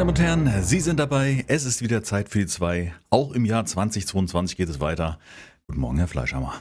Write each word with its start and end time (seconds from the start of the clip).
Meine 0.00 0.14
Damen 0.14 0.40
und 0.40 0.48
Herren, 0.48 0.62
Sie 0.62 0.80
sind 0.80 0.98
dabei. 0.98 1.44
Es 1.46 1.66
ist 1.66 1.82
wieder 1.82 2.02
Zeit 2.02 2.30
für 2.30 2.38
die 2.38 2.46
zwei. 2.46 2.94
Auch 3.10 3.32
im 3.32 3.44
Jahr 3.44 3.66
2022 3.66 4.56
geht 4.56 4.70
es 4.70 4.80
weiter. 4.80 5.18
Guten 5.66 5.80
Morgen, 5.80 5.98
Herr 5.98 6.08
Fleischhammer. 6.08 6.54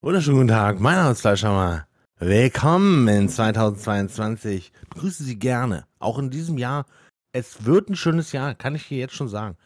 Wunderschönen 0.00 0.38
guten 0.38 0.48
Tag, 0.48 0.80
mein 0.80 0.96
Name 0.96 1.12
ist 1.12 1.20
Fleischhammer. 1.20 1.86
Willkommen 2.18 3.06
in 3.08 3.28
2022. 3.28 4.72
Ich 4.72 4.88
begrüße 4.88 5.24
Sie 5.24 5.38
gerne. 5.38 5.84
Auch 5.98 6.18
in 6.18 6.30
diesem 6.30 6.56
Jahr. 6.56 6.86
Es 7.32 7.66
wird 7.66 7.90
ein 7.90 7.96
schönes 7.96 8.32
Jahr, 8.32 8.54
kann 8.54 8.74
ich 8.74 8.86
hier 8.86 8.96
jetzt 8.96 9.14
schon 9.14 9.28
sagen. 9.28 9.58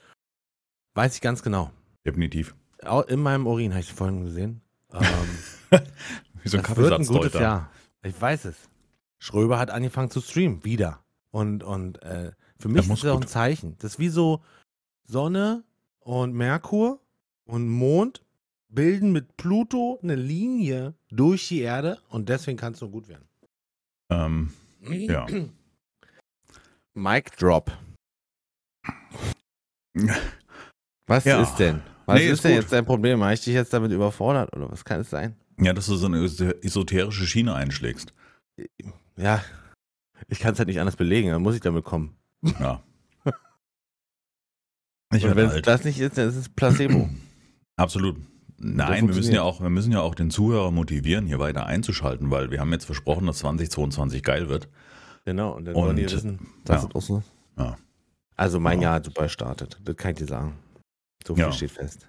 Weiß 0.95 1.15
ich 1.15 1.21
ganz 1.21 1.45
genau. 1.45 1.71
Definitiv. 2.05 2.57
Auch 2.83 3.07
in 3.07 3.21
meinem 3.21 3.47
Urin 3.47 3.71
habe 3.71 3.83
ich 3.83 3.93
vorhin 3.93 4.25
gesehen. 4.25 4.61
Ähm, 4.93 5.01
Wie 6.43 6.49
so 6.49 6.59
ein 6.59 6.65
es 6.65 6.77
wird 6.77 6.93
ein 6.95 7.07
gutes. 7.07 7.35
Jahr. 7.35 7.71
Ich 8.03 8.21
weiß 8.21 8.47
es. 8.47 8.57
Schröber 9.21 9.61
hat 9.61 9.71
angefangen 9.71 10.11
zu 10.11 10.21
streamen, 10.21 10.65
wieder. 10.65 11.05
Und, 11.31 11.63
und 11.63 12.03
äh, 12.03 12.33
für 12.61 12.69
mich 12.69 12.89
ist 12.89 13.05
das 13.05 13.11
auch 13.11 13.21
ein 13.21 13.27
Zeichen. 13.27 13.77
Das 13.79 13.93
ist 13.95 13.99
wie 13.99 14.09
so 14.09 14.43
Sonne 15.05 15.65
und 16.01 16.35
Merkur 16.35 17.01
und 17.45 17.69
Mond 17.69 18.25
bilden 18.69 19.11
mit 19.13 19.37
Pluto 19.37 19.99
eine 20.03 20.15
Linie 20.15 20.95
durch 21.11 21.49
die 21.49 21.61
Erde 21.61 21.99
und 22.09 22.29
deswegen 22.29 22.57
kann 22.57 22.75
es 22.75 22.81
nur 22.81 22.91
gut 22.91 23.09
werden. 23.09 23.27
Ähm, 24.11 24.53
ja. 24.83 25.27
Mic 26.95 27.31
Drop. 27.39 27.73
Was 31.07 31.25
Ja. 31.25 31.43
ist 31.43 31.57
denn? 31.57 31.83
Was 32.07 32.19
Nee, 32.19 32.27
ist, 32.27 32.33
ist 32.35 32.45
denn 32.45 32.53
gut. 32.55 32.63
jetzt 32.63 32.73
dein 32.73 32.85
Problem? 32.87 33.23
Habe 33.23 33.35
ich 33.35 33.41
dich 33.43 33.55
jetzt 33.55 33.73
damit 33.73 33.91
überfordert 33.93 34.55
oder 34.57 34.71
was 34.71 34.85
kann 34.85 35.01
es 35.01 35.11
sein? 35.11 35.37
ja, 35.63 35.73
dass 35.75 35.87
du 35.87 35.97
so 35.97 36.07
eine 36.07 36.25
esoterische 36.63 37.27
Schiene 37.27 37.55
einschlägst. 37.55 38.15
Ja, 39.17 39.45
ich 40.29 40.39
kann 40.39 40.55
es 40.55 40.59
halt 40.59 40.69
nicht 40.69 40.81
anders 40.81 40.97
belegen, 40.97 41.31
dann 41.31 41.43
muss 41.43 41.55
ich 41.55 41.61
damit 41.61 41.85
kommen. 41.85 42.17
Ja. 42.43 42.83
Ich 45.13 45.25
Und 45.25 45.35
wenn 45.35 45.49
es 45.49 45.63
das 45.63 45.85
nicht 45.85 45.99
ist, 45.99 46.17
dann 46.19 46.29
ist 46.29 46.37
es 46.37 46.49
Placebo. 46.49 47.09
Absolut. 47.77 48.17
Nein, 48.59 49.09
wir 49.09 49.15
müssen 49.15 49.35
ja 49.35 49.43
auch, 49.43 49.61
wir 49.61 49.71
müssen 49.71 49.91
ja 49.91 50.01
auch 50.03 50.15
den 50.15 50.31
Zuhörer 50.31 50.71
motivieren, 50.71 51.27
hier 51.27 51.39
weiter 51.39 51.67
einzuschalten, 51.67 52.31
weil 52.31 52.51
wir 52.51 52.61
haben 52.61 52.71
jetzt 52.73 52.85
versprochen, 52.85 53.27
dass 53.27 53.39
2022 53.39 54.23
geil 54.23 54.49
wird. 54.49 54.69
genau, 55.25 55.53
und 55.57 55.65
dann 55.65 55.75
Und, 55.75 55.83
wollen 55.85 55.97
die 55.97 56.05
wissen, 56.05 56.47
dass 56.65 56.83
ja. 56.83 56.89
es 56.89 56.95
auch 56.95 57.03
so. 57.03 57.23
Ja. 57.59 57.77
Also 58.37 58.61
mein 58.61 58.79
Ja. 58.81 58.89
Jahr 58.89 58.95
hat 58.97 59.07
super 59.07 59.25
gestartet, 59.25 59.81
das 59.83 59.97
kann 59.97 60.13
ich 60.13 60.19
dir 60.19 60.27
sagen. 60.27 60.59
So 61.27 61.35
viel 61.35 61.45
Ja. 61.45 61.53
steht 61.53 61.71
fest. 61.73 62.07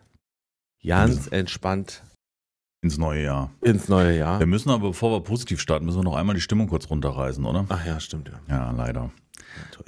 Ganz 0.85 1.27
entspannt 1.27 2.03
Ins 2.83 2.97
neue 2.97 3.23
Jahr. 3.23 3.51
ins 3.61 3.87
neue 3.89 4.17
Jahr. 4.17 4.39
Wir 4.39 4.47
müssen 4.47 4.69
aber, 4.71 4.89
bevor 4.89 5.11
wir 5.11 5.21
positiv 5.23 5.59
starten, 5.61 5.85
müssen 5.85 5.99
wir 5.99 6.03
noch 6.03 6.15
einmal 6.15 6.33
die 6.35 6.41
Stimmung 6.41 6.67
kurz 6.67 6.89
runterreißen, 6.89 7.45
oder? 7.45 7.65
Ach 7.69 7.85
ja, 7.85 7.99
stimmt 7.99 8.29
ja. 8.29 8.39
Ja, 8.49 8.71
leider. 8.71 9.11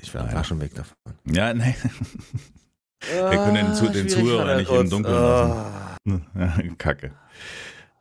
Ich 0.02 0.14
war, 0.14 0.24
Leider. 0.24 0.36
war 0.36 0.44
schon 0.44 0.60
weg 0.62 0.74
davon. 0.76 0.96
Ja, 1.26 1.54
nee. 1.54 1.76
Wir 3.02 3.30
können 3.32 3.56
den 3.56 3.74
Zu- 3.74 3.86
den 3.90 4.08
schwierig 4.10 4.12
Zuhörer 4.14 4.56
nicht 4.58 4.70
im 4.70 4.76
kurz. 4.78 4.90
Dunkeln 4.90 5.16
Ah. 5.16 5.98
Kacke. 6.78 7.12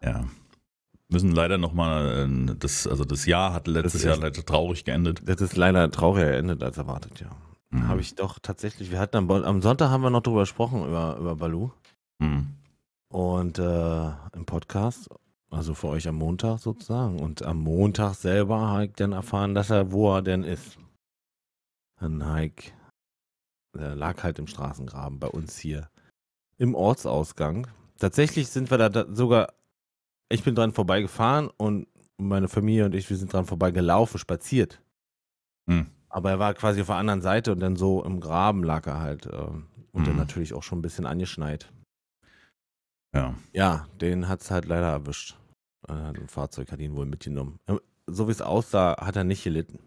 Ja. 0.02 0.24
Müssen 1.08 1.32
leider 1.32 1.58
nochmal, 1.58 2.54
das, 2.58 2.86
also 2.86 3.04
das 3.04 3.26
Jahr 3.26 3.52
hat 3.52 3.66
letztes 3.68 4.02
Jahr 4.04 4.16
leider 4.16 4.44
traurig 4.44 4.84
geendet. 4.84 5.22
Das 5.26 5.40
ist 5.40 5.56
leider 5.56 5.90
trauriger 5.90 6.30
geendet 6.32 6.62
als 6.62 6.78
erwartet, 6.78 7.20
ja. 7.20 7.28
Mhm. 7.70 7.88
Habe 7.88 8.00
ich 8.00 8.14
doch 8.14 8.38
tatsächlich, 8.40 8.90
wir 8.90 8.98
hatten 8.98 9.16
am, 9.16 9.30
am 9.30 9.60
Sonntag 9.62 9.90
haben 9.90 10.02
wir 10.02 10.10
noch 10.10 10.22
drüber 10.22 10.40
gesprochen, 10.40 10.86
über, 10.86 11.16
über 11.18 11.34
Balu. 11.36 11.70
Mhm. 12.18 12.48
Und 13.12 13.58
äh, 13.58 14.06
im 14.34 14.46
Podcast, 14.46 15.08
also 15.50 15.74
für 15.74 15.88
euch 15.88 16.08
am 16.08 16.16
Montag 16.16 16.58
sozusagen. 16.58 17.20
Und 17.20 17.42
am 17.42 17.58
Montag 17.58 18.14
selber 18.14 18.60
habe 18.68 18.86
ich 18.86 18.92
dann 18.92 19.12
erfahren, 19.12 19.54
dass 19.54 19.70
er, 19.70 19.92
wo 19.92 20.14
er 20.14 20.22
denn 20.22 20.44
ist. 20.44 20.78
Dann 22.00 22.32
Hike, 22.32 22.72
der 23.74 23.94
lag 23.94 24.22
halt 24.22 24.38
im 24.38 24.46
Straßengraben 24.46 25.18
bei 25.18 25.28
uns 25.28 25.58
hier 25.58 25.90
im 26.58 26.74
Ortsausgang. 26.74 27.66
Tatsächlich 27.98 28.48
sind 28.48 28.70
wir 28.70 28.78
da, 28.78 28.88
da 28.88 29.06
sogar, 29.14 29.52
ich 30.30 30.42
bin 30.42 30.54
dran 30.54 30.72
vorbeigefahren 30.72 31.50
und 31.56 31.86
meine 32.16 32.48
Familie 32.48 32.86
und 32.86 32.94
ich, 32.94 33.08
wir 33.10 33.16
sind 33.16 33.32
dran 33.32 33.44
vorbeigelaufen, 33.46 34.18
spaziert. 34.18 34.80
Mhm. 35.66 35.86
Aber 36.08 36.30
er 36.30 36.38
war 36.38 36.54
quasi 36.54 36.80
auf 36.80 36.86
der 36.88 36.96
anderen 36.96 37.22
Seite 37.22 37.52
und 37.52 37.60
dann 37.60 37.76
so 37.76 38.02
im 38.04 38.20
Graben 38.20 38.64
lag 38.64 38.86
er 38.86 39.00
halt. 39.00 39.26
ähm, 39.26 39.66
und 39.92 40.06
dann 40.06 40.14
Mhm. 40.14 40.20
natürlich 40.20 40.54
auch 40.54 40.62
schon 40.62 40.78
ein 40.78 40.82
bisschen 40.82 41.04
angeschneit. 41.04 41.70
Ja. 43.14 43.34
Ja, 43.52 43.86
den 44.00 44.28
hat's 44.28 44.50
halt 44.50 44.64
leider 44.66 44.88
erwischt. 44.88 45.36
Äh, 45.88 45.92
Ein 45.92 46.28
Fahrzeug 46.28 46.70
hat 46.72 46.80
ihn 46.80 46.94
wohl 46.94 47.06
mitgenommen. 47.06 47.58
Ähm, 47.68 47.80
So 48.06 48.26
wie 48.28 48.32
es 48.32 48.40
aussah, 48.42 48.96
hat 49.00 49.16
er 49.16 49.24
nicht 49.24 49.44
gelitten. 49.44 49.78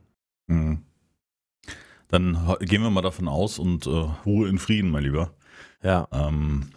Mhm. 0.48 0.84
Dann 2.08 2.38
gehen 2.62 2.84
wir 2.84 2.90
mal 2.92 3.02
davon 3.02 3.28
aus 3.28 3.58
und 3.60 3.88
äh, 3.88 3.90
Ruhe 4.26 4.48
in 4.48 4.60
Frieden, 4.60 4.92
mein 4.92 5.04
Lieber. 5.04 5.32
Ja, 5.82 6.08
Ähm, 6.12 6.70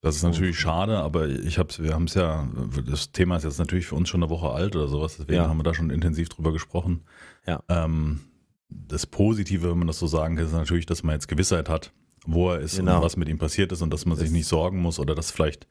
das 0.00 0.14
ist 0.14 0.22
natürlich 0.22 0.58
schade, 0.58 0.98
aber 0.98 1.28
ich 1.28 1.58
hab's, 1.58 1.80
wir 1.82 1.92
haben 1.92 2.04
es 2.04 2.14
ja, 2.14 2.48
das 2.86 3.10
Thema 3.10 3.36
ist 3.36 3.42
jetzt 3.42 3.58
natürlich 3.58 3.86
für 3.86 3.96
uns 3.96 4.08
schon 4.08 4.22
eine 4.22 4.30
Woche 4.30 4.50
alt 4.50 4.76
oder 4.76 4.86
sowas, 4.86 5.16
deswegen 5.18 5.34
Ja. 5.42 5.48
haben 5.48 5.56
wir 5.58 5.64
da 5.64 5.74
schon 5.74 5.90
intensiv 5.90 6.28
drüber 6.28 6.52
gesprochen. 6.52 7.02
Ja. 7.46 7.60
Ähm, 7.68 8.20
das 8.68 9.06
Positive, 9.06 9.68
wenn 9.70 9.78
man 9.78 9.88
das 9.88 9.98
so 9.98 10.06
sagen 10.06 10.36
kann, 10.36 10.46
ist 10.46 10.52
natürlich, 10.52 10.86
dass 10.86 11.02
man 11.02 11.14
jetzt 11.14 11.26
Gewissheit 11.26 11.68
hat, 11.68 11.92
wo 12.24 12.50
er 12.52 12.60
ist 12.60 12.76
Genau. 12.76 12.98
und 12.98 13.02
was 13.02 13.16
mit 13.16 13.28
ihm 13.28 13.38
passiert 13.38 13.72
ist 13.72 13.82
und 13.82 13.92
dass 13.92 14.06
man 14.06 14.16
sich 14.16 14.30
nicht 14.30 14.46
sorgen 14.46 14.80
muss 14.80 15.00
oder 15.00 15.16
dass 15.16 15.32
vielleicht 15.32 15.66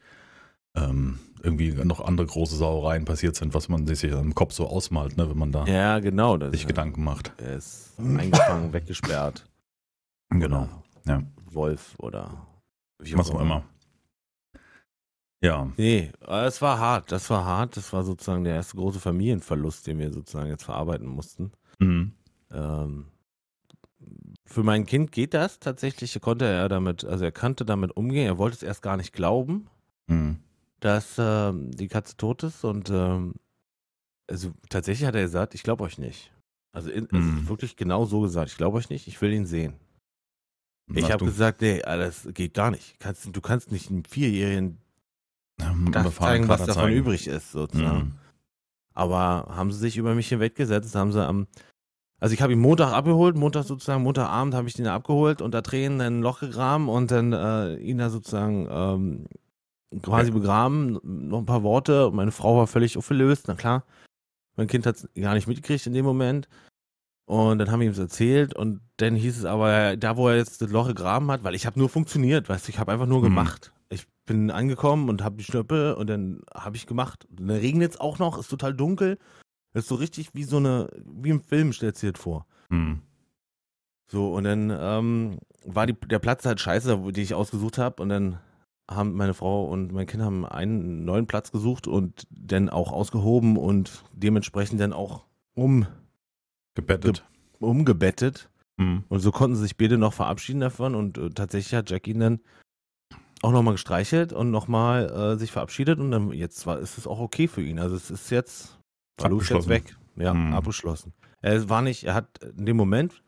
ähm, 0.77 1.19
irgendwie 1.43 1.71
noch 1.71 1.99
andere 2.01 2.27
große 2.27 2.55
Sauereien 2.55 3.05
passiert 3.05 3.35
sind, 3.35 3.53
was 3.53 3.69
man 3.69 3.85
sich 3.87 4.03
im 4.03 4.35
Kopf 4.35 4.53
so 4.53 4.67
ausmalt, 4.67 5.17
ne, 5.17 5.29
wenn 5.29 5.37
man 5.37 5.51
da 5.51 5.65
ja 5.65 5.99
genau. 5.99 6.37
Das, 6.37 6.51
sich 6.51 6.67
Gedanken 6.67 7.03
macht. 7.03 7.31
Er 7.37 7.55
ist 7.55 7.93
eingefangen, 7.99 8.73
weggesperrt. 8.73 9.45
Genau. 10.29 10.67
Ja. 11.05 11.17
Oder 11.17 11.23
Wolf 11.51 11.95
oder 11.99 12.47
wie 12.99 13.17
Was 13.17 13.31
auch 13.31 13.39
immer. 13.39 13.63
Ja. 15.41 15.71
Nee, 15.77 16.11
es 16.27 16.61
war 16.61 16.79
hart. 16.79 17.11
Das 17.11 17.29
war 17.29 17.45
hart. 17.45 17.77
Das 17.77 17.93
war 17.93 18.03
sozusagen 18.03 18.43
der 18.43 18.55
erste 18.55 18.77
große 18.77 18.99
Familienverlust, 18.99 19.85
den 19.85 19.99
wir 19.99 20.11
sozusagen 20.11 20.49
jetzt 20.49 20.63
verarbeiten 20.63 21.07
mussten. 21.07 21.51
Mhm. 21.79 22.11
Ähm, 22.51 23.05
für 24.45 24.63
mein 24.63 24.85
Kind 24.85 25.11
geht 25.11 25.33
das 25.33 25.59
tatsächlich. 25.59 26.19
Konnte 26.21 26.45
er 26.45 26.69
damit, 26.69 27.05
also 27.05 27.23
er 27.23 27.31
kannte 27.31 27.65
damit 27.65 27.95
umgehen. 27.95 28.25
Er 28.25 28.37
wollte 28.37 28.55
es 28.55 28.63
erst 28.63 28.81
gar 28.81 28.97
nicht 28.97 29.13
glauben. 29.13 29.67
Mhm. 30.07 30.39
Dass 30.79 31.15
ähm, 31.17 31.71
die 31.71 31.87
Katze 31.87 32.17
tot 32.17 32.43
ist 32.43 32.63
und 32.63 32.89
ähm, 32.89 33.35
also 34.29 34.51
tatsächlich 34.69 35.07
hat 35.07 35.15
er 35.15 35.23
gesagt, 35.23 35.55
ich 35.55 35.63
glaube 35.63 35.83
euch 35.83 35.97
nicht. 35.97 36.31
Also 36.73 36.91
in, 36.91 37.05
es 37.05 37.11
Mhm. 37.11 37.39
ist 37.39 37.49
wirklich 37.49 37.75
genau 37.75 38.05
so 38.05 38.21
gesagt, 38.21 38.51
ich 38.51 38.57
glaube 38.57 38.77
euch 38.77 38.89
nicht, 38.89 39.07
ich 39.07 39.21
will 39.21 39.33
ihn 39.33 39.45
sehen. 39.45 39.75
Ich 40.93 41.05
Ach 41.05 41.09
habe 41.11 41.19
du, 41.19 41.25
gesagt, 41.25 41.61
nee, 41.61 41.79
das 41.79 42.27
geht 42.33 42.53
gar 42.53 42.71
nicht. 42.71 42.99
Kannst, 42.99 43.27
du 43.35 43.41
kannst 43.41 43.71
nicht 43.71 43.89
einem 43.89 44.05
Vierjährigen 44.05 44.77
ähm, 45.59 45.91
das 45.91 46.15
zeigen, 46.15 46.47
was 46.47 46.65
davon 46.65 46.83
zeigen. 46.83 46.97
übrig 46.97 47.27
ist, 47.27 47.51
sozusagen. 47.51 47.99
Mhm. 47.99 48.15
Aber 48.93 49.47
haben 49.55 49.71
sie 49.71 49.79
sich 49.79 49.97
über 49.97 50.15
mich 50.15 50.29
hinweggesetzt, 50.29 50.95
haben 50.95 51.11
sie 51.11 51.25
am, 51.25 51.47
also 52.19 52.33
ich 52.33 52.41
habe 52.41 52.53
ihn 52.53 52.59
Montag 52.59 52.93
abgeholt, 52.93 53.35
Montag 53.35 53.65
sozusagen, 53.65 54.03
Montagabend 54.03 54.53
habe 54.55 54.67
ich 54.67 54.79
ihn 54.79 54.87
abgeholt, 54.87 55.41
unter 55.41 55.61
Tränen 55.61 56.01
ein 56.01 56.21
Loch 56.21 56.39
gegraben 56.39 56.89
und 56.89 57.11
dann 57.11 57.33
äh, 57.33 57.75
ihn 57.77 57.97
da 57.97 58.09
sozusagen 58.09 58.67
ähm, 58.71 59.25
quasi 60.01 60.31
begraben, 60.31 60.99
noch 61.03 61.39
ein 61.39 61.45
paar 61.45 61.63
Worte. 61.63 62.11
Meine 62.13 62.31
Frau 62.31 62.57
war 62.57 62.67
völlig 62.67 62.97
aufgelöst, 62.97 63.45
na 63.47 63.55
klar. 63.55 63.83
Mein 64.55 64.67
Kind 64.67 64.85
hat 64.85 64.95
es 64.97 65.09
gar 65.15 65.33
nicht 65.33 65.47
mitgekriegt 65.47 65.85
in 65.87 65.93
dem 65.93 66.05
Moment. 66.05 66.47
Und 67.25 67.59
dann 67.59 67.69
haben 67.71 67.81
wir 67.81 67.87
ihm 67.87 67.91
das 67.93 67.99
erzählt 67.99 68.55
und 68.55 68.79
dann 68.97 69.15
hieß 69.15 69.37
es 69.39 69.45
aber, 69.45 69.97
da 69.97 70.15
wo 70.15 70.29
er 70.29 70.37
jetzt 70.37 70.61
das 70.61 70.69
Loch 70.71 70.87
gegraben 70.87 71.29
hat, 71.29 71.43
weil 71.43 71.55
ich 71.55 71.65
habe 71.65 71.77
nur 71.77 71.89
funktioniert, 71.89 72.47
weißt 72.47 72.67
du, 72.67 72.71
ich 72.71 72.79
habe 72.79 72.91
einfach 72.91 73.05
nur 73.05 73.19
Mhm. 73.19 73.23
gemacht. 73.25 73.73
Ich 73.89 74.07
bin 74.25 74.49
angekommen 74.49 75.09
und 75.09 75.23
habe 75.23 75.35
die 75.37 75.43
Schnöppe 75.43 75.95
und 75.97 76.07
dann 76.09 76.41
habe 76.53 76.77
ich 76.77 76.87
gemacht. 76.87 77.25
Und 77.29 77.41
dann 77.47 77.57
regnet 77.57 77.91
es 77.91 77.99
auch 77.99 78.17
noch, 78.19 78.37
ist 78.37 78.47
total 78.49 78.73
dunkel. 78.73 79.17
Ist 79.73 79.89
so 79.89 79.95
richtig 79.95 80.33
wie 80.33 80.43
so 80.45 80.57
eine, 80.57 80.89
wie 81.05 81.29
im 81.29 81.41
Film, 81.41 81.71
stellst 81.73 82.01
du 82.01 82.07
dir 82.07 82.13
das 82.13 82.21
vor. 82.21 82.45
Mhm. 82.69 83.01
So, 84.09 84.33
und 84.33 84.45
dann 84.45 84.71
ähm, 84.73 85.39
war 85.65 85.85
die, 85.85 85.93
der 85.93 86.19
Platz 86.19 86.45
halt 86.45 86.61
scheiße, 86.61 86.97
den 87.11 87.23
ich 87.23 87.33
ausgesucht 87.33 87.77
habe. 87.77 88.01
Und 88.01 88.07
dann 88.09 88.39
haben 88.89 89.13
meine 89.13 89.33
Frau 89.33 89.65
und 89.65 89.91
mein 89.91 90.07
Kind 90.07 90.23
haben 90.23 90.45
einen 90.45 91.03
neuen 91.05 91.27
Platz 91.27 91.51
gesucht 91.51 91.87
und 91.87 92.25
dann 92.29 92.69
auch 92.69 92.91
ausgehoben 92.91 93.57
und 93.57 94.03
dementsprechend 94.13 94.79
dann 94.79 94.93
auch 94.93 95.25
um, 95.55 95.85
Gebettet. 96.75 97.25
umgebettet. 97.59 98.49
Mhm. 98.77 99.03
Und 99.09 99.19
so 99.19 99.31
konnten 99.31 99.55
sie 99.55 99.63
sich 99.63 99.77
beide 99.77 99.97
noch 99.97 100.13
verabschieden 100.13 100.61
davon. 100.61 100.95
Und 100.95 101.17
äh, 101.17 101.29
tatsächlich 101.31 101.73
hat 101.73 101.89
Jack 101.89 102.07
ihn 102.07 102.19
dann 102.19 102.39
auch 103.41 103.51
nochmal 103.51 103.73
gestreichelt 103.73 104.33
und 104.33 104.51
nochmal 104.51 105.09
äh, 105.09 105.37
sich 105.37 105.51
verabschiedet. 105.51 105.99
Und 105.99 106.11
dann 106.11 106.31
jetzt 106.31 106.65
war, 106.65 106.79
ist 106.79 106.97
es 106.97 107.07
auch 107.07 107.19
okay 107.19 107.47
für 107.47 107.61
ihn. 107.61 107.79
Also 107.79 107.95
es 107.95 108.09
ist 108.09 108.29
jetzt, 108.29 108.79
Balu 109.17 109.39
ist 109.39 109.49
jetzt 109.49 109.67
weg. 109.67 109.97
Ja, 110.15 110.33
Mhm. 110.33 110.53
abgeschlossen. 110.53 111.13
Er 111.41 111.69
war 111.69 111.81
nicht, 111.83 112.03
er 112.05 112.15
hat 112.15 112.39
in 112.43 112.65
dem 112.65 112.77
Moment 112.77 113.21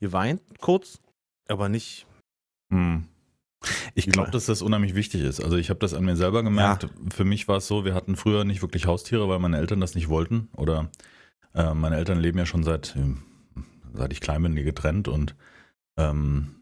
geweint, 0.00 0.42
kurz, 0.60 1.00
aber 1.48 1.68
nicht. 1.68 2.06
Hm. 2.72 3.06
Ich 3.94 4.06
glaube, 4.06 4.30
dass 4.30 4.46
das 4.46 4.62
unheimlich 4.62 4.94
wichtig 4.94 5.22
ist. 5.22 5.42
Also 5.42 5.56
ich 5.56 5.70
habe 5.70 5.80
das 5.80 5.94
an 5.94 6.04
mir 6.04 6.16
selber 6.16 6.42
gemerkt. 6.42 6.88
Für 7.14 7.24
mich 7.24 7.48
war 7.48 7.58
es 7.58 7.66
so, 7.66 7.84
wir 7.84 7.94
hatten 7.94 8.16
früher 8.16 8.44
nicht 8.44 8.62
wirklich 8.62 8.86
Haustiere, 8.86 9.28
weil 9.28 9.38
meine 9.38 9.58
Eltern 9.58 9.80
das 9.80 9.94
nicht 9.94 10.08
wollten. 10.08 10.48
Oder 10.56 10.90
äh, 11.54 11.74
meine 11.74 11.96
Eltern 11.96 12.18
leben 12.18 12.38
ja 12.38 12.46
schon 12.46 12.64
seit, 12.64 12.94
ähm, 12.96 13.22
seit 13.94 14.12
ich 14.12 14.20
klein 14.20 14.42
bin, 14.42 14.54
getrennt. 14.56 15.08
Und 15.08 15.34
ähm, 15.96 16.56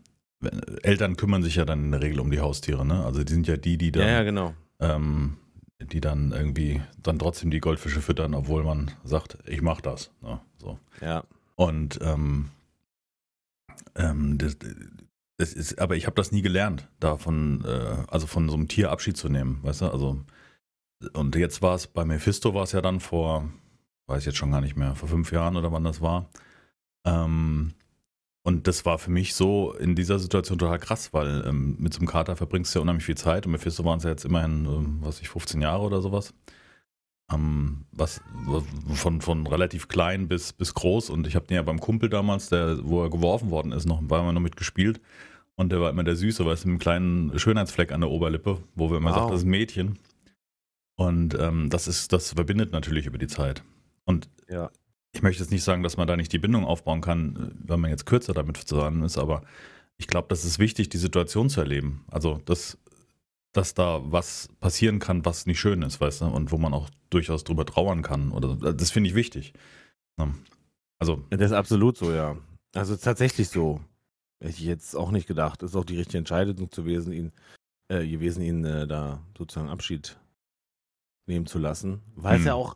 Eltern 0.82 1.16
kümmern 1.16 1.42
sich 1.42 1.56
ja 1.56 1.64
dann 1.64 1.84
in 1.84 1.90
der 1.92 2.02
Regel 2.02 2.20
um 2.20 2.30
die 2.30 2.40
Haustiere, 2.40 2.84
ne? 2.86 3.04
Also 3.04 3.22
die 3.22 3.32
sind 3.32 3.46
ja 3.46 3.56
die, 3.56 3.76
die 3.76 3.92
dann, 3.92 4.06
ja, 4.06 4.12
ja, 4.14 4.22
genau. 4.22 4.54
ähm, 4.78 5.36
die 5.80 6.00
dann 6.00 6.32
irgendwie 6.32 6.80
dann 7.02 7.18
trotzdem 7.18 7.50
die 7.50 7.60
Goldfische 7.60 8.00
füttern, 8.00 8.34
obwohl 8.34 8.64
man 8.64 8.90
sagt, 9.04 9.38
ich 9.46 9.62
mach 9.62 9.80
das. 9.80 10.10
Ne? 10.22 10.40
So. 10.58 10.78
Ja. 11.00 11.24
Und 11.56 11.98
ähm, 12.02 12.50
ähm, 13.96 14.38
das 14.38 14.56
ist, 15.40 15.78
aber 15.80 15.96
ich 15.96 16.06
habe 16.06 16.16
das 16.16 16.32
nie 16.32 16.42
gelernt, 16.42 16.88
davon, 17.00 17.64
äh, 17.64 18.04
also 18.08 18.26
von 18.26 18.48
so 18.48 18.56
einem 18.56 18.68
Tier 18.68 18.90
Abschied 18.90 19.16
zu 19.16 19.28
nehmen, 19.28 19.60
weißt 19.62 19.82
du? 19.82 19.86
Also 19.86 20.24
und 21.14 21.34
jetzt 21.34 21.62
war 21.62 21.74
es 21.74 21.86
bei 21.86 22.04
Mephisto 22.04 22.54
war 22.54 22.64
es 22.64 22.72
ja 22.72 22.80
dann 22.80 23.00
vor, 23.00 23.48
weiß 24.06 24.20
ich 24.20 24.26
jetzt 24.26 24.38
schon 24.38 24.50
gar 24.50 24.60
nicht 24.60 24.76
mehr, 24.76 24.94
vor 24.94 25.08
fünf 25.08 25.32
Jahren 25.32 25.56
oder 25.56 25.72
wann 25.72 25.84
das 25.84 26.00
war. 26.00 26.28
Ähm, 27.04 27.72
und 28.42 28.66
das 28.66 28.86
war 28.86 28.98
für 28.98 29.10
mich 29.10 29.34
so 29.34 29.72
in 29.74 29.94
dieser 29.94 30.18
Situation 30.18 30.58
total 30.58 30.78
krass, 30.78 31.12
weil 31.12 31.44
ähm, 31.46 31.76
mit 31.78 31.92
so 31.94 32.00
einem 32.00 32.08
Kater 32.08 32.36
verbringst 32.36 32.74
du 32.74 32.78
ja 32.78 32.82
unheimlich 32.82 33.04
viel 33.04 33.16
Zeit 33.16 33.46
und 33.46 33.52
Mephisto 33.52 33.84
waren 33.84 33.98
es 33.98 34.04
ja 34.04 34.10
jetzt 34.10 34.24
immerhin, 34.24 34.66
ähm, 34.66 34.98
was 35.00 35.20
ich, 35.20 35.28
15 35.28 35.60
Jahre 35.60 35.82
oder 35.82 36.00
sowas. 36.02 36.34
Ähm, 37.32 37.86
was 37.92 38.20
von, 38.94 39.20
von 39.20 39.46
relativ 39.46 39.88
klein 39.88 40.28
bis, 40.28 40.52
bis 40.52 40.74
groß 40.74 41.10
und 41.10 41.26
ich 41.26 41.36
habe 41.36 41.46
den 41.46 41.56
ja 41.56 41.62
beim 41.62 41.80
Kumpel 41.80 42.08
damals, 42.08 42.48
der, 42.48 42.78
wo 42.82 43.02
er 43.02 43.10
geworfen 43.10 43.50
worden 43.50 43.72
ist, 43.72 43.86
noch, 43.86 44.00
war 44.02 44.20
immer 44.20 44.32
noch 44.32 44.40
mitgespielt 44.40 45.00
und 45.60 45.70
der 45.70 45.80
war 45.80 45.90
immer 45.90 46.04
der 46.04 46.16
Süße, 46.16 46.44
weil 46.44 46.54
es 46.54 46.64
mit 46.64 46.72
einem 46.72 46.78
kleinen 46.78 47.38
Schönheitsfleck 47.38 47.92
an 47.92 48.00
der 48.00 48.10
Oberlippe, 48.10 48.58
wo 48.74 48.90
wir 48.90 48.96
immer 48.96 49.10
wow. 49.10 49.16
sagen, 49.16 49.30
das 49.30 49.40
ist 49.40 49.46
ein 49.46 49.50
Mädchen. 49.50 49.98
Und 50.96 51.34
ähm, 51.38 51.70
das 51.70 51.88
ist, 51.88 52.12
das 52.12 52.32
verbindet 52.32 52.72
natürlich 52.72 53.06
über 53.06 53.18
die 53.18 53.28
Zeit. 53.28 53.62
Und 54.04 54.28
ja 54.48 54.70
ich 55.12 55.22
möchte 55.22 55.42
jetzt 55.42 55.50
nicht 55.50 55.64
sagen, 55.64 55.82
dass 55.82 55.96
man 55.96 56.06
da 56.06 56.16
nicht 56.16 56.32
die 56.32 56.38
Bindung 56.38 56.64
aufbauen 56.64 57.00
kann, 57.00 57.52
wenn 57.64 57.80
man 57.80 57.90
jetzt 57.90 58.06
kürzer 58.06 58.32
damit 58.32 58.56
zusammen 58.56 59.02
ist, 59.02 59.18
aber 59.18 59.42
ich 59.96 60.06
glaube, 60.06 60.28
das 60.28 60.44
ist 60.44 60.58
wichtig, 60.58 60.88
die 60.88 60.98
Situation 60.98 61.50
zu 61.50 61.60
erleben. 61.60 62.04
Also, 62.10 62.40
dass, 62.44 62.78
dass 63.52 63.74
da 63.74 64.00
was 64.04 64.48
passieren 64.60 64.98
kann, 64.98 65.24
was 65.24 65.46
nicht 65.46 65.60
schön 65.60 65.82
ist, 65.82 66.00
weißt 66.00 66.22
du, 66.22 66.26
und 66.26 66.52
wo 66.52 66.58
man 66.58 66.72
auch 66.72 66.88
durchaus 67.10 67.44
drüber 67.44 67.66
trauern 67.66 68.02
kann. 68.02 68.32
Oder 68.32 68.72
das 68.72 68.90
finde 68.90 69.10
ich 69.10 69.16
wichtig. 69.16 69.52
Also. 70.98 71.24
Das 71.30 71.50
ist 71.50 71.52
absolut 71.52 71.98
so, 71.98 72.12
ja. 72.12 72.36
Also 72.74 72.96
tatsächlich 72.96 73.48
so. 73.48 73.80
Hätte 74.40 74.52
ich 74.52 74.60
jetzt 74.60 74.96
auch 74.96 75.10
nicht 75.10 75.26
gedacht. 75.26 75.62
Ist 75.62 75.76
auch 75.76 75.84
die 75.84 75.96
richtige 75.96 76.18
Entscheidung 76.18 76.70
gewesen, 76.70 77.12
ihn, 77.12 77.32
äh, 77.88 78.06
gewesen, 78.06 78.42
ihn 78.42 78.64
äh, 78.64 78.86
da 78.86 79.22
sozusagen 79.36 79.68
Abschied 79.68 80.18
nehmen 81.26 81.46
zu 81.46 81.58
lassen. 81.58 82.00
Weil 82.16 82.34
hm. 82.34 82.40
es 82.40 82.46
ja 82.46 82.54
auch 82.54 82.74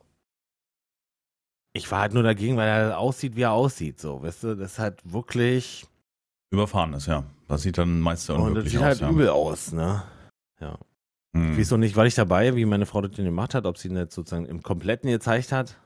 ich 1.77 1.91
war 1.91 2.01
halt 2.01 2.15
nur 2.15 2.23
dagegen, 2.23 2.57
weil 2.57 2.69
er 2.69 2.99
aussieht, 2.99 3.35
wie 3.35 3.43
er 3.43 3.53
aussieht. 3.53 4.01
So, 4.01 4.23
weißt 4.23 4.45
du, 4.45 4.55
das 4.55 4.73
ist 4.73 4.79
halt 4.79 5.01
wirklich. 5.05 5.85
Überfahren 6.53 6.95
ist, 6.95 7.07
ja. 7.07 7.25
Das 7.49 7.63
sieht 7.63 7.79
dann 7.79 8.01
meist 8.01 8.27
sehr 8.27 8.37
unwirklich 8.37 8.79
aus. 8.79 8.83
Und 8.83 8.85
das 8.85 8.99
sieht 8.99 9.01
halt 9.01 9.01
ja. 9.01 9.11
übel 9.11 9.29
aus, 9.29 9.73
ne? 9.73 10.05
Ja. 10.61 10.79
Hm. 11.37 11.53
Ich 11.53 11.59
weiß 11.59 11.73
noch 11.73 11.79
nicht, 11.79 11.97
war 11.97 12.07
ich 12.07 12.15
dabei, 12.15 12.55
wie 12.55 12.65
meine 12.65 12.87
Frau 12.87 13.01
das 13.01 13.11
denn 13.11 13.25
gemacht 13.25 13.55
hat, 13.55 13.67
ob 13.67 13.77
sie 13.77 13.89
ihn 13.89 13.97
jetzt 13.97 14.15
sozusagen 14.15 14.47
im 14.47 14.63
Kompletten 14.63 15.11
gezeigt 15.11 15.51
hat. 15.51 15.77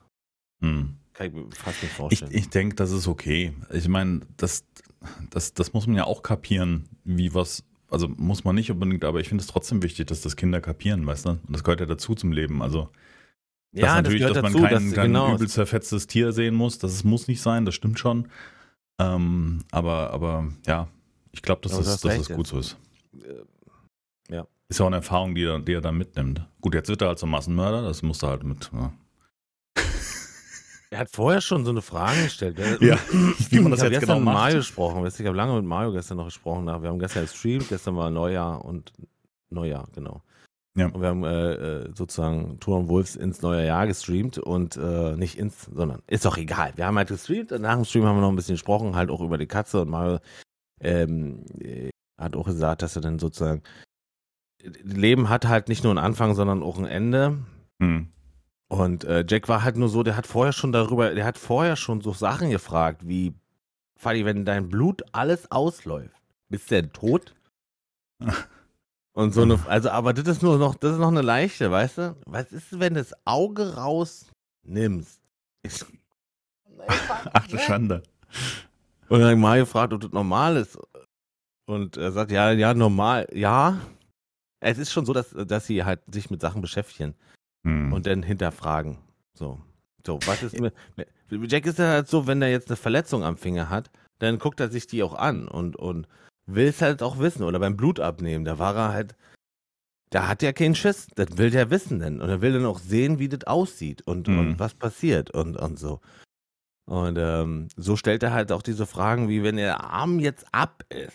Hm. 0.61 0.99
Kann 1.19 1.27
ich 1.27 1.59
fast 1.59 1.83
nicht 1.83 1.93
vorstellen. 1.93 2.31
Ich, 2.33 2.39
ich 2.39 2.49
denke, 2.49 2.77
das 2.77 2.93
ist 2.93 3.09
okay. 3.09 3.53
Ich 3.73 3.89
meine, 3.89 4.21
das, 4.37 4.65
das, 5.31 5.53
das 5.53 5.73
muss 5.73 5.87
man 5.87 5.97
ja 5.97 6.05
auch 6.05 6.23
kapieren, 6.23 6.89
wie 7.05 7.35
was 7.35 7.65
also 7.91 8.09
muss 8.09 8.45
man 8.45 8.55
nicht 8.55 8.71
unbedingt, 8.71 9.05
aber 9.05 9.21
ich 9.21 9.29
finde 9.29 9.43
es 9.43 9.49
trotzdem 9.49 9.83
wichtig, 9.83 10.07
dass 10.07 10.21
das 10.21 10.37
Kinder 10.37 10.61
kapieren, 10.61 11.07
weißt 11.07 11.27
du? 11.27 11.31
Und 11.31 11.41
das 11.49 11.65
gehört 11.65 11.81
ja 11.81 11.87
dazu 11.87 12.15
zum 12.15 12.33
Leben. 12.33 12.63
Also 12.63 12.91
ja, 13.73 13.87
das 13.87 13.95
natürlich, 13.97 14.23
das 14.23 14.33
dass 14.35 14.43
man 14.43 14.53
dazu, 14.53 14.65
kein, 14.65 14.85
dass, 14.87 14.95
kein 14.95 15.07
genau. 15.07 15.35
übel 15.35 15.49
zerfetztes 15.49 16.07
Tier 16.07 16.33
sehen 16.33 16.55
muss, 16.55 16.79
das 16.79 17.03
muss 17.05 17.29
nicht 17.29 17.41
sein, 17.41 17.65
das 17.65 17.75
stimmt 17.75 17.99
schon. 17.99 18.29
Ähm, 19.01 19.65
aber, 19.71 20.11
aber 20.11 20.49
ja, 20.67 20.89
ich 21.33 21.43
glaube, 21.43 21.63
dass, 21.63 21.77
das, 21.77 22.01
dass 22.01 22.01
das 22.01 22.29
gut 22.29 22.47
so 22.47 22.59
ist. 22.59 22.77
Äh, 23.15 24.35
ja. 24.35 24.47
Ist 24.69 24.79
ja 24.79 24.85
auch 24.85 24.89
eine 24.89 24.97
Erfahrung, 24.97 25.35
die 25.35 25.45
er, 25.45 25.59
die 25.59 25.73
er 25.73 25.81
dann 25.81 25.97
mitnimmt. 25.97 26.47
Gut, 26.61 26.75
jetzt 26.75 26.89
wird 26.89 27.03
er 27.03 27.09
halt 27.09 27.19
zum 27.19 27.31
Massenmörder, 27.31 27.83
das 27.83 28.03
musste 28.03 28.27
halt 28.27 28.45
mit. 28.45 28.71
Ja. 28.73 28.93
Er 30.91 31.01
hat 31.01 31.11
vorher 31.11 31.41
schon 31.41 31.65
so 31.65 31.71
eine 31.71 31.83
Frage 31.83 32.23
gestellt. 32.25 32.59
Ja, 32.81 32.99
wie 33.51 33.61
man 33.61 33.73
das 33.73 33.83
ich 33.83 33.91
jetzt 33.91 34.01
genau 34.01 34.15
macht. 34.15 34.25
mit 34.25 34.35
Mario 34.35 34.57
gesprochen. 34.57 35.07
Ich 35.07 35.27
habe 35.27 35.37
lange 35.37 35.55
mit 35.55 35.65
Mario 35.65 35.93
gestern 35.93 36.17
noch 36.17 36.25
gesprochen. 36.25 36.67
Wir 36.67 36.73
haben 36.73 36.99
gestern 36.99 37.25
gestreamt, 37.25 37.69
gestern 37.69 37.97
war 37.97 38.11
Neujahr 38.11 38.65
und 38.65 38.93
Neujahr, 39.51 39.89
genau. 39.95 40.23
Ja. 40.77 40.87
Und 40.87 41.01
wir 41.01 41.09
haben 41.09 41.25
äh, 41.25 41.53
äh 41.53 41.93
sozusagen 41.95 42.61
Tour 42.61 42.79
und 42.79 42.89
Wolves 42.89 43.17
ins 43.17 43.43
neue 43.43 43.67
Jahr 43.67 43.87
gestreamt 43.87 44.39
und 44.39 44.77
äh, 44.77 45.17
nicht 45.17 45.37
ins, 45.37 45.69
sondern 45.75 46.03
ist 46.07 46.25
doch 46.25 46.37
egal. 46.39 46.73
Wir 46.77 46.87
haben 46.87 46.97
halt 46.97 47.09
gestreamt 47.09 47.53
und 47.53 47.63
nach 47.63 47.75
dem 47.75 47.85
Stream 47.85 48.05
haben 48.05 48.17
wir 48.17 48.23
noch 48.23 48.31
ein 48.31 48.37
bisschen 48.37 48.55
gesprochen, 48.55 48.95
halt 48.95 49.11
auch 49.11 49.21
über 49.21 49.39
die 49.39 49.47
Katze 49.47 49.83
und 49.83 49.91
Mario 49.91 50.21
ähm, 50.81 51.45
äh, 51.61 51.91
hat 52.17 52.37
auch 52.37 52.47
gesagt, 52.47 52.83
dass 52.83 52.97
er 52.97 53.03
dann 53.03 53.19
sozusagen 53.19 53.63
Leben 54.83 55.29
hat 55.29 55.47
halt 55.47 55.69
nicht 55.69 55.85
nur 55.85 55.93
einen 55.93 56.05
Anfang, 56.05 56.35
sondern 56.35 56.63
auch 56.63 56.79
ein 56.79 56.87
Ende. 56.87 57.39
Hm. 57.81 58.09
Und 58.69 59.05
äh, 59.05 59.25
Jack 59.27 59.49
war 59.49 59.65
halt 59.65 59.77
nur 59.77 59.89
so, 59.89 60.03
der 60.03 60.17
hat 60.17 60.27
vorher 60.27 60.53
schon 60.53 60.73
darüber, 60.73 61.15
der 61.15 61.25
hat 61.25 61.39
vorher 61.39 61.75
schon 61.75 62.03
so 62.03 62.13
Sachen 62.13 62.51
gefragt, 62.51 63.09
wie, 63.09 63.35
Fadi, 63.97 64.25
wenn 64.27 64.45
dein 64.45 64.69
Blut 64.69 65.03
alles 65.13 65.51
ausläuft, 65.51 66.23
bist 66.51 66.71
du 66.71 66.77
denn 66.77 66.93
tot? 66.93 67.35
Und 69.15 69.33
so 69.33 69.43
eine, 69.43 69.59
also, 69.69 69.91
aber 69.91 70.13
das 70.13 70.29
ist 70.29 70.43
nur 70.43 70.59
noch, 70.59 70.75
das 70.75 70.93
ist 70.93 70.99
noch 70.99 71.09
eine 71.09 71.23
leichte, 71.23 71.71
weißt 71.71 71.99
du? 71.99 72.17
Was 72.27 72.53
ist, 72.53 72.79
wenn 72.79 72.95
du 72.95 73.01
das 73.01 73.15
Auge 73.25 73.75
rausnimmst? 73.75 75.21
Ich, 75.63 75.85
Ach 77.33 77.47
du 77.47 77.59
Schande. 77.59 78.03
Und 79.09 79.21
dann 79.21 79.41
Mario 79.41 79.65
fragt, 79.65 79.95
ob 79.95 80.03
das 80.03 80.13
normal 80.13 80.59
ist. 80.59 80.79
Und 81.67 81.97
er 81.97 82.13
sagt, 82.13 82.31
ja, 82.31 82.53
ja, 82.53 82.75
normal, 82.75 83.27
ja. 83.33 83.79
Es 84.61 84.77
ist 84.77 84.93
schon 84.93 85.07
so, 85.07 85.15
dass, 85.15 85.31
dass 85.31 85.67
sie 85.67 85.85
halt 85.85 86.01
sich 86.13 86.31
mit 86.31 86.43
Sachen 86.43 86.61
beschäftigen 86.61 87.15
hm. 87.69 87.93
und 87.93 88.07
dann 88.07 88.23
hinterfragen. 88.23 88.99
So. 89.35 89.61
So, 90.07 90.19
was 90.27 90.43
ist 90.43 90.59
mit, 90.59 90.73
Jack 91.31 91.67
ist 91.67 91.79
ja 91.79 91.89
halt 91.89 92.09
so, 92.09 92.27
wenn 92.27 92.41
er 92.41 92.51
jetzt 92.51 92.69
eine 92.69 92.77
Verletzung 92.77 93.25
am 93.25 93.37
Finger 93.37 93.69
hat, 93.69 93.91
dann 94.19 94.39
guckt 94.39 94.61
er 94.61 94.71
sich 94.71 94.87
die 94.87 95.03
auch 95.03 95.15
an 95.15 95.49
und, 95.49 95.77
und 95.77 96.09
will 96.47 96.69
es 96.69 96.81
halt 96.81 97.03
auch 97.03 97.19
wissen. 97.19 97.43
Oder 97.43 97.59
beim 97.59 97.77
Blutabnehmen, 97.77 98.45
da 98.45 98.59
war 98.59 98.75
er 98.75 98.93
halt, 98.93 99.17
da 100.11 100.27
hat 100.27 100.43
er 100.43 100.53
keinen 100.53 100.75
Schiss. 100.75 101.09
Das 101.15 101.37
will 101.37 101.51
der 101.51 101.71
wissen 101.71 101.99
denn. 101.99 102.23
Und 102.23 102.29
er 102.31 102.41
will 102.41 102.55
dann 102.55 102.65
auch 102.65 102.79
sehen, 102.79 103.19
wie 103.19 103.29
das 103.29 103.45
aussieht 103.47 104.03
und, 104.03 104.29
mhm. 104.29 104.39
und 104.39 104.59
was 104.59 104.75
passiert 104.75 105.31
und, 105.31 105.57
und 105.57 105.79
so. 105.79 106.01
Und 106.87 107.19
ähm, 107.19 107.69
so 107.77 107.97
stellt 107.97 108.23
er 108.23 108.33
halt 108.33 108.51
auch 108.51 108.63
diese 108.63 108.87
Fragen, 108.87 109.29
wie 109.29 109.43
wenn 109.43 109.57
der 109.57 109.85
Arm 109.85 110.21
jetzt 110.21 110.47
ab 110.53 110.85
ist. 110.89 111.13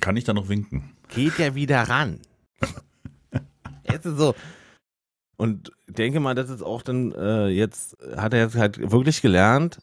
Kann 0.00 0.16
ich 0.16 0.22
da 0.22 0.32
noch 0.32 0.48
winken? 0.48 0.96
Geht 1.08 1.40
er 1.40 1.56
wieder 1.56 1.82
ran? 1.82 2.20
jetzt 3.90 4.06
ist 4.06 4.16
so. 4.16 4.34
Und 5.42 5.72
denke 5.88 6.20
mal, 6.20 6.36
das 6.36 6.50
ist 6.50 6.62
auch 6.62 6.82
dann, 6.82 7.10
äh, 7.10 7.48
jetzt 7.48 7.96
hat 8.16 8.32
er 8.32 8.42
jetzt 8.42 8.54
halt 8.54 8.92
wirklich 8.92 9.22
gelernt, 9.22 9.82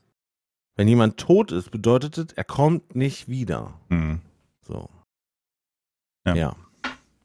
wenn 0.78 0.88
jemand 0.88 1.18
tot 1.18 1.52
ist, 1.52 1.70
bedeutet 1.70 2.18
das, 2.18 2.28
er 2.34 2.46
kommt 2.46 2.96
nicht 2.96 3.28
wieder. 3.28 3.74
Mhm. 3.90 4.22
So. 4.66 4.90
Ja. 6.26 6.34
ja. 6.34 6.56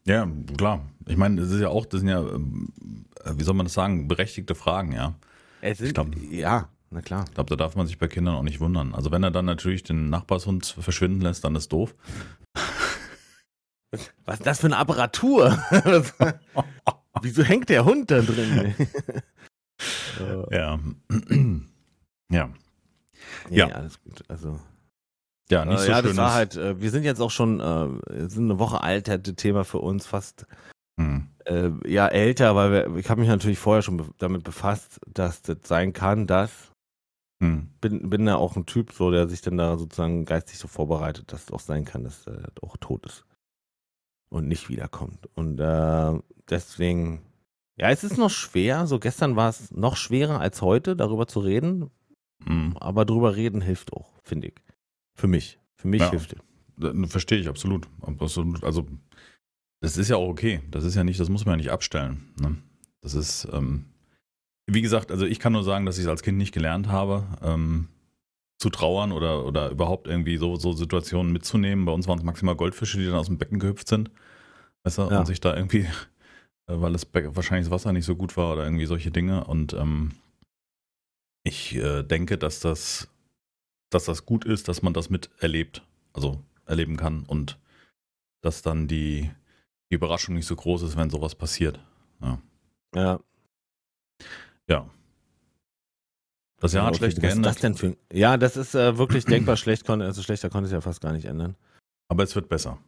Ja, 0.04 0.28
klar. 0.56 0.80
Ich 1.06 1.16
meine, 1.16 1.42
das 1.42 1.52
ist 1.52 1.60
ja 1.60 1.68
auch, 1.68 1.86
das 1.86 2.00
sind 2.00 2.08
ja, 2.08 2.22
ähm, 2.22 2.72
wie 3.24 3.44
soll 3.44 3.54
man 3.54 3.66
das 3.66 3.74
sagen, 3.74 4.08
berechtigte 4.08 4.56
Fragen, 4.56 4.90
ja. 4.90 5.14
Es 5.60 5.78
sind, 5.78 5.94
glaub, 5.94 6.08
ja, 6.28 6.68
na 6.90 7.02
klar. 7.02 7.26
Ich 7.28 7.34
glaube, 7.34 7.50
da 7.50 7.54
darf 7.54 7.76
man 7.76 7.86
sich 7.86 8.00
bei 8.00 8.08
Kindern 8.08 8.34
auch 8.34 8.42
nicht 8.42 8.58
wundern. 8.58 8.96
Also 8.96 9.12
wenn 9.12 9.22
er 9.22 9.30
dann 9.30 9.44
natürlich 9.44 9.84
den 9.84 10.10
Nachbarshund 10.10 10.66
verschwinden 10.66 11.20
lässt, 11.20 11.44
dann 11.44 11.54
ist 11.54 11.72
doof. 11.72 11.94
Was 14.24 14.40
ist 14.40 14.46
das 14.46 14.58
für 14.58 14.66
eine 14.66 14.78
Apparatur? 14.78 15.56
Wieso 17.22 17.42
hängt 17.42 17.68
der 17.68 17.84
Hund 17.84 18.10
da 18.10 18.20
drin? 18.20 18.74
ja. 20.50 20.78
ja. 22.30 22.50
Ja, 23.50 23.66
alles 23.68 24.02
gut. 24.02 24.24
Also 24.28 24.60
ja, 25.50 25.64
nicht 25.64 25.80
äh, 25.80 25.82
so 25.82 25.90
ja, 25.90 25.96
schön. 25.96 26.06
Das 26.06 26.16
war 26.16 26.34
halt, 26.34 26.56
äh, 26.56 26.80
wir 26.80 26.90
sind 26.90 27.04
jetzt 27.04 27.20
auch 27.20 27.30
schon, 27.30 27.60
äh, 27.60 28.28
sind 28.28 28.44
eine 28.50 28.58
Woche 28.58 28.82
alt, 28.82 29.08
hätte 29.08 29.34
Thema 29.34 29.64
für 29.64 29.78
uns 29.78 30.06
fast 30.06 30.46
hm. 30.98 31.28
äh, 31.44 31.70
ja 31.86 32.08
älter, 32.08 32.56
weil 32.56 32.72
wir, 32.72 32.96
ich 32.96 33.08
habe 33.10 33.20
mich 33.20 33.28
natürlich 33.28 33.58
vorher 33.58 33.82
schon 33.82 33.98
be 33.98 34.06
damit 34.18 34.44
befasst, 34.44 35.00
dass 35.06 35.42
das 35.42 35.58
sein 35.64 35.92
kann, 35.92 36.26
dass 36.26 36.72
hm. 37.42 37.68
bin, 37.80 38.08
bin 38.10 38.26
ja 38.26 38.36
auch 38.36 38.56
ein 38.56 38.66
Typ, 38.66 38.92
so 38.92 39.10
der 39.10 39.28
sich 39.28 39.42
dann 39.42 39.58
da 39.58 39.76
sozusagen 39.76 40.24
geistig 40.24 40.58
so 40.58 40.68
vorbereitet, 40.68 41.32
dass 41.32 41.44
es 41.44 41.52
auch 41.52 41.60
sein 41.60 41.84
kann, 41.84 42.04
dass 42.04 42.26
er 42.26 42.50
auch 42.62 42.76
tot 42.78 43.06
ist 43.06 43.24
und 44.34 44.48
nicht 44.48 44.68
wiederkommt. 44.68 45.28
Und 45.34 45.60
äh, 45.60 46.18
deswegen, 46.50 47.22
ja, 47.76 47.90
es 47.90 48.02
ist 48.02 48.18
noch 48.18 48.30
schwer. 48.30 48.86
So 48.88 48.98
gestern 48.98 49.36
war 49.36 49.48
es 49.48 49.70
noch 49.70 49.96
schwerer 49.96 50.40
als 50.40 50.60
heute, 50.60 50.96
darüber 50.96 51.28
zu 51.28 51.38
reden. 51.38 51.90
Hm. 52.44 52.76
Aber 52.78 53.04
drüber 53.04 53.36
reden 53.36 53.60
hilft 53.60 53.92
auch, 53.92 54.12
finde 54.24 54.48
ich. 54.48 54.54
Für 55.14 55.28
mich. 55.28 55.60
Für 55.76 55.86
mich 55.86 56.00
ja, 56.00 56.10
hilft 56.10 56.34
es. 56.34 57.10
Verstehe 57.12 57.38
ich 57.38 57.48
absolut. 57.48 57.88
Also, 58.62 58.86
das 59.80 59.96
ist 59.96 60.08
ja 60.08 60.16
auch 60.16 60.28
okay. 60.28 60.60
Das 60.68 60.82
ist 60.82 60.96
ja 60.96 61.04
nicht, 61.04 61.20
das 61.20 61.28
muss 61.28 61.46
man 61.46 61.52
ja 61.52 61.58
nicht 61.58 61.70
abstellen. 61.70 62.34
Ne? 62.40 62.56
Das 63.02 63.14
ist, 63.14 63.46
ähm, 63.52 63.84
wie 64.66 64.82
gesagt, 64.82 65.12
also 65.12 65.26
ich 65.26 65.38
kann 65.38 65.52
nur 65.52 65.62
sagen, 65.62 65.86
dass 65.86 65.96
ich 65.96 66.04
es 66.04 66.10
als 66.10 66.22
Kind 66.22 66.38
nicht 66.38 66.52
gelernt 66.52 66.88
habe, 66.88 67.24
ähm, 67.40 67.86
zu 68.64 68.70
trauern 68.70 69.12
oder, 69.12 69.44
oder 69.44 69.68
überhaupt 69.68 70.08
irgendwie 70.08 70.38
so, 70.38 70.56
so 70.56 70.72
Situationen 70.72 71.34
mitzunehmen. 71.34 71.84
Bei 71.84 71.92
uns 71.92 72.08
waren 72.08 72.18
es 72.18 72.24
maximal 72.24 72.56
Goldfische, 72.56 72.96
die 72.96 73.04
dann 73.04 73.14
aus 73.14 73.26
dem 73.26 73.36
Becken 73.36 73.58
gehüpft 73.58 73.88
sind. 73.88 74.10
Weißt 74.84 74.96
du, 74.96 75.02
Ja. 75.02 75.18
und 75.20 75.26
sich 75.26 75.38
da 75.38 75.54
irgendwie, 75.54 75.80
äh, 76.66 76.80
weil 76.80 76.92
das 76.94 77.04
Becken, 77.04 77.36
wahrscheinlich 77.36 77.66
das 77.66 77.70
Wasser 77.74 77.92
nicht 77.92 78.06
so 78.06 78.16
gut 78.16 78.38
war 78.38 78.54
oder 78.54 78.64
irgendwie 78.64 78.86
solche 78.86 79.10
Dinge. 79.10 79.44
Und 79.44 79.74
ähm, 79.74 80.12
ich 81.42 81.74
äh, 81.76 82.02
denke, 82.02 82.38
dass 82.38 82.60
das, 82.60 83.08
dass 83.90 84.06
das 84.06 84.24
gut 84.24 84.46
ist, 84.46 84.66
dass 84.68 84.80
man 84.80 84.94
das 84.94 85.10
miterlebt, 85.10 85.82
also 86.14 86.42
erleben 86.64 86.96
kann 86.96 87.24
und 87.26 87.58
dass 88.40 88.62
dann 88.62 88.88
die, 88.88 89.30
die 89.90 89.94
Überraschung 89.96 90.36
nicht 90.36 90.46
so 90.46 90.56
groß 90.56 90.84
ist, 90.84 90.96
wenn 90.96 91.10
sowas 91.10 91.34
passiert. 91.34 91.78
Ja. 92.22 92.38
Ja. 94.66 94.88
Das 96.64 96.72
Jahr 96.72 96.86
hat 96.86 96.94
Okay, 96.94 96.98
schlecht 96.98 97.18
was 97.18 97.24
ist 97.24 97.30
geändert, 97.30 97.54
das 97.56 97.60
denn 97.60 97.74
für 97.74 97.96
Ja, 98.10 98.38
das 98.38 98.56
ist 98.56 98.74
äh, 98.74 98.96
wirklich 98.96 99.26
denkbar 99.26 99.58
schlecht. 99.58 99.88
Also 99.88 100.22
schlechter 100.22 100.48
konnte 100.48 100.66
es 100.66 100.72
ja 100.72 100.80
fast 100.80 101.02
gar 101.02 101.12
nicht 101.12 101.26
ändern. 101.26 101.56
aber 102.08 102.22
es 102.22 102.34
wird 102.34 102.48
besser. 102.48 102.78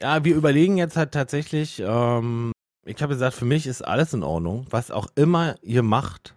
Ja, 0.00 0.24
wir 0.24 0.34
überlegen 0.34 0.76
jetzt 0.78 0.96
halt 0.96 1.12
tatsächlich, 1.12 1.82
ähm, 1.84 2.52
ich 2.84 3.00
habe 3.02 3.14
gesagt, 3.14 3.36
für 3.36 3.44
mich 3.44 3.66
ist 3.66 3.82
alles 3.82 4.14
in 4.14 4.22
Ordnung, 4.22 4.66
was 4.70 4.90
auch 4.90 5.08
immer 5.14 5.56
ihr 5.62 5.82
macht. 5.82 6.34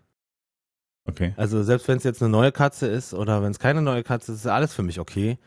Okay. 1.06 1.34
Also 1.38 1.64
selbst 1.64 1.88
wenn 1.88 1.98
es 1.98 2.04
jetzt 2.04 2.22
eine 2.22 2.30
neue 2.30 2.52
Katze 2.52 2.88
ist 2.88 3.14
oder 3.14 3.42
wenn 3.42 3.52
es 3.52 3.60
keine 3.60 3.82
neue 3.82 4.04
Katze 4.04 4.34
ist, 4.34 4.40
ist 4.40 4.48
alles 4.48 4.74
für 4.74 4.84
mich 4.84 5.00
okay. 5.00 5.38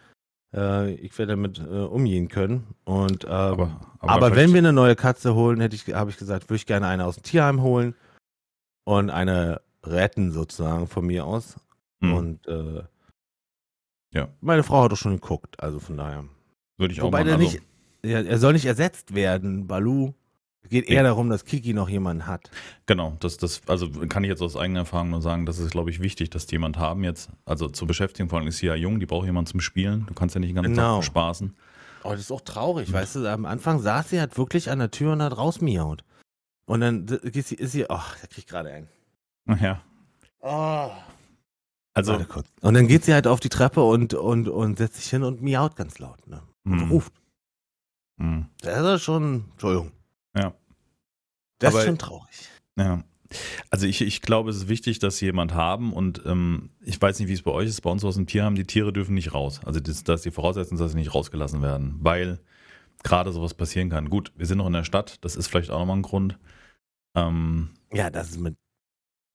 Äh, 0.55 0.95
ich 0.95 1.17
werde 1.19 1.35
damit 1.35 1.59
äh, 1.59 1.63
umgehen 1.63 2.29
können. 2.29 2.75
Und, 2.85 3.25
ähm, 3.25 3.31
aber, 3.31 3.81
aber, 4.01 4.35
wenn 4.35 4.53
wir 4.53 4.59
eine 4.59 4.73
neue 4.73 4.97
Katze 4.97 5.35
holen, 5.35 5.61
hätte 5.61 5.77
ich, 5.77 5.95
habe 5.95 6.11
ich 6.11 6.17
gesagt, 6.17 6.49
würde 6.49 6.57
ich 6.57 6.67
gerne 6.67 6.87
eine 6.87 7.05
aus 7.05 7.17
dem 7.17 7.23
Tierheim 7.23 7.63
holen 7.63 7.95
und 8.85 9.11
eine 9.11 9.61
retten 9.85 10.33
sozusagen 10.33 10.87
von 10.87 11.07
mir 11.07 11.25
aus. 11.27 11.57
Hm, 12.03 12.15
Und 12.15 12.47
äh, 12.49 12.83
Ja. 14.15 14.29
meine 14.41 14.63
Frau 14.63 14.85
hat 14.85 14.93
doch 14.93 14.97
schon 14.97 15.15
geguckt, 15.15 15.61
also 15.63 15.79
von 15.81 15.97
daher. 15.97 16.25
würde 16.79 16.93
ich 16.95 17.01
auch 17.01 17.07
Wobei 17.07 17.19
machen. 17.25 17.27
der 17.29 17.35
Also, 17.37 17.45
nicht, 17.47 17.63
er, 18.03 18.27
er 18.27 18.39
soll 18.39 18.53
nicht 18.55 18.67
ersetzt 18.67 19.15
werden, 19.15 19.67
Balu. 19.67 20.13
Es 20.65 20.71
geht 20.71 20.89
eher 20.89 21.03
darum, 21.03 21.29
dass 21.29 21.45
Kiki 21.45 21.75
noch 21.75 21.89
jemanden 21.89 22.27
hat. 22.29 22.49
Genau, 22.87 23.17
das, 23.19 23.37
das, 23.37 23.63
also 23.67 23.91
kann 23.91 24.23
ich 24.23 24.31
jetzt 24.31 24.43
aus 24.43 24.57
eigener 24.57 24.81
Erfahrung 24.81 25.11
nur 25.11 25.21
sagen, 25.21 25.45
das 25.45 25.59
ist, 25.59 25.73
glaube 25.73 25.91
ich, 25.91 26.01
wichtig, 26.01 26.31
dass 26.31 26.47
die 26.47 26.55
jemand 26.55 26.79
haben 26.79 27.03
jetzt. 27.03 27.31
Also 27.45 27.69
zur 27.69 27.89
Beschäftigung, 27.89 28.29
vor 28.31 28.39
allem 28.39 28.47
ist 28.49 28.59
sie 28.59 28.67
ja 28.67 28.77
jung, 28.77 29.01
die 29.01 29.07
braucht 29.07 29.27
jemanden 29.27 29.51
zum 29.51 29.61
Spielen. 29.61 30.07
Du 30.07 30.15
kannst 30.15 30.37
ja 30.37 30.41
nicht 30.41 30.51
den 30.51 30.57
ganzen 30.57 30.75
Genau. 30.75 30.97
Tag 30.97 31.05
spaßen. 31.05 31.57
Oh, 32.05 32.11
das 32.11 32.21
ist 32.21 32.31
auch 32.33 32.41
traurig, 32.43 32.93
weißt 32.93 33.17
du, 33.17 33.27
am 33.33 33.45
Anfang 33.45 33.81
saß 33.81 34.11
sie 34.11 34.21
halt 34.21 34.37
wirklich 34.39 34.71
an 34.71 34.79
der 34.81 34.91
Tür 34.93 35.13
und 35.13 35.23
hat 35.23 35.37
rausmiaut. 35.37 36.05
Und 36.67 36.81
dann 36.81 37.07
ist 37.07 37.49
sie, 37.49 37.55
ist 37.57 37.73
sie, 37.73 37.89
ach, 37.91 38.17
da 38.21 38.27
krieg 38.27 38.39
ich 38.39 38.47
gerade 38.47 38.71
einen. 38.71 38.89
Ja. 39.61 39.83
Oh. 40.41 40.91
Also. 41.95 42.15
Und 42.63 42.75
dann 42.75 42.89
geht 42.89 43.05
sie 43.05 43.13
halt 43.13 43.27
auf 43.27 43.41
die 43.41 43.49
Treppe 43.51 43.83
und, 43.83 44.15
und, 44.15 44.49
und 44.49 44.79
setzt 44.79 44.97
sich 44.97 45.11
hin 45.11 45.23
und 45.25 45.43
miaut 45.43 45.77
ganz 45.77 45.99
laut, 45.99 46.27
ne? 46.27 46.43
Und 46.65 46.81
hm, 46.81 46.91
ruft. 46.91 47.13
hm, 48.19 48.47
Das 48.63 48.95
ist 48.97 49.03
schon, 49.03 49.45
Entschuldigung. 49.53 49.93
Ja. 50.37 50.55
Das 51.59 51.75
Aber- 51.75 51.81
ist 51.81 51.87
schon 51.87 51.99
traurig. 51.99 52.49
ja. 52.79 53.03
Also 53.71 53.87
ich, 53.87 54.03
ich 54.03 54.21
glaube, 54.21 54.51
es 54.51 54.57
ist 54.57 54.69
wichtig, 54.69 54.99
dass 54.99 55.17
sie 55.17 55.25
jemand 55.25 55.55
haben 55.55 55.95
und 55.95 56.21
ähm, 56.27 56.69
ich 56.83 57.01
weiß 57.01 57.19
nicht, 57.19 57.29
wie 57.31 57.33
es 57.33 57.41
bei 57.41 57.51
euch 57.51 57.67
ist. 57.67 57.81
Bei 57.81 57.89
uns 57.89 58.05
aus 58.05 58.17
dem 58.17 58.27
Tierheim, 58.27 58.55
die 58.55 58.67
Tiere 58.67 58.93
dürfen 58.93 59.15
nicht 59.15 59.33
raus. 59.33 59.61
Also 59.65 59.81
das, 59.81 60.05
dass 60.05 60.21
die 60.21 60.31
Voraussetzung, 60.31 60.77
dass 60.77 60.91
sie 60.93 60.99
nicht 60.99 61.15
rausgelassen 61.15 61.63
werden, 61.63 61.95
weil 62.01 62.41
gerade 63.03 63.33
sowas 63.33 63.55
passieren 63.55 63.91
kann. 63.91 64.11
Gut, 64.11 64.33
wir 64.37 64.47
sind 64.47 64.59
noch 64.59 64.67
in 64.67 64.73
der 64.73 64.85
Stadt, 64.85 65.25
das 65.25 65.37
ist 65.37 65.49
vielleicht 65.49 65.71
auch 65.71 65.79
nochmal 65.79 65.97
ein 65.97 66.03
Grund. 66.03 66.39
Ähm, 67.17 67.71
Ja, 67.93 68.11
das 68.11 68.31
ist 68.31 68.41
mit, 68.41 68.57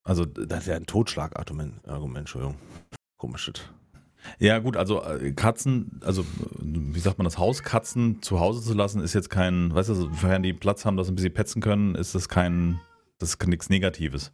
also 0.03 0.25
das 0.25 0.61
ist 0.61 0.67
ja 0.67 0.75
ein 0.75 0.85
Totschlagargument, 0.85 1.87
Argument, 1.87 2.19
Entschuldigung. 2.19 2.55
Komisch. 3.17 3.43
shit. 3.43 3.69
Ja, 4.39 4.59
gut, 4.59 4.77
also 4.77 5.03
äh, 5.03 5.31
Katzen, 5.33 5.99
also 6.03 6.25
wie 6.59 6.99
sagt 6.99 7.17
man 7.17 7.25
das, 7.25 7.37
Hauskatzen 7.37 8.21
zu 8.21 8.39
Hause 8.39 8.61
zu 8.61 8.73
lassen, 8.73 9.01
ist 9.01 9.13
jetzt 9.13 9.29
kein, 9.29 9.73
weißt 9.73 9.89
du, 9.89 9.93
sofern 9.93 10.43
die 10.43 10.53
Platz 10.53 10.85
haben, 10.85 10.97
dass 10.97 11.07
sie 11.07 11.13
ein 11.13 11.15
bisschen 11.15 11.33
petzen 11.33 11.61
können, 11.61 11.95
ist 11.95 12.15
das 12.15 12.29
kein, 12.29 12.79
das 13.19 13.29
ist 13.29 13.47
nichts 13.47 13.69
Negatives. 13.69 14.31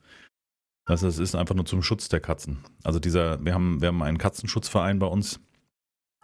Das 0.85 1.03
ist, 1.03 1.19
ist 1.19 1.35
einfach 1.35 1.55
nur 1.55 1.65
zum 1.65 1.81
Schutz 1.81 2.09
der 2.09 2.19
Katzen. 2.19 2.63
Also 2.83 2.99
dieser, 2.99 3.43
wir 3.43 3.53
haben, 3.53 3.81
wir 3.81 3.87
haben 3.87 4.01
einen 4.01 4.17
Katzenschutzverein 4.17 4.99
bei 4.99 5.07
uns 5.07 5.39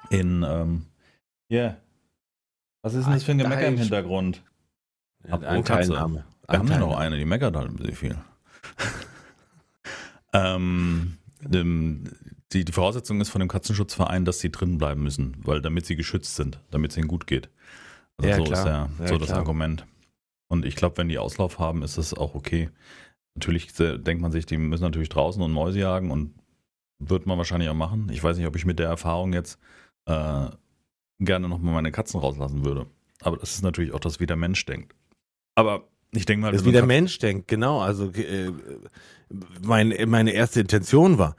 in, 0.09 0.43
ähm, 0.47 0.85
yeah. 1.49 1.77
Was 2.81 2.93
ist 2.93 3.05
denn 3.05 3.13
das 3.13 3.23
für 3.23 3.31
ein 3.31 3.37
Gemecker 3.37 3.67
im 3.67 3.77
Hintergrund? 3.77 4.43
Apropos 5.23 5.47
Ein 5.47 5.63
Katze. 5.63 5.89
Teilnahme. 5.91 6.25
Wir 6.47 6.59
haben 6.59 6.67
ja 6.67 6.79
noch 6.79 6.97
eine, 6.97 7.17
die 7.17 7.25
meckert 7.25 7.55
halt 7.55 7.69
ein 7.69 7.75
bisschen 7.75 7.95
viel. 7.95 8.17
ähm, 10.33 11.17
die, 12.51 12.65
die 12.65 12.71
Voraussetzung 12.71 13.21
ist 13.21 13.29
von 13.29 13.39
dem 13.39 13.47
Katzenschutzverein, 13.49 14.25
dass 14.25 14.39
sie 14.39 14.51
drin 14.51 14.77
bleiben 14.77 15.03
müssen, 15.03 15.35
weil 15.43 15.61
damit 15.61 15.85
sie 15.85 15.95
geschützt 15.95 16.35
sind, 16.35 16.59
damit 16.71 16.91
es 16.91 16.97
ihnen 16.97 17.07
gut 17.07 17.27
geht. 17.27 17.49
Also 18.17 18.29
Ja, 18.29 18.35
so 18.37 18.43
klar. 18.43 18.59
ist 18.59 18.65
ja, 18.65 18.89
Ja, 19.05 19.07
so 19.07 19.17
das 19.17 19.27
klar. 19.27 19.39
Argument. 19.39 19.85
Und 20.47 20.65
ich 20.65 20.75
glaube, 20.75 20.97
wenn 20.97 21.09
die 21.09 21.19
Auslauf 21.19 21.59
haben, 21.59 21.83
ist 21.83 21.97
das 21.97 22.13
auch 22.13 22.33
okay. 22.33 22.69
Natürlich 23.35 23.71
denkt 23.73 24.21
man 24.21 24.31
sich, 24.31 24.45
die 24.45 24.57
müssen 24.57 24.83
natürlich 24.83 25.09
draußen 25.09 25.41
und 25.41 25.51
Mäuse 25.51 25.79
jagen 25.79 26.09
und 26.11 26.33
wird 26.97 27.25
man 27.27 27.37
wahrscheinlich 27.37 27.69
auch 27.69 27.75
machen. 27.75 28.09
Ich 28.11 28.23
weiß 28.23 28.37
nicht, 28.37 28.47
ob 28.47 28.55
ich 28.55 28.65
mit 28.65 28.79
der 28.79 28.87
Erfahrung 28.87 29.31
jetzt 29.33 29.59
äh, 30.05 30.47
gerne 31.19 31.47
nochmal 31.49 31.73
meine 31.73 31.91
Katzen 31.91 32.19
rauslassen 32.19 32.63
würde. 32.65 32.87
Aber 33.21 33.37
das 33.37 33.51
ist 33.55 33.63
natürlich 33.63 33.93
auch 33.93 33.99
das, 33.99 34.19
wie 34.19 34.25
der 34.25 34.35
Mensch 34.37 34.65
denkt. 34.65 34.95
Aber 35.55 35.83
ich 36.11 36.25
denke 36.25 36.41
mal, 36.45 36.51
Das 36.51 36.65
wie 36.65 36.71
der 36.71 36.83
Katzen- 36.83 36.87
Mensch 36.87 37.19
denkt, 37.19 37.47
genau. 37.47 37.81
Also 37.81 38.09
äh, 38.11 38.51
mein, 39.61 39.93
meine 40.09 40.31
erste 40.31 40.61
Intention 40.61 41.17
war, 41.17 41.35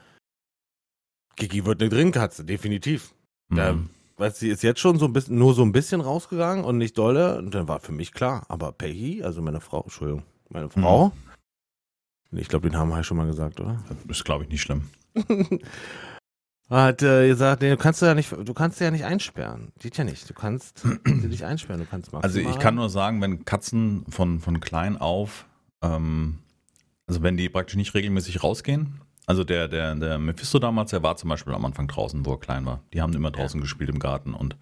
Kiki 1.37 1.65
wird 1.65 1.81
eine 1.81 1.89
Drinkkatze, 1.91 2.45
definitiv. 2.45 3.15
Da, 3.49 3.73
Mhm. 3.73 3.89
weil 4.17 4.33
sie 4.35 4.49
ist 4.51 4.63
jetzt 4.63 4.81
schon 4.81 4.99
so 4.99 5.07
ein 5.07 5.13
bisschen, 5.15 5.39
nur 5.39 5.55
so 5.55 5.63
ein 5.63 5.73
bisschen 5.73 6.01
rausgegangen 6.03 6.65
und 6.65 6.77
nicht 6.79 6.97
dolle. 6.99 7.39
Und 7.39 7.55
dann 7.55 7.67
war 7.67 7.81
für 7.81 7.93
mich 7.93 8.13
klar. 8.13 8.45
Aber 8.49 8.73
Peggy, 8.73 9.23
also 9.23 9.41
meine 9.41 9.61
Frau, 9.61 9.83
Entschuldigung, 9.83 10.23
meine 10.51 10.67
Mhm. 10.67 10.71
Frau, 10.71 11.13
ich 12.33 12.49
glaube, 12.49 12.69
den 12.69 12.75
Namen 12.79 12.93
habe 12.93 13.01
ich 13.01 13.07
schon 13.07 13.17
mal 13.17 13.27
gesagt, 13.27 13.59
oder? 13.59 13.83
Das 14.07 14.19
ist, 14.19 14.25
glaube 14.25 14.45
ich, 14.45 14.51
nicht 14.51 14.61
schlimm. 14.63 14.83
Hat 16.71 17.03
äh, 17.03 17.27
gesagt, 17.27 17.63
nee, 17.63 17.71
du 17.71 17.77
kannst 17.77 18.01
du 18.01 18.07
ja 18.07 18.15
nicht, 18.15 18.31
du 18.31 18.55
kannst 18.55 18.79
sie 18.79 18.85
ja 18.85 18.91
nicht 18.93 19.05
einsperren. 19.05 19.73
Geht 19.81 19.97
ja 19.99 20.05
nicht. 20.05 20.31
Du 20.31 20.35
kannst 20.35 20.79
sie 21.05 21.27
nicht 21.27 21.45
einsperren. 21.45 21.81
Du 21.81 21.87
kannst 21.87 22.15
Also 22.15 22.39
maximal- 22.39 22.51
ich 22.53 22.59
kann 22.61 22.75
nur 22.77 22.89
sagen, 22.89 23.21
wenn 23.21 23.45
Katzen 23.45 24.05
von, 24.09 24.39
von 24.39 24.61
klein 24.61 24.97
auf, 24.97 25.47
ähm, 25.83 26.39
also 27.09 27.23
wenn 27.23 27.37
die 27.37 27.49
praktisch 27.49 27.75
nicht 27.77 27.93
regelmäßig 27.95 28.43
rausgehen, 28.45 29.01
also 29.27 29.43
der, 29.45 29.67
der, 29.69 29.95
der 29.97 30.19
Mephisto 30.19 30.59
damals, 30.61 30.91
der 30.91 31.03
war 31.03 31.17
zum 31.17 31.31
Beispiel 31.31 31.55
am 31.55 31.65
Anfang 31.65 31.89
draußen, 31.89 32.25
wo 32.25 32.33
er 32.35 32.41
klein 32.41 32.65
war. 32.67 32.83
Die 32.93 33.03
haben 33.03 33.13
immer 33.15 33.31
draußen 33.33 33.61
gespielt 33.61 33.91
im 33.91 33.99
Garten 33.99 34.33
und 34.35 34.57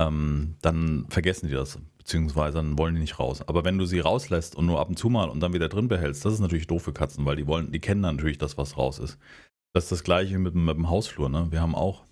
ähm, 0.00 0.56
dann 0.62 1.06
vergessen 1.08 1.46
die 1.48 1.54
das, 1.54 1.78
beziehungsweise 1.96 2.56
dann 2.58 2.76
wollen 2.78 2.94
die 2.94 3.00
nicht 3.00 3.18
raus. 3.18 3.42
Aber 3.48 3.64
wenn 3.64 3.78
du 3.78 3.86
sie 3.86 4.00
rauslässt 4.00 4.54
und 4.54 4.66
nur 4.66 4.78
ab 4.80 4.88
und 4.88 4.98
zu 4.98 5.08
mal 5.08 5.28
und 5.28 5.40
dann 5.40 5.54
wieder 5.54 5.68
drin 5.68 5.88
behältst, 5.88 6.24
das 6.24 6.34
ist 6.34 6.40
natürlich 6.40 6.66
doof 6.66 6.82
für 6.82 6.92
Katzen, 6.92 7.24
weil 7.24 7.36
die 7.36 7.46
wollen, 7.46 7.72
die 7.72 7.80
kennen 7.80 8.02
dann 8.02 8.16
natürlich 8.16 8.38
das, 8.38 8.58
was 8.58 8.76
raus 8.76 8.98
ist. 8.98 9.16
Das 9.76 9.84
ist 9.84 9.92
das 9.92 10.04
gleiche 10.04 10.38
mit, 10.38 10.54
dem- 10.54 10.64
mit 10.64 10.74
dem 10.74 10.88
Hausflur, 10.88 11.28
ne? 11.28 11.48
Wir 11.52 11.60
haben 11.60 11.74
auch 11.74 12.02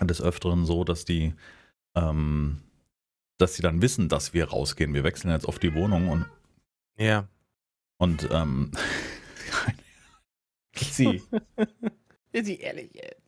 des 0.00 0.22
Öfteren 0.22 0.64
so, 0.64 0.84
dass 0.84 1.04
die 1.04 1.34
ähm, 1.96 2.62
dass 3.40 3.56
sie 3.56 3.62
dann 3.62 3.82
wissen, 3.82 4.08
dass 4.08 4.32
wir 4.32 4.48
rausgehen. 4.50 4.94
Wir 4.94 5.02
wechseln 5.02 5.32
jetzt 5.32 5.46
oft 5.46 5.60
die 5.60 5.74
Wohnung 5.74 6.08
und, 6.08 6.26
Ja. 6.96 7.26
und 7.98 8.28
ähm, 8.30 8.70
sie. 10.76 11.20
Ist 12.30 12.46
sie 12.46 12.60
ehrlich 12.60 12.94
jetzt? 12.94 13.20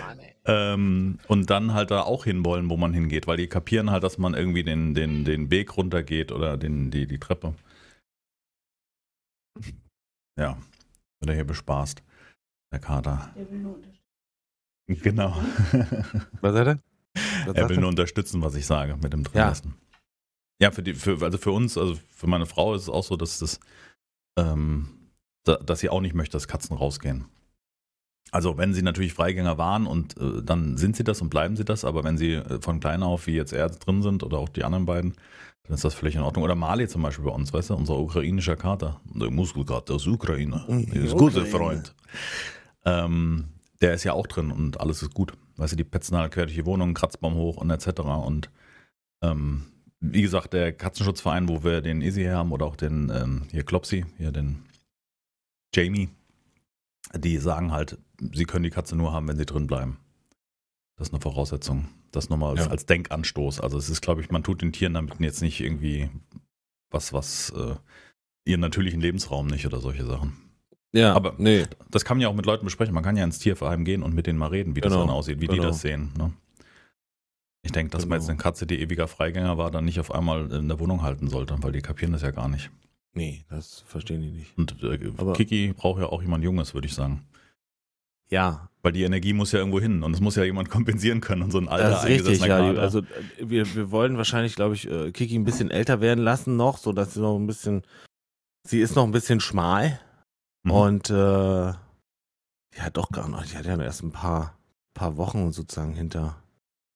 Mann, 0.00 0.18
ey. 0.18 0.34
ähm, 0.46 1.20
und 1.28 1.50
dann 1.50 1.72
halt 1.72 1.92
da 1.92 2.02
auch 2.02 2.24
hinwollen, 2.24 2.68
wo 2.68 2.76
man 2.76 2.92
hingeht, 2.92 3.28
weil 3.28 3.36
die 3.36 3.46
kapieren 3.46 3.90
halt, 3.92 4.02
dass 4.02 4.18
man 4.18 4.34
irgendwie 4.34 4.64
den, 4.64 4.94
den, 4.94 5.24
den 5.24 5.52
Weg 5.52 5.76
runtergeht 5.76 6.32
oder 6.32 6.56
den, 6.56 6.90
die, 6.90 7.06
die 7.06 7.18
Treppe. 7.20 7.54
Ja, 10.36 10.58
wird 11.20 11.28
er 11.30 11.34
hier 11.34 11.44
bespaßt, 11.46 12.02
der 12.72 12.78
Kater. 12.80 13.30
Der 13.36 13.50
will 13.50 13.58
nur 13.58 13.74
unterstützen. 13.74 15.02
Genau. 15.02 15.30
Was 16.40 16.54
sagt 16.54 16.66
er? 16.66 16.78
Was 17.46 17.56
Er 17.56 17.68
will 17.68 17.78
nur 17.78 17.88
unterstützen, 17.88 18.40
was 18.42 18.54
ich 18.54 18.66
sage 18.66 18.96
mit 18.96 19.12
dem 19.12 19.22
Ja. 19.22 19.30
Drinlassen. 19.30 19.74
Ja, 20.60 20.70
für 20.70 20.82
die, 20.82 20.94
für, 20.94 21.20
also 21.22 21.38
für 21.38 21.52
uns, 21.52 21.76
also 21.78 21.98
für 22.14 22.26
meine 22.26 22.46
Frau 22.46 22.74
ist 22.74 22.82
es 22.82 22.88
auch 22.88 23.02
so, 23.04 23.16
dass 23.16 23.38
das, 23.38 23.58
ähm, 24.38 24.88
da, 25.44 25.56
dass 25.56 25.80
sie 25.80 25.88
auch 25.88 26.00
nicht 26.00 26.14
möchte, 26.14 26.32
dass 26.32 26.46
Katzen 26.48 26.76
rausgehen. 26.76 27.24
Also 28.30 28.58
wenn 28.58 28.74
sie 28.74 28.82
natürlich 28.82 29.12
Freigänger 29.14 29.58
waren 29.58 29.86
und 29.86 30.16
äh, 30.18 30.42
dann 30.42 30.76
sind 30.76 30.96
sie 30.96 31.02
das 31.02 31.20
und 31.20 31.30
bleiben 31.30 31.56
sie 31.56 31.64
das, 31.64 31.84
aber 31.84 32.04
wenn 32.04 32.16
sie 32.18 32.34
äh, 32.34 32.60
von 32.60 32.78
klein 32.78 33.02
auf, 33.02 33.26
wie 33.26 33.34
jetzt 33.34 33.52
er 33.52 33.70
drin 33.70 34.02
sind 34.02 34.22
oder 34.22 34.38
auch 34.38 34.48
die 34.48 34.62
anderen 34.62 34.86
beiden, 34.86 35.14
dann 35.64 35.74
ist 35.74 35.84
das 35.84 35.94
völlig 35.94 36.14
in 36.14 36.22
Ordnung. 36.22 36.44
Oder 36.44 36.54
Mali 36.54 36.86
zum 36.88 37.02
Beispiel 37.02 37.24
bei 37.24 37.32
uns, 37.32 37.52
weißt 37.52 37.70
du, 37.70 37.74
unser 37.74 37.98
ukrainischer 37.98 38.56
Kater, 38.56 39.00
der 39.04 39.30
Muskelkater 39.30 39.94
aus 39.94 40.06
Ukraine, 40.06 40.64
der 40.68 41.02
ist 41.02 41.12
guter 41.16 41.38
Ukraine. 41.42 41.50
Freund. 41.50 41.94
Ähm, 42.84 43.48
der 43.80 43.94
ist 43.94 44.04
ja 44.04 44.12
auch 44.12 44.26
drin 44.26 44.50
und 44.50 44.80
alles 44.80 45.02
ist 45.02 45.14
gut. 45.14 45.32
Weißt 45.56 45.72
du, 45.72 45.76
die 45.76 45.84
petzen 45.84 46.16
halt 46.16 46.32
quer 46.32 46.46
durch 46.46 46.56
die 46.56 46.66
Wohnung, 46.66 46.94
Kratzbaum 46.94 47.34
hoch 47.34 47.56
und 47.56 47.70
etc. 47.70 48.00
Und 48.00 48.50
ähm, 49.22 49.66
wie 50.00 50.22
gesagt, 50.22 50.52
der 50.54 50.72
Katzenschutzverein, 50.72 51.48
wo 51.48 51.62
wir 51.64 51.80
den 51.82 52.00
Easy 52.02 52.22
her 52.22 52.38
haben 52.38 52.52
oder 52.52 52.66
auch 52.66 52.76
den 52.76 53.10
ähm, 53.14 53.42
hier 53.50 53.64
Klopsi, 53.64 54.06
hier 54.16 54.32
den 54.32 54.62
Jamie, 55.74 56.08
die 57.14 57.38
sagen 57.38 57.72
halt, 57.72 57.98
sie 58.32 58.44
können 58.44 58.64
die 58.64 58.70
Katze 58.70 58.96
nur 58.96 59.12
haben, 59.12 59.28
wenn 59.28 59.36
sie 59.36 59.46
drin 59.46 59.66
bleiben. 59.66 59.98
Das 60.96 61.08
ist 61.08 61.14
eine 61.14 61.20
Voraussetzung. 61.22 61.88
Das 62.12 62.28
nochmal 62.28 62.50
als, 62.50 62.66
Ja. 62.66 62.70
als 62.70 62.86
Denkanstoß. 62.86 63.60
Also 63.60 63.78
es 63.78 63.88
ist, 63.88 64.00
glaube 64.00 64.20
ich, 64.20 64.30
man 64.30 64.42
tut 64.42 64.62
den 64.62 64.72
Tieren 64.72 64.94
damit 64.94 65.18
jetzt 65.20 65.42
nicht 65.42 65.60
irgendwie 65.60 66.10
was, 66.90 67.12
was 67.12 67.50
äh, 67.50 67.76
ihren 68.44 68.60
natürlichen 68.60 69.00
Lebensraum 69.00 69.46
nicht 69.46 69.64
oder 69.66 69.80
solche 69.80 70.04
Sachen. 70.04 70.36
Ja, 70.92 71.14
Aber- 71.14 71.34
nee. 71.38 71.66
Das 71.90 72.04
kann 72.04 72.16
man 72.16 72.22
ja 72.22 72.28
auch 72.28 72.34
mit 72.34 72.46
Leuten 72.46 72.64
besprechen. 72.64 72.94
Man 72.94 73.04
kann 73.04 73.16
ja 73.16 73.24
ins 73.24 73.38
Tierverein 73.38 73.84
gehen 73.84 74.02
und 74.02 74.14
mit 74.14 74.26
denen 74.26 74.38
mal 74.38 74.48
reden, 74.48 74.74
wie 74.76 74.80
das 74.80 74.92
Genau, 74.92 75.04
dann 75.04 75.14
aussieht, 75.14 75.40
wie 75.40 75.46
die 75.48 75.56
genau. 75.56 75.68
das 75.68 75.80
sehen. 75.80 76.10
Ne? 76.18 76.32
Ich 77.62 77.72
denke, 77.72 77.90
dass 77.92 78.02
man 78.06 78.10
Genau. 78.18 78.20
jetzt 78.22 78.28
eine 78.30 78.38
Katze, 78.38 78.66
die 78.66 78.80
ewiger 78.80 79.06
Freigänger 79.06 79.58
war, 79.58 79.70
dann 79.70 79.84
nicht 79.84 80.00
auf 80.00 80.12
einmal 80.12 80.50
in 80.50 80.66
der 80.68 80.80
Wohnung 80.80 81.02
halten 81.02 81.28
sollte, 81.28 81.54
weil 81.62 81.72
die 81.72 81.82
kapieren 81.82 82.12
das 82.12 82.22
ja 82.22 82.30
gar 82.30 82.48
nicht. 82.48 82.70
Nee, 83.12 83.44
das 83.50 83.80
verstehen 83.86 84.22
die 84.22 84.30
nicht. 84.30 84.56
Und 84.56 84.82
äh, 84.82 84.98
Aber- 85.16 85.32
Kiki 85.34 85.72
braucht 85.76 86.00
ja 86.00 86.06
auch 86.06 86.22
jemand 86.22 86.42
Junges, 86.44 86.74
würde 86.74 86.86
ich 86.86 86.94
sagen. 86.94 87.26
Ja, 88.30 88.68
Weil 88.82 88.92
die 88.92 89.02
Energie 89.02 89.34
muss 89.34 89.52
ja 89.52 89.58
irgendwo 89.58 89.78
hin 89.80 90.02
und 90.02 90.14
es 90.14 90.20
muss 90.20 90.36
ja 90.36 90.44
jemand 90.44 90.70
kompensieren 90.70 91.20
können 91.20 91.42
und 91.42 91.50
so 91.50 91.58
ein 91.58 91.68
alter 91.68 91.90
das 91.90 92.04
ist 92.04 92.08
richtig, 92.08 92.38
ja. 92.40 92.60
Die, 92.62 92.68
Kater. 92.68 92.80
also 92.80 93.00
äh, 93.00 93.04
wir, 93.40 93.74
wir 93.74 93.90
wollen 93.90 94.16
wahrscheinlich, 94.16 94.54
glaube 94.54 94.74
ich, 94.74 94.88
äh, 94.90 95.12
Kiki 95.12 95.34
ein 95.36 95.44
bisschen 95.44 95.70
älter 95.70 96.00
werden 96.00 96.24
lassen 96.24 96.56
noch, 96.56 96.78
so 96.78 96.92
dass 96.92 97.12
sie 97.12 97.20
noch 97.20 97.36
ein 97.36 97.46
bisschen, 97.46 97.82
sie 98.66 98.80
ist 98.80 98.96
noch 98.96 99.04
ein 99.04 99.10
bisschen 99.12 99.40
schmal 99.40 100.00
Mhm. 100.62 100.70
und 100.70 101.10
äh, 101.10 101.72
hat 102.78 102.96
doch 102.96 103.10
gar 103.10 103.28
nicht, 103.28 103.52
die 103.52 103.56
hat 103.58 103.66
ja 103.66 103.80
erst 103.80 104.02
ein 104.02 104.12
paar, 104.12 104.58
paar 104.94 105.16
Wochen 105.16 105.52
sozusagen 105.52 105.94
hinter, 105.94 106.42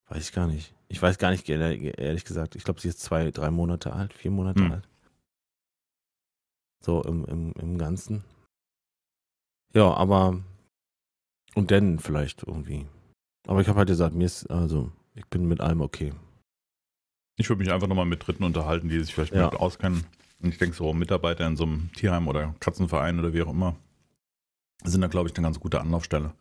weiß 0.08 0.28
ich 0.28 0.32
gar 0.32 0.46
nicht. 0.46 0.74
Ich 0.88 1.00
weiß 1.00 1.18
gar 1.18 1.30
nicht, 1.30 1.48
ehrlich 1.48 2.24
gesagt. 2.24 2.54
Ich 2.54 2.64
glaube, 2.64 2.80
sie 2.80 2.88
ist 2.88 3.00
zwei, 3.00 3.30
drei 3.30 3.50
Monate 3.50 3.92
alt, 3.92 4.12
vier 4.12 4.30
Monate 4.30 4.62
Hm. 4.64 4.72
alt. 4.72 4.88
So 6.84 7.02
im, 7.02 7.24
im, 7.24 7.52
im 7.54 7.78
Ganzen. 7.78 8.22
Ja, 9.72 9.92
aber 9.94 10.42
und 11.54 11.70
dann 11.70 11.98
vielleicht 11.98 12.42
irgendwie. 12.42 12.86
Aber 13.46 13.60
ich 13.60 13.68
habe 13.68 13.78
halt 13.78 13.88
gesagt, 13.88 14.14
mir 14.14 14.26
ist, 14.26 14.46
also, 14.50 14.92
ich 15.14 15.26
bin 15.26 15.46
mit 15.48 15.60
allem 15.60 15.80
okay. 15.80 16.12
Ich 17.36 17.48
würde 17.48 17.60
mich 17.62 17.72
einfach 17.72 17.88
nochmal 17.88 18.04
mit 18.06 18.26
Dritten 18.26 18.44
unterhalten, 18.44 18.88
die 18.88 19.00
sich 19.02 19.14
vielleicht 19.14 19.34
Ja. 19.34 19.46
mit 19.50 19.54
auskennen. 19.60 20.06
Und 20.40 20.50
ich 20.50 20.58
denke, 20.58 20.76
so 20.76 20.92
Mitarbeiter 20.92 21.46
in 21.46 21.56
so 21.56 21.64
einem 21.64 21.90
Tierheim 21.94 22.28
oder 22.28 22.54
Katzenverein 22.60 23.18
oder 23.18 23.32
wie 23.32 23.42
auch 23.42 23.50
immer 23.50 23.76
sind 24.84 25.00
da, 25.00 25.06
glaube 25.06 25.28
ich, 25.28 25.36
eine 25.36 25.46
ganz 25.46 25.58
gute 25.60 25.80
Anlaufstelle. 25.80 26.34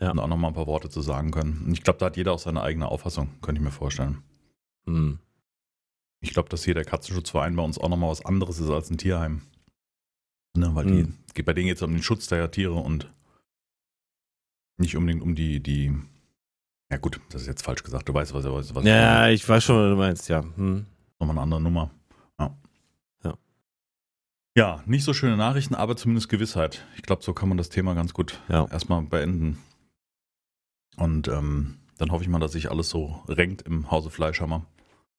Ja. 0.00 0.10
Und 0.10 0.18
auch 0.18 0.26
nochmal 0.26 0.50
ein 0.50 0.54
paar 0.54 0.66
Worte 0.66 0.88
zu 0.90 1.00
sagen 1.00 1.30
können. 1.30 1.62
Und 1.66 1.72
ich 1.72 1.82
glaube, 1.82 1.98
da 1.98 2.06
hat 2.06 2.16
jeder 2.16 2.32
auch 2.32 2.38
seine 2.38 2.62
eigene 2.62 2.88
Auffassung, 2.88 3.28
könnte 3.42 3.60
ich 3.60 3.64
mir 3.64 3.70
vorstellen. 3.70 4.22
Hm. 4.86 5.18
Ich 6.20 6.32
glaube, 6.32 6.48
dass 6.48 6.64
hier 6.64 6.74
der 6.74 6.84
Katzenschutzverein 6.84 7.54
bei 7.56 7.62
uns 7.62 7.78
auch 7.78 7.88
nochmal 7.88 8.10
was 8.10 8.24
anderes 8.24 8.58
ist 8.58 8.70
als 8.70 8.90
ein 8.90 8.98
Tierheim. 8.98 9.42
Ne, 10.56 10.74
weil 10.74 10.86
Mhm. 10.86 11.14
die, 11.36 11.42
bei 11.42 11.52
denen 11.52 11.68
geht 11.68 11.76
es 11.76 11.82
um 11.82 11.92
den 11.92 12.02
Schutz 12.02 12.26
der 12.26 12.50
Tiere 12.50 12.74
und 12.74 13.10
nicht 14.78 14.96
unbedingt 14.96 15.22
um 15.22 15.34
die, 15.34 15.60
die. 15.62 15.94
Ja, 16.90 16.98
gut, 16.98 17.20
das 17.30 17.42
ist 17.42 17.48
jetzt 17.48 17.62
falsch 17.62 17.82
gesagt. 17.82 18.08
Du 18.08 18.14
weißt, 18.14 18.32
was, 18.34 18.44
was, 18.44 18.74
was 18.74 18.84
Ja, 18.84 19.28
ich 19.28 19.46
weiß 19.48 19.62
schon, 19.64 19.76
was 19.76 19.90
du 19.90 19.96
meinst, 19.96 20.28
ja. 20.28 20.42
Hm. 20.56 20.86
Nochmal 21.18 21.36
eine 21.36 21.42
andere 21.42 21.60
Nummer. 21.60 21.90
Ja. 24.56 24.82
Nicht 24.86 25.04
so 25.04 25.12
schöne 25.12 25.36
Nachrichten, 25.36 25.74
aber 25.74 25.96
zumindest 25.96 26.28
Gewissheit. 26.30 26.84
Ich 26.96 27.02
glaube, 27.02 27.22
so 27.22 27.34
kann 27.34 27.48
man 27.48 27.58
das 27.58 27.68
Thema 27.68 27.94
ganz 27.94 28.14
gut 28.14 28.40
Ja. 28.48 28.66
erstmal 28.68 29.02
beenden. 29.02 29.58
Und 30.96 31.28
ähm, 31.28 31.76
dann 31.98 32.10
hoffe 32.10 32.24
ich 32.24 32.30
mal, 32.30 32.38
dass 32.38 32.52
sich 32.52 32.70
alles 32.70 32.88
so 32.88 33.22
renkt 33.28 33.62
im 33.62 33.90
Hause 33.90 34.08
Fleischhammer. 34.08 34.64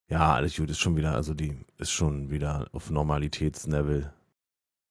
Ja, 0.10 0.34
alles 0.34 0.56
gut, 0.56 0.70
ist 0.72 0.80
schon 0.80 0.96
wieder, 0.96 1.14
also 1.14 1.34
die 1.36 1.56
ist 1.78 1.92
schon 1.92 2.32
wieder 2.32 2.68
auf 2.72 2.90
Normalitätslevel. 2.90 4.12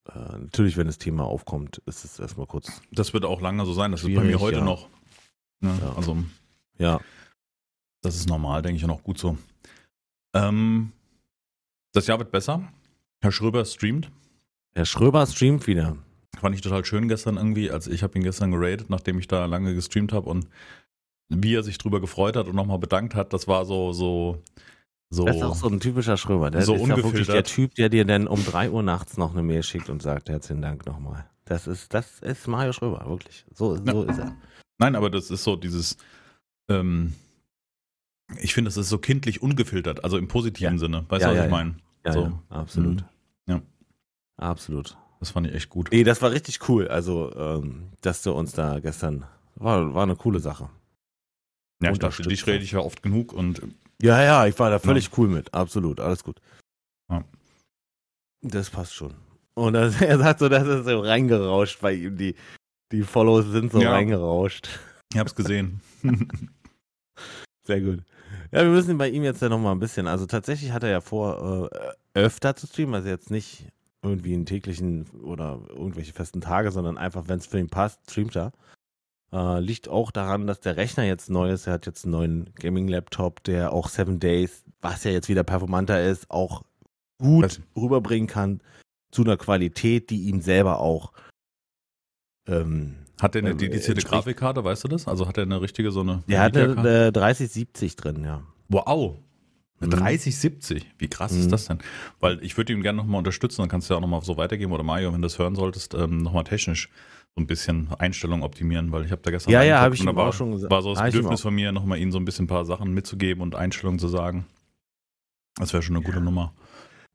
Äh, 0.09 0.39
natürlich, 0.39 0.77
wenn 0.77 0.87
das 0.87 0.99
Thema 0.99 1.25
aufkommt, 1.25 1.79
ist 1.87 2.05
es 2.05 2.21
erstmal 2.21 2.47
kurz. 2.47 2.81
Das 2.93 3.13
wird 3.15 3.25
auch 3.25 3.41
lange 3.41 3.65
so 3.67 3.73
sein. 3.73 3.91
Das 3.91 4.05
wird 4.05 4.15
bei 4.15 4.23
mir 4.23 4.39
heute 4.39 4.59
ja. 4.59 4.65
noch. 4.65 4.89
Ne? 5.61 5.77
Ja. 5.81 5.93
Also, 5.97 6.19
Ja. 6.79 7.01
das 8.03 8.15
ist 8.15 8.29
normal, 8.29 8.63
denke 8.63 8.77
ich, 8.77 8.85
und 8.85 8.91
auch 8.91 9.03
gut 9.03 9.19
so. 9.19 9.37
Ähm, 10.35 10.93
das 11.93 12.07
Jahr 12.07 12.19
wird 12.19 12.31
besser. 12.31 12.63
Herr 13.23 13.33
Schröber 13.33 13.65
streamt. 13.65 14.11
Herr 14.77 14.85
Schröber 14.85 15.25
streamt 15.27 15.67
wieder. 15.67 15.97
Fand 16.39 16.55
ich 16.55 16.61
total 16.61 16.85
schön 16.85 17.09
gestern 17.09 17.39
irgendwie. 17.39 17.71
Also 17.71 17.91
ich 17.91 18.03
habe 18.03 18.19
ihn 18.19 18.23
gestern 18.25 18.51
geratet, 18.51 18.91
nachdem 18.91 19.19
ich 19.19 19.27
da 19.27 19.47
lange 19.47 19.75
gestreamt 19.75 20.13
habe 20.13 20.29
und 20.29 20.49
wie 21.31 21.55
er 21.55 21.63
sich 21.63 21.79
drüber 21.79 21.99
gefreut 21.99 22.37
hat 22.37 22.47
und 22.47 22.55
nochmal 22.55 22.79
bedankt 22.79 23.15
hat, 23.15 23.33
das 23.33 23.49
war 23.49 23.65
so, 23.65 23.95
so, 23.95 24.43
so. 25.09 25.25
Das 25.25 25.37
ist 25.37 25.43
auch 25.43 25.55
so 25.55 25.69
ein 25.69 25.81
typischer 25.81 26.19
Schröber. 26.19 26.51
Der 26.51 26.61
So 26.61 26.75
ist 26.75 26.87
ja 26.87 26.97
wirklich 26.99 27.27
der 27.27 27.45
Typ, 27.45 27.75
der 27.77 27.89
dir 27.89 28.05
dann 28.05 28.27
um 28.29 28.45
3 28.45 28.71
Uhr 28.71 28.83
nachts 28.83 29.17
noch 29.17 29.33
eine 29.33 29.43
Mail 29.43 29.63
schickt 29.63 29.89
und 29.89 30.03
sagt, 30.03 30.29
herzlichen 30.29 30.61
Dank 30.61 30.85
nochmal. 30.85 31.25
Das 31.47 31.67
ist, 31.67 31.95
das 31.95 32.21
ist 32.21 32.47
Mario 32.47 32.75
Schröber, 32.75 33.03
wirklich. 33.09 33.47
So, 33.55 33.77
so 33.77 34.03
ist 34.03 34.19
er. 34.19 34.37
Nein, 34.79 34.95
aber 34.95 35.09
das 35.09 35.31
ist 35.31 35.43
so 35.43 35.57
dieses, 35.57 35.97
ähm, 36.69 37.15
ich 38.43 38.53
finde, 38.53 38.69
das 38.69 38.77
ist 38.77 38.91
so 38.91 38.99
kindlich 38.99 39.41
ungefiltert, 39.41 40.05
also 40.05 40.19
im 40.19 40.29
positiven 40.29 40.75
Ja. 40.75 40.79
Sinne. 40.79 41.07
Weißt 41.09 41.23
Ja, 41.23 41.29
du, 41.29 41.33
was 41.33 41.39
ja, 41.39 41.45
ich 41.47 41.51
ja. 41.51 41.57
meine? 41.57 41.77
Ja, 42.05 42.13
So. 42.13 42.21
ja, 42.21 42.33
absolut. 42.51 42.97
Mhm. 42.97 43.16
Ja. 44.41 44.51
Absolut. 44.51 44.97
Das 45.21 45.31
fand 45.31 45.47
ich 45.47 45.55
echt 45.55 45.71
gut. 45.71 45.89
Nee, 45.93 46.05
das 46.05 46.21
war 46.23 46.31
richtig 46.31 46.69
cool. 46.69 46.89
Also, 46.89 47.35
ähm, 47.37 47.91
dass 48.03 48.23
du 48.23 48.33
uns 48.33 48.53
da 48.53 48.81
gestern, 48.81 49.25
war, 49.55 49.95
war 49.95 50.03
eine 50.03 50.17
coole 50.17 50.41
Sache. 50.41 50.69
Ja, 51.83 51.91
ich 51.93 51.99
dachte, 51.99 52.23
dich 52.23 52.47
rede 52.47 52.65
ich 52.65 52.73
ja 52.73 52.81
oft 52.81 53.03
genug 53.03 53.33
und 53.33 53.63
Ja, 54.01 54.23
ja, 54.23 54.47
ich 54.47 54.59
war 54.59 54.71
da 54.71 54.79
völlig 54.79 55.17
cool 55.19 55.29
mit. 55.29 55.53
Absolut, 55.55 56.01
alles 56.01 56.23
gut. 56.25 56.41
Ja. 57.11 57.25
Das 58.43 58.71
passt 58.71 58.95
schon. 58.95 59.15
Und 59.55 59.73
das, 59.73 60.01
er 60.03 60.19
sagt 60.19 60.41
so, 60.41 60.49
das 60.51 60.67
ist 60.67 60.85
so 60.87 61.01
reingerauscht 61.01 61.81
bei 61.81 61.95
ihm. 61.95 62.17
Die, 62.17 62.35
die 62.93 63.03
Follows 63.03 63.47
sind 63.47 63.73
so 63.73 63.81
Ja. 63.81 63.93
reingerauscht. 63.93 64.69
ich 65.13 65.19
hab's 65.19 65.35
gesehen. 65.35 65.81
Sehr 67.67 67.81
gut. 67.81 68.03
Ja, 68.53 68.63
wir 68.63 68.71
müssen 68.71 68.97
bei 68.99 69.09
ihm 69.09 69.25
jetzt 69.25 69.43
ja 69.43 69.49
nochmal 69.49 69.73
ein 69.75 69.81
bisschen. 69.81 70.07
Also 70.07 70.27
tatsächlich 70.27 70.73
hat 70.73 70.83
er 70.83 70.91
ja 70.91 71.01
vor, 71.01 71.71
äh, 71.73 72.19
öfter 72.19 72.55
zu 72.55 72.67
streamen. 72.67 72.95
Also 72.95 73.09
jetzt 73.09 73.31
nicht 73.31 73.67
irgendwie 74.07 74.35
einen 74.35 74.47
täglichen 74.47 75.09
oder 75.23 75.61
irgendwelche 75.69 76.13
festen 76.13 76.41
Tage, 76.41 76.71
sondern 76.71 76.99
einfach, 76.99 77.29
wenn 77.29 77.39
es 77.39 77.47
für 77.47 77.59
ihn 77.59 77.69
passt, 77.69 78.11
streamt 78.11 78.37
er. 78.37 78.53
Äh, 79.33 79.61
liegt 79.61 79.89
auch 79.89 80.11
daran, 80.11 80.47
dass 80.47 80.61
der 80.61 80.77
Rechner 80.77 81.05
jetzt 81.05 81.31
neu 81.31 81.51
ist. 81.51 81.67
Er 81.67 81.75
hat 81.75 81.87
jetzt 81.87 82.05
einen 82.05 82.13
neuen 82.13 82.51
Gaming-Laptop, 82.55 83.43
der 83.45 83.73
auch 83.73 83.89
Seven 83.89 84.21
Days, 84.21 84.65
was 84.81 85.05
ja 85.05 85.11
jetzt 85.11 85.29
wieder 85.29 85.45
performanter 85.45 86.03
ist, 86.03 86.31
auch 86.31 86.63
gut 87.19 87.45
Was? 87.45 87.61
rüberbringen 87.77 88.29
kann 88.29 88.61
zu 89.11 89.23
einer 89.23 89.37
Qualität, 89.37 90.11
die 90.11 90.29
ihm 90.29 90.41
selber 90.41 90.79
auch 90.81 91.13
ähm, 92.47 92.97
Hat 93.21 93.35
der 93.35 93.43
eine 93.43 93.51
Ähm, 93.53 93.59
dedizierte 93.59 94.03
Grafikkarte, 94.03 94.63
weißt 94.63 94.85
du 94.85 94.89
das? 94.89 95.09
Also 95.09 95.27
hat 95.27 95.37
er 95.39 95.45
eine 95.45 95.61
richtige 95.61 95.91
so 95.91 96.01
eine. 96.01 96.23
der 96.29 96.41
hat 96.41 96.57
eine, 96.57 97.07
äh, 97.07 97.13
3070 97.13 97.97
drin, 97.97 98.25
ja. 98.25 98.43
Wow. 98.69 99.17
Eine 99.81 99.89
Mhm. 99.95 99.99
3070. 100.01 100.87
Wie 100.99 101.09
krass 101.09 101.33
Mhm. 101.33 101.41
ist 101.41 101.53
das 101.53 101.67
denn? 101.67 101.79
Weil 102.21 102.43
ich 102.43 102.57
würde 102.57 102.73
ihn 102.73 102.83
gerne 102.83 102.97
nochmal 102.97 103.19
unterstützen, 103.19 103.63
dann 103.63 103.69
kannst 103.69 103.89
du 103.91 103.95
ja 103.95 103.99
auch 103.99 104.01
nochmal 104.03 104.23
so 104.23 104.37
weitergeben 104.37 104.73
oder 104.73 104.83
Mario, 104.83 105.13
wenn 105.13 105.21
du 105.21 105.27
das 105.27 105.39
hören 105.39 105.55
solltest, 105.55 105.93
ähm, 105.95 106.19
nochmal 106.23 106.45
technisch 106.45 106.89
so 107.35 107.43
ein 107.43 107.47
bisschen 107.47 107.89
Einstellungen 107.99 108.43
optimieren, 108.43 108.91
weil 108.93 109.05
ich 109.05 109.11
habe 109.13 109.21
da 109.23 109.31
gestern 109.31 109.53
Ja, 109.53 109.63
ja, 109.63 109.81
habe 109.81 109.95
ich 109.95 110.05
war, 110.07 110.17
auch 110.29 110.33
schon 110.33 110.53
gesagt. 110.53 110.71
war 110.71 110.81
so 110.81 110.91
das 110.95 111.01
Hab 111.01 111.09
ihm 111.09 111.13
Bedürfnis 111.13 111.43
von 111.43 111.55
mir, 111.55 111.73
nochmal 111.73 111.99
ihnen 111.99 112.11
so 112.13 112.19
ein 112.19 112.25
bisschen 112.25 112.45
ein 112.45 112.49
paar 112.49 112.65
Sachen 112.65 112.95
mitzugeben 112.95 113.43
und 113.43 113.55
Einstellungen 113.55 113.99
zu 113.99 114.09
sagen. 114.09 114.47
Das 115.57 115.73
wäre 115.75 115.83
schon 115.83 115.97
eine 115.97 116.05
gute 116.05 116.19
Ja. 116.19 116.23
Nummer. 116.25 116.55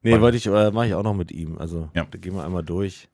Nee, 0.03 0.13
Weil- 0.13 0.21
wollte 0.21 0.37
ich, 0.37 0.45
äh, 0.45 0.71
mache 0.71 0.87
ich 0.87 0.93
auch 0.93 1.03
noch 1.03 1.13
mit 1.15 1.31
ihm. 1.31 1.57
Also, 1.57 1.89
Ja. 1.95 2.05
da 2.09 2.17
gehen 2.19 2.35
wir 2.35 2.43
einmal 2.43 2.63
durch. 2.63 3.07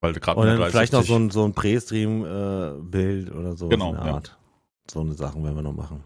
Weil 0.00 0.12
gerade 0.14 0.40
Und 0.40 0.46
dann 0.46 0.56
vielleicht 0.70 0.92
noch 0.92 1.04
3070 1.04 1.06
so 1.08 1.14
ein, 1.16 1.30
so 1.30 1.44
ein 1.44 1.54
Prä-Stream-Bild 1.54 3.32
oder 3.32 3.56
so. 3.56 3.68
Genau, 3.68 3.90
in 3.90 3.96
der 3.98 4.06
ja. 4.06 4.14
Art. 4.14 4.36
So 4.90 5.00
eine 5.00 5.12
Sachen 5.14 5.44
werden 5.44 5.54
wir 5.54 5.62
noch 5.62 5.74
machen. 5.74 6.02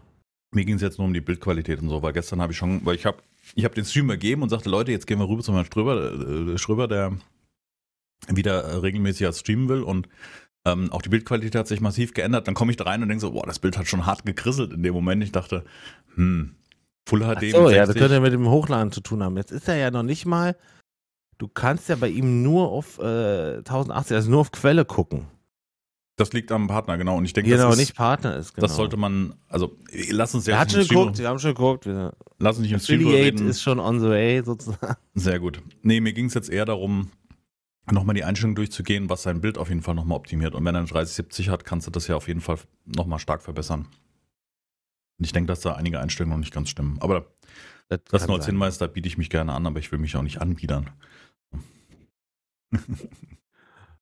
Mir 0.53 0.65
ging 0.65 0.75
es 0.75 0.81
jetzt 0.81 0.97
nur 0.97 1.07
um 1.07 1.13
die 1.13 1.21
Bildqualität 1.21 1.81
und 1.81 1.89
so, 1.89 2.01
weil 2.01 2.13
gestern 2.13 2.41
habe 2.41 2.53
ich 2.53 2.57
schon, 2.57 2.85
weil 2.85 2.95
ich 2.95 3.05
habe 3.05 3.17
ich 3.55 3.65
hab 3.65 3.75
den 3.75 3.85
Stream 3.85 4.09
ergeben 4.09 4.41
und 4.41 4.49
sagte, 4.49 4.69
Leute, 4.69 4.91
jetzt 4.91 5.07
gehen 5.07 5.19
wir 5.19 5.27
rüber 5.27 5.43
zu 5.43 5.51
meinem 5.51 5.65
Ströber, 5.65 6.53
äh, 6.53 6.57
Schröber, 6.57 6.87
der 6.87 7.17
wieder 8.27 8.81
regelmäßig 8.81 9.25
als 9.25 9.39
streamen 9.39 9.69
will 9.69 9.83
und 9.83 10.07
ähm, 10.65 10.91
auch 10.91 11.01
die 11.01 11.09
Bildqualität 11.09 11.55
hat 11.55 11.67
sich 11.67 11.81
massiv 11.81 12.13
geändert. 12.13 12.47
Dann 12.47 12.55
komme 12.55 12.71
ich 12.71 12.77
da 12.77 12.85
rein 12.85 13.01
und 13.01 13.09
denke 13.09 13.21
so, 13.21 13.31
boah, 13.31 13.45
das 13.45 13.59
Bild 13.59 13.77
hat 13.77 13.87
schon 13.87 14.05
hart 14.05 14.25
gekrisselt 14.25 14.73
in 14.73 14.83
dem 14.83 14.93
Moment. 14.93 15.23
Ich 15.23 15.31
dachte, 15.31 15.63
hm, 16.15 16.55
Full 17.07 17.23
Ach 17.23 17.35
HD 17.35 17.51
so, 17.51 17.63
mit 17.63 17.75
ja, 17.75 17.85
das 17.85 17.93
60. 17.93 18.01
könnte 18.01 18.19
mit 18.19 18.33
dem 18.33 18.49
Hochladen 18.49 18.91
zu 18.91 18.99
tun 18.99 19.23
haben. 19.23 19.37
Jetzt 19.37 19.51
ist 19.51 19.69
er 19.69 19.77
ja 19.77 19.91
noch 19.91 20.03
nicht 20.03 20.25
mal, 20.25 20.57
du 21.37 21.47
kannst 21.47 21.87
ja 21.87 21.95
bei 21.95 22.09
ihm 22.09 22.43
nur 22.43 22.69
auf 22.69 22.99
äh, 22.99 23.59
1080, 23.59 24.15
also 24.15 24.29
nur 24.29 24.41
auf 24.41 24.51
Quelle 24.51 24.83
gucken. 24.83 25.25
Das 26.17 26.33
liegt 26.33 26.51
am 26.51 26.67
Partner, 26.67 26.97
genau. 26.97 27.15
Und 27.15 27.25
ich 27.25 27.33
denke, 27.33 27.51
Genau, 27.51 27.65
das, 27.69 27.75
ist, 27.75 27.79
nicht 27.79 27.95
Partner 27.95 28.35
ist. 28.37 28.53
Genau. 28.55 28.65
das 28.67 28.75
sollte 28.75 28.97
man, 28.97 29.35
also 29.47 29.77
lass 30.09 30.33
uns 30.33 30.47
jetzt 30.47 30.57
hat 30.57 30.67
nicht 30.67 30.75
schon 30.75 30.83
Stream- 30.85 30.99
geguckt, 30.99 31.17
wir 31.19 31.27
haben 31.29 31.39
schon 31.39 31.53
geguckt. 31.53 31.85
Wir, 31.85 32.13
Lass 32.39 32.57
uns 32.57 32.63
nicht 32.63 32.71
im 32.73 32.79
Stream 32.79 33.07
reden. 33.07 33.47
ist 33.47 33.61
schon 33.61 33.79
on 33.79 33.99
the 33.99 34.07
way 34.07 34.41
sozusagen. 34.43 34.95
Sehr 35.13 35.39
gut. 35.39 35.61
Nee, 35.83 36.01
mir 36.01 36.13
ging 36.13 36.25
es 36.25 36.33
jetzt 36.33 36.49
eher 36.49 36.65
darum, 36.65 37.11
nochmal 37.91 38.15
die 38.15 38.23
Einstellung 38.23 38.55
durchzugehen, 38.55 39.09
was 39.09 39.21
sein 39.23 39.41
Bild 39.41 39.59
auf 39.59 39.69
jeden 39.69 39.83
Fall 39.83 39.93
nochmal 39.95 40.17
optimiert. 40.17 40.55
Und 40.55 40.65
wenn 40.65 40.73
er 40.75 40.79
eine 40.79 40.87
3070 40.87 41.49
hat, 41.49 41.63
kannst 41.65 41.85
du 41.85 41.91
das 41.91 42.07
ja 42.07 42.15
auf 42.15 42.27
jeden 42.27 42.41
Fall 42.41 42.57
nochmal 42.85 43.19
stark 43.19 43.43
verbessern. 43.43 43.81
Und 45.19 45.25
ich 45.25 45.31
denke, 45.33 45.47
dass 45.47 45.61
da 45.61 45.73
einige 45.75 45.99
Einstellungen 45.99 46.31
noch 46.37 46.39
nicht 46.43 46.53
ganz 46.53 46.69
stimmen. 46.69 46.97
Aber 46.99 47.27
das 47.89 48.01
kann 48.21 48.27
nur 48.27 48.37
als. 48.37 48.45
Hinweis, 48.47 48.79
da 48.79 48.87
biete 48.87 49.07
ich 49.07 49.17
mich 49.19 49.29
gerne 49.29 49.53
an, 49.53 49.67
aber 49.67 49.77
ich 49.79 49.91
will 49.91 49.99
mich 49.99 50.15
auch 50.17 50.23
nicht 50.23 50.41
anbiedern. 50.41 50.89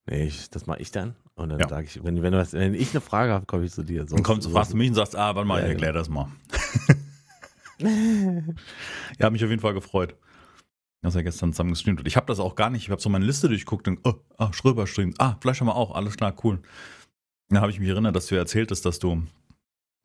Nee, 0.07 0.25
ich, 0.27 0.49
das 0.51 0.67
mache 0.67 0.79
ich 0.81 0.91
dann. 0.91 1.15
Und 1.35 1.49
dann 1.49 1.59
Ja. 1.59 1.67
sage 1.67 1.87
ich, 1.87 2.01
wenn, 2.03 2.21
wenn, 2.21 2.31
du 2.31 2.37
was, 2.37 2.53
wenn 2.53 2.73
ich 2.73 2.91
eine 2.91 3.01
Frage 3.01 3.33
habe, 3.33 3.45
komme 3.45 3.65
ich 3.65 3.71
zu 3.73 3.83
dir. 3.83 4.05
Dann 4.05 4.23
kommst 4.23 4.47
du, 4.47 4.51
fragst 4.51 4.71
du 4.73 4.77
mich 4.77 4.87
und 4.89 4.95
sagst, 4.95 5.15
ah, 5.15 5.35
warte 5.35 5.47
mal, 5.47 5.59
Ja, 5.59 5.65
ich 5.65 5.71
erklär 5.73 5.91
das 5.93 6.07
mal. 6.09 6.27
ja, 7.79 9.25
hat 9.25 9.31
mich 9.33 9.43
auf 9.43 9.49
jeden 9.49 9.61
Fall 9.61 9.73
gefreut, 9.73 10.15
dass 11.01 11.15
er 11.15 11.23
gestern 11.23 11.51
zusammen 11.51 11.71
gestreamt 11.71 11.99
hat. 11.99 12.07
Ich 12.07 12.15
habe 12.15 12.25
das 12.27 12.39
auch 12.39 12.55
gar 12.55 12.69
nicht, 12.69 12.83
ich 12.83 12.89
habe 12.89 13.01
so 13.01 13.09
meine 13.09 13.25
Liste 13.25 13.49
durchgeguckt 13.49 13.87
und, 13.87 13.99
oh, 14.05 14.13
ah, 14.37 14.53
Schröber 14.53 14.87
streamt. 14.87 15.19
Ah, 15.19 15.35
Fleisch 15.41 15.59
haben 15.59 15.67
wir 15.67 15.75
auch, 15.75 15.93
alles 15.93 16.15
klar, 16.15 16.33
cool. 16.43 16.61
Dann 17.49 17.59
habe 17.61 17.69
ich 17.71 17.79
mich 17.79 17.89
erinnert, 17.89 18.15
dass 18.15 18.27
du 18.27 18.35
erzählt 18.35 18.71
hast, 18.71 18.85
dass 18.85 18.99
du, 18.99 19.23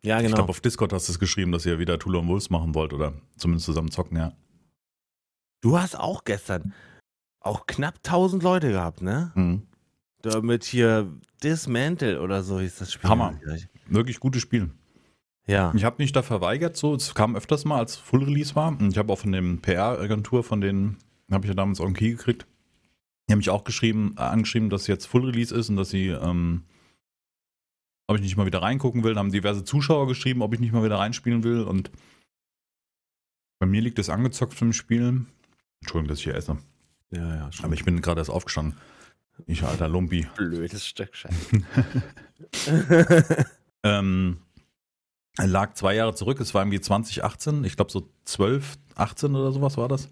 Ja, 0.03 0.19
ich 0.19 0.25
genau. 0.25 0.37
glaube 0.37 0.51
auf 0.51 0.61
Discord 0.61 0.93
hast 0.93 1.09
du 1.09 1.13
es 1.13 1.19
geschrieben, 1.21 1.53
dass 1.53 1.65
ihr 1.65 1.79
wieder 1.79 1.99
Tula 1.99 2.19
und 2.19 2.27
Wolves 2.29 2.51
machen 2.51 2.75
wollt 2.75 2.93
oder 2.93 3.15
zumindest 3.37 3.67
zusammen 3.67 3.91
zocken, 3.93 4.17
ja. 4.17 4.33
Du 5.63 5.79
hast 5.79 5.95
auch 5.99 6.25
gestern 6.25 6.75
auch 7.41 7.67
knapp 7.67 7.97
1000 7.99 8.43
Leute 8.43 8.71
gehabt, 8.71 9.01
ne? 9.01 9.31
Mhm. 9.37 9.67
Damit 10.23 10.65
hier 10.65 11.11
Dismantle 11.43 12.21
oder 12.21 12.43
so 12.43 12.61
hieß 12.61 12.77
das 12.77 12.93
Spiel. 12.93 13.09
Hammer. 13.09 13.39
Wirklich 13.89 14.21
gutes 14.21 14.43
Spiel. 14.43 14.71
Ja. 15.47 15.73
Ich 15.75 15.85
habe 15.85 15.97
mich 15.99 16.13
da 16.13 16.23
verweigert, 16.23 16.77
so. 16.77 16.95
Es 16.95 17.15
kam 17.15 17.35
öfters 17.35 17.65
mal, 17.65 17.79
als 17.79 17.97
Full 17.97 18.25
Release 18.25 18.55
war. 18.55 18.69
Und 18.69 18.91
ich 18.91 18.99
habe 18.99 19.13
auch 19.13 19.19
von 19.19 19.33
dem 19.33 19.61
PR-Agentur, 19.61 20.45
von 20.45 20.61
denen 20.61 20.99
habe 21.31 21.47
ich 21.47 21.49
ja 21.49 21.55
damals 21.55 21.81
auch 21.81 21.87
einen 21.87 21.95
Key 21.95 22.11
gekriegt. 22.11 22.47
Die 23.29 23.33
haben 23.33 23.39
mich 23.39 23.51
auch 23.51 23.65
geschrieben, 23.65 24.15
äh, 24.17 24.23
angeschrieben, 24.23 24.71
dass 24.71 24.87
jetzt 24.87 25.07
Full 25.07 25.25
Release 25.25 25.55
ist 25.55 25.69
und 25.71 25.77
dass 25.77 25.91
sie, 25.91 26.09
ähm, 26.09 26.65
ob 28.07 28.17
ich 28.17 28.23
nicht 28.23 28.37
mal 28.37 28.47
wieder 28.47 28.63
reingucken 28.63 29.03
will. 29.03 29.15
Da 29.15 29.21
haben 29.21 29.33
diverse 29.33 29.65
Zuschauer 29.65 30.07
geschrieben, 30.07 30.43
ob 30.43 30.53
ich 30.53 30.61
nicht 30.61 30.73
mal 30.73 30.85
wieder 30.85 30.99
reinspielen 30.99 31.43
will. 31.43 31.63
Und 31.63 31.91
bei 33.59 33.67
mir 33.67 33.81
liegt 33.81 33.99
es 33.99 34.11
angezockt 34.11 34.61
ein 34.63 34.73
Spiel. 34.73 35.27
Entschuldigung, 35.81 36.09
dass 36.09 36.19
ich 36.19 36.25
hier 36.25 36.35
esse. 36.35 36.59
Ja, 37.11 37.37
ja, 37.37 37.53
schon. 37.53 37.65
Aber 37.65 37.75
ich 37.75 37.85
bin 37.85 38.01
gerade 38.01 38.21
erst 38.21 38.31
aufgestanden. 38.31 38.77
Ich 39.47 39.63
alter 39.63 39.89
Lumpi. 39.89 40.27
blödes 40.37 40.87
Stück 40.87 41.15
Scheiße. 41.15 41.63
Ähm, 43.83 44.39
er 45.39 45.47
lag 45.47 45.75
zwei 45.75 45.95
Jahre 45.95 46.15
zurück, 46.15 46.41
es 46.41 46.55
war 46.55 46.63
irgendwie 46.63 46.81
2018, 46.81 47.65
ich 47.65 47.77
glaube 47.77 47.91
so 47.91 48.11
12, 48.25 48.79
18 48.97 49.35
oder 49.35 49.53
sowas 49.53 49.77
war 49.77 49.89
das. 49.89 50.11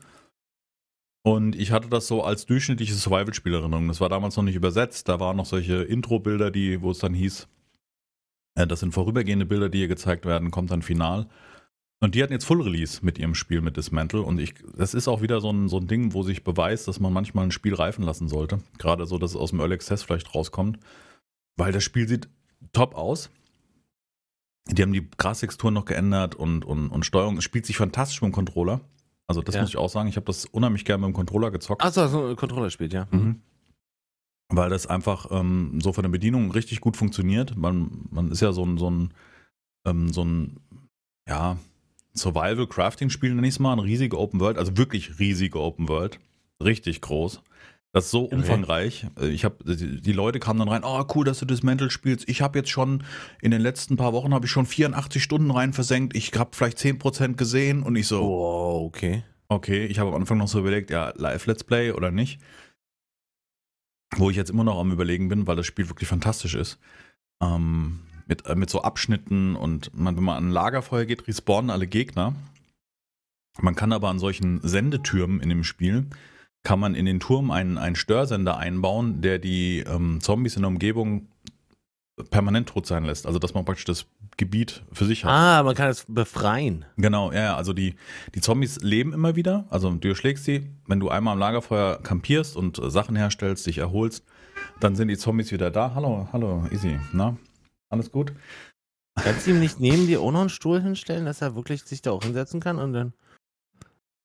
Und 1.23 1.57
ich 1.57 1.73
hatte 1.73 1.88
das 1.88 2.07
so 2.07 2.23
als 2.23 2.47
durchschnittliche 2.47 2.95
Survival-Spielerinnerung. 2.95 3.88
Das 3.88 4.01
war 4.01 4.09
damals 4.09 4.37
noch 4.37 4.45
nicht 4.45 4.55
übersetzt, 4.55 5.09
da 5.09 5.21
waren 5.21 5.37
noch 5.37 5.47
solche 5.47 5.83
Intro-Bilder, 5.83 6.51
die, 6.51 6.81
wo 6.81 6.93
es 6.93 6.99
dann 6.99 7.12
hieß, 7.12 7.49
äh, 8.55 8.67
das 8.67 8.81
sind 8.81 8.93
vorübergehende 8.93 9.45
Bilder, 9.45 9.69
die 9.69 9.79
hier 9.79 9.88
gezeigt 9.88 10.25
werden, 10.25 10.51
kommt 10.51 10.71
dann 10.71 10.83
final. 10.83 11.29
Und 12.00 12.14
die 12.14 12.22
hatten 12.22 12.32
jetzt 12.32 12.44
Full 12.44 12.62
Release 12.62 13.04
mit 13.04 13.18
ihrem 13.18 13.34
Spiel 13.34 13.61
mit 13.61 13.76
Dismantle 13.76 14.22
und 14.22 14.38
ich, 14.38 14.54
das 14.76 14.94
ist 14.94 15.08
auch 15.08 15.20
wieder 15.20 15.40
so 15.40 15.50
ein, 15.50 15.68
so 15.68 15.78
ein 15.78 15.88
Ding, 15.88 16.12
wo 16.12 16.22
sich 16.22 16.44
beweist, 16.44 16.87
dass 16.87 17.00
man 17.00 17.12
manchmal 17.12 17.44
ein 17.44 17.50
Spiel 17.50 17.74
reifen 17.74 18.04
lassen 18.04 18.28
sollte. 18.28 18.61
Gerade 18.78 19.06
so, 19.06 19.18
dass 19.18 19.32
es 19.32 19.37
aus 19.37 19.50
dem 19.50 19.58
Early 19.61 19.74
Access 19.74 20.04
vielleicht 20.04 20.32
rauskommt. 20.34 20.78
Weil 21.56 21.72
das 21.72 21.82
Spiel 21.82 22.06
sieht 22.06 22.28
top 22.72 22.94
aus. 22.94 23.30
Die 24.70 24.80
haben 24.82 24.92
die 24.92 25.08
Grastexturen 25.16 25.74
noch 25.74 25.87
geändert 25.87 26.37
und, 26.37 26.64
und, 26.64 26.88
und 26.90 27.04
Steuerung. 27.04 27.38
Es 27.38 27.44
spielt 27.44 27.66
sich 27.66 27.76
fantastisch 27.76 28.22
mit 28.22 28.30
dem 28.30 28.34
Controller. 28.34 28.80
Also 29.26 29.42
das 29.42 29.56
Ja. 29.56 29.62
muss 29.62 29.70
ich 29.70 29.76
auch 29.76 29.88
sagen. 29.88 30.08
Ich 30.08 30.16
habe 30.16 30.26
das 30.26 30.44
unheimlich 30.44 30.84
gerne 30.84 31.00
mit 31.00 31.08
dem 31.14 31.16
Controller 31.16 31.50
gezockt. 31.50 31.82
Achso, 31.82 32.06
so 32.06 32.26
ein 32.28 32.37
Controller 32.37 32.70
spielt, 32.70 32.92
ja. 32.92 33.08
Mhm. 33.11 33.40
Weil 34.50 34.70
das 34.70 34.87
einfach 34.87 35.26
ähm, 35.32 35.80
so 35.82 35.92
von 35.92 36.04
der 36.04 36.11
Bedienung 36.11 36.52
richtig 36.52 36.80
gut 36.80 36.96
funktioniert. 36.96 37.56
Man, 37.56 38.06
man 38.11 38.30
ist 38.30 38.40
ja 38.40 38.52
so 38.52 38.64
ein, 38.64 38.78
so 38.78 38.88
ein, 38.88 39.12
ähm, 39.84 40.12
so 40.12 40.24
ein 40.24 40.61
ja, 41.28 41.58
Survival-Crafting-Spiel, 42.16 43.35
nenne 43.35 43.47
ich 43.47 43.55
es 43.55 43.59
mal. 43.59 43.73
Eine 43.73 43.85
riesige 43.85 44.18
Open 44.18 44.40
World, 44.40 44.59
also 44.59 44.77
wirklich 44.77 45.18
riesige 45.18 45.61
Open 45.61 45.88
World. 45.88 46.18
Richtig 46.62 47.01
groß. 47.01 47.40
Das 47.92 48.07
ist 48.07 48.11
so 48.11 48.25
umfangreich. 48.25 49.07
Äh, 49.18 49.29
Ich 49.29 49.44
habe 49.44 49.64
die, 49.64 50.01
die 50.01 50.12
Leute 50.12 50.40
kamen 50.40 50.59
dann 50.59 50.68
rein, 50.68 50.83
oh 50.85 51.05
cool, 51.14 51.25
dass 51.25 51.38
du 51.38 51.47
Dismantle 51.47 51.90
spielst. 51.90 52.29
Ich 52.29 52.42
habe 52.42 52.59
jetzt 52.59 52.71
schon 52.71 53.03
in 53.40 53.51
den 53.51 53.61
letzten 53.62 53.97
paar 53.97 54.12
Wochen 54.12 54.35
habe 54.35 54.47
ich 54.47 54.53
schon 54.53 54.66
84 54.66 55.23
Stunden 55.23 55.51
rein 55.51 55.73
versenkt. 55.73 56.14
Ich 56.16 56.33
habe 56.37 56.51
vielleicht 56.53 56.79
10% 56.79 57.35
gesehen 57.37 57.83
und 57.83 57.97
ich 57.97 58.07
so, 58.07 58.21
Wow, 58.21 58.87
okay. 58.87 59.23
Okay, 59.49 59.87
ich 59.87 59.99
habe 59.99 60.11
am 60.11 60.16
Anfang 60.16 60.37
noch 60.37 60.49
so 60.49 60.59
überlegt, 60.59 60.90
ja, 60.90 61.12
Live-Let's 61.16 61.64
Play 61.64 61.92
oder 61.92 62.11
nicht. 62.11 62.38
Wo 64.16 64.29
ich 64.29 64.37
jetzt 64.37 64.51
immer 64.51 64.64
noch 64.64 64.79
am 64.79 64.92
Überlegen 64.92 65.29
bin, 65.29 65.47
weil 65.47 65.57
das 65.57 65.66
Spiel 65.66 65.88
wirklich 65.88 66.09
fantastisch 66.09 66.55
ist. 66.55 66.79
Ähm, 67.42 68.01
mit, 68.29 68.47
äh, 68.47 68.55
mit 68.55 68.71
so 68.71 68.83
Abschnitten 68.83 69.57
und 69.57 69.91
man, 69.99 70.17
wenn 70.17 70.25
man 70.25 70.37
an 70.37 70.49
ein 70.49 70.53
Lagerfeuer 70.53 71.07
geht, 71.07 71.27
respawnen 71.27 71.71
alle 71.71 71.87
Gegner. 71.87 72.35
Man 73.61 73.75
kann 73.75 73.93
aber 73.93 74.09
an 74.09 74.21
solchen 74.21 74.61
Sendetürmen 74.62 75.41
in 75.41 75.49
dem 75.49 75.64
Spiel, 75.64 76.07
kann 76.62 76.79
man 76.79 76.95
in 76.95 77.07
den 77.07 77.19
Turm 77.19 77.51
einen, 77.51 77.79
einen 77.79 77.97
Störsender 77.97 78.57
einbauen, 78.57 79.21
der 79.21 79.38
die 79.38 79.81
ähm, 79.81 80.21
Zombies 80.21 80.55
in 80.55 80.62
der 80.62 80.69
Umgebung 80.69 81.29
permanent 82.31 82.69
tot 82.69 82.87
sein 82.87 83.05
lässt. 83.05 83.27
Also 83.27 83.38
dass 83.38 83.55
man 83.55 83.64
praktisch 83.64 83.85
das 83.85 84.07
Gebiet 84.37 84.83
für 84.93 85.05
sich 85.05 85.25
hat. 85.25 85.33
Ah, 85.33 85.62
man 85.62 85.75
kann 85.75 85.88
es 85.88 86.05
befreien. 86.09 86.85
Genau, 86.97 87.33
ja, 87.33 87.57
also 87.57 87.73
die, 87.73 87.95
die 88.35 88.41
Zombies 88.41 88.81
leben 88.81 89.12
immer 89.12 89.35
wieder. 89.35 89.67
Also 89.71 89.91
du 89.91 90.09
erschlägst 90.09 90.45
sie, 90.45 90.71
wenn 90.87 91.01
du 91.01 91.09
einmal 91.09 91.33
am 91.33 91.38
Lagerfeuer 91.38 92.01
kampierst 92.03 92.57
und 92.57 92.79
äh, 92.79 92.91
Sachen 92.91 93.17
herstellst, 93.17 93.67
dich 93.67 93.79
erholst, 93.79 94.25
dann 94.81 94.95
sind 94.95 95.09
die 95.09 95.17
Zombies 95.17 95.51
wieder 95.51 95.71
da. 95.71 95.95
Hallo, 95.95 96.29
hallo, 96.33 96.67
easy, 96.71 96.99
na? 97.12 97.37
Alles 97.90 98.11
gut? 98.11 98.33
Kannst 99.16 99.46
du 99.46 99.51
ihm 99.51 99.61
nicht 99.61 99.81
neben 99.81 100.07
dir 100.07 100.20
auch 100.20 100.31
noch 100.31 100.40
einen 100.40 100.48
Stuhl 100.48 100.81
hinstellen, 100.81 101.24
dass 101.24 101.40
er 101.42 101.55
wirklich 101.57 101.83
sich 101.85 102.03
da 102.03 102.12
auch 102.12 102.22
hinsetzen 102.22 102.61
kann 102.61 102.79
und 102.79 102.92
dann. 102.92 103.12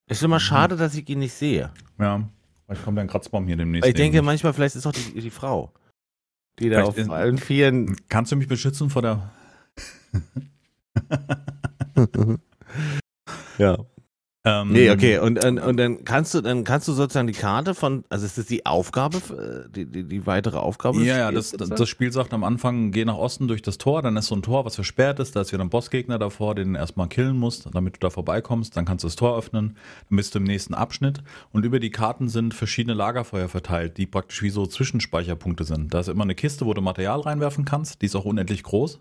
Ist 0.07 0.21
immer 0.21 0.35
Mhm. 0.35 0.41
schade, 0.41 0.75
dass 0.75 0.93
ich 0.95 1.07
ihn 1.09 1.19
nicht 1.19 1.33
sehe. 1.33 1.71
Ja, 1.97 2.27
vielleicht 2.65 2.83
kommt 2.83 2.99
ein 2.99 3.07
Kratzbaum 3.07 3.47
hier 3.47 3.55
demnächst. 3.57 3.87
Ich 3.87 3.95
denke 3.95 4.21
manchmal, 4.21 4.53
vielleicht 4.53 4.75
ist 4.75 4.85
auch 4.85 4.91
die, 4.91 5.19
die 5.21 5.29
Frau. 5.29 5.73
Die 6.59 6.69
da 6.69 6.75
Vielleicht 6.77 6.89
auf 6.89 6.97
ist- 6.97 7.09
allen 7.09 7.37
Vieren. 7.39 7.95
Kannst 8.09 8.31
du 8.31 8.35
mich 8.35 8.47
beschützen 8.47 8.89
vor 8.89 9.01
der... 9.01 9.31
ja. 13.57 13.77
Ähm, 14.45 14.73
Nee, 14.73 14.89
okay. 14.89 15.19
Und, 15.19 15.43
und, 15.43 15.57
und 15.57 15.77
dann 15.77 16.03
kannst 16.03 16.33
du, 16.33 16.41
dann 16.41 16.65
kannst 16.65 16.87
du 16.89 16.91
sozusagen 16.91 17.27
die 17.27 17.33
Karte 17.33 17.73
von, 17.73 18.03
also 18.09 18.25
ist 18.25 18.37
das 18.37 18.45
die 18.45 18.65
Aufgabe, 18.65 19.17
äh, 19.17 19.71
die, 19.73 19.85
die, 19.85 20.03
die 20.03 20.27
weitere 20.27 20.57
Aufgabe? 20.57 21.01
Ja, 21.01 21.17
ja, 21.17 21.31
das, 21.31 21.51
sozusagen? 21.51 21.79
das 21.79 21.87
Spiel 21.87 22.11
sagt 22.11 22.33
am 22.33 22.43
Anfang, 22.43 22.91
geh 22.91 23.05
nach 23.05 23.15
Osten 23.15 23.47
durch 23.47 23.61
das 23.61 23.77
Tor, 23.77 24.01
dann 24.01 24.17
ist 24.17 24.27
so 24.27 24.35
ein 24.35 24.41
Tor, 24.41 24.65
was 24.65 24.75
versperrt 24.75 25.19
ist, 25.19 25.37
da 25.37 25.41
ist 25.41 25.53
wieder 25.53 25.63
ein 25.63 25.69
Bossgegner 25.69 26.19
davor, 26.19 26.55
den 26.55 26.73
du 26.73 26.79
erstmal 26.79 27.07
killen 27.07 27.37
musst, 27.37 27.69
damit 27.73 27.95
du 27.95 27.99
da 28.01 28.09
vorbeikommst, 28.09 28.75
dann 28.75 28.83
kannst 28.83 29.05
du 29.05 29.07
das 29.07 29.15
Tor 29.15 29.37
öffnen, 29.37 29.77
dann 30.09 30.17
bist 30.17 30.35
du 30.35 30.39
im 30.39 30.45
nächsten 30.45 30.73
Abschnitt 30.73 31.23
und 31.53 31.63
über 31.63 31.79
die 31.79 31.91
Karten 31.91 32.27
sind 32.27 32.53
verschiedene 32.53 32.95
Lagerfeuer 32.95 33.47
verteilt, 33.47 33.97
die 33.97 34.07
praktisch 34.07 34.41
wie 34.41 34.49
so 34.49 34.65
Zwischenspeicherpunkte 34.65 35.63
sind. 35.63 35.93
Da 35.93 36.01
ist 36.01 36.09
immer 36.09 36.23
eine 36.23 36.35
Kiste, 36.35 36.65
wo 36.65 36.73
du 36.73 36.81
Material 36.81 37.21
reinwerfen 37.21 37.63
kannst, 37.63 38.01
die 38.01 38.07
ist 38.07 38.15
auch 38.17 38.25
unendlich 38.25 38.63
groß. 38.63 38.99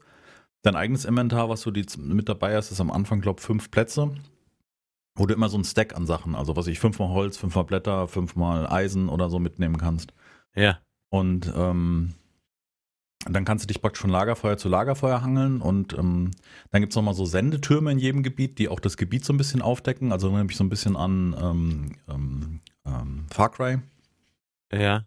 Dein 0.62 0.76
eigenes 0.76 1.04
Inventar, 1.04 1.48
was 1.48 1.62
du 1.62 1.72
die 1.72 1.84
mit 1.98 2.28
dabei 2.28 2.54
hast, 2.54 2.70
ist 2.70 2.80
am 2.80 2.92
Anfang, 2.92 3.20
glaube 3.20 3.40
ich, 3.40 3.46
fünf 3.46 3.72
Plätze. 3.72 4.12
Wo 5.14 5.26
du 5.26 5.34
immer 5.34 5.48
so 5.48 5.58
ein 5.58 5.64
Stack 5.64 5.94
an 5.94 6.06
Sachen, 6.06 6.34
also 6.34 6.56
was 6.56 6.66
ich 6.66 6.80
fünfmal 6.80 7.08
Holz, 7.08 7.36
fünfmal 7.36 7.64
Blätter, 7.64 8.08
fünfmal 8.08 8.66
Eisen 8.66 9.08
oder 9.08 9.28
so 9.28 9.38
mitnehmen 9.38 9.76
kannst. 9.76 10.14
Ja. 10.54 10.78
Und 11.10 11.52
ähm, 11.54 12.14
dann 13.26 13.44
kannst 13.44 13.64
du 13.64 13.66
dich 13.66 13.80
praktisch 13.80 14.00
von 14.00 14.10
Lagerfeuer 14.10 14.56
zu 14.56 14.68
Lagerfeuer 14.68 15.22
hangeln 15.22 15.60
und 15.60 15.92
ähm, 15.92 16.32
dann 16.70 16.80
gibt 16.80 16.92
es 16.92 16.96
nochmal 16.96 17.14
so 17.14 17.24
Sendetürme 17.24 17.92
in 17.92 17.98
jedem 17.98 18.22
Gebiet, 18.22 18.58
die 18.58 18.68
auch 18.68 18.80
das 18.80 18.96
Gebiet 18.96 19.24
so 19.24 19.32
ein 19.32 19.36
bisschen 19.36 19.62
aufdecken. 19.62 20.12
Also 20.12 20.26
erinnere 20.26 20.46
mich 20.46 20.56
so 20.56 20.64
ein 20.64 20.70
bisschen 20.70 20.96
an 20.96 21.36
ähm, 21.40 21.96
ähm, 22.08 22.60
ähm, 22.84 23.26
Far 23.30 23.50
Cry. 23.50 23.78
Ja. 24.72 25.04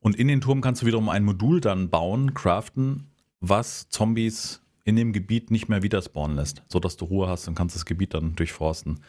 Und 0.00 0.16
in 0.16 0.28
den 0.28 0.40
Turm 0.40 0.60
kannst 0.60 0.82
du 0.82 0.86
wiederum 0.86 1.08
ein 1.08 1.24
Modul 1.24 1.60
dann 1.60 1.90
bauen, 1.90 2.34
craften, 2.34 3.10
was 3.40 3.88
Zombies 3.88 4.63
in 4.84 4.96
dem 4.96 5.12
Gebiet 5.12 5.50
nicht 5.50 5.68
mehr 5.68 5.82
wieder 5.82 6.02
spawnen 6.02 6.36
lässt, 6.36 6.62
sodass 6.68 6.96
du 6.96 7.06
Ruhe 7.06 7.28
hast 7.28 7.48
und 7.48 7.54
kannst 7.54 7.74
das 7.74 7.86
Gebiet 7.86 8.14
dann 8.14 8.36
durchforsten. 8.36 9.00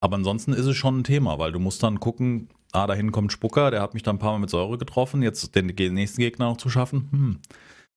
Aber 0.00 0.16
ansonsten 0.16 0.52
ist 0.52 0.66
es 0.66 0.76
schon 0.76 1.00
ein 1.00 1.04
Thema, 1.04 1.38
weil 1.38 1.52
du 1.52 1.58
musst 1.58 1.82
dann 1.82 2.00
gucken, 2.00 2.48
ah, 2.72 2.86
da 2.86 2.94
hinten 2.94 3.12
kommt 3.12 3.32
Spucker, 3.32 3.70
der 3.70 3.80
hat 3.80 3.94
mich 3.94 4.02
dann 4.02 4.16
ein 4.16 4.18
paar 4.18 4.32
Mal 4.32 4.40
mit 4.40 4.50
Säure 4.50 4.76
getroffen, 4.76 5.22
jetzt 5.22 5.54
den 5.54 5.66
nächsten 5.66 6.20
Gegner 6.20 6.46
noch 6.46 6.56
zu 6.56 6.68
schaffen. 6.68 7.08
Hm. 7.10 7.38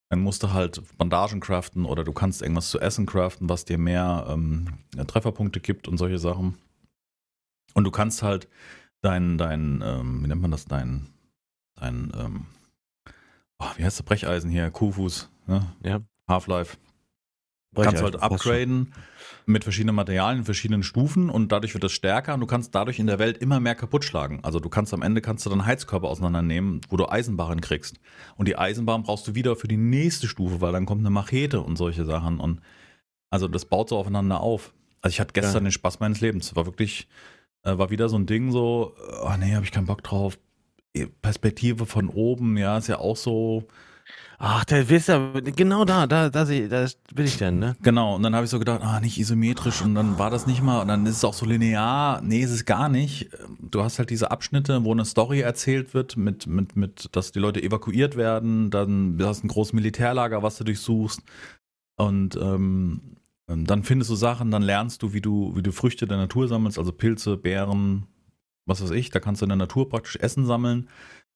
Dann 0.10 0.22
musst 0.22 0.44
du 0.44 0.54
halt 0.54 0.82
Bandagen 0.98 1.40
craften 1.40 1.86
oder 1.86 2.04
du 2.04 2.14
kannst 2.14 2.42
irgendwas 2.42 2.70
zu 2.70 2.80
essen 2.80 3.08
craften, 3.08 3.50
was 3.50 3.66
dir 3.66 3.80
mehr 3.80 4.28
ähm, 4.30 4.68
Trefferpunkte 5.08 5.60
gibt 5.60 5.88
und 5.88 5.98
solche 5.98 6.20
Sachen. 6.20 6.58
Und 7.74 7.84
du 7.84 7.92
kannst 7.92 8.22
halt 8.22 8.48
dein, 9.02 9.38
dein, 9.38 9.82
ähm, 9.84 10.24
wie 10.24 10.28
nennt 10.28 10.42
man 10.42 10.52
das, 10.52 10.66
dein, 10.66 11.08
dein, 11.76 12.12
ähm, 12.16 12.46
oh, 13.58 13.66
wie 13.78 13.84
heißt 13.84 14.00
der 14.00 14.04
Brecheisen 14.04 14.52
hier? 14.52 14.70
Kufus, 14.70 15.30
ne? 15.48 15.74
Ja. 15.84 16.02
Half-Life. 16.28 16.78
Kannst 17.84 18.02
du 18.02 18.06
halt 18.06 18.22
upgraden 18.22 18.94
mit 19.46 19.64
verschiedenen 19.64 19.96
Materialien, 19.96 20.40
in 20.40 20.46
verschiedenen 20.46 20.82
Stufen 20.84 21.30
und 21.30 21.52
dadurch 21.52 21.74
wird 21.74 21.84
das 21.84 21.92
stärker 21.92 22.34
und 22.34 22.40
du 22.40 22.48
kannst 22.48 22.74
dadurch 22.74 22.98
in 23.00 23.08
der 23.08 23.20
Welt 23.20 23.38
immer 23.38 23.60
mehr 23.60 23.76
kaputt 23.76 24.04
schlagen. 24.04 24.40
Also 24.44 24.60
du 24.60 24.70
kannst 24.70 24.94
am 24.94 25.02
Ende 25.04 25.22
kannst 25.22 25.46
du 25.46 25.50
dann 25.50 25.66
Heizkörper 25.66 26.08
auseinandernehmen, 26.08 26.82
wo 26.90 26.98
du 26.98 27.08
Eisenbarren 27.08 27.62
kriegst. 27.62 28.00
Und 28.38 28.48
die 28.48 28.58
Eisenbarren 28.58 29.04
brauchst 29.04 29.28
du 29.28 29.36
wieder 29.36 29.56
für 29.56 29.68
die 29.68 29.78
nächste 29.78 30.28
Stufe, 30.28 30.62
weil 30.62 30.72
dann 30.72 30.86
kommt 30.86 31.02
eine 31.02 31.12
Machete 31.12 31.62
und 31.62 31.76
solche 31.76 32.06
Sachen. 32.06 32.40
Und 32.40 32.62
also 33.30 33.48
das 33.48 33.66
baut 33.66 33.90
so 33.90 33.98
aufeinander 33.98 34.40
auf. 34.40 34.74
Also 35.02 35.14
ich 35.14 35.20
hatte 35.20 35.34
gestern 35.34 35.64
Ja. 35.64 35.70
den 35.70 35.72
Spaß 35.72 36.00
meines 36.00 36.22
Lebens. 36.22 36.56
War 36.56 36.66
wirklich, 36.66 37.08
äh, 37.64 37.78
war 37.78 37.92
wieder 37.92 38.10
so 38.10 38.18
ein 38.18 38.26
Ding 38.26 38.52
so, 38.52 38.96
oh 39.24 39.34
nee, 39.38 39.54
habe 39.54 39.66
ich 39.66 39.72
keinen 39.72 39.86
Bock 39.86 40.04
drauf. 40.04 40.40
Perspektive 41.22 41.86
von 41.86 42.08
oben, 42.10 42.58
ja, 42.58 42.78
ist 42.78 42.88
ja 42.88 43.00
auch 43.00 43.18
so. 43.18 43.68
Ach, 44.38 44.66
der 44.66 44.90
wisst 44.90 45.08
ja, 45.08 45.32
genau 45.40 45.86
da, 45.86 46.08
da, 46.08 46.30
da, 46.30 46.46
da 46.46 46.88
bin 47.14 47.26
ich 47.26 47.38
denn, 47.38 47.60
ne? 47.60 47.76
Genau, 47.82 48.16
und 48.16 48.24
dann 48.24 48.36
habe 48.36 48.46
ich 48.46 48.52
so 48.52 48.60
gedacht, 48.60 48.82
ah, 48.84 49.00
nicht 49.00 49.18
isometrisch 49.18 49.82
und 49.82 49.96
dann 49.96 50.20
war 50.20 50.30
das 50.30 50.46
nicht 50.46 50.62
mal 50.62 50.82
und 50.82 50.88
dann 50.88 51.06
ist 51.06 51.18
es 51.18 51.24
auch 51.24 51.34
so 51.34 51.46
linear. 51.46 52.22
Nee, 52.22 52.42
ist 52.42 52.52
es 52.52 52.66
gar 52.66 52.90
nicht. 52.90 53.30
Du 53.60 53.84
hast 53.84 54.00
halt 54.00 54.10
diese 54.10 54.32
Abschnitte, 54.32 54.84
wo 54.84 54.92
eine 54.92 55.06
Story 55.06 55.40
erzählt 55.40 55.94
wird, 55.94 56.18
mit, 56.18 56.48
mit, 56.48 56.76
mit, 56.76 57.10
dass 57.14 57.32
die 57.32 57.40
Leute 57.40 57.64
evakuiert 57.64 58.18
werden, 58.18 58.70
dann 58.72 59.18
du 59.18 59.26
hast 59.26 59.44
ein 59.44 59.48
großes 59.48 59.74
Militärlager, 59.74 60.44
was 60.44 60.58
du 60.58 60.64
durchsuchst 60.64 61.22
und 61.98 62.36
ähm, 62.36 63.18
dann 63.48 63.84
findest 63.84 64.10
du 64.10 64.16
Sachen, 64.16 64.52
dann 64.52 64.64
lernst 64.64 65.04
du, 65.04 65.14
wie 65.14 65.22
du, 65.22 65.56
wie 65.56 65.62
du 65.62 65.72
Früchte 65.72 66.08
der 66.08 66.18
Natur 66.18 66.48
sammelst, 66.48 66.80
also 66.80 66.92
Pilze, 66.92 67.38
Beeren, 67.38 68.08
was 68.66 68.82
weiß 68.82 68.92
ich, 68.92 69.12
da 69.12 69.20
kannst 69.20 69.42
du 69.42 69.46
in 69.46 69.50
der 69.50 69.56
Natur 69.58 69.88
praktisch 69.88 70.16
Essen 70.16 70.46
sammeln, 70.46 70.90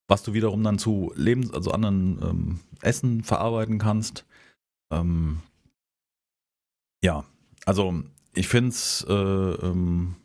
was 0.09 0.23
du 0.23 0.33
wiederum 0.33 0.63
dann 0.63 0.79
zu 0.79 1.13
Lebens-, 1.15 1.53
also 1.53 1.71
anderen 1.71 2.19
ähm, 2.21 2.59
Essen 2.81 3.23
verarbeiten 3.23 3.77
kannst. 3.77 4.25
Ähm, 4.91 5.41
ja, 7.01 7.23
also 7.65 8.03
ich 8.33 8.47
finde 8.47 8.69
es, 8.69 9.05
äh, 9.07 9.13
ähm, 9.13 10.15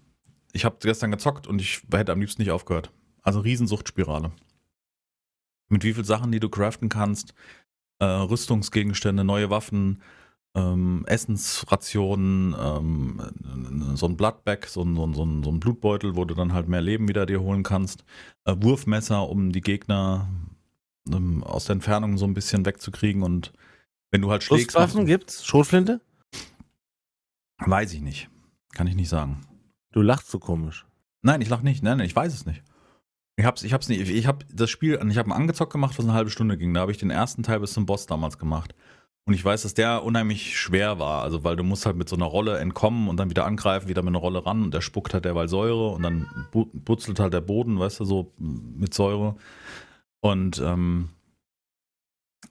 ich 0.53 0.65
habe 0.65 0.77
gestern 0.81 1.11
gezockt 1.11 1.47
und 1.47 1.61
ich 1.61 1.83
hätte 1.93 2.13
am 2.13 2.21
liebsten 2.21 2.43
nicht 2.43 2.51
aufgehört. 2.51 2.91
Also 3.23 3.41
Riesensuchtspirale. 3.41 4.33
Mit 5.69 5.85
wie 5.85 5.95
viel 5.95 6.05
Sachen, 6.05 6.33
die 6.33 6.41
du 6.41 6.49
craften 6.49 6.89
kannst, 6.89 7.35
äh, 7.99 8.05
Rüstungsgegenstände, 8.05 9.23
neue 9.23 9.51
Waffen, 9.51 10.03
ähm, 10.55 11.05
Essensrationen, 11.07 12.55
ähm, 12.59 13.97
so 13.97 14.07
ein 14.07 14.17
Bloodbag, 14.17 14.67
so 14.67 14.83
ein, 14.83 14.95
so, 14.97 15.05
ein, 15.05 15.43
so, 15.43 15.51
ein, 15.51 15.61
Blutbeutel, 15.61 16.17
wo 16.17 16.25
du 16.25 16.35
dann 16.35 16.53
halt 16.53 16.69
mehr 16.69 16.81
Leben 16.81 17.09
wieder 17.09 17.27
dir 17.27 17.41
holen 17.41 17.63
kannst, 17.63 18.05
äh, 18.45 18.55
Wurfmesser, 18.57 19.29
um 19.29 19.53
die 19.53 19.61
Gegner 19.61 20.29
ähm, 21.13 21.43
aus 21.43 21.65
der 21.65 21.75
Entfernung 21.75 22.19
so 22.19 22.25
ein 22.25 22.35
bisschen 22.35 22.65
wegzukriegen 22.65 23.23
und 23.23 23.53
wenn 24.11 24.23
du 24.23 24.31
halt 24.31 24.45
schlägst, 24.45 24.73
Schusswaffen 24.73 25.07
gibt's? 25.07 25.45
Schrotflinte? 25.45 26.01
weiß 27.59 27.93
ich 27.95 28.01
nicht, 28.01 28.29
kann 28.75 28.87
ich 28.87 28.95
nicht 28.95 29.09
sagen. 29.09 29.41
Du 29.93 30.03
lachst 30.03 30.31
so 30.31 30.39
komisch. 30.39 30.87
Nein, 31.23 31.41
ich 31.41 31.49
lach 31.49 31.63
nicht, 31.63 31.83
nein, 31.83 31.99
nein, 31.99 32.07
ich 32.07 32.15
weiß 32.15 32.33
es 32.33 32.47
nicht. 32.47 32.63
Ich 33.37 33.45
hab's, 33.45 33.65
ich 33.65 33.73
hab's 33.73 33.89
nicht, 33.89 34.09
ich 34.09 34.27
hab 34.27 34.45
das 34.53 34.71
Spiel, 34.71 35.01
ich 35.11 35.19
habe 35.19 35.33
einen 35.33 35.41
angezockt 35.41 35.73
gemacht, 35.73 35.99
was 35.99 36.05
eine 36.05 36.15
halbe 36.15 36.31
Stunde 36.31 36.57
ging. 36.57 36.73
Da 36.73 36.81
habe 36.81 36.93
ich 36.93 36.99
den 36.99 37.11
ersten 37.11 37.43
Teil 37.43 37.61
bis 37.61 37.73
zum 37.73 37.87
Boss 37.87 38.07
damals 38.07 38.39
gemacht. 38.39 38.75
Und 39.27 39.33
ich 39.33 39.45
weiß, 39.45 39.63
dass 39.63 39.73
der 39.73 40.05
unheimlich 40.05 40.59
schwer 40.59 40.99
war, 40.99 41.23
also 41.23 41.45
weil 41.45 41.57
du 41.57 41.65
musst 41.65 41.87
halt 41.87 41.97
mit 41.97 42.11
so 42.11 42.17
einer 42.17 42.27
Rolle 42.27 42.59
entkommen 42.59 43.09
und 43.09 43.17
dann 43.17 43.31
wieder 43.31 43.47
angreifen, 43.47 43.89
wieder 43.89 44.03
mit 44.03 44.11
einer 44.11 44.19
Rolle 44.19 44.45
ran 44.45 44.63
und 44.63 44.75
der 44.75 44.83
spuckt 44.83 45.15
halt 45.15 45.25
derweil 45.25 45.49
Säure 45.49 45.91
und 45.91 46.03
dann 46.03 46.29
butzelt 46.53 47.19
halt 47.21 47.33
der 47.33 47.41
Boden, 47.41 47.79
weißt 47.79 48.01
du, 48.01 48.05
so 48.05 48.35
mit 48.37 48.93
Säure. 48.93 49.37
Und 50.21 50.61
ähm, 50.63 51.09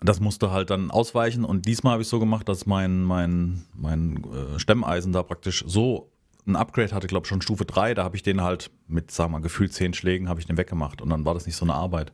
das 0.02 0.20
musste 0.20 0.50
halt 0.52 0.72
dann 0.72 0.90
ausweichen 0.90 1.46
und 1.46 1.68
diesmal 1.68 1.94
habe 1.94 2.02
ich 2.02 2.08
so 2.10 2.20
gemacht, 2.20 2.50
dass 2.50 2.66
mein, 2.66 3.04
mein, 3.04 3.66
mein 3.76 4.24
äh, 4.24 4.60
Stemmeisen 4.60 5.14
da 5.14 5.22
praktisch 5.22 5.64
so 5.68 6.12
ein 6.48 6.56
Upgrade 6.56 6.94
hatte, 6.94 7.08
glaube 7.08 7.26
ich, 7.26 7.30
schon 7.30 7.42
Stufe 7.44 7.66
3, 7.66 7.94
da 7.94 8.04
habe 8.04 8.16
ich 8.16 8.24
den 8.24 8.42
halt 8.42 8.72
mit, 8.88 9.12
sag 9.12 9.30
mal, 9.30 9.42
gefühlt 9.42 9.74
10 9.74 9.94
Schlägen 9.94 10.28
habe 10.28 10.40
ich 10.40 10.48
den 10.48 10.58
weggemacht 10.58 11.04
und 11.04 11.10
dann 11.10 11.24
war 11.24 11.36
das 11.36 11.46
nicht 11.46 11.56
so 11.56 11.66
eine 11.66 11.76
Arbeit. 11.76 12.14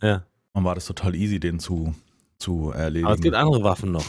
Ja. 0.00 0.24
Dann 0.54 0.64
war 0.64 0.76
das 0.76 0.86
total 0.86 1.16
easy, 1.16 1.40
den 1.40 1.58
zu, 1.58 1.94
zu 2.38 2.70
erledigen. 2.70 3.06
Aber 3.06 3.14
es 3.14 3.20
gibt 3.20 3.34
andere 3.34 3.62
Waffen 3.62 3.92
noch. 3.92 4.04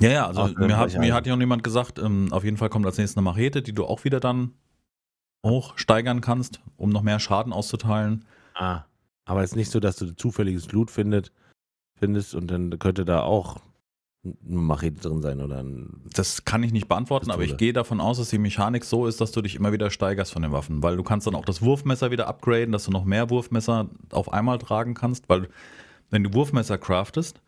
Ja, 0.00 0.10
ja, 0.10 0.26
also 0.26 0.54
wenn 0.56 0.68
mir 0.68 0.78
hat, 0.78 0.96
mir 0.98 1.14
hat 1.14 1.26
ja 1.26 1.34
noch 1.34 1.40
jemand 1.40 1.62
gesagt, 1.62 1.98
ähm, 1.98 2.32
auf 2.32 2.44
jeden 2.44 2.56
Fall 2.56 2.70
kommt 2.70 2.86
als 2.86 2.96
nächstes 2.96 3.16
eine 3.16 3.24
Machete, 3.24 3.60
die 3.60 3.74
du 3.74 3.84
auch 3.84 4.04
wieder 4.04 4.20
dann 4.20 4.54
hoch 5.44 5.76
steigern 5.76 6.20
kannst, 6.20 6.60
um 6.76 6.90
noch 6.90 7.02
mehr 7.02 7.20
Schaden 7.20 7.52
auszuteilen. 7.52 8.24
Ah. 8.54 8.84
Aber 9.24 9.42
es 9.42 9.50
ist 9.50 9.56
nicht 9.56 9.70
so, 9.70 9.80
dass 9.80 9.96
du 9.96 10.14
zufälliges 10.16 10.66
Blut 10.66 10.90
findet, 10.90 11.32
findest 11.98 12.34
und 12.34 12.50
dann 12.50 12.78
könnte 12.78 13.04
da 13.04 13.22
auch 13.22 13.60
eine 14.24 14.60
Machete 14.60 15.00
drin 15.00 15.20
sein 15.20 15.40
oder 15.40 15.58
ein. 15.58 16.02
Das 16.14 16.44
kann 16.44 16.62
ich 16.62 16.72
nicht 16.72 16.88
beantworten, 16.88 17.30
aber 17.30 17.42
ich 17.42 17.50
Pistole. 17.50 17.58
gehe 17.58 17.72
davon 17.72 18.00
aus, 18.00 18.18
dass 18.18 18.30
die 18.30 18.38
Mechanik 18.38 18.84
so 18.84 19.06
ist, 19.06 19.20
dass 19.20 19.32
du 19.32 19.42
dich 19.42 19.56
immer 19.56 19.72
wieder 19.72 19.90
steigerst 19.90 20.32
von 20.32 20.42
den 20.42 20.52
Waffen, 20.52 20.82
weil 20.82 20.96
du 20.96 21.02
kannst 21.02 21.26
dann 21.26 21.34
auch 21.34 21.44
das 21.44 21.60
Wurfmesser 21.60 22.10
wieder 22.12 22.28
upgraden, 22.28 22.72
dass 22.72 22.84
du 22.84 22.92
noch 22.92 23.04
mehr 23.04 23.30
Wurfmesser 23.30 23.90
auf 24.10 24.32
einmal 24.32 24.58
tragen 24.58 24.94
kannst, 24.94 25.28
weil 25.28 25.48
wenn 26.12 26.22
du 26.22 26.32
Wurfmesser 26.34 26.78
craftest, 26.78 27.40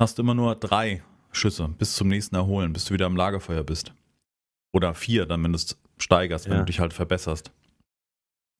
hast 0.00 0.16
du 0.18 0.22
immer 0.22 0.34
nur 0.34 0.54
drei 0.54 1.02
Schüsse 1.32 1.68
bis 1.68 1.94
zum 1.96 2.08
nächsten 2.08 2.36
Erholen, 2.36 2.72
bis 2.72 2.86
du 2.86 2.94
wieder 2.94 3.06
im 3.06 3.16
Lagerfeuer 3.16 3.62
bist. 3.64 3.92
Oder 4.72 4.94
vier, 4.94 5.26
dann 5.26 5.42
wenn 5.44 5.52
du 5.52 5.56
es 5.56 5.76
steigerst, 5.98 6.46
wenn 6.46 6.54
Ja. 6.54 6.58
du 6.60 6.64
dich 6.64 6.80
halt 6.80 6.92
verbesserst. 6.92 7.50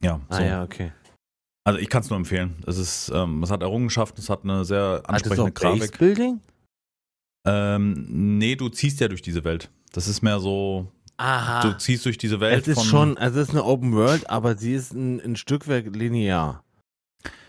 Ja, 0.02 0.20
Ah 0.28 0.36
so. 0.36 0.42
ja, 0.42 0.62
okay. 0.62 0.92
Also 1.66 1.78
ich 1.78 1.88
kann 1.88 2.02
es 2.02 2.10
nur 2.10 2.18
empfehlen. 2.18 2.56
Es 2.66 2.76
ist, 2.76 3.10
ähm, 3.14 3.42
es 3.42 3.50
hat 3.50 3.62
Errungenschaften, 3.62 4.20
es 4.20 4.28
hat 4.28 4.44
eine 4.44 4.64
sehr 4.64 4.96
Hat 4.96 5.08
ansprechende 5.08 5.50
auch 5.50 5.54
Grafik. 5.54 5.80
Base-Building? 5.92 6.40
Ähm, 7.46 8.38
nee, 8.38 8.56
du 8.56 8.68
ziehst 8.68 9.00
ja 9.00 9.08
durch 9.08 9.22
diese 9.22 9.44
Welt. 9.44 9.70
Das 9.92 10.08
ist 10.08 10.22
mehr 10.22 10.40
so, 10.40 10.90
Aha. 11.16 11.60
du 11.62 11.78
ziehst 11.78 12.04
durch 12.06 12.18
diese 12.18 12.40
Welt 12.40 12.66
es 12.66 12.76
ist 12.78 12.84
schon, 12.84 13.16
also 13.18 13.40
es 13.40 13.48
ist 13.48 13.54
eine 13.54 13.64
Open 13.64 13.92
World, 13.94 14.28
aber 14.28 14.56
sie 14.56 14.74
ist 14.74 14.92
ein, 14.92 15.20
ein 15.20 15.36
Stückwerk 15.36 15.94
linear. 15.94 16.64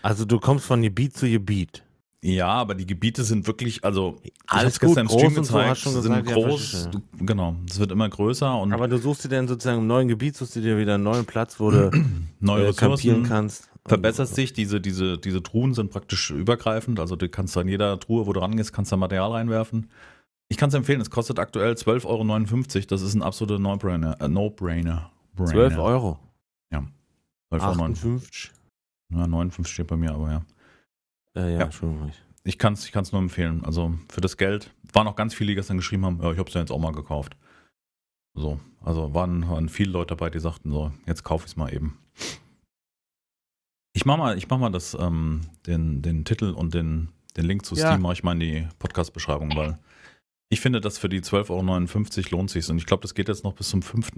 Also 0.02 0.24
du 0.24 0.38
kommst 0.38 0.66
von 0.66 0.82
Gebiet 0.82 1.16
zu 1.16 1.28
Gebiet. 1.28 1.82
Ja, 2.26 2.48
aber 2.48 2.74
die 2.74 2.86
Gebiete 2.86 3.22
sind 3.22 3.46
wirklich, 3.46 3.84
also 3.84 4.16
Alles 4.48 4.80
gut, 4.80 4.96
im 4.96 5.06
groß 5.06 5.20
Stream 5.20 5.34
so, 5.34 5.40
gezeigt, 5.42 5.78
schon 5.78 5.92
sind 5.92 6.02
gesagt, 6.02 6.28
ja, 6.28 6.34
groß, 6.34 6.70
verstehe. 6.70 6.90
du, 6.90 7.24
genau, 7.24 7.54
es 7.70 7.78
wird 7.78 7.92
immer 7.92 8.08
größer 8.08 8.58
und 8.60 8.72
Aber 8.72 8.88
du 8.88 8.98
suchst 8.98 9.24
dir 9.24 9.28
dann 9.28 9.46
sozusagen 9.46 9.78
im 9.78 9.86
neuen 9.86 10.08
Gebiet, 10.08 10.36
suchst 10.36 10.56
du 10.56 10.60
dir 10.60 10.76
wieder 10.76 10.94
einen 10.94 11.04
neuen 11.04 11.24
Platz, 11.24 11.60
wo 11.60 11.70
du 11.70 11.90
neue 12.40 12.64
äh, 12.64 12.68
Ressourcen, 12.68 13.22
kannst. 13.22 13.70
verbesserst 13.86 14.34
sich, 14.34 14.52
diese, 14.52 14.80
diese, 14.80 15.18
diese 15.18 15.40
Truhen 15.40 15.72
sind 15.74 15.92
praktisch 15.92 16.32
übergreifend, 16.32 16.98
also 16.98 17.14
du 17.14 17.28
kannst 17.28 17.54
da 17.54 17.60
in 17.60 17.68
jeder 17.68 18.00
Truhe, 18.00 18.26
wo 18.26 18.32
du 18.32 18.40
rangehst, 18.40 18.72
kannst 18.72 18.90
da 18.90 18.96
Material 18.96 19.30
reinwerfen. 19.30 19.88
Ich 20.48 20.56
kann 20.56 20.70
es 20.70 20.74
empfehlen, 20.74 21.00
es 21.00 21.10
kostet 21.10 21.38
aktuell 21.38 21.74
12,59 21.74 22.06
Euro, 22.06 22.86
das 22.88 23.02
ist 23.02 23.14
ein 23.14 23.22
absoluter 23.22 23.60
No-Brainer. 23.60 24.20
Äh, 24.20 24.28
No-Brainer. 24.28 25.12
Brainer. 25.36 25.50
12 25.52 25.78
Euro. 25.78 26.18
12,59 27.52 27.62
Euro. 27.62 27.82
58. 27.82 28.50
Ja, 29.12 29.26
59 29.28 29.72
steht 29.72 29.86
bei 29.86 29.96
mir, 29.96 30.12
aber 30.12 30.30
ja. 30.32 30.42
Äh, 31.36 31.52
ja, 31.52 31.58
Ja. 31.58 31.64
Entschuldigung. 31.64 32.10
Ich 32.44 32.58
kann 32.58 32.74
es 32.74 32.84
ich 32.86 32.92
kann's 32.92 33.12
nur 33.12 33.20
empfehlen. 33.20 33.64
Also 33.64 33.94
für 34.08 34.20
das 34.20 34.36
Geld 34.36 34.72
waren 34.92 35.06
auch 35.08 35.16
ganz 35.16 35.34
viele, 35.34 35.48
die 35.48 35.54
gestern 35.56 35.76
geschrieben 35.78 36.04
haben, 36.06 36.20
ja, 36.22 36.30
ich 36.32 36.38
habe 36.38 36.48
es 36.48 36.54
ja 36.54 36.60
jetzt 36.60 36.70
auch 36.70 36.78
mal 36.78 36.92
gekauft. 36.92 37.36
So, 38.34 38.60
also 38.82 39.14
waren, 39.14 39.48
waren 39.48 39.68
viele 39.68 39.90
Leute 39.90 40.14
dabei, 40.14 40.30
die 40.30 40.38
sagten 40.40 40.70
so, 40.70 40.92
jetzt 41.06 41.24
kaufe 41.24 41.46
ich 41.46 41.52
es 41.52 41.56
mal 41.56 41.72
eben. 41.72 41.98
Ich 43.94 44.04
mach 44.04 44.18
mal, 44.18 44.36
ich 44.36 44.48
mach 44.48 44.58
mal 44.58 44.70
das, 44.70 44.94
ähm, 44.98 45.40
den, 45.66 46.02
den 46.02 46.24
Titel 46.24 46.50
und 46.50 46.74
den, 46.74 47.08
den 47.36 47.46
Link 47.46 47.64
zu 47.64 47.74
Ja. 47.74 47.88
Steam 47.88 48.02
mache 48.02 48.12
ich 48.12 48.22
mal 48.22 48.32
in 48.32 48.40
die 48.40 48.68
Podcast-Beschreibung, 48.78 49.56
weil 49.56 49.78
ich 50.50 50.60
finde, 50.60 50.80
dass 50.80 50.98
für 50.98 51.08
die 51.08 51.22
12,59 51.22 52.26
Euro 52.26 52.36
lohnt 52.36 52.50
sich 52.50 52.68
Und 52.68 52.76
ich 52.76 52.86
glaube, 52.86 53.00
das 53.00 53.14
geht 53.14 53.28
jetzt 53.28 53.42
noch 53.42 53.54
bis 53.54 53.70
zum 53.70 53.82
5. 53.82 54.10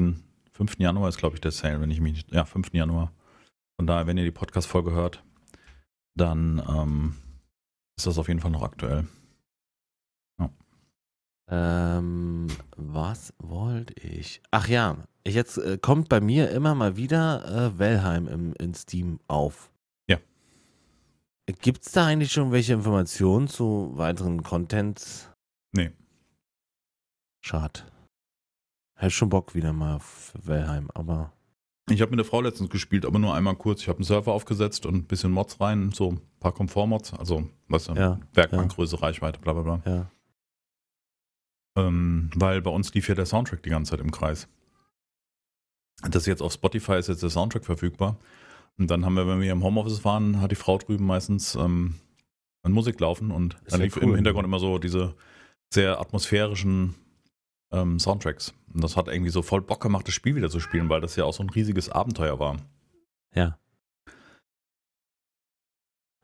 5. 0.52 0.78
Januar 0.78 1.08
ist, 1.08 1.18
glaube 1.18 1.36
ich, 1.36 1.40
der 1.40 1.52
Sale, 1.52 1.80
wenn 1.80 1.90
ich 1.90 2.00
mich 2.00 2.12
nicht, 2.12 2.32
ja, 2.32 2.44
5. 2.44 2.74
Januar. 2.74 3.12
Von 3.76 3.86
daher, 3.86 4.06
wenn 4.08 4.18
ihr 4.18 4.24
die 4.24 4.32
Podcast-Folge 4.32 4.90
hört, 4.90 5.22
dann 6.20 6.62
ähm, 6.68 7.16
ist 7.96 8.06
das 8.06 8.18
auf 8.18 8.28
jeden 8.28 8.40
Fall 8.40 8.50
noch 8.50 8.62
aktuell. 8.62 9.06
Ähm, 11.50 12.48
was 12.76 13.32
wollte 13.38 13.94
ich? 13.94 14.42
Ach 14.50 14.68
ja, 14.68 14.98
ich 15.24 15.34
jetzt 15.34 15.56
äh, 15.56 15.78
kommt 15.78 16.10
bei 16.10 16.20
mir 16.20 16.50
immer 16.50 16.74
mal 16.74 16.96
wieder 16.96 17.44
äh, 17.46 17.78
Valheim 17.78 18.28
im, 18.28 18.52
in 18.54 18.74
Steam 18.74 19.18
auf. 19.28 19.70
Ja. 20.08 20.18
Gibt 21.62 21.86
es 21.86 21.92
da 21.92 22.06
eigentlich 22.06 22.32
schon 22.32 22.52
welche 22.52 22.74
Informationen 22.74 23.48
zu 23.48 23.92
weiteren 23.94 24.42
Contents? 24.42 25.30
Nee. 25.72 25.90
Schade. 27.40 27.80
Hätte 28.96 29.12
schon 29.12 29.30
Bock 29.30 29.54
wieder 29.54 29.72
mal 29.72 29.96
auf 29.96 30.34
Valheim, 30.42 30.90
aber 30.92 31.32
Ich 31.90 32.00
habe 32.02 32.10
mit 32.10 32.18
der 32.18 32.24
Frau 32.24 32.40
letztens 32.40 32.70
gespielt, 32.70 33.06
aber 33.06 33.18
nur 33.18 33.34
einmal 33.34 33.56
kurz. 33.56 33.80
Ich 33.82 33.88
habe 33.88 33.98
einen 33.98 34.04
Server 34.04 34.32
aufgesetzt 34.32 34.84
und 34.86 34.94
ein 34.94 35.04
bisschen 35.04 35.32
Mods 35.32 35.60
rein, 35.60 35.90
so 35.92 36.12
ein 36.12 36.20
paar 36.40 36.52
Komfort-Mods, 36.52 37.14
also 37.14 37.48
was 37.68 37.86
Ja, 37.88 38.18
Werkbankgröße, 38.34 39.00
Reichweite, 39.02 39.38
bla 39.40 39.52
bla 39.54 39.62
bla. 39.62 39.82
ja. 39.92 40.10
Ähm, 41.76 42.30
weil 42.34 42.60
bei 42.60 42.70
uns 42.70 42.92
lief 42.94 43.08
ja 43.08 43.14
der 43.14 43.26
Soundtrack 43.26 43.62
die 43.62 43.70
ganze 43.70 43.90
Zeit 43.92 44.00
im 44.00 44.10
Kreis. 44.10 44.48
Das 46.10 46.26
jetzt 46.26 46.42
auf 46.42 46.52
Spotify 46.52 46.94
ist 46.94 47.08
jetzt 47.08 47.22
der 47.22 47.30
Soundtrack 47.30 47.64
verfügbar. 47.64 48.16
Und 48.78 48.90
dann 48.90 49.04
haben 49.04 49.14
wir, 49.14 49.26
wenn 49.26 49.40
wir 49.40 49.50
im 49.52 49.62
Homeoffice 49.62 50.04
waren, 50.04 50.40
hat 50.40 50.50
die 50.50 50.56
Frau 50.56 50.78
drüben 50.78 51.06
meistens 51.06 51.54
ähm, 51.54 51.94
Musik 52.66 53.00
laufen 53.00 53.30
und 53.30 53.54
Ist 53.64 53.72
dann 53.72 53.80
ja 53.80 53.84
lief 53.84 53.96
cool. 53.96 54.02
im 54.04 54.14
Hintergrund 54.14 54.44
immer 54.44 54.58
so 54.58 54.78
diese 54.78 55.14
sehr 55.72 56.00
atmosphärischen 56.00 56.94
ähm, 57.70 57.98
Soundtracks. 57.98 58.54
Und 58.72 58.82
das 58.84 58.96
hat 58.96 59.08
irgendwie 59.08 59.30
so 59.30 59.42
voll 59.42 59.62
Bock 59.62 59.80
gemacht, 59.80 60.06
das 60.06 60.14
Spiel 60.14 60.34
wieder 60.34 60.50
zu 60.50 60.60
spielen, 60.60 60.88
weil 60.88 61.00
das 61.00 61.16
ja 61.16 61.24
auch 61.24 61.34
so 61.34 61.42
ein 61.42 61.50
riesiges 61.50 61.88
Abenteuer 61.88 62.38
war. 62.38 62.56
Ja. 63.34 63.58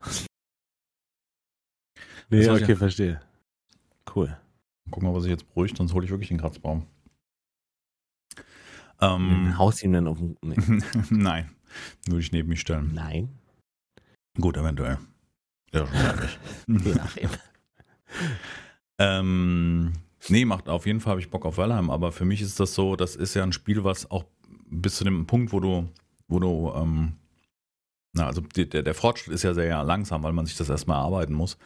Nee, 2.27 2.49
okay, 2.49 2.75
verstehe. 2.75 3.21
Cool. 4.15 4.35
Guck 4.89 5.03
mal, 5.03 5.13
was 5.13 5.25
ich 5.25 5.29
jetzt 5.29 5.47
beruhigt, 5.47 5.77
sonst 5.77 5.93
hole 5.93 6.05
ich 6.05 6.11
wirklich 6.11 6.29
den 6.29 6.39
Kratzbaum. 6.39 6.87
Ähm, 9.01 9.57
haust 9.57 9.83
ihm 9.83 9.93
dann 9.93 10.07
auf 10.07 10.17
den. 10.17 10.37
Nee. 10.41 10.55
nein, 11.09 11.51
würde 12.07 12.21
ich 12.21 12.31
neben 12.31 12.49
mich 12.49 12.61
stellen. 12.61 12.93
Nein. 12.93 13.29
Gut, 14.39 14.57
eventuell. 14.57 14.97
Ja, 15.71 15.85
schon 15.85 16.95
nachdem. 16.95 17.29
ähm, 18.99 19.93
nee, 20.29 20.45
macht 20.45 20.69
auf 20.69 20.85
jeden 20.85 20.99
Fall 21.01 21.11
habe 21.11 21.21
ich 21.21 21.29
Bock 21.29 21.45
auf 21.45 21.57
Valheim, 21.57 21.89
aber 21.89 22.11
für 22.11 22.25
mich 22.25 22.41
ist 22.41 22.59
das 22.59 22.73
so, 22.73 22.95
das 22.95 23.15
ist 23.15 23.33
ja 23.33 23.43
ein 23.43 23.53
Spiel, 23.53 23.83
was 23.83 24.09
auch 24.11 24.25
bis 24.69 24.95
zu 24.95 25.03
dem 25.03 25.25
Punkt, 25.27 25.51
wo 25.53 25.59
du, 25.59 25.89
wo 26.27 26.39
du, 26.39 26.71
ähm, 26.75 27.13
na, 28.13 28.27
also 28.27 28.41
der, 28.41 28.83
der 28.83 28.93
Fortschritt 28.93 29.33
ist 29.33 29.43
ja 29.43 29.53
sehr 29.53 29.83
langsam, 29.83 30.23
weil 30.23 30.33
man 30.33 30.45
sich 30.45 30.55
das 30.57 30.69
erstmal 30.69 30.97
erarbeiten 30.99 31.33
muss. 31.33 31.57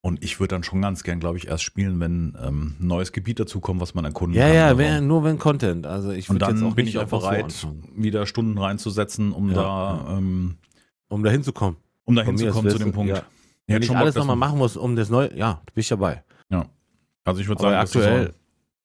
Und 0.00 0.22
ich 0.22 0.38
würde 0.38 0.54
dann 0.54 0.62
schon 0.62 0.80
ganz 0.82 1.02
gern, 1.02 1.18
glaube 1.18 1.36
ich, 1.38 1.48
erst 1.48 1.64
spielen, 1.64 1.98
wenn 1.98 2.36
ähm, 2.40 2.76
ein 2.78 2.86
neues 2.86 3.10
Gebiet 3.10 3.40
dazukommt, 3.40 3.80
was 3.80 3.92
man 3.94 4.04
erkunden 4.04 4.38
Ja, 4.38 4.46
kann. 4.46 4.54
ja, 4.54 4.78
wär, 4.78 4.98
so. 5.00 5.04
nur 5.04 5.24
wenn 5.24 5.36
Content. 5.38 5.84
Also 5.84 6.12
ich 6.12 6.30
Und 6.30 6.36
würde 6.36 6.52
jetzt 6.52 6.62
dann 6.62 6.70
auch 6.70 6.76
bin 6.76 6.86
ich 6.86 6.96
auch 6.98 7.08
so 7.08 7.18
bereit, 7.18 7.44
anfangen, 7.46 7.88
wieder 7.96 8.24
Stunden 8.26 8.56
reinzusetzen, 8.56 9.32
um 9.32 9.48
Ja, 9.50 9.54
da, 9.56 10.16
ähm, 10.16 10.58
um 11.08 11.24
da 11.24 11.30
hinzukommen. 11.30 11.76
um 12.04 12.14
da 12.14 12.22
hinzukommen 12.22 12.70
zu 12.70 12.78
dem 12.78 12.92
Punkt. 12.92 13.10
ja. 13.10 13.24
Ich 13.66 13.74
Wenn 13.74 13.82
ich 13.82 13.90
alles 13.96 14.14
nochmal 14.14 14.36
machen 14.36 14.58
muss, 14.58 14.76
um 14.76 14.94
das 14.94 15.10
neue, 15.10 15.36
ja, 15.36 15.60
bin 15.74 15.80
ich 15.80 15.88
dabei. 15.88 16.22
Also 17.26 17.40
ich 17.40 17.48
würde 17.48 17.62
sagen, 17.62 17.76
aktuell 17.76 18.34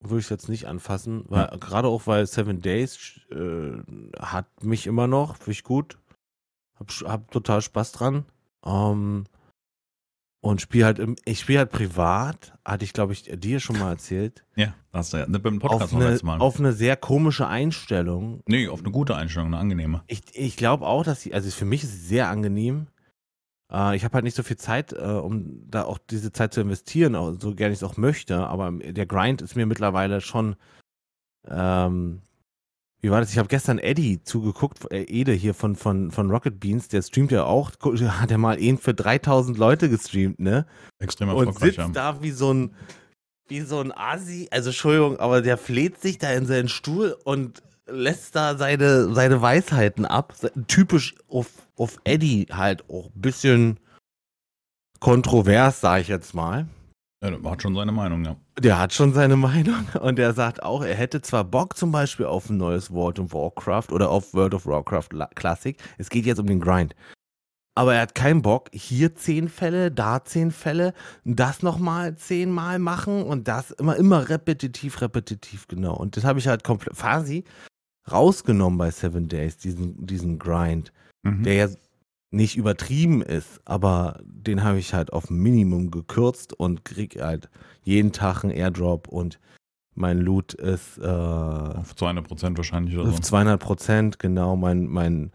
würde 0.01 0.19
ich 0.19 0.25
es 0.25 0.29
jetzt 0.29 0.49
nicht 0.49 0.65
anfassen, 0.67 1.23
weil 1.29 1.47
gerade 1.59 1.87
auch 1.87 2.07
weil 2.07 2.25
Seven 2.25 2.61
Days 2.61 3.19
äh, 3.31 3.77
hat 4.19 4.47
mich 4.63 4.87
immer 4.87 5.07
noch, 5.07 5.37
finde 5.37 5.51
ich 5.51 5.63
gut. 5.63 5.97
Hab, 6.79 6.89
hab 7.07 7.31
total 7.31 7.61
Spaß 7.61 7.91
dran. 7.91 8.25
Ähm, 8.65 9.25
und 10.43 10.59
spiele 10.59 10.85
halt, 10.85 10.97
im, 10.97 11.15
ich 11.23 11.39
spiele 11.39 11.59
halt 11.59 11.71
privat, 11.71 12.57
hatte 12.65 12.83
ich 12.83 12.93
glaube 12.93 13.13
ich 13.13 13.23
dir 13.23 13.59
schon 13.59 13.77
mal 13.77 13.91
erzählt, 13.91 14.43
Ja, 14.55 14.73
hast 14.91 15.13
du 15.13 15.17
ja. 15.17 15.27
Ne, 15.27 15.37
beim 15.37 15.61
auf 15.61 15.69
Podcast 15.69 15.93
noch 15.93 15.99
eine, 15.99 16.09
letztes 16.09 16.23
Mal. 16.23 16.39
auf 16.39 16.59
eine 16.59 16.73
sehr 16.73 16.97
komische 16.97 17.47
Einstellung. 17.47 18.41
nee, 18.47 18.67
auf 18.67 18.79
eine 18.79 18.89
gute 18.89 19.15
Einstellung, 19.15 19.49
eine 19.49 19.59
angenehme. 19.59 20.01
Ich, 20.07 20.23
ich 20.33 20.57
glaube 20.57 20.87
auch, 20.87 21.03
dass 21.03 21.21
sie, 21.21 21.35
also 21.35 21.49
für 21.51 21.65
mich 21.65 21.83
ist 21.83 21.93
es 21.93 22.09
sehr 22.09 22.29
angenehm. 22.29 22.87
Äh, 23.71 23.95
ich 23.95 24.03
habe 24.03 24.15
halt 24.15 24.23
nicht 24.23 24.35
so 24.35 24.43
viel 24.43 24.57
Zeit, 24.57 24.93
äh, 24.93 24.97
um 24.97 25.63
da 25.69 25.83
auch 25.83 25.97
diese 25.97 26.31
Zeit 26.31 26.53
zu 26.53 26.61
investieren, 26.61 27.15
auch, 27.15 27.33
so 27.39 27.55
gerne 27.55 27.73
ich 27.73 27.79
es 27.79 27.83
auch 27.83 27.97
möchte. 27.97 28.47
Aber 28.47 28.71
der 28.71 29.05
Grind 29.05 29.41
ist 29.41 29.55
mir 29.55 29.65
mittlerweile 29.65 30.21
schon. 30.21 30.55
Ähm, 31.47 32.21
wie 33.03 33.09
war 33.09 33.19
das? 33.19 33.31
Ich 33.31 33.39
habe 33.39 33.47
gestern 33.47 33.79
Eddie 33.79 34.21
zugeguckt, 34.23 34.91
äh, 34.91 35.03
Ede 35.03 35.31
hier 35.31 35.55
von, 35.55 35.75
von, 35.75 36.11
von 36.11 36.29
Rocket 36.29 36.59
Beans, 36.59 36.87
der 36.87 37.01
streamt 37.01 37.31
ja 37.31 37.45
auch, 37.45 37.71
hat 37.83 38.29
er 38.29 38.37
mal 38.37 38.59
ihn 38.59 38.77
für 38.77 38.93
3000 38.93 39.57
Leute 39.57 39.89
gestreamt, 39.89 40.39
ne? 40.39 40.67
Extrem 40.99 41.29
und 41.29 41.47
erfolgreich. 41.47 41.75
sitzt 41.75 41.77
Ja. 41.79 42.13
da 42.13 42.21
wie 42.21 42.31
so 42.31 42.53
ein 42.53 42.75
wie 43.51 43.61
so 43.61 43.81
ein 43.81 43.91
Asi, 43.91 44.47
also 44.49 44.69
Entschuldigung, 44.69 45.19
aber 45.19 45.41
der 45.41 45.57
fleht 45.57 45.99
sich 45.99 46.17
da 46.17 46.31
in 46.31 46.45
seinen 46.45 46.69
Stuhl 46.69 47.17
und 47.25 47.61
lässt 47.85 48.35
da 48.35 48.55
seine, 48.55 49.13
seine 49.13 49.41
Weisheiten 49.41 50.05
ab. 50.05 50.33
Typisch 50.67 51.15
auf, 51.27 51.47
auf 51.81 51.97
Eddie 52.03 52.45
halt 52.51 52.87
auch 52.89 53.07
ein 53.07 53.21
bisschen 53.21 53.79
kontrovers, 54.99 55.81
sag 55.81 56.01
ich 56.01 56.07
jetzt 56.07 56.33
mal. 56.33 56.67
Ja, 57.23 57.31
der 57.31 57.51
hat 57.51 57.61
schon 57.61 57.75
seine 57.75 57.91
Meinung, 57.91 58.25
ja. 58.25 58.35
Der 58.59 58.79
hat 58.79 58.93
schon 58.93 59.13
seine 59.13 59.35
Meinung 59.35 59.87
und 60.01 60.19
er 60.19 60.33
sagt 60.33 60.63
auch, 60.63 60.83
er 60.83 60.95
hätte 60.95 61.21
zwar 61.21 61.43
Bock 61.43 61.75
zum 61.75 61.91
Beispiel 61.91 62.25
auf 62.25 62.49
ein 62.49 62.57
neues 62.57 62.91
World 62.91 63.19
of 63.19 63.33
Warcraft 63.33 63.91
oder 63.91 64.09
auf 64.09 64.33
World 64.33 64.53
of 64.53 64.65
Warcraft 64.65 65.09
La- 65.11 65.29
Classic. 65.35 65.77
Es 65.97 66.09
geht 66.09 66.25
jetzt 66.25 66.39
um 66.39 66.47
den 66.47 66.59
Grind. 66.59 66.95
Aber 67.73 67.95
er 67.95 68.01
hat 68.01 68.15
keinen 68.15 68.41
Bock, 68.41 68.69
hier 68.73 69.15
zehn 69.15 69.47
Fälle, 69.47 69.91
da 69.91 70.23
zehn 70.25 70.51
Fälle, 70.51 70.93
das 71.23 71.63
nochmal 71.63 72.15
zehnmal 72.15 72.79
machen 72.79 73.23
und 73.23 73.47
das 73.47 73.71
immer, 73.71 73.95
immer 73.95 74.27
repetitiv, 74.29 75.01
repetitiv, 75.01 75.67
genau. 75.67 75.95
Und 75.95 76.17
das 76.17 76.25
habe 76.25 76.37
ich 76.37 76.47
halt 76.47 76.63
komplett 76.63 76.97
quasi 76.97 77.45
rausgenommen 78.11 78.77
bei 78.77 78.91
Seven 78.91 79.29
Days, 79.29 79.57
diesen, 79.57 80.05
diesen 80.05 80.37
Grind 80.37 80.91
Mhm. 81.23 81.43
der 81.43 81.53
ja 81.53 81.67
nicht 82.31 82.55
übertrieben 82.55 83.21
ist, 83.21 83.59
aber 83.65 84.19
den 84.23 84.63
habe 84.63 84.79
ich 84.79 84.93
halt 84.93 85.11
auf 85.11 85.29
Minimum 85.29 85.91
gekürzt 85.91 86.53
und 86.53 86.85
krieg 86.85 87.21
halt 87.21 87.49
jeden 87.83 88.13
Tag 88.13 88.43
einen 88.43 88.53
Airdrop 88.53 89.07
und 89.09 89.39
mein 89.93 90.19
Loot 90.19 90.53
ist 90.53 90.97
äh, 90.97 91.05
Auf 91.05 91.95
200 91.95 92.25
Prozent 92.25 92.57
wahrscheinlich 92.57 92.97
oder 92.97 93.09
auf 93.09 93.17
so. 93.17 93.21
200 93.23 93.59
Prozent, 93.59 94.19
genau, 94.19 94.55
mein, 94.55 94.87
mein 94.87 95.31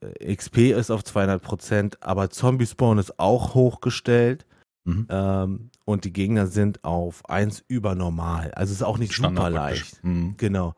äh, 0.00 0.34
XP 0.34 0.72
ist 0.72 0.90
auf 0.90 1.02
200 1.02 1.42
Prozent, 1.42 2.02
aber 2.02 2.28
Zombie 2.28 2.66
Spawn 2.66 2.98
ist 2.98 3.18
auch 3.18 3.54
hochgestellt 3.54 4.46
Mhm. 4.88 5.06
ähm, 5.10 5.70
und 5.84 6.04
die 6.04 6.12
Gegner 6.12 6.46
sind 6.46 6.84
auf 6.84 7.28
1 7.28 7.64
über 7.66 7.96
normal, 7.96 8.52
also 8.52 8.70
es 8.70 8.78
ist 8.78 8.82
auch 8.84 8.98
nicht 8.98 9.14
Standard 9.14 9.46
super 9.46 9.50
leicht. 9.50 10.04
Mhm. 10.04 10.34
Genau. 10.36 10.74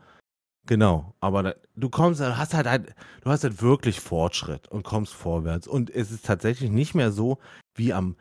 Genau. 0.69 1.15
Aber 1.21 1.43
da, 1.43 1.55
du 1.77 1.89
kommst, 1.89 2.21
hast 2.21 2.53
halt, 2.53 2.69
halt, 2.69 2.95
du 3.23 3.31
hast 3.31 3.43
halt 3.43 3.63
wirklich 3.63 4.01
Fortschritt 4.01 4.69
und 4.69 4.85
kommst 4.85 5.15
vorwärts. 5.15 5.67
Und 5.67 5.89
es 5.89 6.11
ist 6.11 6.27
tatsächlich 6.27 6.71
nicht 6.71 6.95
mehr 6.95 7.11
so 7.11 7.39
wie 7.75 7.93
am 7.95 8.17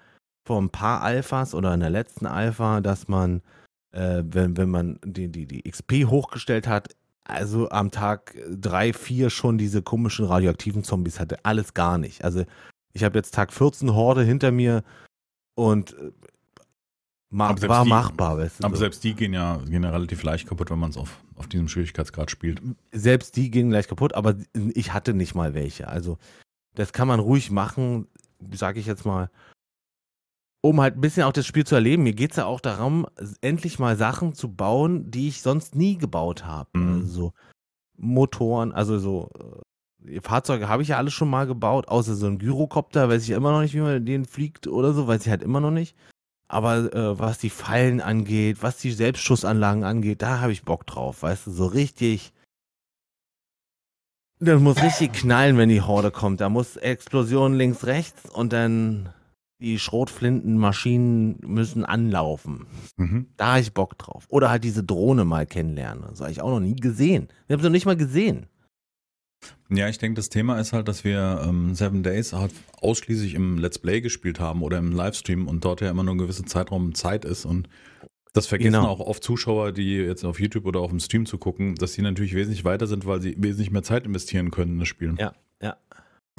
vor 0.48 0.62
ein 0.62 0.70
paar 0.70 1.02
Alphas 1.02 1.54
oder 1.54 1.74
in 1.74 1.82
der 1.82 1.90
letzten 1.90 2.26
Alpha, 2.26 2.80
dass 2.80 3.10
man, 3.10 3.42
äh, 3.92 4.24
wenn, 4.26 4.56
wenn 4.56 4.70
man 4.70 4.98
die, 5.04 5.28
die, 5.28 5.46
die 5.46 5.70
XP 5.70 6.06
hochgestellt 6.06 6.70
hat, 6.70 6.96
also 7.26 7.70
am 7.70 7.92
Tag 7.92 8.34
drei, 8.50 8.94
vier 8.94 9.30
schon 9.30 9.58
diese 9.58 9.82
komischen 9.82 10.26
radioaktiven 10.26 10.86
Zombies 10.86 11.20
hatte. 11.20 11.44
Alles 11.44 11.74
gar 11.74 11.98
nicht. 11.98 12.24
Also 12.24 12.46
ich 12.94 13.04
habe 13.04 13.20
jetzt 13.20 13.34
Tag 13.34 13.52
14 13.52 13.94
Horde 13.94 14.24
hinter 14.24 14.52
mir 14.54 14.86
und 15.56 15.96
äh, 15.96 16.12
ma 17.30 17.50
Aber 17.50 17.60
selbst 17.60 17.70
war 17.76 17.84
die- 17.84 17.90
machbar. 17.90 18.38
Weißt 18.38 18.60
du, 18.60 18.64
Aber 18.66 18.76
so. 18.76 18.80
selbst 18.82 19.04
die 19.04 19.14
gehen 19.14 19.34
ja, 19.34 19.58
gehen 19.58 19.84
ja 19.84 19.90
relativ 19.90 20.24
leicht 20.24 20.48
kaputt, 20.48 20.70
wenn 20.70 20.80
man 20.80 20.90
es 20.92 20.98
auf, 20.98 21.20
auf 21.36 21.48
diesem 21.48 21.68
Schwierigkeitsgrad 21.68 22.32
spielt. 22.32 22.62
selbst 22.92 23.36
die 23.36 23.52
gehen 23.52 23.70
gleich 23.70 23.88
kaputt, 23.88 24.14
aber 24.14 24.36
ich 24.74 24.94
hatte 24.94 25.14
nicht 25.14 25.36
mal 25.36 25.54
welche. 25.54 25.88
Also 25.88 26.18
das 26.76 26.94
kann 26.94 27.08
man 27.08 27.20
ruhig 27.20 27.52
machen, 27.52 28.08
sage 28.54 28.80
ich 28.80 28.86
jetzt 28.86 29.06
mal, 29.06 29.30
um 30.62 30.82
halt 30.82 30.96
ein 30.96 31.02
bisschen 31.02 31.24
auch 31.24 31.32
das 31.34 31.46
Spiel 31.46 31.66
zu 31.66 31.76
erleben. 31.76 32.04
Mir 32.04 32.14
geht 32.14 32.32
es 32.32 32.38
ja 32.38 32.46
auch 32.46 32.60
darum, 32.60 33.06
endlich 33.42 33.80
mal 33.80 33.96
Sachen 33.96 34.34
zu 34.34 34.54
bauen, 34.54 35.10
die 35.12 35.28
ich 35.28 35.42
sonst 35.42 35.76
nie 35.76 35.98
gebaut 35.98 36.46
habe. 36.46 36.70
Mhm. 36.78 36.94
Also 37.02 37.08
so 37.08 37.34
Motoren, 37.98 38.72
also 38.74 39.00
so 39.00 39.30
äh, 40.06 40.22
Fahrzeuge 40.22 40.70
habe 40.70 40.82
ich 40.84 40.90
ja 40.90 40.98
alles 40.98 41.14
schon 41.14 41.30
mal 41.30 41.48
gebaut, 41.48 41.88
außer 41.88 42.16
so 42.16 42.28
ein 42.28 42.38
Gyrocopter, 42.40 43.10
weiß 43.10 43.24
ich 43.24 43.32
immer 43.32 43.52
noch 43.52 43.62
nicht, 43.62 43.74
wie 43.74 43.80
man 43.82 44.06
den 44.06 44.26
fliegt 44.26 44.68
oder 44.68 44.94
so, 44.94 45.08
weiß 45.08 45.26
ich 45.26 45.30
halt 45.30 45.42
immer 45.44 45.60
noch 45.60 45.72
nicht. 45.72 45.96
Aber 46.48 46.94
äh, 46.94 47.20
was 47.20 47.38
die 47.40 47.50
Fallen 47.50 48.00
angeht, 48.00 48.58
was 48.62 48.78
die 48.78 48.92
Selbstschussanlagen 48.92 49.84
angeht, 49.84 50.22
da 50.22 50.40
habe 50.40 50.54
ich 50.54 50.64
Bock 50.64 50.88
drauf, 50.88 51.24
weißt 51.24 51.48
du, 51.48 51.52
so 51.52 51.66
richtig. 51.66 52.34
Das 54.40 54.62
muss 54.62 54.82
richtig 54.82 55.14
knallen, 55.14 55.58
wenn 55.58 55.70
die 55.70 55.82
Horde 55.82 56.12
kommt. 56.12 56.42
Da 56.42 56.50
muss 56.50 56.78
Explosion 56.78 57.56
links, 57.56 57.86
rechts 57.86 58.30
und 58.30 58.54
dann 58.54 59.10
die 59.60 59.80
Schrotflintenmaschinen 59.80 61.40
müssen 61.42 61.84
anlaufen. 61.84 62.68
Mhm. 62.98 63.28
Da 63.38 63.54
habe 63.54 63.62
ich 63.62 63.74
Bock 63.74 63.98
drauf. 63.98 64.26
Oder 64.30 64.50
halt 64.52 64.64
diese 64.64 64.84
Drohne 64.84 65.26
mal 65.26 65.48
kennenlernen. 65.48 66.06
Das 66.10 66.22
habe 66.22 66.32
ich 66.32 66.42
auch 66.42 66.52
noch 66.52 66.60
nie 66.60 66.76
gesehen. 66.76 67.30
Ich 67.48 67.54
habe 67.54 67.62
sie 67.62 67.68
noch 67.68 67.74
nicht 67.74 67.88
mal 67.88 67.98
gesehen. 67.98 68.46
Ja, 69.70 69.90
ich 69.90 69.98
denke, 69.98 70.16
das 70.16 70.30
Thema 70.30 70.60
ist 70.60 70.74
halt, 70.74 70.88
dass 70.88 71.04
wir 71.04 71.42
ähm, 71.46 71.76
Seven 71.76 72.02
Days 72.04 72.34
halt 72.34 72.52
ausschließlich 72.82 73.34
im 73.34 73.58
Let's 73.58 73.80
Play 73.80 74.02
gespielt 74.02 74.40
haben 74.40 74.64
oder 74.64 74.78
im 74.78 74.92
Livestream 74.92 75.48
und 75.48 75.66
dort 75.66 75.82
ja 75.82 75.90
immer 75.90 76.04
nur 76.04 76.16
ein 76.16 76.20
gewisser 76.20 76.46
Zeitraum 76.46 76.96
Zeit 76.96 77.26
ist 77.26 77.46
und 77.46 77.68
das 78.34 78.48
vergessen 78.48 78.74
Genau. 78.74 78.88
auch 78.88 79.00
oft 79.00 79.24
Zuschauer, 79.24 79.72
die 79.72 79.96
jetzt 79.96 80.24
auf 80.24 80.40
YouTube 80.40 80.66
oder 80.66 80.80
auch 80.80 80.92
im 80.92 81.00
Stream 81.00 81.26
zu 81.26 81.38
gucken, 81.38 81.76
dass 81.76 81.94
die 81.94 82.02
natürlich 82.02 82.34
wesentlich 82.36 82.64
weiter 82.64 82.88
sind, 82.88 83.06
weil 83.06 83.22
sie 83.22 83.36
wesentlich 83.38 83.72
mehr 83.72 83.84
Zeit 83.84 84.06
investieren 84.06 84.52
können 84.52 84.74
in 84.74 84.80
das 84.80 84.88
Spiel. 84.88 85.16
Ja, 85.18 85.34
ja. 85.62 85.76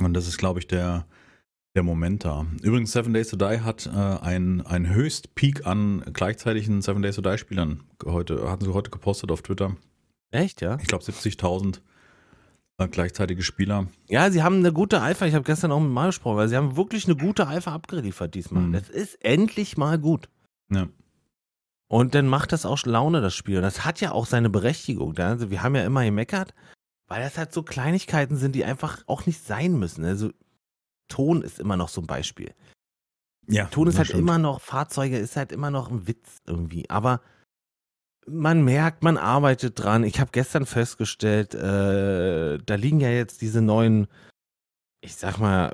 Und 0.01 0.15
das 0.15 0.29
ist, 0.29 0.39
glaube 0.39 0.61
ich, 0.61 0.69
der, 0.69 1.07
der 1.75 1.83
Moment 1.83 2.25
da. 2.25 2.47
Übrigens, 2.63 2.93
Seven 2.93 3.13
Days 3.13 3.29
to 3.29 3.37
Die 3.37 3.61
hat 3.61 3.87
äh, 3.87 3.91
ein, 3.91 4.61
ein 4.65 4.95
Höchstpeak 4.95 5.67
an 5.67 6.05
gleichzeitigen 6.13 6.83
Seven 6.83 7.03
Days 7.03 7.17
to 7.17 7.23
Die 7.23 7.37
Spielern 7.37 7.83
heute, 8.05 8.49
hatten 8.49 8.65
sie 8.65 8.73
heute 8.73 8.91
gepostet 8.91 9.31
auf 9.33 9.43
Twitter. 9.43 9.77
Echt, 10.31 10.61
ja? 10.61 10.79
Ich 10.81 10.87
glaube 10.87 11.05
70.000 11.05 11.79
äh, 11.79 11.81
gleichzeitige 12.87 13.43
Spieler. 13.43 13.89
Ja, 14.09 14.31
sie 14.31 14.43
haben 14.43 14.57
eine 14.57 14.73
gute 14.73 15.01
Alpha. 15.01 15.27
Ich 15.27 15.35
habe 15.35 15.45
gestern 15.45 15.73
auch 15.73 15.81
mit 15.81 15.91
Mario 15.91 16.11
gesprochen, 16.11 16.37
weil 16.37 16.49
sie 16.49 16.57
haben 16.57 16.77
wirklich 16.77 17.07
eine 17.07 17.17
gute 17.17 17.49
Alpha 17.49 17.73
abgeliefert 17.73 18.35
diesmal. 18.35 18.63
Mhm. 18.63 18.73
Das 18.73 18.89
ist 18.89 19.23
endlich 19.25 19.77
mal 19.77 19.99
gut. 19.99 20.29
Ja. 20.71 20.89
Und 21.89 22.15
dann 22.15 22.29
macht 22.29 22.53
das 22.53 22.65
auch 22.67 22.85
Laune, 22.85 23.21
das 23.21 23.35
Spiel. 23.35 23.57
Und 23.57 23.63
das 23.63 23.85
hat 23.85 24.01
ja 24.01 24.13
auch 24.13 24.27
seine 24.27 24.51
Berechtigung. 24.51 25.15
da. 25.15 25.29
Also 25.31 25.51
wir 25.51 25.63
haben 25.63 25.75
ja 25.75 25.85
immer 25.85 26.05
gemeckert, 26.05 26.55
weil 27.09 27.23
das 27.23 27.37
halt 27.37 27.53
so 27.53 27.63
Kleinigkeiten 27.63 28.37
sind, 28.37 28.55
die 28.55 28.65
einfach 28.65 29.03
auch 29.07 29.27
nicht 29.27 29.45
sein 29.45 29.77
müssen. 29.79 30.05
Also 30.05 30.31
Ton 31.09 31.43
ist 31.43 31.59
immer 31.59 31.77
noch 31.77 31.89
so 31.89 32.03
ein 32.03 32.07
Beispiel. 32.07 32.55
ja 33.49 33.65
Ton 33.67 33.89
ist 33.89 33.97
halt 33.97 34.09
stimmt. 34.09 34.23
immer 34.23 34.39
noch, 34.39 34.61
Fahrzeuge 34.61 35.19
ist 35.19 35.37
halt 35.37 35.51
immer 35.51 35.71
noch 35.71 35.91
ein 35.91 36.07
Witz 36.07 36.43
irgendwie. 36.47 36.89
Aber 36.91 37.23
man 38.31 38.63
merkt, 38.65 39.03
man 39.03 39.17
arbeitet 39.17 39.79
dran. 39.83 40.05
Ich 40.05 40.21
habe 40.21 40.31
gestern 40.33 40.67
festgestellt, 40.67 41.55
äh, 41.55 42.59
da 42.65 42.75
liegen 42.75 43.01
ja 43.01 43.11
jetzt 43.11 43.41
diese 43.41 43.61
neuen, 43.63 44.07
ich 45.01 45.15
sag 45.17 45.39
mal, 45.39 45.73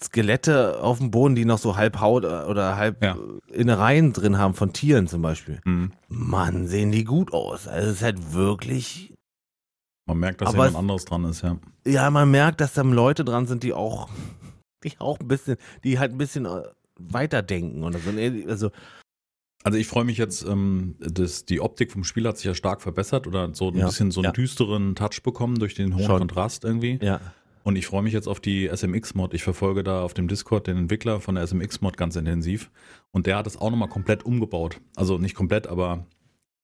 Skelette 0.00 0.80
auf 0.80 0.98
dem 0.98 1.10
Boden, 1.10 1.34
die 1.34 1.44
noch 1.44 1.58
so 1.58 1.76
halb 1.76 2.00
Haut 2.00 2.24
äh, 2.24 2.28
oder 2.48 2.76
halb 2.76 3.02
Ja. 3.02 3.16
äh, 3.16 3.52
Innereien 3.54 4.12
drin 4.12 4.38
haben 4.38 4.54
von 4.54 4.72
Tieren 4.72 5.08
zum 5.08 5.22
Beispiel. 5.22 5.60
Mhm. 5.64 5.92
Mann, 6.08 6.66
sehen 6.68 6.92
die 6.92 7.04
gut 7.04 7.32
aus. 7.32 7.66
Also 7.66 7.88
es 7.90 7.96
ist 7.96 8.02
halt 8.02 8.32
wirklich, 8.32 9.14
Man 10.06 10.18
merkt, 10.18 10.40
dass 10.40 10.52
jemand 10.52 10.70
es- 10.70 10.76
anderes 10.76 11.04
dran 11.04 11.24
ist, 11.24 11.42
ja. 11.42 11.58
ja, 11.86 12.08
man 12.10 12.30
merkt, 12.30 12.60
dass 12.60 12.74
da 12.74 12.82
Leute 12.82 13.24
dran 13.24 13.46
sind, 13.46 13.62
die 13.64 13.72
auch 13.72 14.08
die 14.84 14.92
auch 15.00 15.18
ein 15.18 15.26
bisschen, 15.26 15.56
die 15.82 15.98
halt 15.98 16.12
ein 16.12 16.18
bisschen 16.18 16.44
äh, 16.46 16.62
weiterdenken 17.00 17.82
oder 17.82 17.98
so. 17.98 18.10
Also, 18.48 18.70
also 19.64 19.76
ich 19.78 19.86
freue 19.86 20.04
mich 20.04 20.18
jetzt, 20.18 20.44
ähm, 20.44 20.94
dass 21.00 21.44
die 21.44 21.60
Optik 21.60 21.92
vom 21.92 22.04
Spiel 22.04 22.26
hat 22.26 22.36
sich 22.38 22.46
ja 22.46 22.54
stark 22.54 22.80
verbessert 22.80 23.26
oder 23.26 23.54
so 23.54 23.68
ein 23.70 23.76
Ja, 23.76 23.86
bisschen 23.86 24.10
so 24.10 24.20
einen 24.20 24.26
ja. 24.26 24.32
düsteren 24.32 24.94
Touch 24.94 25.22
bekommen 25.22 25.58
durch 25.58 25.74
den 25.74 25.94
hohen 25.94 26.04
Schon. 26.04 26.18
Kontrast 26.18 26.64
irgendwie. 26.64 26.98
ja. 27.02 27.20
Und 27.64 27.76
ich 27.76 27.86
freue 27.86 28.02
mich 28.02 28.14
jetzt 28.14 28.28
auf 28.28 28.40
die 28.40 28.66
SMX-Mod. 28.74 29.34
Ich 29.34 29.42
verfolge 29.42 29.84
da 29.84 30.00
auf 30.00 30.14
dem 30.14 30.26
Discord 30.26 30.68
den 30.68 30.78
Entwickler 30.78 31.20
von 31.20 31.34
der 31.34 31.46
SMX-Mod 31.46 31.98
ganz 31.98 32.16
intensiv. 32.16 32.70
Und 33.10 33.26
der 33.26 33.36
hat 33.36 33.46
es 33.46 33.58
auch 33.58 33.70
nochmal 33.70 33.88
komplett 33.90 34.24
umgebaut. 34.24 34.80
Also 34.96 35.18
nicht 35.18 35.34
komplett, 35.34 35.66
aber 35.66 36.06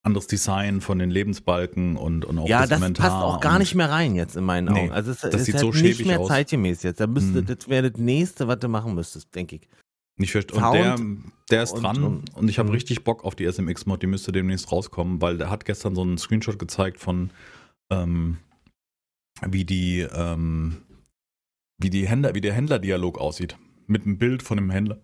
anderes 0.03 0.29
Design 0.29 0.81
von 0.81 0.99
den 0.99 1.11
Lebensbalken 1.11 1.97
und, 1.99 2.25
und 2.25 2.39
auch 2.39 2.49
Ja, 2.49 2.61
das, 2.61 2.71
das 2.71 2.79
Inventar. 2.79 3.11
passt 3.11 3.23
auch 3.23 3.41
gar 3.41 3.59
nicht 3.59 3.75
mehr 3.75 3.91
rein 3.91 4.15
jetzt 4.15 4.35
in 4.37 4.45
meinen 4.45 4.73
Nee, 4.73 4.81
Augen. 4.85 4.93
Also 4.93 5.11
es, 5.11 5.21
das 5.21 5.35
es 5.35 5.45
sieht 5.45 5.57
ist 5.57 5.61
so 5.61 5.73
halt 5.73 5.83
nicht 5.83 5.97
schäbig 5.97 6.07
mehr 6.07 6.21
aus. 6.21 6.29
zeitgemäß 6.29 6.83
jetzt. 6.85 7.01
Da 7.01 7.07
müsste, 7.07 7.41
Hm. 7.41 7.47
Das 7.47 7.69
wäre 7.69 7.91
das 7.91 8.01
nächste, 8.01 8.49
was 8.49 8.61
du 8.61 8.69
machen 8.69 8.95
müsstest, 8.95 9.35
denke 9.35 9.57
ich. 9.57 9.69
Ich 10.17 10.31
verstehe. 10.33 10.57
Und 10.63 10.73
der, 10.75 10.97
der 11.51 11.63
ist 11.65 11.73
und- 11.73 11.83
dran 11.83 12.03
und, 12.05 12.35
und- 12.35 12.49
ich 12.49 12.59
habe 12.59 12.69
Mhm. 12.69 12.75
richtig 12.75 13.05
Bock 13.05 13.25
auf 13.25 13.35
die 13.35 13.45
SMX-Mod, 13.47 14.03
die 14.03 14.07
müsste 14.07 14.31
demnächst 14.33 14.71
rauskommen, 14.71 15.21
weil 15.21 15.39
der 15.39 15.51
hat 15.51 15.65
gestern 15.65 15.95
so 15.95 16.03
einen 16.03 16.19
Screenshot 16.19 16.59
gezeigt 16.59 17.01
von 17.01 17.31
ähm, 17.91 18.39
wie 19.47 19.65
die 19.65 20.01
ähm, 20.01 20.77
wie 21.79 21.91
die 21.91 22.07
Händler, 22.09 22.35
wie 22.35 22.41
der 22.41 22.55
Händlerdialog 22.55 23.19
aussieht. 23.19 23.57
Mit 23.87 24.05
einem 24.05 24.17
Bild 24.19 24.43
von 24.43 24.57
dem 24.57 24.71
Händler. 24.71 25.01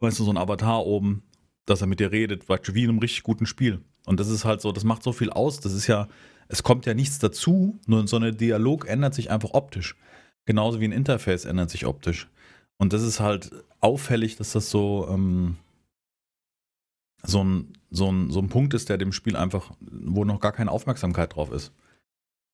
Weißt 0.00 0.18
du, 0.18 0.24
so 0.24 0.30
ein 0.32 0.36
Avatar 0.36 0.84
oben, 0.84 1.22
dass 1.66 1.80
er 1.80 1.86
mit 1.86 2.00
dir 2.00 2.10
redet, 2.10 2.48
weißt 2.48 2.66
du, 2.68 2.74
wie 2.74 2.82
in 2.82 2.90
einem 2.90 2.98
richtig 2.98 3.22
guten 3.22 3.46
Spiel. 3.46 3.80
Und 4.06 4.18
das 4.18 4.28
ist 4.28 4.44
halt 4.44 4.60
so, 4.60 4.72
das 4.72 4.82
macht 4.84 5.02
so 5.02 5.12
viel 5.12 5.30
aus. 5.30 5.60
Das 5.60 5.72
ist 5.72 5.86
ja, 5.86 6.08
es 6.48 6.62
kommt 6.62 6.84
ja 6.86 6.94
nichts 6.94 7.18
dazu, 7.20 7.78
nur 7.86 8.06
so 8.08 8.16
ein 8.16 8.36
Dialog 8.36 8.86
ändert 8.88 9.14
sich 9.14 9.30
einfach 9.30 9.50
optisch. 9.52 9.94
Genauso 10.46 10.80
wie 10.80 10.86
ein 10.86 10.92
Interface 10.92 11.44
ändert 11.44 11.70
sich 11.70 11.86
optisch. 11.86 12.28
Und 12.80 12.94
das 12.94 13.02
ist 13.02 13.20
halt 13.20 13.50
auffällig, 13.80 14.36
dass 14.36 14.52
das 14.52 14.70
so, 14.70 15.06
ähm, 15.10 15.56
so, 17.22 17.44
ein, 17.44 17.74
so, 17.90 18.10
ein, 18.10 18.30
so 18.30 18.40
ein 18.40 18.48
Punkt 18.48 18.72
ist, 18.72 18.88
der 18.88 18.96
dem 18.96 19.12
Spiel 19.12 19.36
einfach, 19.36 19.72
wo 19.80 20.24
noch 20.24 20.40
gar 20.40 20.52
keine 20.52 20.70
Aufmerksamkeit 20.70 21.36
drauf 21.36 21.52
ist. 21.52 21.72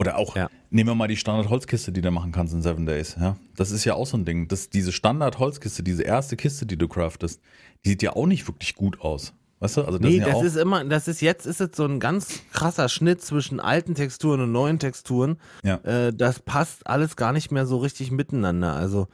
Oder 0.00 0.18
auch, 0.18 0.34
Ja. 0.36 0.50
nehmen 0.68 0.90
wir 0.90 0.94
mal 0.96 1.06
die 1.06 1.16
Standard-Holzkiste, 1.16 1.92
die 1.92 2.00
du 2.00 2.10
machen 2.10 2.32
kannst 2.32 2.52
in 2.52 2.60
Seven 2.60 2.86
Days. 2.86 3.16
Ja? 3.18 3.36
Das 3.54 3.70
ist 3.70 3.84
ja 3.84 3.94
auch 3.94 4.06
so 4.06 4.16
ein 4.16 4.24
Ding. 4.24 4.48
Das, 4.48 4.68
diese 4.68 4.90
Standard-Holzkiste, 4.90 5.84
diese 5.84 6.02
erste 6.02 6.36
Kiste, 6.36 6.66
die 6.66 6.76
du 6.76 6.88
craftest, 6.88 7.40
die 7.84 7.90
sieht 7.90 8.02
ja 8.02 8.14
auch 8.14 8.26
nicht 8.26 8.48
wirklich 8.48 8.74
gut 8.74 9.00
aus. 9.00 9.32
Weißt 9.60 9.76
du? 9.76 9.82
Also 9.82 9.98
das 9.98 10.10
Nee, 10.10 10.18
ja 10.18 10.26
das 10.26 10.42
ist 10.42 10.56
immer, 10.56 10.84
das 10.84 11.06
ist 11.08 11.22
jetzt 11.22 11.46
ist 11.46 11.60
es 11.60 11.70
so 11.76 11.84
ein 11.86 12.00
ganz 12.00 12.42
krasser 12.52 12.88
Schnitt 12.88 13.22
zwischen 13.22 13.60
alten 13.60 13.94
Texturen 13.94 14.40
und 14.40 14.50
neuen 14.52 14.80
Texturen. 14.80 15.38
Ja. 15.62 15.76
Äh, 15.76 16.12
das 16.12 16.40
passt 16.40 16.86
alles 16.86 17.14
gar 17.16 17.32
nicht 17.32 17.52
mehr 17.52 17.64
so 17.64 17.78
richtig 17.78 18.10
miteinander. 18.10 18.74
Also. 18.74 19.06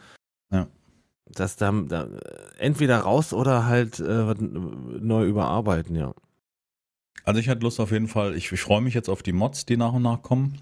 Das 1.35 1.57
da, 1.57 1.73
da 1.73 2.09
entweder 2.59 2.99
raus 2.99 3.33
oder 3.33 3.67
halt 3.67 4.01
äh, 4.01 4.35
neu 4.39 5.27
überarbeiten, 5.27 5.97
ja. 5.97 6.15
Also 7.25 7.41
ich 7.41 7.49
hatte 7.49 7.61
Lust 7.61 7.79
auf 7.81 7.93
jeden 7.93 8.09
Fall, 8.09 8.35
ich, 8.35 8.51
ich 8.51 8.61
freue 8.61 8.81
mich 8.81 8.95
jetzt 8.95 9.09
auf 9.09 9.23
die 9.23 9.33
Mods, 9.33 9.65
die 9.65 9.77
nach 9.77 9.93
und 9.93 10.03
nach 10.03 10.23
kommen. 10.23 10.59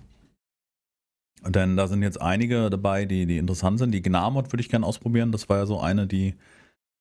Denn 1.46 1.76
da 1.76 1.86
sind 1.86 2.02
jetzt 2.02 2.20
einige 2.20 2.68
dabei, 2.68 3.06
die, 3.06 3.24
die 3.24 3.38
interessant 3.38 3.78
sind. 3.78 3.92
Die 3.92 4.02
Gnar-Mod 4.02 4.52
würde 4.52 4.60
ich 4.60 4.68
gerne 4.68 4.84
ausprobieren. 4.84 5.32
Das 5.32 5.48
war 5.48 5.56
ja 5.56 5.66
so 5.66 5.80
eine, 5.80 6.06
die 6.06 6.34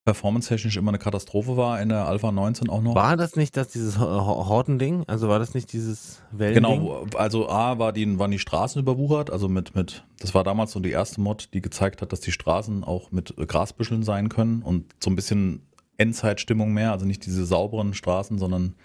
performance-technisch 0.05 0.77
immer 0.77 0.89
eine 0.91 0.97
Katastrophe 0.97 1.55
war 1.57 1.81
in 1.81 1.89
der 1.89 2.05
Alpha 2.07 2.31
19 2.31 2.69
auch 2.69 2.81
noch. 2.81 2.95
War 2.95 3.15
das 3.17 3.35
nicht 3.35 3.55
das 3.57 3.67
dieses 3.69 3.99
Ho- 3.99 4.05
Ho- 4.25 4.47
Horten-Ding? 4.47 5.03
Also 5.07 5.27
war 5.29 5.39
das 5.39 5.53
nicht 5.53 5.71
dieses 5.73 6.21
Wellen? 6.31 6.55
Genau, 6.55 7.05
also 7.15 7.49
A 7.49 7.77
war 7.79 7.93
die, 7.93 8.17
waren 8.17 8.31
die 8.31 8.39
Straßen 8.39 8.81
überwuchert, 8.81 9.29
also 9.29 9.47
mit, 9.49 9.75
mit, 9.75 10.05
das 10.19 10.33
war 10.33 10.43
damals 10.43 10.71
so 10.71 10.79
die 10.79 10.91
erste 10.91 11.21
Mod, 11.21 11.49
die 11.53 11.61
gezeigt 11.61 12.01
hat, 12.01 12.11
dass 12.11 12.21
die 12.21 12.31
Straßen 12.31 12.83
auch 12.83 13.11
mit 13.11 13.35
Grasbüscheln 13.37 14.03
sein 14.03 14.29
können 14.29 14.61
und 14.63 14.95
so 15.03 15.09
ein 15.09 15.15
bisschen 15.15 15.61
Endzeitstimmung 15.97 16.73
mehr, 16.73 16.91
also 16.91 17.05
nicht 17.05 17.25
diese 17.25 17.45
sauberen 17.45 17.93
Straßen, 17.93 18.39
sondern 18.39 18.75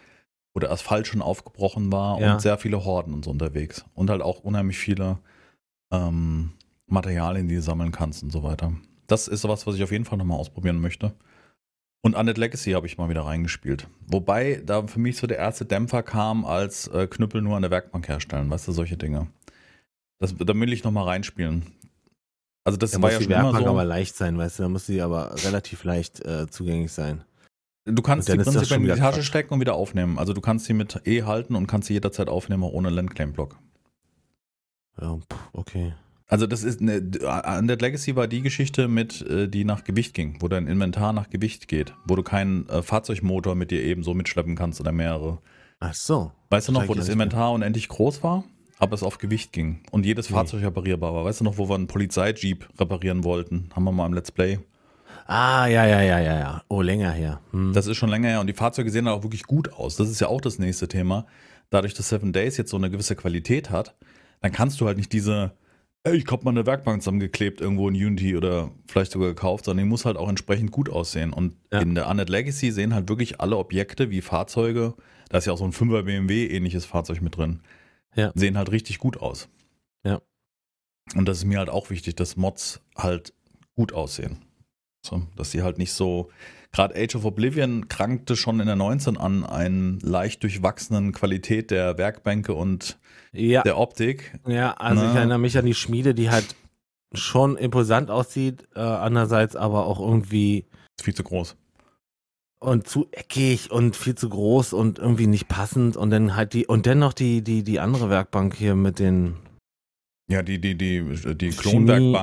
wo 0.53 0.61
der 0.61 0.71
Asphalt 0.71 1.07
schon 1.07 1.23
aufgebrochen 1.23 1.91
war 1.91 2.21
Ja. 2.21 2.35
und 2.35 2.41
sehr 2.43 2.59
viele 2.59 2.85
Horden 2.85 3.15
und 3.15 3.25
so 3.25 3.31
unterwegs. 3.31 3.85
Und 3.95 4.11
halt 4.11 4.21
auch 4.23 4.41
unheimlich 4.41 4.77
viele 4.79 5.19
ähm, 5.93 6.51
Materialien, 6.87 7.49
die 7.49 7.55
du 7.57 7.63
sammeln 7.63 7.93
kannst 7.93 8.23
und 8.23 8.31
so 8.31 8.43
weiter. 8.43 8.73
Das 9.07 9.29
ist 9.29 9.43
sowas, 9.43 9.67
was 9.67 9.75
ich 9.77 9.83
auf 9.83 9.93
jeden 9.93 10.05
Fall 10.05 10.19
nochmal 10.19 10.39
ausprobieren 10.39 10.81
möchte. 10.81 11.13
Und 12.03 12.15
Undead 12.15 12.37
Legacy 12.37 12.73
habe 12.73 12.87
ich 12.87 12.99
mal 12.99 13.09
wieder 13.09 13.23
reingespielt. 13.23 13.89
Wobei 14.07 14.63
da 14.65 14.87
für 14.87 15.01
mich 15.01 15.17
so 15.17 15.27
der 15.27 15.39
erste 15.39 15.65
Dämpfer 15.65 16.03
kam, 16.03 16.45
als 16.45 16.87
äh, 16.89 17.07
Knüppel 17.07 17.41
nur 17.41 17.57
an 17.57 17.63
der 17.63 17.71
Werkbank 17.71 18.09
herstellen, 18.09 18.51
weißt 18.51 18.69
du, 18.69 18.73
solche 18.73 18.97
Dinge. 18.99 19.29
Das, 20.19 20.35
da 20.37 20.55
will 20.55 20.73
ich 20.73 20.85
nochmal 20.85 21.05
reinspielen. 21.05 21.67
Also 22.65 22.77
das 22.79 22.93
Da 22.93 23.01
war 23.01 23.09
muss 23.09 23.13
ja 23.13 23.19
die 23.19 23.25
schon 23.25 23.33
immer 23.33 23.43
Werkbank 23.45 23.65
so. 23.65 23.71
aber 23.71 23.85
leicht 23.85 24.17
sein, 24.17 24.37
weißt 24.39 24.59
du, 24.59 24.63
da 24.65 24.69
muss 24.69 24.87
sie 24.87 25.01
aber 25.01 25.35
relativ 25.45 25.85
leicht 25.85 26.21
äh, 26.25 26.47
zugänglich 26.49 26.93
sein. 26.93 27.25
Du 27.87 28.01
kannst 28.03 28.29
sie 28.29 28.37
prinzipiell 28.37 28.81
in 28.81 28.85
die 28.87 28.91
Tasche 28.93 29.19
Quatsch. 29.19 29.25
stecken 29.27 29.55
und 29.55 29.61
wieder 29.61 29.75
aufnehmen. 29.75 30.19
Also 30.19 30.33
du 30.33 30.41
kannst 30.41 30.65
sie 30.67 30.73
mit 30.73 31.03
E 31.07 31.23
halten 31.25 31.55
und 31.55 31.67
kannst 31.67 31.89
sie 31.89 31.95
jederzeit 31.95 32.29
aufnehmen, 32.29 32.65
auch 32.65 32.73
ohne 32.73 32.89
Landclaim-Block. 32.91 33.59
Ja, 35.01 35.19
okay. 35.53 35.95
Also 36.27 36.47
das 36.47 36.65
ist 36.65 36.81
eine, 36.81 37.03
Undead 37.59 37.83
Legacy 37.83 38.17
war 38.17 38.27
die 38.27 38.41
Geschichte 38.41 38.89
mit, 38.89 39.21
äh, 39.23 39.47
die 39.47 39.65
nach 39.65 39.85
Gewicht 39.85 40.15
ging, 40.15 40.37
wo 40.41 40.49
dein 40.49 40.67
Inventar 40.67 41.13
nach 41.13 41.29
Gewicht 41.29 41.69
geht, 41.69 41.95
wo 42.07 42.17
du 42.17 42.23
keinen 42.23 42.69
äh, 42.69 42.83
Fahrzeugmotor 42.83 43.55
mit 43.55 43.71
dir 43.71 43.83
eben 43.83 44.03
so 44.03 44.15
mitschleppen 44.15 44.57
kannst 44.57 44.81
oder 44.81 44.93
mehrere. 44.93 45.39
Ach 45.81 45.95
so. 45.95 46.33
Weißt 46.51 46.69
du 46.69 46.73
noch, 46.73 46.89
wo 46.89 46.95
das. 46.95 47.09
Inventar 47.09 47.53
unendlich 47.53 47.89
groß 47.89 48.23
war, 48.23 48.45
aber 48.79 48.95
es 48.95 49.03
auf 49.03 49.19
Gewicht 49.19 49.53
ging 49.53 49.83
und 49.91 50.07
jedes 50.07 50.31
Nee. 50.31 50.37
Fahrzeug 50.37 50.63
reparierbar 50.63 51.15
war? 51.15 51.25
Weißt 51.27 51.41
du 51.41 51.45
noch, 51.45 51.59
wo 51.59 51.69
wir 51.69 51.75
einen 51.75 51.89
Polizeijeep 51.89 52.69
reparieren 52.81 53.23
wollten? 53.23 53.69
Haben 53.77 53.85
wir 53.85 53.93
mal 53.93 54.07
im 54.07 54.15
Let's 54.15 54.33
Play. 54.33 54.61
Ah, 55.27 55.67
ja, 55.67 55.87
ja, 55.87 56.03
ja, 56.03 56.19
ja, 56.21 56.39
ja. 56.39 56.63
Oh, 56.69 56.83
länger 56.83 57.11
her. 57.11 57.41
Hm. 57.51 57.73
Das 57.73 57.87
ist 57.87 57.97
schon 57.97 58.11
länger 58.11 58.29
her 58.29 58.41
und 58.41 58.47
die 58.47 58.55
Fahrzeuge 58.55 58.91
sehen 58.91 59.07
dann 59.07 59.15
auch 59.15 59.23
wirklich 59.23 59.45
gut 59.45 59.73
aus. 59.73 59.97
Das 59.97 60.09
ist 60.11 60.21
ja 60.21 60.29
auch 60.29 60.41
das 60.41 60.59
nächste 60.59 60.89
Thema. 60.89 61.27
Dadurch, 61.71 61.95
dass 61.95 62.09
Seven 62.09 62.33
Days 62.33 62.57
jetzt 62.57 62.71
so 62.71 62.77
eine 62.77 62.91
gewisse 62.91 63.17
Qualität 63.17 63.71
hat, 63.71 63.95
dann 64.41 64.53
kannst 64.53 64.81
du 64.81 64.87
halt 64.87 64.99
nicht 64.99 65.13
diese, 65.13 65.53
ich 66.13 66.27
hab 66.31 66.45
mal 66.45 66.51
eine 66.51 66.67
Werkbank 66.67 67.01
zusammengeklebt 67.03 67.61
irgendwo 67.61 67.89
in 67.89 67.95
Unity 67.95 68.37
oder 68.37 68.71
vielleicht 68.87 69.13
sogar 69.13 69.29
gekauft, 69.29 69.65
sondern 69.65 69.87
die 69.87 69.89
muss 69.89 70.05
halt 70.05 70.17
auch 70.19 70.29
entsprechend 70.29 70.71
gut 70.71 70.91
aussehen. 70.91 71.33
Und 71.33 71.57
Ja. 71.73 71.81
in 71.81 71.95
der 71.95 72.09
Undead 72.09 72.29
Legacy 72.29 72.71
sehen 72.71 72.95
halt 72.95 73.09
wirklich 73.09 73.41
alle 73.41 73.57
Objekte 73.57 74.11
wie 74.11 74.21
Fahrzeuge, 74.21 74.95
da 75.31 75.39
ist 75.39 75.47
ja 75.47 75.53
auch 75.55 75.59
so 75.59 75.65
ein 75.65 75.73
5er 75.73 76.03
BMW 76.03 76.47
ähnliches 76.47 76.85
Fahrzeug 76.85 77.23
mit 77.23 77.37
drin, 77.37 77.61
Ja. 78.15 78.33
sehen 78.35 78.59
halt 78.59 78.71
richtig 78.71 78.99
gut 78.99 79.17
aus. 79.17 79.49
Ja. 80.05 80.21
Und 81.17 81.27
das 81.27 81.39
ist 81.39 81.45
mir 81.45 81.59
halt 81.59 81.71
auch 81.71 81.89
wichtig, 81.91 82.17
dass 82.17 82.37
Mods 82.37 82.81
halt 82.97 83.33
gut 83.75 83.93
aussehen. 83.95 84.43
So, 85.05 85.23
dass 85.37 85.51
sie 85.51 85.63
halt 85.63 85.79
nicht 85.79 85.93
so. 85.93 86.31
Gerade 86.75 86.95
Age 86.97 87.15
of 87.15 87.25
Oblivion 87.25 87.89
krankte 87.89 88.35
schon 88.37 88.59
in 88.59 88.67
der 88.67 88.75
19 88.77 89.17
an 89.17 89.45
einen 89.45 90.01
leicht 90.01 90.43
durchwachsenen 90.43 91.13
Qualität 91.13 91.71
der 91.71 91.97
Werkbänke 91.99 92.53
und 92.53 92.99
ja, 93.33 93.63
der 93.63 93.79
Optik. 93.79 94.39
ja, 94.47 94.73
also 94.73 95.03
ich 95.05 95.11
Na. 95.13 95.19
erinnere 95.21 95.39
mich 95.39 95.57
an 95.57 95.67
die 95.67 95.75
Schmiede, 95.75 96.15
die 96.15 96.31
halt 96.31 96.57
schon 97.13 97.57
imposant 97.57 98.11
aussieht, 98.11 98.67
äh, 98.75 98.81
andererseits 98.81 99.55
aber 99.55 99.87
auch 99.87 100.01
irgendwie 100.01 100.65
viel 101.01 101.15
zu 101.15 101.23
groß. 101.23 101.57
und 102.59 102.89
zu 102.89 103.07
eckig 103.13 103.71
und 103.71 103.95
viel 103.95 104.17
zu 104.17 104.29
groß 104.29 104.73
und 104.73 104.99
irgendwie 104.99 105.29
nicht 105.29 105.47
passend 105.47 105.97
und 105.97 106.11
dann 106.11 106.35
halt 106.35 106.55
die 106.55 106.67
und 106.67 106.87
dennoch 106.87 107.13
die 107.13 107.43
die 107.43 107.63
die 107.63 107.79
andere 107.79 108.11
Werkbank 108.11 108.57
hier 108.57 108.75
mit 108.75 108.99
den 108.99 109.37
Ja, 110.29 110.43
die, 110.43 110.59
die, 110.61 110.75
die, 110.75 111.05
die 111.37 111.53
Chemie- 111.53 112.17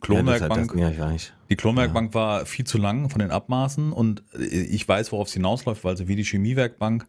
Klonwerkbank. 0.00 0.74
Ja, 0.76 0.86
halt, 0.86 0.98
ja 0.98 1.16
die 1.48 1.56
Klonwerkbank 1.56 2.14
war 2.14 2.46
viel 2.46 2.66
zu 2.66 2.78
lang 2.78 3.10
von 3.10 3.20
den 3.20 3.30
Abmaßen 3.30 3.92
und 3.92 4.22
ich 4.38 4.86
weiß, 4.86 5.12
worauf 5.12 5.28
es 5.28 5.34
hinausläuft, 5.34 5.84
weil 5.84 5.96
so 5.96 6.08
wie 6.08 6.16
die 6.16 6.24
Chemiewerkbank 6.24 7.06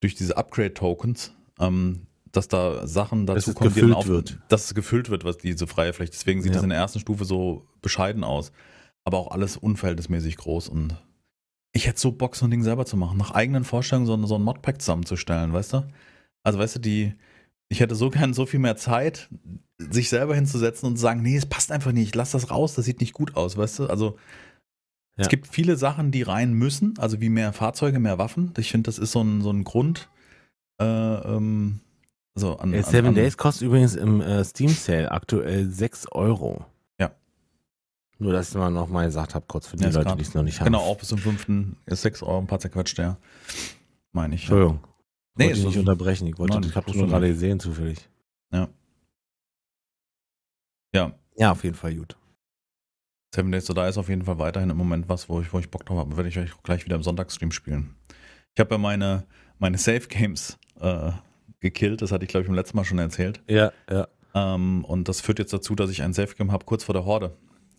durch 0.00 0.14
diese 0.14 0.36
Upgrade-Tokens, 0.36 1.32
ähm, 1.60 2.06
dass 2.32 2.48
da 2.48 2.86
Sachen 2.86 3.26
Dass 3.26 3.36
dazu 3.44 3.50
es 3.50 3.56
kommen, 3.56 3.74
die 3.74 3.80
dann 3.80 3.94
auf, 3.94 4.06
wird. 4.06 4.38
dass 4.48 4.64
es 4.66 4.74
gefüllt 4.74 5.08
wird, 5.10 5.24
was 5.24 5.38
diese 5.38 5.66
freie 5.66 5.92
Fläche. 5.92 6.12
Deswegen 6.12 6.42
sieht 6.42 6.50
Ja. 6.50 6.56
das 6.56 6.64
in 6.64 6.70
der 6.70 6.78
ersten 6.78 7.00
Stufe 7.00 7.24
so 7.24 7.66
bescheiden 7.80 8.24
aus. 8.24 8.52
Aber 9.04 9.18
auch 9.18 9.30
alles 9.30 9.56
unverhältnismäßig 9.56 10.36
groß 10.36 10.68
und 10.68 10.96
ich 11.72 11.86
hätte 11.86 12.00
so 12.00 12.12
Bock, 12.12 12.36
so 12.36 12.46
ein 12.46 12.50
Ding 12.50 12.62
selber 12.62 12.86
zu 12.86 12.96
machen, 12.96 13.18
nach 13.18 13.32
eigenen 13.32 13.64
Vorstellungen 13.64 14.06
so, 14.06 14.26
so 14.26 14.36
ein 14.36 14.42
Modpack 14.42 14.80
zusammenzustellen, 14.80 15.52
weißt 15.52 15.72
du? 15.74 15.86
Also, 16.42 16.58
weißt 16.58 16.76
du, 16.76 16.80
die, 16.80 17.14
ich 17.68 17.80
hätte 17.80 17.94
so 17.94 18.10
gern 18.10 18.34
so 18.34 18.46
viel 18.46 18.60
mehr 18.60 18.76
Zeit, 18.76 19.28
sich 19.78 20.08
selber 20.08 20.34
hinzusetzen 20.34 20.86
und 20.86 20.96
zu 20.96 21.02
sagen, 21.02 21.22
nee, 21.22 21.36
es 21.36 21.46
passt 21.46 21.72
einfach 21.72 21.92
nicht, 21.92 22.14
lass 22.14 22.30
das 22.32 22.50
raus, 22.50 22.74
das 22.74 22.84
sieht 22.84 23.00
nicht 23.00 23.12
gut 23.12 23.36
aus, 23.36 23.56
weißt 23.56 23.80
du? 23.80 23.86
Also, 23.86 24.16
Ja. 25.16 25.22
es 25.22 25.28
gibt 25.28 25.46
viele 25.46 25.76
Sachen, 25.76 26.10
die 26.10 26.22
rein 26.22 26.52
müssen, 26.52 26.94
also 26.98 27.20
wie 27.20 27.28
mehr 27.28 27.52
Fahrzeuge, 27.52 27.98
mehr 27.98 28.18
Waffen. 28.18 28.52
Ich 28.58 28.70
finde, 28.70 28.88
das 28.88 28.98
ist 28.98 29.12
so 29.12 29.22
ein, 29.22 29.42
so 29.42 29.50
ein 29.50 29.64
Grund. 29.64 30.08
Äh, 30.80 30.84
ähm, 30.84 31.80
so 32.36 32.56
an, 32.56 32.74
an, 32.74 32.82
Seven 32.82 33.10
an, 33.10 33.14
Days 33.14 33.36
kostet 33.36 33.66
übrigens 33.66 33.94
im 33.94 34.20
äh, 34.20 34.42
Steam 34.44 34.70
Sale 34.70 35.10
aktuell 35.12 35.68
6 35.70 36.08
Euro. 36.12 36.64
Ja. 37.00 37.12
Nur, 38.18 38.32
dass 38.32 38.48
ich 38.50 38.54
mal 38.56 38.70
noch 38.70 38.88
mal 38.88 39.06
gesagt 39.06 39.36
habe, 39.36 39.44
kurz 39.46 39.68
für 39.68 39.76
die 39.76 39.84
Ja, 39.84 39.90
Leute, 39.90 40.16
die 40.16 40.22
es 40.22 40.34
noch 40.34 40.42
nicht 40.42 40.58
haben. 40.60 40.66
Genau, 40.66 40.80
auch 40.80 40.98
bis 40.98 41.08
zum 41.08 41.18
fünften 41.18 41.76
ist 41.86 42.02
6 42.02 42.24
Euro 42.24 42.38
ein 42.38 42.46
paar 42.48 42.58
zerquetscht, 42.58 42.98
ja. 42.98 43.16
Meine 44.12 44.34
ich. 44.34 44.48
Ja. 44.48 44.76
Nee, 45.36 45.46
wollte 45.46 45.58
ich 45.58 45.64
nicht 45.64 45.76
das- 45.76 45.80
unterbrechen. 45.80 46.26
Ich, 46.28 46.38
wollte, 46.38 46.54
Nein, 46.54 46.68
ich 46.68 46.76
habe 46.76 46.90
nur 46.92 47.06
du 47.06 47.10
gerade 47.10 47.28
gesehen, 47.28 47.58
zufällig. 47.60 47.98
Ja. 48.52 48.68
Ja. 50.94 51.12
Ja, 51.36 51.50
auf 51.52 51.64
jeden 51.64 51.74
Fall 51.76 51.94
gut. 51.94 52.16
Seven 53.34 53.50
Days 53.50 53.64
to 53.64 53.74
Die 53.74 53.80
ist 53.80 53.98
auf 53.98 54.08
jeden 54.08 54.22
Fall 54.22 54.38
weiterhin 54.38 54.70
im 54.70 54.76
Moment 54.76 55.08
was, 55.08 55.28
wo 55.28 55.40
ich, 55.40 55.52
wo 55.52 55.58
ich 55.58 55.68
Bock 55.70 55.84
drauf 55.84 55.98
habe. 55.98 56.16
Werde 56.16 56.28
ich 56.28 56.38
euch 56.38 56.52
gleich 56.62 56.84
wieder 56.84 56.94
im 56.94 57.02
Sonntagsstream 57.02 57.50
spielen. 57.50 57.96
Ich 58.54 58.60
habe 58.60 58.72
ja 58.76 58.78
meine, 58.78 59.26
meine 59.58 59.76
Safe 59.76 60.06
Games 60.06 60.56
äh, 60.80 61.10
gekillt. 61.58 62.00
Das 62.02 62.12
hatte 62.12 62.24
ich, 62.24 62.28
glaube 62.28 62.44
ich, 62.44 62.48
im 62.48 62.54
letzten 62.54 62.76
Mal 62.76 62.84
schon 62.84 62.98
erzählt. 63.00 63.42
Ja, 63.48 63.72
ja. 63.90 64.06
Ähm, 64.34 64.84
und 64.84 65.08
das 65.08 65.20
führt 65.20 65.40
jetzt 65.40 65.52
dazu, 65.52 65.74
dass 65.74 65.90
ich 65.90 66.02
ein 66.02 66.12
Safe 66.12 66.32
Game 66.36 66.52
habe 66.52 66.64
kurz 66.64 66.84
vor 66.84 66.92
der 66.92 67.04
Horde. 67.04 67.36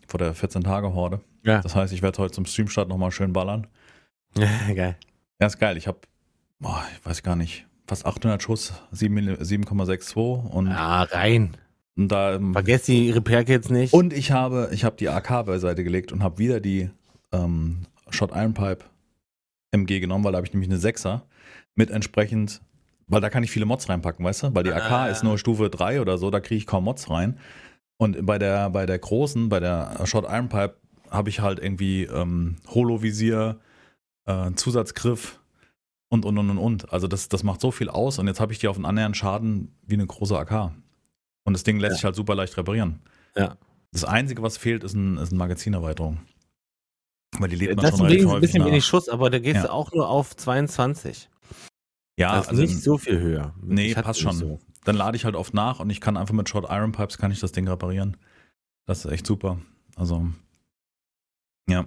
Vor 0.08 0.18
der 0.18 0.34
14-Tage-Horde. 0.36 1.20
Ja. 1.42 1.62
Das 1.62 1.74
heißt, 1.74 1.92
ich 1.94 2.02
werde 2.02 2.18
heute 2.18 2.34
zum 2.34 2.44
Streamstart 2.44 2.88
nochmal 2.88 3.10
schön 3.10 3.32
ballern. 3.32 3.66
Geil. 4.34 4.98
Ja, 5.40 5.46
ist 5.46 5.58
geil. 5.58 5.76
Ich 5.78 5.86
habe, 5.86 5.98
ich 6.60 7.06
weiß 7.06 7.22
gar 7.22 7.36
nicht, 7.36 7.66
fast 7.86 8.06
800 8.06 8.42
Schuss, 8.42 8.72
7 8.92 9.18
7,62 9.36 10.16
und, 10.50 10.68
Ah, 10.68 11.02
rein. 11.02 11.56
und 11.96 12.08
da 12.08 12.34
ähm, 12.34 12.52
Vergesst 12.52 12.88
die 12.88 13.10
Repair-Kits 13.10 13.70
nicht. 13.70 13.92
Und 13.92 14.12
ich 14.12 14.32
habe, 14.32 14.70
ich 14.72 14.84
habe 14.84 14.96
die 14.96 15.08
AK 15.08 15.44
beiseite 15.46 15.84
gelegt 15.84 16.12
und 16.12 16.22
habe 16.22 16.38
wieder 16.38 16.60
die 16.60 16.90
ähm, 17.32 17.82
Shot 18.10 18.30
Iron 18.34 18.54
Pipe 18.54 18.84
MG 19.72 20.00
genommen, 20.00 20.24
weil 20.24 20.32
da 20.32 20.36
habe 20.38 20.46
ich 20.46 20.52
nämlich 20.52 20.70
eine 20.70 20.78
6er 20.80 21.22
mit 21.74 21.90
entsprechend, 21.90 22.62
weil 23.06 23.20
da 23.20 23.28
kann 23.30 23.42
ich 23.44 23.50
viele 23.50 23.66
Mods 23.66 23.88
reinpacken, 23.88 24.24
weißt 24.24 24.44
du? 24.44 24.54
Weil 24.54 24.64
die 24.64 24.72
AK 24.72 24.90
Ah. 24.90 25.06
ist 25.08 25.22
nur 25.22 25.38
Stufe 25.38 25.68
3 25.70 26.00
oder 26.00 26.16
so, 26.18 26.30
da 26.30 26.40
kriege 26.40 26.56
ich 26.58 26.66
kaum 26.66 26.84
Mods 26.84 27.10
rein. 27.10 27.38
Und 27.98 28.24
bei 28.26 28.38
der, 28.38 28.70
bei 28.70 28.84
der 28.86 28.98
großen, 28.98 29.48
bei 29.48 29.60
der 29.60 30.06
Shot 30.06 30.24
Iron 30.24 30.48
Pipe, 30.48 30.76
habe 31.10 31.28
ich 31.28 31.40
halt 31.40 31.60
irgendwie 31.60 32.02
ähm, 32.04 32.56
Holovisier, 32.74 33.58
äh, 34.26 34.50
Zusatzgriff 34.54 35.38
und 36.08 36.24
und 36.24 36.38
und 36.38 36.50
und 36.50 36.58
und. 36.58 36.92
Also 36.92 37.08
das, 37.08 37.28
das 37.28 37.42
macht 37.42 37.60
so 37.60 37.70
viel 37.70 37.88
aus 37.88 38.18
und 38.18 38.26
jetzt 38.26 38.40
habe 38.40 38.52
ich 38.52 38.58
die 38.58 38.68
auf 38.68 38.76
einen 38.76 38.84
annähernden 38.86 39.14
Schaden 39.14 39.74
wie 39.82 39.94
eine 39.94 40.06
große 40.06 40.38
AK. 40.38 40.72
Und 41.44 41.52
das 41.52 41.62
Ding 41.64 41.78
lässt 41.78 41.92
Ja. 41.92 41.96
sich 41.96 42.04
halt 42.04 42.16
super 42.16 42.34
leicht 42.34 42.56
reparieren. 42.56 43.00
Ja. 43.36 43.56
Das 43.92 44.04
Einzige, 44.04 44.42
was 44.42 44.56
fehlt, 44.58 44.84
ist, 44.84 44.94
ein, 44.94 45.16
ist 45.16 45.30
eine 45.30 45.38
Magazinerweiterung. 45.38 46.18
Weil 47.38 47.48
die 47.50 47.56
lädt 47.56 47.76
man 47.76 47.84
das 47.84 47.92
ist 47.92 47.98
schon 47.98 48.06
ein 48.06 48.10
relativ 48.12 48.16
bisschen, 48.24 48.30
häufig 48.32 48.40
bisschen 48.40 48.58
nach. 48.60 48.66
wenig 48.68 48.84
Schuss, 48.84 49.08
aber 49.08 49.30
da 49.30 49.38
gehst 49.38 49.56
Ja. 49.56 49.62
du 49.62 49.72
auch 49.72 49.92
nur 49.92 50.08
auf 50.08 50.34
22. 50.36 51.28
Ja, 52.18 52.30
also, 52.32 52.50
also 52.50 52.62
nicht 52.62 52.82
so 52.82 52.96
viel 52.98 53.20
höher. 53.20 53.54
Nee, 53.62 53.94
passt 53.94 54.20
schon. 54.20 54.32
So. 54.34 54.58
dann 54.84 54.96
lade 54.96 55.16
ich 55.16 55.24
halt 55.24 55.34
oft 55.34 55.52
nach 55.54 55.80
und 55.80 55.90
ich 55.90 56.00
kann 56.00 56.16
einfach 56.16 56.34
mit 56.34 56.48
Short 56.48 56.66
Iron 56.70 56.92
Pipes 56.92 57.18
kann 57.18 57.30
ich 57.30 57.40
das 57.40 57.52
Ding 57.52 57.68
reparieren. 57.68 58.16
Das 58.86 59.04
ist 59.04 59.10
echt 59.12 59.26
super. 59.26 59.58
Also, 59.96 60.26
ja. 61.68 61.86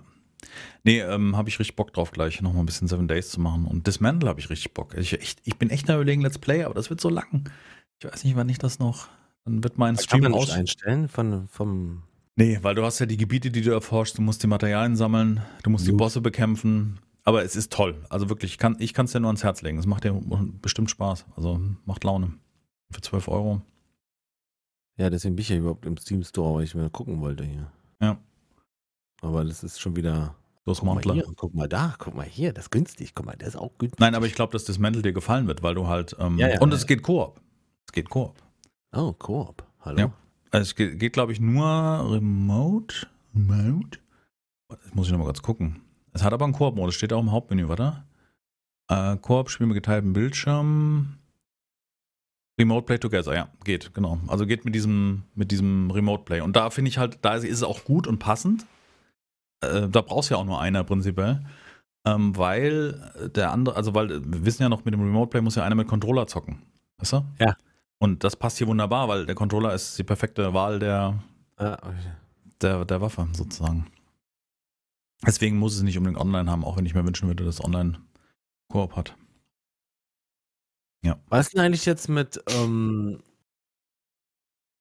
Nee, 0.84 1.00
ähm, 1.02 1.36
habe 1.36 1.50
ich 1.50 1.60
richtig 1.60 1.76
Bock 1.76 1.94
drauf, 1.94 2.12
gleich 2.12 2.42
nochmal 2.42 2.64
ein 2.64 2.66
bisschen 2.66 2.88
Seven 2.88 3.08
Days 3.08 3.30
zu 3.30 3.40
machen. 3.42 3.66
Und 3.66 3.88
Dismantle 3.88 4.30
habe 4.30 4.40
ich 4.40 4.50
richtig 4.50 4.74
Bock. 4.74 4.96
Ich, 4.98 5.14
echt, 5.14 5.42
ich 5.46 5.58
bin 5.58 5.70
echt 5.70 5.90
am 5.90 5.96
überlegen, 5.96 6.22
Let's 6.22 6.40
Play, 6.40 6.64
aber 6.64 6.74
das 6.74 6.90
wird 6.90 7.02
so 7.02 7.10
lang. 7.10 7.50
Ich 8.00 8.10
weiß 8.10 8.24
nicht, 8.24 8.36
wann 8.36 8.50
ich 8.50 8.58
das 8.58 8.80
noch. 8.80 9.08
Dann 9.46 9.64
wird 9.64 9.78
mein 9.78 9.96
Kann 9.96 10.04
Stream 10.04 10.22
man 10.24 10.32
nicht 10.32 10.42
aus. 10.42 10.52
einstellen 10.52 11.08
von, 11.08 11.48
vom. 11.50 12.04
Nee, 12.36 12.60
weil 12.62 12.76
du 12.76 12.84
hast 12.84 13.00
ja 13.00 13.06
die 13.06 13.18
Gebiete, 13.18 13.52
die 13.52 13.62
du 13.62 13.72
erforschst, 13.72 14.18
du 14.18 14.22
musst 14.22 14.42
die 14.44 14.48
Materialien 14.48 14.96
sammeln, 14.96 15.42
du 15.64 15.70
musst 15.70 15.86
die 15.86 15.92
Loot. 15.92 16.00
Bosse 16.00 16.22
bekämpfen. 16.22 17.00
Aber 17.26 17.44
es 17.44 17.56
ist 17.56 17.72
toll. 17.72 17.96
Also 18.10 18.30
wirklich, 18.30 18.54
ich 18.54 18.58
kann 18.58 18.78
es 18.80 19.12
dir 19.12 19.20
nur 19.20 19.30
ans 19.30 19.44
Herz 19.44 19.62
legen. 19.62 19.78
Es 19.78 19.86
macht 19.86 20.04
dir 20.06 20.14
bestimmt 20.62 20.90
Spaß. 20.90 21.26
Also 21.36 21.60
macht 21.86 22.04
Laune. 22.04 22.34
Für 22.92 23.02
12 23.02 23.28
Euro. 23.28 23.62
Ja, 24.98 25.10
deswegen 25.10 25.36
bin 25.36 25.44
ich 25.44 25.50
ja 25.50 25.58
überhaupt 25.58 25.86
im 25.86 25.98
Steam 25.98 26.24
Store, 26.24 26.56
weil 26.56 26.64
ich 26.64 26.76
mal 26.76 26.90
gucken 26.90 27.22
wollte 27.22 27.44
hier. 27.44 27.72
Ja. 28.02 28.18
Aber 29.22 29.44
das 29.44 29.64
ist 29.64 29.80
schon 29.80 29.96
wieder. 29.96 30.36
Los 30.66 30.82
Guck 30.82 31.06
mal, 31.06 31.14
hier, 31.14 31.26
guck 31.36 31.56
mal 31.56 31.68
da, 31.68 31.96
guck 31.98 32.16
mal 32.16 32.26
hier, 32.26 32.54
das 32.54 32.66
ist 32.66 32.72
günstig. 32.72 33.16
Guck 33.16 33.26
mal, 33.26 33.36
der 33.36 33.48
ist 33.48 33.56
auch 33.56 33.78
günstig. 33.78 34.00
Nein, 34.00 34.14
aber 34.14 34.28
ich 34.28 34.36
glaube, 34.36 34.52
dass 34.52 34.66
das 34.66 34.78
Mantel 34.78 35.02
dir 35.02 35.14
gefallen 35.14 35.48
wird, 35.48 35.64
weil 35.64 35.74
du 35.74 35.88
halt. 35.88 36.16
Ähm, 36.20 36.38
Ja, 36.38 36.50
ja, 36.50 36.62
und 36.62 36.70
ja. 36.70 36.76
es 36.76 36.86
geht 36.86 37.02
Koop. 37.02 37.42
Es 37.88 37.94
geht 37.94 38.10
Koop. 38.10 38.36
Oh, 38.92 39.14
Koop. 39.14 39.64
Hallo. 39.82 40.00
Ja. 40.00 40.12
Also 40.52 40.64
es 40.64 40.76
geht, 40.76 41.00
geht 41.00 41.14
glaube 41.14 41.32
ich, 41.32 41.40
nur 41.40 41.66
Remote. 41.66 43.08
Remote? 43.34 44.00
Das 44.68 44.94
muss 44.94 45.08
ich 45.08 45.12
nochmal 45.12 45.28
kurz 45.28 45.42
gucken. 45.42 45.82
Es 46.12 46.24
hat 46.24 46.34
aber 46.34 46.46
einen 46.46 46.54
Koop-Modus, 46.54 46.96
steht 46.96 47.14
auch 47.14 47.22
im 47.22 47.32
Hauptmenü, 47.32 47.68
warte. 47.68 48.04
Äh, 48.90 49.18
Koop, 49.18 49.50
Spiel 49.50 49.68
mit 49.68 49.76
geteiltem 49.76 50.14
Bildschirm. 50.14 51.16
Remote 52.60 52.86
Play 52.86 52.98
Together, 52.98 53.34
ja, 53.34 53.50
geht, 53.64 53.94
genau. 53.94 54.20
Also 54.28 54.46
geht 54.46 54.66
mit 54.66 54.76
diesem, 54.76 55.24
mit 55.34 55.50
diesem 55.52 55.90
Remote 55.92 56.24
Play. 56.26 56.42
Und 56.42 56.56
da 56.56 56.70
finde 56.70 56.90
ich 56.90 56.98
halt, 56.98 57.20
da 57.22 57.36
ist 57.36 57.46
es 57.50 57.64
auch 57.64 57.86
gut 57.86 58.06
und 58.06 58.20
passend. 58.20 58.66
Äh, 59.62 59.88
da 59.90 60.02
brauchst 60.02 60.30
du 60.30 60.36
ja 60.36 60.40
auch 60.40 60.46
nur 60.46 60.60
einer 60.60 60.84
prinzipiell. 60.84 61.46
Ähm, 62.06 62.36
weil 62.38 63.32
der 63.36 63.52
andere, 63.52 63.76
also 63.76 63.94
weil 63.94 64.10
wir 64.10 64.46
wissen 64.46 64.64
ja 64.64 64.70
noch, 64.70 64.86
mit 64.86 64.94
dem 64.94 65.02
Remote 65.02 65.30
Play 65.30 65.42
muss 65.42 65.56
ja 65.56 65.64
einer 65.64 65.76
mit 65.76 65.88
Controller 65.88 66.28
zocken. 66.28 66.62
Weißt 66.98 67.14
du? 67.14 67.26
Ja. 67.40 67.56
Und 68.00 68.24
das 68.24 68.36
passt 68.36 68.58
hier 68.58 68.68
wunderbar, 68.68 69.10
weil 69.10 69.26
der 69.26 69.36
Controller 69.36 69.74
ist 69.74 69.98
die 69.98 70.04
perfekte 70.04 70.54
Wahl 70.54 70.80
der, 70.80 71.22
Ah, 71.58 71.78
der, 72.62 72.86
der 72.86 73.02
Waffe 73.02 73.28
sozusagen. 73.34 73.88
Deswegen 75.26 75.58
muss 75.58 75.76
es 75.76 75.82
nicht 75.82 75.98
unbedingt 75.98 76.22
online 76.22 76.50
haben, 76.50 76.64
auch 76.64 76.78
wenn 76.78 76.86
ich 76.86 76.96
mir 76.96 77.06
wünschen 77.06 77.28
würde, 77.28 77.44
dass 77.44 77.56
es 77.56 77.66
online 77.66 78.00
Koop 78.72 78.96
hat. 78.96 79.16
Was 81.30 81.48
ist 81.48 81.54
denn 81.54 81.62
eigentlich 81.62 81.86
jetzt 81.86 82.10
mit 82.10 82.42
ähm, 82.50 83.22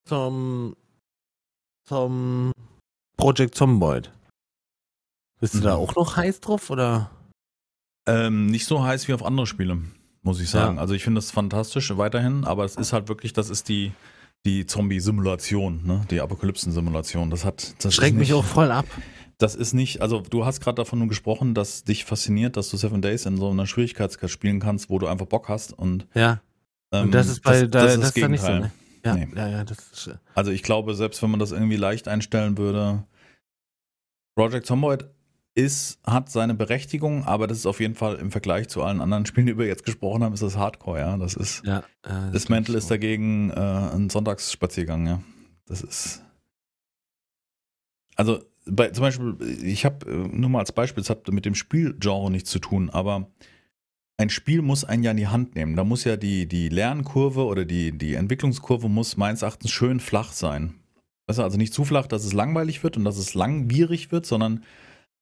zum, 0.06 0.76
zum 1.84 2.52
Project 3.16 3.54
Zomboid? 3.54 4.12
Bist 5.40 5.54
du 5.54 5.60
da 5.60 5.76
auch 5.76 5.94
noch 5.94 6.16
heiß 6.16 6.40
drauf 6.40 6.70
oder? 6.70 7.10
Ähm, 8.08 8.46
nicht 8.46 8.66
so 8.66 8.82
heiß 8.82 9.06
wie 9.08 9.12
auf 9.14 9.24
andere 9.24 9.46
Spiele, 9.46 9.78
muss 10.22 10.40
ich 10.40 10.50
sagen. 10.50 10.76
Ja. 10.76 10.80
Also 10.80 10.94
ich 10.94 11.04
finde 11.04 11.18
das 11.18 11.30
fantastisch 11.30 11.96
weiterhin, 11.96 12.44
aber 12.44 12.64
es 12.64 12.76
ist 12.76 12.92
halt 12.92 13.08
wirklich, 13.08 13.32
das 13.34 13.50
ist 13.50 13.68
die, 13.68 13.92
die 14.46 14.66
Zombie-Simulation, 14.66 15.86
ne? 15.86 16.06
die 16.10 16.20
Apokalypsen-Simulation. 16.20 17.30
Das 17.30 17.44
hat, 17.44 17.74
das 17.84 17.94
Schreckt 17.94 18.14
ist 18.14 18.18
mich 18.18 18.32
auch 18.34 18.44
voll 18.44 18.70
ab. 18.72 18.86
Das 19.36 19.54
ist 19.54 19.72
nicht, 19.74 20.00
also 20.02 20.20
du 20.20 20.44
hast 20.44 20.60
gerade 20.60 20.76
davon 20.76 21.06
gesprochen, 21.08 21.54
dass 21.54 21.84
dich 21.84 22.04
fasziniert, 22.04 22.56
dass 22.56 22.70
du 22.70 22.76
Seven 22.76 23.02
Days 23.02 23.24
in 23.26 23.36
so 23.36 23.50
einer 23.50 23.66
Schwierigkeitsgrad 23.66 24.30
spielen 24.30 24.58
kannst, 24.58 24.90
wo 24.90 24.98
du 24.98 25.06
einfach 25.06 25.26
Bock 25.26 25.48
hast 25.48 25.72
und 25.78 26.08
Ja. 26.14 26.40
ähm, 26.92 27.04
Und 27.04 27.10
das 27.12 27.28
ist 27.28 27.42
bei 27.42 27.66
da, 27.66 27.84
das, 27.84 28.00
das 28.00 28.08
ist 28.16 28.22
da 28.22 28.28
nicht 28.28 28.40
so, 28.40 28.46
Gegenteil. 28.48 28.60
ne? 28.60 28.72
Ja, 29.04 29.14
Nee. 29.14 29.28
ja, 29.36 29.48
ja, 29.48 29.64
das 29.64 29.78
ist, 29.92 30.06
äh, 30.08 30.14
Also 30.34 30.50
ich 30.50 30.64
glaube, 30.64 30.94
selbst 30.96 31.22
wenn 31.22 31.30
man 31.30 31.38
das 31.38 31.52
irgendwie 31.52 31.76
leicht 31.76 32.08
einstellen 32.08 32.58
würde, 32.58 33.04
Project 34.36 34.66
Zomboid 34.66 35.06
ist, 35.58 35.98
hat 36.06 36.30
seine 36.30 36.54
Berechtigung, 36.54 37.24
aber 37.24 37.48
das 37.48 37.58
ist 37.58 37.66
auf 37.66 37.80
jeden 37.80 37.96
Fall 37.96 38.14
im 38.14 38.30
Vergleich 38.30 38.68
zu 38.68 38.80
allen 38.84 39.00
anderen 39.00 39.26
Spielen, 39.26 39.48
die 39.48 39.58
wir 39.58 39.66
jetzt 39.66 39.84
gesprochen 39.84 40.22
haben, 40.22 40.32
ist 40.32 40.42
das 40.42 40.56
Hardcore, 40.56 41.00
ja. 41.00 41.16
Das 41.16 41.34
ist, 41.34 41.66
ja. 41.66 41.80
äh, 42.04 42.30
das 42.32 42.48
Mantle 42.48 42.78
ist 42.78 42.92
dagegen 42.92 43.50
äh, 43.50 43.54
ein 43.54 44.08
Sonntagsspaziergang, 44.08 45.06
ja. 45.08 45.20
Das 45.66 45.82
ist. 45.82 46.22
Also, 48.14 48.38
bei, 48.66 48.90
zum 48.90 49.02
Beispiel, 49.02 49.36
ich 49.64 49.84
habe 49.84 50.08
äh, 50.08 50.28
nur 50.28 50.48
mal 50.48 50.60
als 50.60 50.70
Beispiel, 50.70 51.02
es 51.02 51.10
hat 51.10 51.26
mit 51.32 51.44
dem 51.44 51.56
Spielgenre 51.56 52.30
nichts 52.30 52.50
zu 52.50 52.60
tun, 52.60 52.88
aber 52.88 53.28
ein 54.16 54.30
Spiel 54.30 54.62
muss 54.62 54.84
einen 54.84 55.02
ja 55.02 55.10
in 55.10 55.16
die 55.16 55.26
Hand 55.26 55.56
nehmen. 55.56 55.74
Da 55.74 55.82
muss 55.82 56.04
ja 56.04 56.16
die, 56.16 56.46
die 56.46 56.68
Lernkurve 56.68 57.44
oder 57.44 57.64
die, 57.64 57.98
die 57.98 58.14
Entwicklungskurve 58.14 58.88
muss 58.88 59.16
meines 59.16 59.42
Erachtens 59.42 59.72
schön 59.72 59.98
flach 59.98 60.32
sein. 60.32 60.74
Also 61.26 61.58
nicht 61.58 61.74
zu 61.74 61.84
flach, 61.84 62.06
dass 62.06 62.24
es 62.24 62.32
langweilig 62.32 62.82
wird 62.82 62.96
und 62.96 63.04
dass 63.04 63.18
es 63.18 63.34
langwierig 63.34 64.12
wird, 64.12 64.24
sondern 64.24 64.64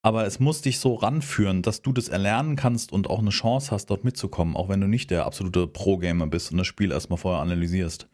aber 0.07 0.25
es 0.25 0.39
muss 0.39 0.63
dich 0.63 0.79
so 0.79 0.95
ranführen, 0.95 1.63
dass 1.63 1.83
du 1.83 1.93
das 1.93 2.07
erlernen 2.07 2.55
kannst 2.55 2.93
und 2.93 3.11
auch 3.11 3.19
eine 3.19 3.31
Chance 3.31 3.73
hast, 3.73 3.87
dort 3.87 4.05
mitzukommen, 4.05 4.55
auch 4.55 4.69
wenn 4.69 4.81
du 4.81 4.87
nicht 4.87 5.11
der 5.11 5.27
absolute 5.27 5.67
Pro-Gamer 5.67 6.29
bist 6.29 6.53
und 6.53 6.59
das 6.59 6.69
Spiel 6.69 6.93
erstmal 6.93 7.17
vorher 7.17 7.43
analysierst. 7.43 8.07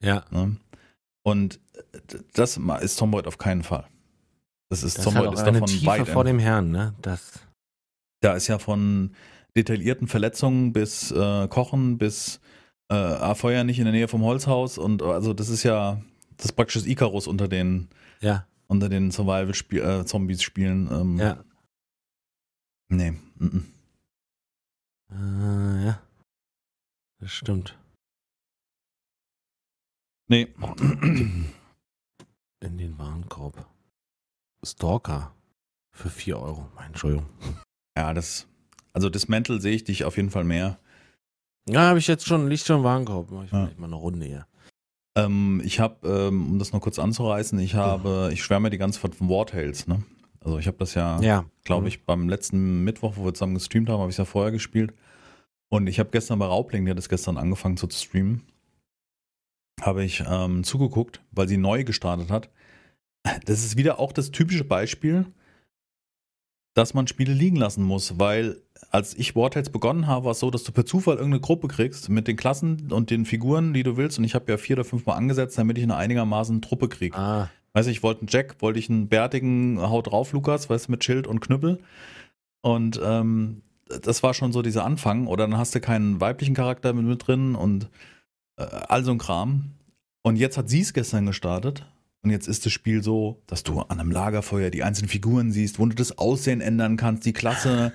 Ja. 0.00 0.24
Ne? 0.30 0.58
Und 1.24 1.58
das 2.34 2.58
ist 2.82 2.96
Zomboid 2.96 3.26
auf 3.26 3.38
keinen 3.38 3.64
Fall. 3.64 3.88
Das 4.68 4.84
ist 4.84 4.98
Das 4.98 5.08
auch 5.08 5.32
ist 5.32 5.42
davon 5.42 5.66
Tiefe 5.66 5.86
weit 5.86 6.06
vor 6.06 6.22
dem 6.22 6.38
Herrn, 6.38 6.70
ne? 6.70 6.94
Das, 7.02 7.40
Da 8.20 8.34
ist 8.34 8.46
ja 8.46 8.60
von 8.60 9.10
detaillierten 9.56 10.06
Verletzungen 10.06 10.72
bis 10.72 11.10
äh, 11.10 11.48
Kochen 11.48 11.98
bis 11.98 12.40
äh, 12.88 13.34
Feuer 13.34 13.64
nicht 13.64 13.80
in 13.80 13.84
der 13.86 13.92
Nähe 13.92 14.06
vom 14.06 14.22
Holzhaus 14.22 14.78
und 14.78 15.02
also 15.02 15.34
das 15.34 15.48
ist 15.48 15.64
ja 15.64 16.00
das 16.36 16.46
ist 16.46 16.52
praktisch 16.52 16.86
Icarus 16.86 17.26
unter 17.26 17.48
den 17.48 17.88
ja, 18.20 18.46
unter 18.72 18.88
den 18.88 19.10
Survival-Zombies-Spielen. 19.10 20.88
Ähm, 20.90 21.18
ja. 21.18 21.44
Nee. 22.88 23.12
mm, 23.12 23.44
mm. 23.46 23.72
Äh, 25.12 25.86
ja. 25.86 26.02
Das 27.20 27.30
stimmt. 27.30 27.78
Nee. 30.28 30.48
In 32.60 32.78
den 32.78 32.98
Warenkorb. 32.98 33.66
Stalker. 34.64 35.34
Für 35.94 36.08
4 36.10 36.38
Euro. 36.40 36.68
Meine 36.74 36.88
Entschuldigung. 36.88 37.28
Ja, 37.96 38.14
das. 38.14 38.46
Also 38.94 39.10
Dismantle 39.10 39.60
sehe 39.60 39.74
ich 39.74 39.84
dich 39.84 40.04
auf 40.04 40.16
jeden 40.16 40.30
Fall 40.30 40.44
mehr. 40.44 40.78
Ja, 41.68 41.88
habe 41.88 41.98
ich 41.98 42.06
jetzt 42.06 42.26
schon, 42.26 42.48
liegt 42.48 42.64
schon 42.64 42.78
im 42.78 42.84
Warenkorb. 42.84 43.30
Mach 43.30 43.44
ich 43.44 43.52
Ja. 43.52 43.70
mal 43.76 43.86
eine 43.86 43.96
Runde 43.96 44.26
hier. 44.26 44.46
Ähm, 45.16 45.60
ich 45.64 45.78
habe, 45.80 46.08
ähm, 46.08 46.52
um 46.52 46.58
das 46.58 46.72
noch 46.72 46.80
kurz 46.80 46.98
anzureißen, 46.98 47.58
ich 47.58 47.74
habe, 47.74 48.30
ich 48.32 48.42
schwärme 48.42 48.70
die 48.70 48.78
ganze 48.78 49.00
Zeit 49.00 49.14
von 49.14 49.28
War 49.28 49.46
Tales, 49.46 49.86
ne? 49.86 50.02
Also 50.40 50.58
ich 50.58 50.66
habe 50.66 50.78
das 50.78 50.94
ja, 50.94 51.20
Ja. 51.20 51.44
glaube 51.64 51.88
ich, 51.88 52.04
beim 52.04 52.28
letzten 52.28 52.82
Mittwoch, 52.82 53.14
wo 53.16 53.24
wir 53.24 53.34
zusammen 53.34 53.54
gestreamt 53.54 53.88
haben, 53.88 54.00
habe 54.00 54.08
ich 54.10 54.14
es 54.14 54.18
ja 54.18 54.24
vorher 54.24 54.50
gespielt. 54.50 54.94
Und 55.68 55.86
ich 55.86 55.98
habe 55.98 56.10
gestern 56.10 56.38
bei 56.38 56.46
Raubling, 56.46 56.84
die 56.84 56.90
hat 56.90 56.98
es 56.98 57.08
gestern 57.08 57.36
angefangen 57.38 57.76
zu 57.76 57.88
streamen, 57.90 58.42
habe 59.80 60.04
ich 60.04 60.22
ähm, 60.26 60.64
zugeguckt, 60.64 61.22
weil 61.30 61.48
sie 61.48 61.56
neu 61.56 61.84
gestartet 61.84 62.30
hat. 62.30 62.50
das 63.44 63.64
ist 63.64 63.76
wieder 63.76 63.98
auch 64.00 64.12
das 64.12 64.30
typische 64.32 64.64
Beispiel, 64.64 65.26
dass 66.74 66.94
man 66.94 67.06
Spiele 67.06 67.34
liegen 67.34 67.56
lassen 67.56 67.82
muss, 67.82 68.18
weil 68.18 68.60
als 68.90 69.14
ich 69.14 69.36
Wartales 69.36 69.70
begonnen 69.70 70.06
habe, 70.06 70.26
war 70.26 70.32
es 70.32 70.40
so, 70.40 70.50
dass 70.50 70.64
du 70.64 70.72
per 70.72 70.84
Zufall 70.84 71.16
irgendeine 71.16 71.40
Gruppe 71.40 71.68
kriegst 71.68 72.08
mit 72.08 72.28
den 72.28 72.36
Klassen 72.36 72.92
und 72.92 73.10
den 73.10 73.24
Figuren, 73.24 73.72
die 73.72 73.82
du 73.82 73.96
willst. 73.96 74.18
Und 74.18 74.24
ich 74.24 74.34
habe 74.34 74.50
ja 74.50 74.58
vier 74.58 74.76
oder 74.76 74.84
fünf 74.84 75.06
Mal 75.06 75.14
angesetzt, 75.14 75.56
damit 75.56 75.78
ich 75.78 75.84
eine 75.84 75.96
einigermaßen 75.96 76.60
Truppe 76.62 76.88
kriege. 76.88 77.16
Ah, 77.16 77.48
Weißt 77.74 77.88
du, 77.88 77.92
ich 77.92 78.02
wollte 78.02 78.22
einen 78.22 78.28
Jack, 78.28 78.56
wollte 78.60 78.78
ich 78.78 78.90
einen 78.90 79.08
bärtigen 79.08 79.80
Haut 79.80 80.08
drauf 80.08 80.32
Lukas, 80.32 80.68
weißt 80.68 80.88
du, 80.88 80.92
mit 80.92 81.04
Schild 81.04 81.26
und 81.26 81.40
Knüppel. 81.40 81.78
Und 82.60 83.00
ähm, 83.02 83.62
das 84.02 84.22
war 84.22 84.34
schon 84.34 84.52
so 84.52 84.62
dieser 84.62 84.84
Anfang. 84.84 85.26
Oder 85.26 85.46
dann 85.46 85.58
hast 85.58 85.74
du 85.74 85.80
keinen 85.80 86.20
weiblichen 86.20 86.54
Charakter 86.54 86.92
mit, 86.92 87.06
mit 87.06 87.26
drin 87.26 87.54
und 87.54 87.88
äh, 88.56 88.64
all 88.64 89.04
so 89.04 89.12
ein 89.12 89.18
Kram. 89.18 89.72
Und 90.22 90.36
jetzt 90.36 90.58
hat 90.58 90.68
sie 90.68 90.80
es 90.80 90.92
gestern 90.92 91.26
gestartet. 91.26 91.86
Und 92.24 92.30
jetzt 92.30 92.46
ist 92.46 92.64
das 92.64 92.72
Spiel 92.72 93.02
so, 93.02 93.42
dass 93.46 93.64
du 93.64 93.80
an 93.80 93.98
einem 93.98 94.12
Lagerfeuer 94.12 94.70
die 94.70 94.84
einzelnen 94.84 95.08
Figuren 95.08 95.50
siehst, 95.50 95.80
wo 95.80 95.86
du 95.86 95.94
das 95.94 96.18
Aussehen 96.18 96.60
ändern 96.60 96.96
kannst, 96.96 97.24
die 97.26 97.32
Klasse. 97.32 97.92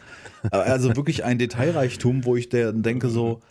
Also 0.51 0.95
wirklich 0.95 1.23
ein 1.23 1.39
Detailreichtum, 1.39 2.25
wo 2.25 2.35
ich 2.35 2.49
denke 2.49 3.09
so, 3.09 3.41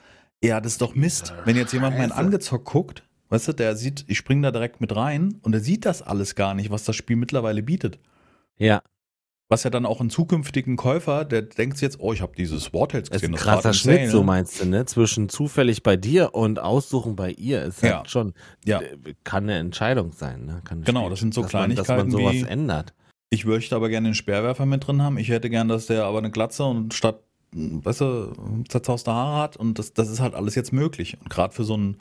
ja, 0.43 0.61
das 0.61 0.73
ist 0.73 0.83
doch 0.83 0.95
Mist. 0.95 1.35
Wenn 1.45 1.57
jetzt 1.57 1.73
jemand 1.73 1.97
mein 1.99 2.13
angezockt 2.13 2.67
guckt, 2.67 3.03
weißt 3.31 3.49
du, 3.49 3.53
der 3.55 3.75
sieht, 3.77 4.05
ich 4.07 4.19
springe 4.19 4.43
da 4.43 4.51
direkt 4.51 4.81
mit 4.81 4.95
rein 4.95 5.39
und 5.43 5.53
der 5.53 5.61
sieht 5.61 5.85
das 5.85 6.03
alles 6.03 6.35
gar 6.35 6.55
nicht, 6.55 6.71
was 6.71 6.85
das 6.85 6.95
Spiel 6.95 7.17
mittlerweile 7.17 7.63
bietet. 7.63 7.99
ja. 8.59 8.83
Was 9.49 9.63
ja 9.63 9.71
dann 9.71 9.87
auch 9.87 10.01
einen 10.01 10.11
zukünftigen 10.11 10.77
Käufer, 10.77 11.25
der 11.25 11.43
denkt 11.43 11.81
jetzt, 11.81 12.01
oh, 12.01 12.13
ich 12.13 12.21
habe 12.21 12.33
dieses 12.37 12.73
Wartales 12.75 13.09
Es 13.11 13.23
ist 13.23 13.29
ein 13.29 13.37
krasser 13.37 13.73
Schnitt, 13.73 14.11
so 14.11 14.25
meinst 14.25 14.61
du, 14.61 14.67
ne? 14.67 14.87
Zwischen 14.87 15.29
zufällig 15.29 15.85
bei 15.85 15.97
dir 15.97 16.35
und 16.35 16.59
Aussuchen 16.59 17.15
bei 17.15 17.31
ihr 17.31 17.63
ist 17.63 17.81
halt 17.83 17.93
Ja. 17.93 18.03
schon, 18.07 18.35
Ja. 18.65 18.81
äh, 18.81 19.15
kann 19.23 19.45
eine 19.45 19.55
Entscheidung 19.59 20.11
sein, 20.13 20.47
ne? 20.47 20.63
Kann 20.65 20.83
Genau, 20.83 21.09
das 21.09 21.21
sind 21.21 21.33
so 21.33 21.43
dass 21.43 21.53
man, 21.53 21.77
dass 21.77 21.87
Kleinigkeiten 21.87 22.11
man 22.11 22.21
sowas 22.21 22.35
wie- 22.35 22.51
ändert. 22.51 22.93
Ich 23.31 23.45
möchte 23.45 23.77
aber 23.77 23.89
gerne 23.89 24.09
den 24.09 24.15
Speerwerfer 24.15 24.67
mit 24.67 24.85
drin 24.87 25.01
haben. 25.03 25.17
Ich 25.17 25.29
hätte 25.29 25.49
gern, 25.49 25.69
dass 25.69 25.87
der 25.87 26.05
aber 26.05 26.19
eine 26.19 26.31
Glatze 26.33 26.65
und 26.65 26.93
statt, 26.95 27.21
weißt 27.53 28.01
du, 28.01 28.33
zerzauste 28.69 29.13
Haare 29.13 29.41
hat. 29.43 29.57
Und 29.57 29.79
das, 29.79 29.93
das 29.93 30.09
ist 30.11 30.19
halt 30.21 30.35
alles 30.35 30.55
jetzt 30.57 30.73
möglich. 30.73 31.19
Und 31.21 31.31
gerade 31.31 31.55
für 31.55 31.65
so 31.65 31.77
ein 31.77 31.97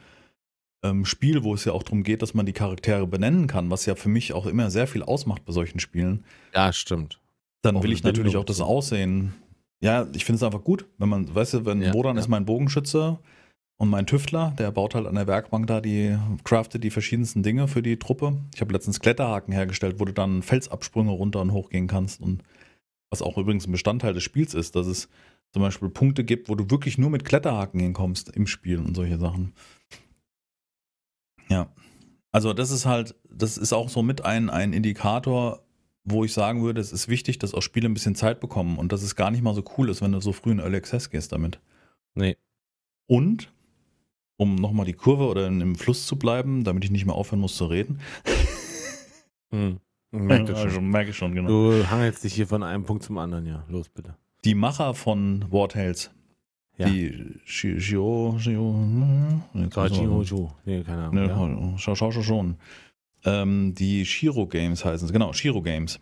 ähm, 0.84 1.04
Spiel, 1.06 1.43
wo 1.43 1.54
es 1.56 1.66
ja 1.66 1.74
auch 1.74 1.82
darum 1.84 2.04
geht, 2.04 2.22
dass 2.22 2.34
man 2.36 2.46
die 2.46 2.54
Charaktere 2.54 3.08
benennen 3.08 3.48
kann, 3.48 3.72
was 3.72 3.86
ja 3.88 3.96
für 3.96 4.10
mich 4.10 4.34
auch 4.34 4.46
immer 4.46 4.70
sehr 4.70 4.86
viel 4.88 5.02
ausmacht 5.04 5.46
bei 5.46 5.52
solchen 5.54 5.80
Spielen, 5.80 6.24
Ja, 6.54 6.72
stimmt. 6.74 7.20
Dann 7.66 7.82
will 7.82 7.91
ich 7.91 8.03
natürlich 8.03 8.38
auch 8.38 8.45
das 8.45 8.61
Aussehen. 8.61 9.34
Ja, 9.82 10.07
ich 10.13 10.26
finde 10.26 10.38
es 10.38 10.43
einfach 10.43 10.63
gut, 10.63 10.86
wenn 10.97 11.09
man, 11.09 11.34
weißt 11.34 11.55
du, 11.55 11.66
wenn 11.66 11.82
Ja, 11.82 11.93
Wodan 11.93 12.16
ja. 12.16 12.22
ist 12.22 12.28
mein 12.28 12.45
Bogenschütze 12.45 13.20
und 13.78 13.89
mein 13.89 14.07
Tüftler, 14.07 14.53
der 14.57 14.72
baut 14.72 14.95
halt 14.95 15.05
an 15.05 15.16
der 15.16 15.28
Werkbank 15.28 15.68
da 15.68 15.82
die, 15.82 16.18
craftet 16.43 16.84
die 16.84 16.89
verschiedensten 16.89 17.43
Dinge 17.43 17.68
für 17.68 17.82
die 17.82 17.97
Truppe. 17.97 18.38
Ich 18.53 18.61
habe 18.61 18.72
letztens 18.72 18.99
Kletterhaken 18.99 19.53
hergestellt, 19.53 19.99
wo 19.99 20.05
du 20.05 20.13
dann 20.13 20.41
Felsabsprünge 20.43 21.11
runter 21.11 21.41
und 21.41 21.51
hoch 21.51 21.70
gehen 21.70 21.88
kannst 21.88 22.22
und 22.22 22.43
was 23.11 23.22
auch 23.22 23.38
übrigens 23.38 23.68
ein 23.68 23.72
Bestandteil 23.72 24.13
des 24.13 24.24
Spiels 24.24 24.53
ist, 24.53 24.76
dass 24.76 24.88
es 24.88 25.09
zum 25.53 25.61
Beispiel 25.61 25.89
Punkte 25.89 26.24
gibt, 26.24 26.49
wo 26.49 26.55
du 26.55 26.70
wirklich 26.70 26.97
nur 26.97 27.09
mit 27.09 27.26
Kletterhaken 27.26 27.80
hinkommst 27.80 28.30
im 28.30 28.47
Spiel 28.47 28.80
und 28.80 28.95
solche 28.95 29.18
Sachen. 29.18 29.53
Ja. 31.49 31.70
Also 32.32 32.53
das 32.53 32.72
ist 32.72 32.86
halt, 32.86 33.16
das 33.30 33.57
ist 33.57 33.72
auch 33.72 33.88
so 33.88 34.03
mit 34.03 34.26
ein, 34.26 34.49
ein 34.49 34.74
Indikator, 34.74 35.64
wo 36.06 36.24
ich 36.24 36.34
sagen 36.34 36.64
würde, 36.64 36.80
es 36.82 36.91
ist 36.91 37.08
wichtig, 37.08 37.39
dass 37.39 37.53
auch 37.53 37.62
Spiele 37.62 37.89
ein 37.89 37.93
bisschen 37.93 38.16
Zeit 38.16 38.39
bekommen 38.39 38.78
und 38.78 38.91
dass 38.91 39.01
es 39.03 39.16
gar 39.16 39.32
nicht 39.32 39.43
mal 39.43 39.53
so 39.56 39.64
cool 39.78 39.89
ist, 39.89 40.01
wenn 40.01 40.12
du 40.12 40.22
so 40.22 40.32
früh 40.32 40.51
in 40.51 40.60
Early 40.60 40.78
Access 40.78 41.10
gehst 41.10 41.32
damit. 41.32 41.60
Nee. 42.14 42.38
Und, 43.08 43.51
um 44.38 44.56
nochmal 44.56 44.86
die 44.86 44.93
Kurve 44.93 45.26
oder 45.28 45.47
in, 45.47 45.62
im 45.62 45.76
Fluss 45.76 46.06
zu 46.06 46.18
bleiben, 46.18 46.64
damit 46.64 46.84
ich 46.86 46.91
nicht 46.91 47.06
mehr 47.06 47.16
aufhören 47.16 47.41
muss 47.41 47.58
zu 47.58 47.66
reden. 47.66 47.99
Hm. 49.51 49.80
Merk 50.12 50.45
das 50.47 50.60
schon. 50.60 50.68
Also, 50.70 50.82
merke 50.82 51.10
ich 51.12 51.18
schon, 51.18 51.36
genau. 51.36 51.49
Du 51.49 51.89
hangelst 51.89 52.24
dich 52.24 52.34
hier 52.34 52.47
von 52.47 52.64
einem 52.64 52.84
Punkt 52.86 53.03
zum 53.03 53.18
anderen, 53.18 53.45
ja. 53.45 53.64
Los, 53.70 53.89
bitte. 53.89 54.16
Die 54.43 54.56
Macher 54.56 54.93
von 54.93 55.45
War 55.51 55.70
Tales, 55.70 56.12
Ja. 56.78 56.88
die 56.89 57.39
Shi- 57.45 57.80
Shio, 57.80 58.36
Shio, 58.39 58.74
hm, 58.74 59.41
ich 59.53 59.76
Hojo. 59.78 60.51
Nee, 60.66 60.84
keine 60.84 61.06
Ahnung. 61.34 61.76
Schau, 61.78 61.95
schau 61.95 62.12
schon. 62.12 62.58
Ähm, 63.26 63.73
die 63.76 64.05
Shiro 64.05 64.47
Games 64.47 64.86
heißen 64.86 65.07
es, 65.07 65.11
genau, 65.11 65.34
Shiro 65.34 65.61
Games. 65.61 65.99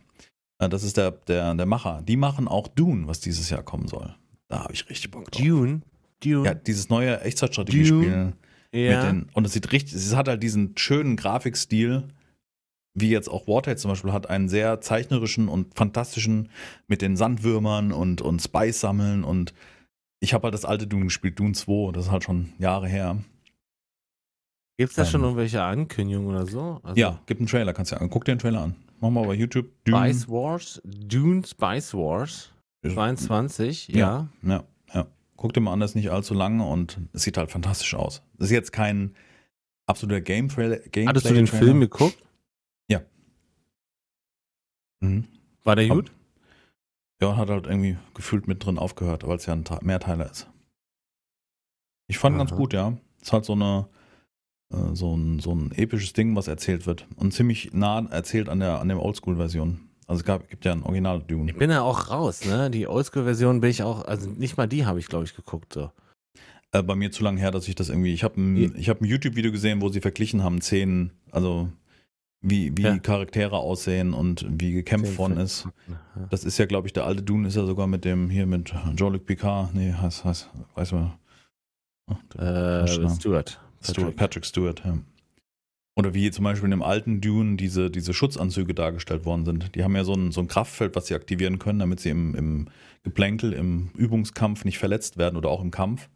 Äh, 0.59 0.69
das 0.69 0.83
ist 0.83 0.97
der, 0.97 1.11
der, 1.11 1.53
der 1.55 1.65
Macher. 1.65 2.01
Die 2.07 2.17
machen 2.17 2.47
auch 2.47 2.67
Dune, 2.67 3.07
was 3.07 3.19
dieses 3.19 3.49
Jahr 3.49 3.63
kommen 3.63 3.87
soll. 3.87 4.13
Da 4.49 4.63
habe 4.63 4.73
ich 4.73 4.89
richtig 4.89 5.11
Bock 5.11 5.31
drauf. 5.31 5.41
Dune. 5.41 5.81
Dune. 6.23 6.45
Ja, 6.45 6.53
dieses 6.53 6.89
neue 6.89 7.21
Echtzeitstrategiespiel. 7.21 8.33
Ja. 8.73 9.05
Den, 9.05 9.29
und 9.33 9.45
es 9.45 9.53
sieht 9.53 9.71
richtig, 9.71 9.93
es 9.93 10.15
hat 10.15 10.27
halt 10.27 10.41
diesen 10.41 10.75
schönen 10.77 11.15
Grafikstil, 11.15 12.05
wie 12.95 13.09
jetzt 13.09 13.29
auch 13.29 13.47
Wartale 13.47 13.77
zum 13.77 13.89
Beispiel 13.89 14.13
hat, 14.13 14.29
einen 14.29 14.49
sehr 14.49 14.81
zeichnerischen 14.81 15.47
und 15.47 15.75
fantastischen 15.75 16.49
mit 16.87 17.01
den 17.01 17.15
Sandwürmern 17.15 17.91
und, 17.91 18.21
und 18.21 18.41
Spice 18.41 18.79
sammeln 18.79 19.23
und 19.23 19.53
ich 20.19 20.33
habe 20.33 20.45
halt 20.45 20.53
das 20.53 20.65
alte 20.65 20.87
Dune 20.87 21.05
gespielt, 21.05 21.37
Dune 21.37 21.53
2, 21.53 21.91
das 21.91 22.05
ist 22.05 22.11
halt 22.11 22.23
schon 22.23 22.53
Jahre 22.57 22.87
her. 22.87 23.17
Gibt 24.77 24.89
es 24.91 24.95
da 24.95 25.05
schon 25.05 25.21
Ähm. 25.21 25.25
irgendwelche 25.25 25.61
Ankündigungen 25.63 26.29
oder 26.29 26.45
so? 26.47 26.79
Also, 26.83 26.99
ja, 26.99 27.19
gibt 27.25 27.39
einen 27.41 27.47
Trailer, 27.47 27.73
kannst 27.73 27.91
du 27.91 27.95
ja, 27.95 28.07
guck 28.07 28.25
dir 28.25 28.33
den 28.35 28.39
Trailer 28.39 28.61
an. 28.61 28.75
Mach 28.99 29.09
mal 29.09 29.25
bei 29.25 29.33
YouTube. 29.35 29.69
Spice 29.87 30.27
Wars, 30.29 30.81
Dune 30.83 31.45
Spice 31.45 31.93
Wars 31.93 32.51
22, 32.85 33.89
ja. 33.89 33.97
Ja, 34.41 34.49
ja, 34.49 34.63
ja. 34.93 35.07
Guck 35.35 35.53
dir 35.53 35.61
mal 35.61 35.73
an, 35.73 35.79
das 35.79 35.91
ist 35.91 35.95
nicht 35.95 36.09
allzu 36.09 36.33
lange 36.33 36.65
und 36.65 36.99
es 37.13 37.23
sieht 37.23 37.37
halt 37.37 37.51
fantastisch 37.51 37.93
aus. 37.95 38.21
Das 38.37 38.47
ist 38.47 38.51
jetzt 38.51 38.71
kein 38.73 39.15
absoluter 39.85 40.21
Gameplay. 40.21 40.77
Gameplay 40.79 41.05
Hattest 41.05 41.29
du 41.29 41.33
den 41.33 41.45
Trailer. 41.45 41.63
Film 41.63 41.79
geguckt? 41.81 42.17
Mhm. 45.01 45.27
War 45.65 45.75
der 45.75 45.89
gut? 45.89 46.11
Ja, 47.21 47.35
hat 47.35 47.49
halt 47.49 47.67
irgendwie 47.67 47.97
gefühlt 48.13 48.47
mit 48.47 48.65
drin 48.65 48.77
aufgehört, 48.77 49.27
weil 49.27 49.35
es 49.35 49.45
ja 49.45 49.53
ein 49.53 49.65
Te- 49.65 49.79
Mehrteiler 49.81 50.29
ist. 50.31 50.49
Ich 52.07 52.17
fand 52.17 52.35
ihn 52.35 52.39
ganz 52.39 52.51
Aha. 52.51 52.57
gut, 52.57 52.73
ja. 52.73 52.97
Es 53.17 53.23
ist 53.23 53.33
halt 53.33 53.43
so 53.45 53.51
eine 53.53 53.87
so 54.93 55.15
ein, 55.15 55.39
so 55.39 55.53
ein 55.53 55.71
episches 55.75 56.13
Ding, 56.13 56.35
was 56.35 56.47
erzählt 56.47 56.85
wird. 56.87 57.07
Und 57.15 57.33
ziemlich 57.33 57.73
nah 57.73 58.05
erzählt 58.09 58.49
an 58.49 58.59
der 58.59 58.79
an 58.79 58.87
der 58.89 59.01
Oldschool-Version. 59.01 59.79
Also 60.07 60.19
es 60.19 60.25
gab, 60.25 60.49
gibt 60.49 60.65
ja 60.65 60.73
ein 60.73 60.83
Original 60.83 61.21
Dune. 61.21 61.49
Ich 61.51 61.57
bin 61.57 61.69
ja 61.71 61.81
auch 61.81 62.09
raus, 62.09 62.45
ne? 62.45 62.69
Die 62.69 62.87
Oldschool-Version 62.87 63.61
bin 63.61 63.69
ich 63.69 63.83
auch, 63.83 64.03
also 64.05 64.29
nicht 64.29 64.57
mal 64.57 64.67
die 64.67 64.85
habe 64.85 64.99
ich, 64.99 65.07
glaube 65.07 65.23
ich, 65.25 65.35
geguckt. 65.35 65.73
So. 65.73 65.91
Äh, 66.71 66.83
bei 66.83 66.95
mir 66.95 67.11
zu 67.11 67.23
lange 67.23 67.39
her, 67.39 67.51
dass 67.51 67.67
ich 67.67 67.75
das 67.75 67.89
irgendwie. 67.89 68.13
Ich 68.13 68.23
habe 68.23 68.39
ein, 68.39 68.75
ich 68.77 68.89
hab 68.89 68.99
ein 69.01 69.05
YouTube-Video 69.05 69.51
gesehen, 69.51 69.81
wo 69.81 69.89
sie 69.89 70.01
verglichen 70.01 70.43
haben, 70.43 70.59
Szenen, 70.61 71.11
also 71.31 71.69
wie, 72.41 72.75
wie 72.77 72.81
Ja. 72.81 72.97
Charaktere 72.97 73.55
aussehen 73.57 74.13
und 74.13 74.45
wie 74.49 74.73
gekämpft 74.73 75.17
worden 75.17 75.37
ist. 75.37 75.67
Ja. 75.87 76.27
Das 76.29 76.43
ist 76.43 76.57
ja, 76.57 76.65
glaube 76.65 76.87
ich, 76.87 76.93
der 76.93 77.05
alte 77.05 77.23
Dune 77.23 77.47
ist 77.47 77.55
ja 77.55 77.65
sogar 77.65 77.87
mit 77.87 78.03
dem 78.03 78.29
hier 78.29 78.45
mit 78.45 78.73
Jean-Luc 78.97 79.25
Picard. 79.25 79.73
Nee, 79.73 79.93
heißt, 79.93 80.25
heißt, 80.25 80.49
weiß 80.75 80.91
man. 80.91 81.13
Ach, 82.07 82.37
Äh, 82.37 83.09
Stuart. 83.15 83.61
Stuart. 83.83 83.95
Stuart, 83.97 84.15
Patrick 84.15 84.45
Stewart, 84.45 84.81
ja. 84.85 84.97
Oder 85.95 86.15
wie 86.15 86.31
zum 86.31 86.43
Beispiel 86.43 86.65
in 86.65 86.71
dem 86.71 86.81
alten 86.81 87.21
Dune 87.21 87.55
diese, 87.55 87.91
diese 87.91 88.15
Schutzanzüge 88.15 88.73
dargestellt 88.73 89.25
worden 89.25 89.45
sind. 89.45 89.75
Die 89.75 89.83
haben 89.83 89.95
ja 89.95 90.03
so 90.03 90.13
ein, 90.13 90.31
so 90.31 90.41
ein 90.41 90.47
Kraftfeld, 90.47 90.95
was 90.95 91.05
sie 91.05 91.13
aktivieren 91.13 91.59
können, 91.59 91.77
damit 91.79 91.99
sie 91.99 92.09
im, 92.09 92.33
im 92.33 92.67
Geplänkel, 93.03 93.53
im 93.53 93.91
Übungskampf 93.95 94.65
nicht 94.65 94.79
verletzt 94.79 95.17
werden 95.17 95.37
oder 95.37 95.49
auch 95.49 95.61
im 95.61 95.69
Kampf. 95.69 96.09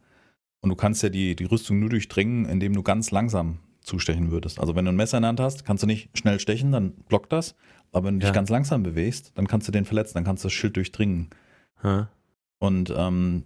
Und 0.60 0.70
du 0.70 0.74
kannst 0.74 1.04
ja 1.04 1.10
die, 1.10 1.36
die 1.36 1.44
Rüstung 1.44 1.78
nur 1.78 1.90
durchdringen, 1.90 2.44
indem 2.46 2.72
du 2.74 2.82
ganz 2.82 3.12
langsam 3.12 3.58
zustechen 3.80 4.32
würdest. 4.32 4.58
Also 4.58 4.74
wenn 4.74 4.84
du 4.84 4.90
ein 4.90 4.96
Messer 4.96 5.18
in 5.18 5.22
der 5.22 5.28
Hand 5.28 5.40
hast, 5.40 5.64
kannst 5.64 5.84
du 5.84 5.86
nicht 5.86 6.10
schnell 6.18 6.40
stechen, 6.40 6.72
dann 6.72 6.90
blockt 7.08 7.32
das. 7.32 7.54
Aber 7.92 8.08
wenn 8.08 8.14
du 8.14 8.20
dich 8.20 8.28
Ja. 8.30 8.34
ganz 8.34 8.50
langsam 8.50 8.82
bewegst, 8.82 9.30
dann 9.36 9.46
kannst 9.46 9.68
du 9.68 9.72
den 9.72 9.84
verletzen, 9.84 10.14
dann 10.14 10.24
kannst 10.24 10.42
du 10.42 10.46
das 10.48 10.52
Schild 10.54 10.76
durchdringen. 10.76 11.28
Hä? 11.82 12.06
Und 12.58 12.92
ähm, 12.96 13.44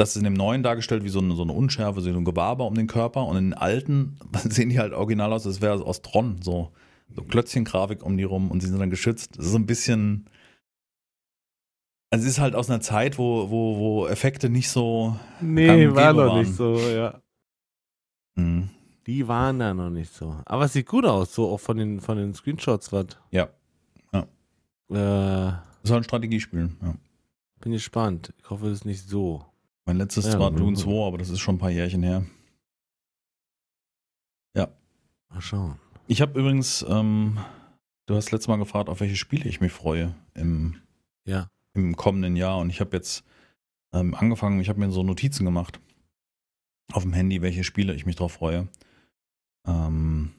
das 0.00 0.10
ist 0.12 0.16
in 0.16 0.24
dem 0.24 0.32
neuen 0.32 0.62
dargestellt 0.62 1.04
wie 1.04 1.10
so 1.10 1.18
eine, 1.18 1.34
so 1.34 1.42
eine 1.42 1.52
Unschärfe, 1.52 2.00
so 2.00 2.08
ein 2.08 2.24
Gewaber 2.24 2.64
um 2.66 2.74
den 2.74 2.86
Körper. 2.86 3.26
Und 3.26 3.36
in 3.36 3.50
den 3.50 3.54
alten 3.54 4.18
sehen 4.48 4.70
die 4.70 4.78
halt 4.78 4.94
original 4.94 5.30
aus, 5.30 5.46
als 5.46 5.60
wäre 5.60 5.76
es 5.76 5.82
aus 5.82 6.00
Tron, 6.00 6.40
so, 6.40 6.72
so 7.14 7.22
Klötzchengrafik 7.22 8.02
um 8.02 8.16
die 8.16 8.22
rum 8.24 8.50
und 8.50 8.62
sie 8.62 8.68
sind 8.68 8.78
dann 8.78 8.88
geschützt. 8.88 9.36
Das 9.36 9.44
ist 9.44 9.52
so 9.52 9.58
ein 9.58 9.66
bisschen. 9.66 10.24
Also 12.10 12.24
es 12.24 12.32
ist 12.32 12.40
halt 12.40 12.54
aus 12.54 12.70
einer 12.70 12.80
Zeit, 12.80 13.18
wo, 13.18 13.50
wo, 13.50 13.76
wo 13.76 14.06
Effekte 14.06 14.48
nicht 14.48 14.70
so. 14.70 15.16
Nee, 15.42 15.94
war 15.94 16.14
noch 16.14 16.28
waren. 16.28 16.38
nicht 16.40 16.54
so, 16.54 16.78
ja. 16.78 17.20
Hm, 18.36 18.70
Die 19.06 19.28
waren 19.28 19.58
da 19.58 19.74
noch 19.74 19.90
nicht 19.90 20.14
so. 20.14 20.34
Aber 20.46 20.64
es 20.64 20.72
sieht 20.72 20.86
gut 20.86 21.04
aus, 21.04 21.34
so 21.34 21.50
auch 21.50 21.60
von 21.60 21.76
den, 21.76 22.00
von 22.00 22.16
den 22.16 22.32
Screenshots, 22.32 22.90
was. 22.90 23.06
Ja. 23.32 23.50
Ja. 24.14 24.20
Äh, 24.88 25.52
das 25.52 25.84
ist 25.84 25.90
halt 25.90 26.00
ein 26.00 26.04
Strategiespiel. 26.04 26.70
Ja. 26.80 26.94
bin 27.60 27.72
gespannt. 27.72 28.32
Ich 28.38 28.48
hoffe, 28.48 28.68
es 28.68 28.78
ist 28.78 28.84
nicht 28.86 29.06
so. 29.06 29.44
Mein 29.90 29.96
letztes 29.96 30.26
Ja, 30.26 30.38
war. 30.38 30.52
Dune 30.52 30.76
2, 30.76 31.04
aber 31.08 31.18
das 31.18 31.30
ist 31.30 31.40
schon 31.40 31.56
ein 31.56 31.58
paar 31.58 31.70
Jährchen 31.70 32.04
her. 32.04 32.24
Mal 35.32 35.40
schauen. 35.40 35.78
Ich 36.08 36.20
habe 36.20 36.38
übrigens, 36.38 36.84
ähm, 36.88 37.38
du 38.06 38.14
hast 38.16 38.30
letztes 38.32 38.46
Mal 38.48 38.56
gefragt, 38.58 38.88
auf 38.88 38.98
welche 39.00 39.14
Spiele 39.16 39.48
ich 39.48 39.60
mich 39.60 39.70
freue 39.72 40.14
im, 40.34 40.80
Ja. 41.24 41.48
im 41.74 41.94
kommenden 41.96 42.34
Jahr. 42.36 42.58
Und 42.58 42.70
ich 42.70 42.80
habe 42.80 42.96
jetzt 42.96 43.24
ähm, 43.92 44.14
angefangen, 44.14 44.60
ich 44.60 44.68
habe 44.68 44.78
mir 44.80 44.90
so 44.92 45.02
Notizen 45.04 45.44
gemacht 45.44 45.80
auf 46.92 47.02
dem 47.04 47.12
Handy, 47.12 47.42
welche 47.42 47.62
Spiele 47.64 47.94
ich 47.94 48.06
mich 48.06 48.16
drauf 48.16 48.32
freue. 48.32 48.68
Ähm, 49.66 50.32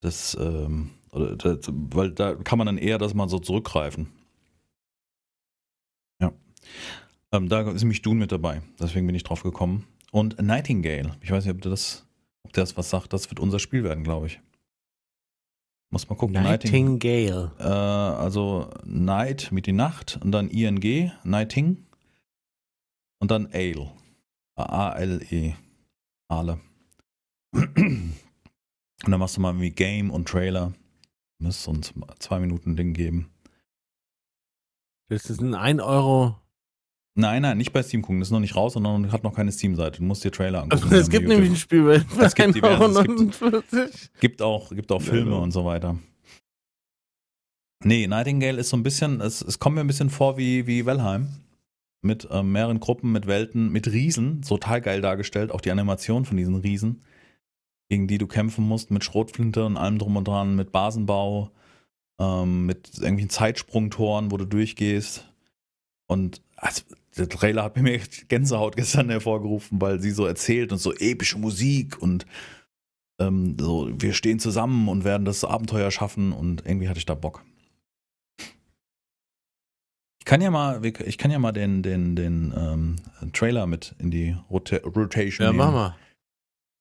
das, 0.00 0.36
ähm, 0.40 0.90
das, 1.12 1.68
weil 1.72 2.10
da 2.12 2.34
kann 2.36 2.58
man 2.58 2.66
dann 2.66 2.78
eher 2.78 2.98
das 2.98 3.14
mal 3.14 3.28
so 3.28 3.38
zurückgreifen. 3.40 4.08
Ja. 6.20 6.32
Ähm, 7.34 7.48
da 7.48 7.68
ist 7.68 7.82
nämlich 7.82 8.00
Dune 8.02 8.20
mit 8.20 8.30
dabei. 8.30 8.62
Deswegen 8.78 9.06
bin 9.06 9.16
ich 9.16 9.24
drauf 9.24 9.42
gekommen. 9.42 9.86
Und 10.12 10.40
Nightingale. 10.40 11.16
Ich 11.20 11.32
weiß 11.32 11.44
nicht, 11.44 11.54
ob 11.54 11.62
das, 11.62 12.06
ob 12.44 12.52
das 12.52 12.76
was 12.76 12.90
sagt. 12.90 13.12
Das 13.12 13.28
wird 13.28 13.40
unser 13.40 13.58
Spiel 13.58 13.82
werden, 13.82 14.04
glaube 14.04 14.28
ich. 14.28 14.40
Muss 15.90 16.08
mal 16.08 16.14
gucken. 16.14 16.34
Nightingale. 16.34 17.50
Äh, 17.58 17.64
also 17.64 18.70
Night 18.84 19.50
mit 19.50 19.66
die 19.66 19.72
Nacht 19.72 20.20
und 20.22 20.30
dann 20.30 20.48
ING, 20.48 21.10
Nighting. 21.24 21.84
Und 23.18 23.32
dann 23.32 23.48
Ale. 23.52 23.90
A-A-L-E. 24.54 25.54
Ale. 26.28 26.60
Und 27.52 28.14
dann 29.10 29.18
machst 29.18 29.36
du 29.36 29.40
mal 29.40 29.60
wie 29.60 29.70
Game 29.70 30.12
und 30.12 30.28
Trailer. 30.28 30.72
Müsste 31.40 31.70
uns 31.70 31.92
zwei 32.20 32.38
Minuten 32.38 32.76
Ding 32.76 32.94
geben. 32.94 33.28
Das 35.08 35.28
ist 35.30 35.40
ein 35.40 35.54
1 35.54 35.82
Euro. 35.82 36.36
Nein, 37.16 37.42
nein, 37.42 37.58
nicht 37.58 37.72
bei 37.72 37.82
Steam 37.82 38.02
gucken. 38.02 38.18
Das 38.18 38.28
ist 38.28 38.32
noch 38.32 38.40
nicht 38.40 38.56
raus 38.56 38.74
und 38.74 39.12
hat 39.12 39.22
noch 39.22 39.34
keine 39.34 39.52
Steam-Seite. 39.52 39.98
Du 39.98 40.04
musst 40.04 40.24
dir 40.24 40.32
Trailer 40.32 40.62
angucken. 40.64 40.82
Also, 40.84 40.96
es 40.96 41.08
gibt 41.08 41.28
nämlich 41.28 41.50
ein 41.50 41.56
Spiel 41.56 41.84
bei 41.84 41.94
Es 42.24 42.34
gibt 42.34 42.48
1,49 42.48 42.52
diverse, 42.54 43.00
es 43.00 43.70
gibt- 43.70 44.20
Gibt 44.20 44.42
auch, 44.42 44.70
gibt 44.70 44.90
auch 44.90 45.00
Filme 45.00 45.30
Ja, 45.30 45.36
ja. 45.36 45.42
und 45.42 45.52
so 45.52 45.64
weiter. 45.64 45.96
Nee, 47.84 48.06
Nightingale 48.06 48.58
ist 48.58 48.70
so 48.70 48.76
ein 48.76 48.82
bisschen, 48.82 49.20
es, 49.20 49.42
es 49.42 49.58
kommt 49.58 49.74
mir 49.76 49.82
ein 49.82 49.86
bisschen 49.86 50.10
vor 50.10 50.36
wie, 50.38 50.66
wie 50.66 50.86
Valheim. 50.86 51.28
Mit 52.02 52.28
ähm, 52.30 52.52
mehreren 52.52 52.80
Gruppen, 52.80 53.12
mit 53.12 53.26
Welten, 53.26 53.70
mit 53.72 53.86
Riesen. 53.90 54.42
Total 54.42 54.80
geil 54.82 55.00
dargestellt. 55.00 55.50
Auch 55.52 55.60
die 55.62 55.70
Animation 55.70 56.24
von 56.26 56.36
diesen 56.36 56.56
Riesen, 56.56 57.02
gegen 57.88 58.08
die 58.08 58.18
du 58.18 58.26
kämpfen 58.26 58.66
musst, 58.66 58.90
mit 58.90 59.04
Schrotflinte 59.04 59.64
und 59.64 59.76
allem 59.78 59.98
drum 59.98 60.16
und 60.16 60.26
dran, 60.28 60.54
mit 60.56 60.70
Basenbau, 60.72 61.50
ähm, 62.18 62.66
mit 62.66 62.90
irgendwelchen 62.98 63.30
Zeitsprungtoren, 63.30 64.30
wo 64.32 64.36
du 64.36 64.44
durchgehst. 64.44 65.26
Und 66.06 66.42
also, 66.56 66.82
der 67.16 67.28
Trailer 67.28 67.62
hat 67.64 67.76
mir 67.76 67.92
echt 67.94 68.28
Gänsehaut 68.28 68.76
gestern 68.76 69.08
hervorgerufen, 69.10 69.80
weil 69.80 70.00
sie 70.00 70.10
so 70.10 70.26
erzählt 70.26 70.72
und 70.72 70.78
so 70.78 70.92
epische 70.94 71.38
Musik 71.38 72.00
und 72.00 72.26
ähm, 73.20 73.56
so, 73.60 73.88
wir 73.92 74.12
stehen 74.12 74.40
zusammen 74.40 74.88
und 74.88 75.04
werden 75.04 75.24
das 75.24 75.44
Abenteuer 75.44 75.90
schaffen 75.90 76.32
und 76.32 76.66
irgendwie 76.66 76.88
hatte 76.88 76.98
ich 76.98 77.06
da 77.06 77.14
Bock. 77.14 77.44
Ich 80.18 80.24
kann 80.24 80.40
ja 80.40 80.50
mal, 80.50 80.84
ich 80.84 81.18
kann 81.18 81.30
ja 81.30 81.38
mal 81.38 81.52
den, 81.52 81.82
den, 81.82 82.16
den 82.16 82.52
ähm, 82.56 82.96
Trailer 83.32 83.66
mit 83.66 83.94
in 83.98 84.10
die 84.10 84.34
Rota 84.50 84.76
Rotation 84.78 85.44
Ja, 85.44 85.52
nehmen. 85.52 85.58
mach 85.64 85.72
mal. 85.72 85.96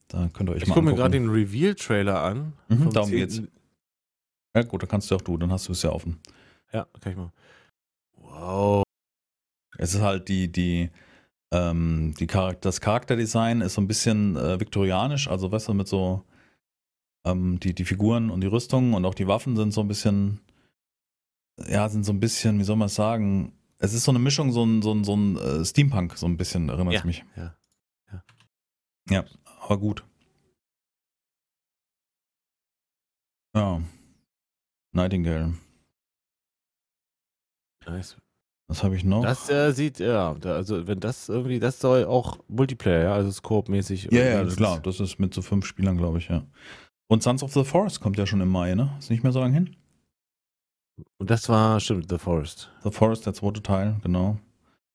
Da 0.07 0.29
könnt 0.33 0.49
ihr 0.49 0.53
euch 0.53 0.63
Ich 0.63 0.69
mal 0.69 0.75
gucke 0.75 0.85
mir 0.85 0.95
gerade 0.95 1.11
den 1.11 1.29
Reveal-Trailer 1.29 2.21
an. 2.21 2.53
Mhm, 2.69 2.91
darum 2.91 3.09
10. 3.09 3.17
geht's. 3.17 3.41
Ja 4.55 4.63
gut, 4.63 4.81
dann 4.83 4.89
kannst 4.89 5.11
du 5.11 5.15
auch 5.15 5.21
du, 5.21 5.37
dann 5.37 5.51
hast 5.51 5.67
du 5.67 5.73
es 5.73 5.81
ja 5.81 5.89
offen. 5.91 6.19
Ja, 6.71 6.87
kann 7.01 7.11
ich 7.11 7.17
mal. 7.17 7.31
Wow. 8.17 8.83
Es 9.77 9.93
ist 9.93 10.01
halt 10.01 10.27
die, 10.27 10.51
die, 10.51 10.89
ähm, 11.51 12.13
die 12.19 12.27
Charakter 12.27 12.61
das 12.69 12.81
Charakterdesign 12.81 13.61
ist 13.61 13.73
so 13.75 13.81
ein 13.81 13.87
bisschen 13.87 14.35
äh, 14.35 14.59
viktorianisch, 14.59 15.27
also 15.27 15.51
weißt 15.51 15.69
du, 15.69 15.73
mit 15.73 15.87
so 15.87 16.23
ähm, 17.25 17.59
die, 17.59 17.73
die 17.73 17.85
Figuren 17.85 18.29
und 18.29 18.41
die 18.41 18.47
Rüstungen 18.47 18.93
und 18.93 19.05
auch 19.05 19.15
die 19.15 19.27
Waffen 19.27 19.55
sind 19.55 19.71
so 19.71 19.81
ein 19.81 19.87
bisschen, 19.87 20.39
ja, 21.67 21.87
sind 21.89 22.03
so 22.03 22.11
ein 22.13 22.19
bisschen, 22.19 22.59
wie 22.59 22.63
soll 22.63 22.75
man 22.75 22.87
es 22.87 22.95
sagen, 22.95 23.53
es 23.79 23.93
ist 23.93 24.03
so 24.03 24.11
eine 24.11 24.19
Mischung, 24.19 24.51
so 24.51 24.63
ein, 24.65 24.81
so 24.81 24.93
ein, 24.93 25.03
so 25.03 25.15
ein 25.15 25.37
äh, 25.37 25.65
Steampunk, 25.65 26.17
so 26.17 26.25
ein 26.25 26.37
bisschen, 26.37 26.69
erinnert 26.69 26.95
es 26.95 27.01
Ja, 27.01 27.05
mich. 27.05 27.25
ja, 27.35 27.55
ja. 28.11 28.23
Ja, 29.09 29.25
aber 29.59 29.77
gut. 29.77 30.05
Ja. 33.55 33.81
Nightingale. 34.93 35.53
Nice. 37.85 38.17
Was 38.73 38.83
habe 38.83 38.95
ich 38.95 39.03
noch? 39.03 39.21
Das 39.21 39.51
äh, 39.51 39.71
sieht, 39.71 39.99
ja, 39.99 40.33
da, 40.33 40.55
also 40.55 40.87
wenn 40.87 40.99
das 40.99 41.29
irgendwie, 41.29 41.59
das 41.59 41.79
soll 41.79 42.05
auch 42.05 42.39
Multiplayer, 42.47 43.03
ja, 43.03 43.13
also 43.13 43.29
Scope-mäßig. 43.29 44.05
Ja, 44.05 44.09
ja, 44.11 44.25
irgendwie 44.25 44.45
das 44.45 44.53
ist 44.53 44.57
klar. 44.57 44.79
Das 44.79 44.99
ist 44.99 45.19
mit 45.19 45.31
so 45.31 45.43
fünf 45.43 45.67
Spielern, 45.67 45.95
glaube 45.95 46.17
ich, 46.17 46.27
ja. 46.29 46.41
Und 47.07 47.21
Sons 47.21 47.43
of 47.43 47.53
the 47.53 47.63
Forest 47.63 48.01
kommt 48.01 48.17
ja 48.17 48.25
schon 48.25 48.41
im 48.41 48.49
Mai, 48.49 48.73
ne? 48.73 48.89
Ist 48.97 49.11
nicht 49.11 49.21
mehr 49.21 49.31
so 49.31 49.39
lange 49.39 49.53
hin. 49.53 49.75
Und 51.19 51.29
das 51.29 51.47
war, 51.49 51.79
stimmt, 51.81 52.09
The 52.09 52.17
Forest. 52.17 52.71
The 52.83 52.89
Forest, 52.89 53.27
der 53.27 53.35
zweite 53.35 53.61
Teil, 53.61 53.97
genau. 54.01 54.39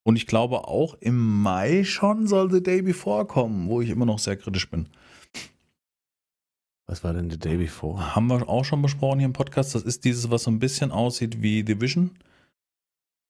Und 0.02 0.16
ich 0.16 0.26
glaube 0.26 0.66
auch 0.66 0.94
im 0.98 1.40
Mai 1.42 1.84
schon 1.84 2.26
soll 2.26 2.50
The 2.50 2.60
Day 2.60 2.82
Before 2.82 3.26
kommen, 3.26 3.68
wo 3.68 3.80
ich 3.80 3.90
immer 3.90 4.06
noch 4.06 4.18
sehr 4.18 4.36
kritisch 4.36 4.68
bin. 4.68 4.88
Was 6.88 7.04
war 7.04 7.12
denn 7.12 7.30
The 7.30 7.38
Day 7.38 7.58
Before? 7.58 8.16
Haben 8.16 8.26
wir 8.26 8.48
auch 8.48 8.64
schon 8.64 8.82
besprochen 8.82 9.20
hier 9.20 9.26
im 9.26 9.32
Podcast. 9.32 9.76
Das 9.76 9.82
ist 9.82 10.04
dieses, 10.04 10.32
was 10.32 10.42
so 10.42 10.50
ein 10.50 10.58
bisschen 10.58 10.90
aussieht 10.90 11.42
wie 11.42 11.62
Division. 11.62 12.10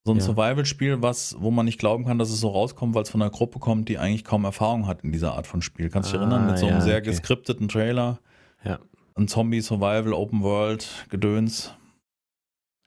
So 0.09 0.13
ein 0.13 0.17
Ja. 0.17 0.23
Survival-Spiel, 0.23 1.03
was, 1.03 1.35
wo 1.39 1.51
man 1.51 1.65
nicht 1.67 1.77
glauben 1.77 2.03
kann, 2.03 2.17
dass 2.17 2.31
es 2.31 2.39
so 2.39 2.49
rauskommt, 2.49 2.95
weil 2.95 3.03
es 3.03 3.11
von 3.11 3.21
einer 3.21 3.29
Gruppe 3.29 3.59
kommt, 3.59 3.89
die 3.89 3.99
eigentlich 3.99 4.23
kaum 4.23 4.43
Erfahrung 4.43 4.87
hat 4.87 5.03
in 5.03 5.11
dieser 5.11 5.35
Art 5.35 5.45
von 5.45 5.61
Spiel. 5.61 5.91
Kannst 5.91 6.09
du 6.09 6.17
dich 6.17 6.21
Ah, 6.25 6.29
erinnern? 6.31 6.47
Mit 6.47 6.57
so 6.57 6.65
einem 6.65 6.77
ja, 6.77 6.81
sehr 6.81 6.97
okay. 6.97 7.05
geskripteten 7.05 7.67
Trailer. 7.67 8.19
Ja. 8.63 8.79
Ein 9.13 9.27
Zombie-Survival, 9.27 10.13
Open 10.13 10.41
World, 10.41 11.05
Gedöns. 11.09 11.75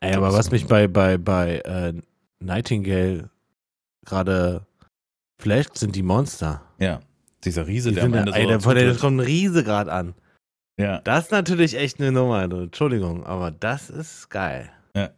Ey, 0.01 0.17
aber 0.17 0.33
was 0.33 0.51
mich 0.51 0.67
bei, 0.67 0.89
bei, 0.89 1.17
bei 1.17 1.59
äh, 1.61 1.95
Nightingale 2.41 3.31
gerade 4.05 4.67
flasht, 5.41 5.77
sind 5.77 5.95
die 5.95 6.03
Monster. 6.03 6.63
Ja. 6.81 6.99
Dieser 7.45 7.69
Riese, 7.69 7.91
Die 7.91 7.95
der 7.97 8.05
am 8.05 8.15
Ende 8.15 8.33
ey, 8.33 8.43
so 8.45 8.49
da, 8.51 8.59
vor 8.59 8.75
der 8.75 8.97
kommt 8.97 9.19
ein 9.19 9.21
Riese 9.21 9.63
gerade 9.63 9.93
an. 9.93 10.15
Ja. 10.77 11.01
Das 11.03 11.27
ist 11.27 11.31
natürlich 11.31 11.77
echt 11.77 12.01
eine 12.01 12.11
Nummer, 12.11 12.49
du. 12.49 12.63
Entschuldigung, 12.63 13.25
aber 13.25 13.53
das 13.53 13.91
ist 13.91 14.29
geil. 14.29 14.71
Ja. 14.97 15.11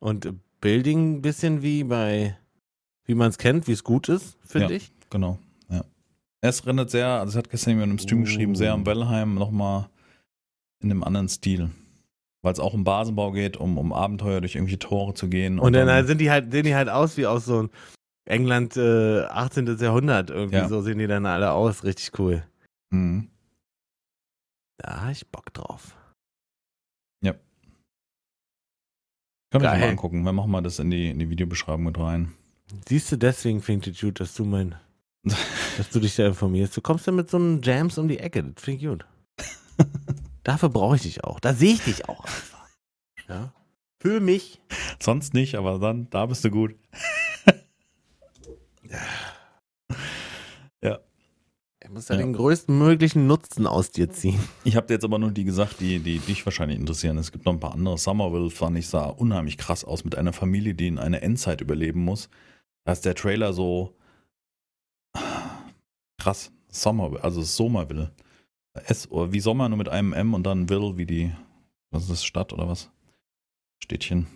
Und 0.00 0.32
Building 0.60 1.16
ein 1.16 1.22
bisschen 1.22 1.62
wie 1.62 1.84
bei, 1.84 2.36
wie 3.04 3.14
man 3.14 3.28
es 3.30 3.38
kennt, 3.38 3.66
wie 3.68 3.72
es 3.72 3.84
gut 3.84 4.08
ist, 4.08 4.36
finde 4.44 4.68
Ja. 4.70 4.76
ich. 4.76 4.92
Genau, 5.10 5.38
ja. 5.68 5.84
Es 6.40 6.66
rennt 6.66 6.90
sehr, 6.90 7.08
also 7.08 7.30
es 7.30 7.36
hat 7.36 7.50
gestern 7.50 7.74
jemand 7.74 7.92
im 7.92 7.98
Stream 7.98 8.20
Uh. 8.20 8.24
geschrieben, 8.24 8.54
sehr 8.56 8.72
am 8.72 8.84
Wellheim 8.86 9.34
nochmal 9.34 9.88
in 10.80 10.90
einem 10.90 11.04
anderen 11.04 11.28
Stil. 11.28 11.70
Weil 12.42 12.52
es 12.52 12.60
auch 12.60 12.74
um 12.74 12.84
Basenbau 12.84 13.32
geht, 13.32 13.56
um, 13.56 13.76
um 13.78 13.92
Abenteuer 13.92 14.40
durch 14.40 14.54
irgendwelche 14.54 14.78
Tore 14.78 15.14
zu 15.14 15.28
gehen. 15.28 15.58
Und 15.58 15.72
dann 15.72 15.88
halt 15.88 16.06
sind 16.06 16.20
die 16.20 16.30
halt, 16.30 16.52
sehen 16.52 16.64
die 16.64 16.74
halt 16.74 16.88
aus 16.88 17.16
wie 17.16 17.26
aus 17.26 17.44
so 17.46 17.58
einem 17.60 17.70
England 18.24 18.76
äh, 18.76 19.22
18. 19.22 19.66
Jahrhundert. 19.78 20.30
Irgendwie 20.30 20.56
Ja. 20.58 20.68
so 20.68 20.80
sehen 20.80 20.98
die 20.98 21.06
dann 21.08 21.26
alle 21.26 21.52
aus. 21.52 21.82
Richtig 21.82 22.16
cool. 22.20 22.44
Mhm. 22.90 23.28
Da 24.78 25.02
hab 25.04 25.10
ich 25.10 25.26
Bock 25.28 25.52
drauf. 25.54 25.95
Können 29.60 29.70
wir 29.70 29.72
uns 29.72 29.80
mal 29.80 29.90
angucken. 29.90 30.22
Wir 30.22 30.32
machen 30.32 30.50
mal 30.50 30.62
das 30.62 30.78
in 30.78 30.90
die, 30.90 31.10
in 31.10 31.18
die 31.18 31.28
Videobeschreibung 31.30 31.84
mit 31.84 31.98
rein. 31.98 32.32
Siehst 32.88 33.12
du, 33.12 33.16
deswegen 33.16 33.62
finde 33.62 33.90
ich 33.90 34.00
gut, 34.00 34.20
dass 34.20 34.34
du 34.34 34.44
mein, 34.44 34.74
dass 35.24 35.90
du 35.90 36.00
dich 36.00 36.16
da 36.16 36.26
informierst. 36.26 36.76
Du 36.76 36.80
kommst 36.80 37.06
ja 37.06 37.12
mit 37.12 37.30
so 37.30 37.36
einem 37.36 37.60
Jams 37.62 37.98
um 37.98 38.08
die 38.08 38.18
Ecke. 38.18 38.42
Das 38.42 38.62
finde 38.62 38.80
ich 38.80 38.88
gut. 38.88 39.06
Dafür 40.44 40.68
brauche 40.68 40.96
ich 40.96 41.02
dich 41.02 41.24
auch. 41.24 41.40
Da 41.40 41.54
sehe 41.54 41.74
ich 41.74 41.82
dich 41.82 42.08
auch 42.08 42.20
einfach. 42.20 42.68
Ja. 43.28 43.52
Für 43.98 44.20
mich. 44.20 44.60
Sonst 45.00 45.34
nicht, 45.34 45.56
aber 45.56 45.78
dann, 45.78 46.08
da 46.10 46.26
bist 46.26 46.44
du 46.44 46.50
gut. 46.50 46.74
Ich 51.86 51.92
muss 51.92 52.06
da 52.06 52.14
Ja. 52.14 52.20
den 52.20 52.32
größten 52.32 52.76
möglichen 52.76 53.28
Nutzen 53.28 53.64
aus 53.64 53.92
dir 53.92 54.10
ziehen. 54.10 54.40
Ich 54.64 54.74
habe 54.74 54.88
dir 54.88 54.94
jetzt 54.94 55.04
aber 55.04 55.20
nur 55.20 55.30
die 55.30 55.44
gesagt, 55.44 55.78
die, 55.78 56.00
die 56.00 56.18
dich 56.18 56.44
wahrscheinlich 56.44 56.80
interessieren. 56.80 57.16
Es 57.16 57.30
gibt 57.30 57.44
noch 57.46 57.52
ein 57.52 57.60
paar 57.60 57.74
andere. 57.74 57.96
Somerville 57.96 58.50
fand 58.50 58.76
ich 58.76 58.88
sah 58.88 59.04
unheimlich 59.04 59.56
krass 59.56 59.84
aus 59.84 60.04
mit 60.04 60.16
einer 60.16 60.32
Familie, 60.32 60.74
die 60.74 60.88
in 60.88 60.98
eine 60.98 61.22
Endzeit 61.22 61.60
überleben 61.60 62.04
muss. 62.04 62.28
Da 62.84 62.90
ist 62.92 63.04
der 63.04 63.14
Trailer 63.14 63.52
so 63.52 63.94
krass. 66.18 66.50
Somerville, 66.68 67.22
also 67.22 67.40
Somerville. 67.42 68.10
S 68.86 69.08
oder 69.08 69.32
wie 69.32 69.38
Sommer 69.40 69.68
nur 69.68 69.78
mit 69.78 69.88
einem 69.88 70.12
M 70.12 70.34
und 70.34 70.42
dann 70.42 70.68
Will 70.68 70.96
wie 70.96 71.06
die, 71.06 71.32
was 71.92 72.02
ist 72.02 72.10
das, 72.10 72.24
Stadt 72.24 72.52
oder 72.52 72.68
was? 72.68 72.90
Städtchen. 73.80 74.26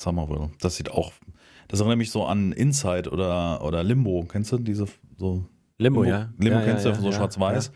Somerville. 0.00 0.52
Das 0.60 0.76
sieht 0.76 0.90
auch, 0.90 1.12
das 1.68 1.80
erinnert 1.80 1.98
mich 1.98 2.10
so 2.10 2.24
an 2.24 2.52
Inside 2.52 3.10
oder, 3.10 3.62
oder 3.62 3.84
Limbo. 3.84 4.24
Kennst 4.26 4.52
du 4.52 4.56
diese 4.58 4.86
so 5.18 5.44
Limbo, 5.78 6.04
ja. 6.04 6.32
Limbo 6.38 6.58
ja, 6.58 6.64
kennst 6.64 6.84
du 6.84 6.90
ja, 6.90 6.94
so 6.94 7.12
schwarz-weiß. 7.12 7.72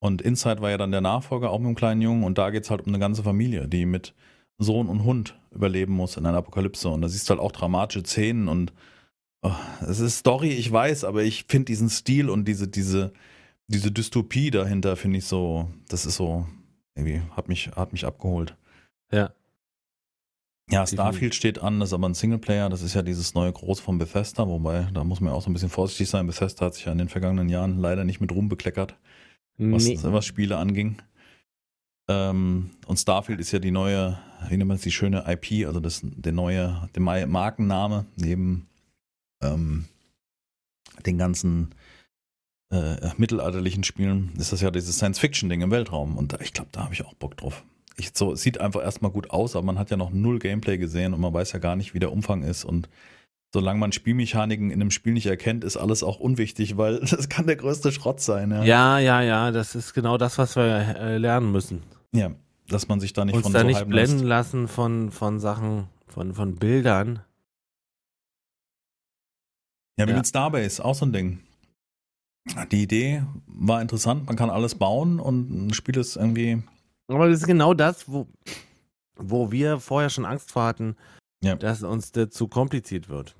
Und 0.00 0.22
Inside 0.22 0.60
war 0.60 0.70
ja 0.70 0.76
dann 0.76 0.92
der 0.92 1.00
Nachfolger, 1.00 1.50
auch 1.50 1.58
mit 1.58 1.66
einem 1.66 1.74
kleinen 1.74 2.00
Jungen. 2.02 2.24
Und 2.24 2.38
da 2.38 2.50
geht 2.50 2.64
es 2.64 2.70
halt 2.70 2.82
um 2.82 2.88
eine 2.88 2.98
ganze 2.98 3.22
Familie, 3.22 3.66
die 3.66 3.86
mit 3.86 4.14
Sohn 4.58 4.88
und 4.88 5.04
Hund 5.04 5.38
überleben 5.50 5.92
muss 5.92 6.16
in 6.16 6.26
einer 6.26 6.38
Apokalypse. 6.38 6.88
Und 6.88 7.02
da 7.02 7.08
siehst 7.08 7.28
du 7.28 7.30
halt 7.30 7.40
auch 7.40 7.52
dramatische 7.52 8.04
Szenen. 8.04 8.48
Und 8.48 8.72
oh, 9.42 9.52
es 9.88 9.98
ist 9.98 10.18
Story, 10.18 10.50
ich 10.50 10.70
weiß, 10.70 11.04
aber 11.04 11.22
ich 11.22 11.46
finde 11.48 11.66
diesen 11.66 11.90
Stil 11.90 12.30
und 12.30 12.46
diese, 12.46 12.68
diese, 12.68 13.12
diese 13.66 13.90
Dystopie 13.90 14.50
dahinter, 14.50 14.96
finde 14.96 15.18
ich 15.18 15.24
so, 15.24 15.68
das 15.88 16.06
ist 16.06 16.16
so, 16.16 16.46
irgendwie, 16.94 17.22
hat 17.36 17.48
mich, 17.48 17.70
hat 17.74 17.92
mich 17.92 18.04
abgeholt. 18.04 18.56
Ja. 19.10 19.30
Ja. 20.70 20.86
Starfield 20.86 21.34
steht 21.34 21.60
an, 21.60 21.80
das 21.80 21.90
ist 21.90 21.92
aber 21.94 22.08
ein 22.08 22.14
Singleplayer, 22.14 22.68
das 22.68 22.82
ist 22.82 22.94
ja 22.94 23.02
dieses 23.02 23.34
neue 23.34 23.52
Groß 23.52 23.80
von 23.80 23.98
Bethesda, 23.98 24.46
wobei, 24.46 24.88
da 24.92 25.02
muss 25.02 25.20
man 25.20 25.32
ja 25.32 25.36
auch 25.36 25.42
so 25.42 25.48
ein 25.48 25.54
bisschen 25.54 25.70
vorsichtig 25.70 26.10
sein. 26.10 26.26
Bethesda 26.26 26.66
hat 26.66 26.74
sich 26.74 26.84
ja 26.84 26.92
in 26.92 26.98
den 26.98 27.08
vergangenen 27.08 27.48
Jahren 27.48 27.78
leider 27.78 28.04
nicht 28.04 28.20
mit 28.20 28.32
Ruhm 28.32 28.48
bekleckert 28.48 28.96
was, 29.58 29.84
Nee. 29.86 29.98
was 30.02 30.24
Spiele 30.24 30.56
anging. 30.56 31.02
Ähm, 32.08 32.70
und 32.86 32.96
Starfield 32.96 33.40
ist 33.40 33.52
ja 33.52 33.58
die 33.58 33.70
neue, 33.70 34.18
wie 34.48 34.56
nennt 34.56 34.68
man 34.68 34.76
es, 34.76 34.82
die 34.82 34.92
schöne 34.92 35.24
IP, 35.26 35.66
also 35.66 35.80
das, 35.80 36.00
der 36.02 36.32
neue, 36.32 36.88
der 36.94 37.26
Markenname 37.26 38.06
neben 38.16 38.66
ähm, 39.42 39.86
den 41.04 41.18
ganzen 41.18 41.74
äh, 42.72 43.10
mittelalterlichen 43.16 43.84
Spielen 43.84 44.32
ist 44.38 44.52
das 44.52 44.60
ja 44.60 44.70
dieses 44.70 44.96
Science-Fiction-Ding 44.96 45.60
im 45.60 45.70
Weltraum. 45.70 46.16
Und 46.16 46.38
ich 46.40 46.52
glaube, 46.52 46.70
da 46.72 46.84
habe 46.84 46.94
ich 46.94 47.04
auch 47.04 47.14
Bock 47.14 47.36
drauf. 47.36 47.64
Ich, 47.98 48.12
so, 48.14 48.32
es 48.32 48.42
sieht 48.42 48.60
einfach 48.60 48.82
erstmal 48.82 49.10
gut 49.10 49.30
aus, 49.30 49.56
aber 49.56 49.66
man 49.66 49.78
hat 49.78 49.90
ja 49.90 49.96
noch 49.96 50.10
null 50.10 50.38
Gameplay 50.38 50.78
gesehen 50.78 51.14
und 51.14 51.20
man 51.20 51.34
weiß 51.34 51.52
ja 51.52 51.58
gar 51.58 51.74
nicht, 51.76 51.94
wie 51.94 51.98
der 51.98 52.12
Umfang 52.12 52.42
ist. 52.44 52.64
Und 52.64 52.88
solange 53.52 53.80
man 53.80 53.90
Spielmechaniken 53.92 54.70
in 54.70 54.80
einem 54.80 54.92
Spiel 54.92 55.12
nicht 55.12 55.26
erkennt, 55.26 55.64
ist 55.64 55.76
alles 55.76 56.02
auch 56.04 56.20
unwichtig, 56.20 56.76
weil 56.76 57.00
das 57.10 57.28
kann 57.28 57.46
der 57.46 57.56
größte 57.56 57.90
Schrott 57.90 58.20
sein. 58.20 58.50
Ja, 58.52 58.62
ja, 58.64 58.98
ja, 59.00 59.22
ja 59.22 59.50
das 59.50 59.74
ist 59.74 59.94
genau 59.94 60.16
das, 60.16 60.38
was 60.38 60.54
wir 60.54 60.64
äh, 60.64 61.18
lernen 61.18 61.50
müssen. 61.50 61.82
Ja, 62.14 62.30
dass 62.68 62.86
man 62.86 63.00
sich 63.00 63.12
da 63.14 63.24
nicht 63.24 63.34
Uns 63.34 63.42
von 63.42 63.52
da 63.52 63.60
so 63.60 63.66
nicht 63.66 63.88
blenden 63.88 64.18
lässt. 64.18 64.24
lassen 64.24 64.68
von, 64.68 65.10
von 65.10 65.40
Sachen, 65.40 65.88
von, 66.06 66.34
von 66.34 66.54
Bildern. 66.56 67.20
Ja, 69.98 70.06
wie 70.06 70.10
Ja. 70.10 70.16
mit 70.18 70.26
Starbase, 70.26 70.84
auch 70.84 70.94
so 70.94 71.04
ein 71.06 71.12
Ding. 71.12 71.40
Die 72.70 72.82
Idee 72.82 73.24
war 73.46 73.82
interessant, 73.82 74.26
man 74.26 74.36
kann 74.36 74.48
alles 74.48 74.74
bauen 74.76 75.20
und 75.20 75.66
ein 75.66 75.74
Spiel 75.74 75.96
ist 75.98 76.16
irgendwie. 76.16 76.62
Aber 77.08 77.28
das 77.28 77.40
ist 77.40 77.46
genau 77.46 77.74
das, 77.74 78.08
wo, 78.10 78.26
wo 79.16 79.50
wir 79.50 79.80
vorher 79.80 80.10
schon 80.10 80.24
Angst 80.26 80.50
vor 80.52 80.64
hatten, 80.64 80.96
Ja. 81.42 81.54
dass 81.56 81.82
uns 81.82 82.12
das 82.12 82.30
zu 82.30 82.48
kompliziert 82.48 83.08
wird. 83.08 83.34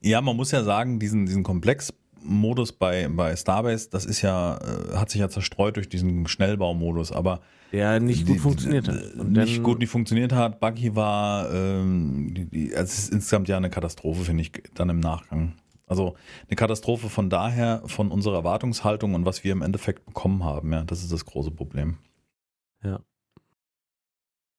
Ja, 0.00 0.20
man 0.20 0.36
muss 0.36 0.50
ja 0.50 0.62
sagen, 0.64 0.98
diesen, 0.98 1.26
diesen 1.26 1.42
Komplex-Modus 1.42 2.72
bei, 2.72 3.08
bei 3.08 3.34
Starbase, 3.36 3.88
das 3.90 4.04
ist 4.04 4.22
ja, 4.22 4.58
äh, 4.58 4.96
hat 4.96 5.10
sich 5.10 5.20
ja 5.20 5.28
zerstreut 5.28 5.76
durch 5.76 5.88
diesen 5.88 6.26
Schnellbaumodus, 6.26 7.12
aber 7.12 7.40
Der 7.72 8.00
nicht 8.00 8.26
gut 8.26 8.36
die- 8.36 8.40
funktioniert 8.40 8.88
hat. 8.88 9.14
Und 9.14 9.32
nicht 9.32 9.62
gut 9.62 9.78
nicht 9.78 9.90
funktioniert 9.90 10.32
hat. 10.32 10.60
Buggy 10.60 10.94
war, 10.96 11.52
ähm, 11.52 12.34
die, 12.34 12.46
die, 12.46 12.74
also 12.74 12.84
es 12.90 12.98
ist 12.98 13.12
insgesamt 13.12 13.48
ja 13.48 13.56
eine 13.56 13.70
Katastrophe, 13.70 14.24
finde 14.24 14.42
ich, 14.42 14.52
dann 14.74 14.88
im 14.90 15.00
Nachgang. 15.00 15.54
Also 15.86 16.16
eine 16.48 16.56
Katastrophe 16.56 17.08
von 17.08 17.30
daher, 17.30 17.82
von 17.86 18.10
unserer 18.10 18.34
Erwartungshaltung 18.38 19.14
und 19.14 19.24
was 19.24 19.44
wir 19.44 19.52
im 19.52 19.62
Endeffekt 19.62 20.04
bekommen 20.04 20.42
haben, 20.42 20.72
ja, 20.72 20.82
das 20.82 21.02
ist 21.02 21.12
das 21.12 21.24
große 21.24 21.52
Problem. 21.52 21.98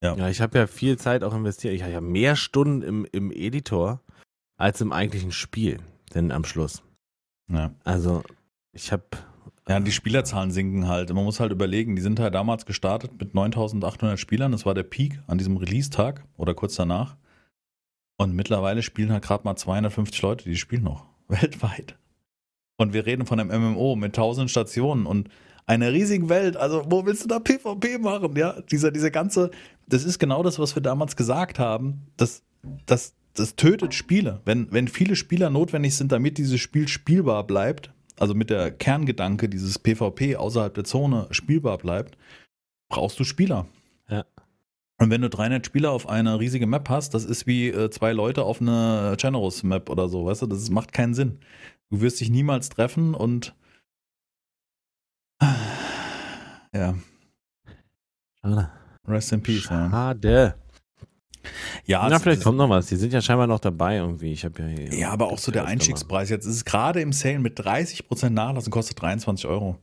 Ja, 0.01 0.29
ich 0.29 0.41
habe 0.41 0.57
ja 0.57 0.67
viel 0.67 0.97
Zeit 0.97 1.23
auch 1.23 1.33
investiert. 1.33 1.73
Ich 1.73 1.81
habe 1.81 1.91
ja 1.91 2.01
mehr 2.01 2.35
Stunden 2.35 2.81
im, 2.83 3.07
im 3.11 3.31
Editor 3.31 4.01
als 4.55 4.79
im 4.81 4.91
eigentlichen 4.91 5.31
Spiel, 5.31 5.79
denn 6.13 6.31
am 6.31 6.45
Schluss. 6.45 6.83
Ja. 7.51 7.73
Also, 7.83 8.23
ich 8.71 8.91
habe. 8.91 9.05
Ja, 9.67 9.79
die 9.79 9.91
Spielerzahlen 9.91 10.51
sinken 10.51 10.87
halt. 10.87 11.13
Man 11.13 11.25
muss 11.25 11.39
halt 11.41 11.51
überlegen, 11.51 11.95
die 11.95 12.01
sind 12.01 12.19
halt 12.19 12.35
damals 12.35 12.65
gestartet 12.65 13.11
mit 13.19 13.35
9800 13.35 14.17
Spielern. 14.17 14.53
Das 14.53 14.65
war 14.65 14.73
der 14.73 14.83
Peak 14.83 15.19
an 15.27 15.37
diesem 15.37 15.57
Release-Tag 15.57 16.23
oder 16.37 16.53
kurz 16.53 16.75
danach. 16.75 17.17
Und 18.17 18.33
mittlerweile 18.33 18.81
spielen 18.81 19.11
halt 19.11 19.23
gerade 19.23 19.43
mal 19.43 19.57
250 19.57 20.21
Leute, 20.21 20.45
die 20.45 20.55
spielen 20.55 20.83
noch. 20.83 21.05
Weltweit. 21.27 21.97
Und 22.77 22.93
wir 22.93 23.05
reden 23.05 23.25
von 23.25 23.39
einem 23.39 23.73
MMO 23.73 23.95
mit 23.95 24.17
1000 24.17 24.49
Stationen 24.49 25.05
und 25.05 25.29
einer 25.67 25.93
riesigen 25.93 26.29
Welt. 26.29 26.57
Also, 26.57 26.83
wo 26.89 27.05
willst 27.05 27.23
du 27.23 27.27
da 27.27 27.39
PvP 27.39 27.99
machen? 27.99 28.35
Ja, 28.35 28.59
dieser, 28.61 28.89
diese 28.89 29.11
ganze, 29.11 29.51
das 29.87 30.03
ist 30.03 30.17
genau 30.17 30.41
das, 30.41 30.57
was 30.57 30.75
wir 30.75 30.81
damals 30.81 31.15
gesagt 31.15 31.59
haben. 31.59 32.07
Das, 32.15 32.41
das, 32.85 33.13
das 33.33 33.55
tötet 33.55 33.93
Spiele. 33.93 34.41
Wenn, 34.45 34.71
wenn 34.71 34.87
viele 34.87 35.15
Spieler 35.15 35.49
notwendig 35.49 35.95
sind, 35.95 36.11
damit 36.11 36.37
dieses 36.37 36.59
Spiel 36.59 36.87
spielbar 36.87 37.45
bleibt, 37.45 37.91
also 38.17 38.33
mit 38.33 38.49
der 38.49 38.71
Kerngedanke, 38.71 39.47
dieses 39.49 39.77
PvP 39.77 40.37
außerhalb 40.37 40.73
der 40.73 40.85
Zone 40.85 41.27
spielbar 41.31 41.77
bleibt, 41.77 42.17
brauchst 42.89 43.19
du 43.19 43.23
Spieler. 43.23 43.67
Ja. 44.09 44.25
Und 44.99 45.11
wenn 45.11 45.21
du 45.21 45.29
300 45.29 45.65
Spieler 45.65 45.91
auf 45.91 46.09
eine 46.09 46.39
riesige 46.39 46.65
Map 46.65 46.89
hast, 46.89 47.13
das 47.13 47.25
ist 47.25 47.45
wie 47.45 47.67
äh, 47.67 47.91
zwei 47.91 48.13
Leute 48.13 48.43
auf 48.43 48.61
eine 48.61 49.15
Generous 49.17 49.61
Map 49.63 49.89
oder 49.89 50.07
so, 50.07 50.25
weißt 50.25 50.43
du, 50.43 50.47
das 50.47 50.71
macht 50.71 50.93
keinen 50.93 51.13
Sinn. 51.13 51.39
Du 51.91 52.01
wirst 52.01 52.19
dich 52.19 52.29
niemals 52.29 52.69
treffen 52.69 53.13
und 53.13 53.53
ja, 56.73 56.95
Schade. 58.41 58.69
rest 59.07 59.31
in 59.31 59.41
peace. 59.41 59.65
Ja, 59.69 59.89
Schade. 59.89 60.55
ja, 61.85 62.07
Na, 62.09 62.15
es- 62.15 62.21
vielleicht 62.21 62.43
kommt 62.43 62.57
noch 62.57 62.69
was. 62.69 62.87
Die 62.87 62.95
sind 62.95 63.13
ja 63.13 63.21
scheinbar 63.21 63.47
noch 63.47 63.59
dabei 63.59 63.97
irgendwie. 63.97 64.31
Ich 64.33 64.43
habe 64.45 64.61
ja 64.63 64.67
hier. 64.67 64.93
ja 64.99 65.09
aber 65.11 65.27
auch 65.31 65.37
so 65.37 65.51
der. 65.51 65.65
Einstiegspreis 65.65 66.29
jetzt 66.29 66.45
ist 66.45 66.55
es 66.55 66.65
gerade 66.65 67.01
im 67.01 67.13
Sale 67.13 67.39
mit 67.39 67.59
30% 67.59 68.29
Nachlass 68.29 68.65
und 68.65 68.71
kostet 68.71 69.01
23 69.01 69.47
Euro. 69.47 69.77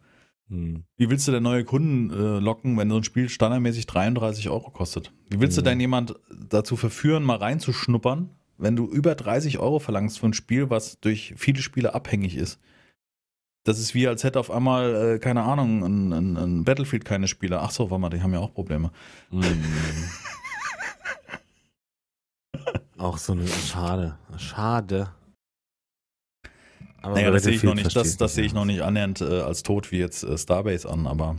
Hm. 0.48 0.84
Wie 0.98 1.08
willst 1.08 1.26
du 1.26 1.32
denn 1.32 1.42
neue 1.42 1.64
Kunden 1.64 2.10
äh, 2.10 2.38
locken, 2.38 2.76
wenn 2.76 2.90
so 2.90 2.96
ein 2.98 3.04
Spiel 3.04 3.30
standardmäßig 3.30 3.86
33 3.86 4.50
Euro 4.50 4.70
kostet? 4.70 5.10
Wie 5.30 5.40
willst 5.40 5.56
du 5.56 5.62
Mhm. 5.62 5.64
denn 5.64 5.80
jemand 5.80 6.14
dazu 6.48 6.76
verführen, 6.76 7.22
mal 7.22 7.36
reinzuschnuppern, 7.38 8.28
wenn 8.58 8.76
du 8.76 8.86
über 8.86 9.14
30 9.14 9.58
Euro 9.58 9.78
verlangst 9.78 10.18
für 10.18 10.26
ein 10.26 10.34
Spiel, 10.34 10.68
was 10.68 11.00
durch 11.00 11.32
viele 11.38 11.62
Spiele 11.62 11.94
abhängig 11.94 12.36
ist? 12.36 12.60
Das 13.64 13.78
ist 13.78 13.94
wie, 13.94 14.06
als 14.06 14.22
hätte 14.24 14.38
auf 14.38 14.50
einmal, 14.50 15.14
äh, 15.14 15.18
keine 15.18 15.42
Ahnung, 15.42 15.82
ein, 15.82 16.12
ein, 16.12 16.36
ein 16.36 16.64
Battlefield 16.64 17.06
keine 17.06 17.28
Spieler. 17.28 17.62
Ach 17.62 17.70
so, 17.70 17.90
warte 17.90 18.00
mal, 18.00 18.10
die 18.10 18.20
haben 18.20 18.34
ja 18.34 18.40
auch 18.40 18.52
Probleme. 18.52 18.90
Hm. 19.30 19.42
auch 22.98 23.16
so 23.16 23.32
eine. 23.32 23.48
Schade. 23.48 24.18
Schade. 24.36 25.08
Aber 27.00 27.14
Naja, 27.14 27.30
das 27.30 27.44
sehe 27.44 27.54
ich 27.54 27.62
noch 27.62 27.74
nicht, 27.74 27.94
das, 27.94 28.16
das 28.16 28.34
sehe 28.34 28.44
ich 28.44 28.54
noch 28.54 28.64
nicht 28.66 28.82
annähernd 28.82 29.20
äh, 29.20 29.40
als 29.40 29.62
tot 29.62 29.92
wie 29.92 29.98
jetzt 29.98 30.24
äh, 30.24 30.38
Starbase 30.38 30.88
an, 30.88 31.06
aber, 31.06 31.36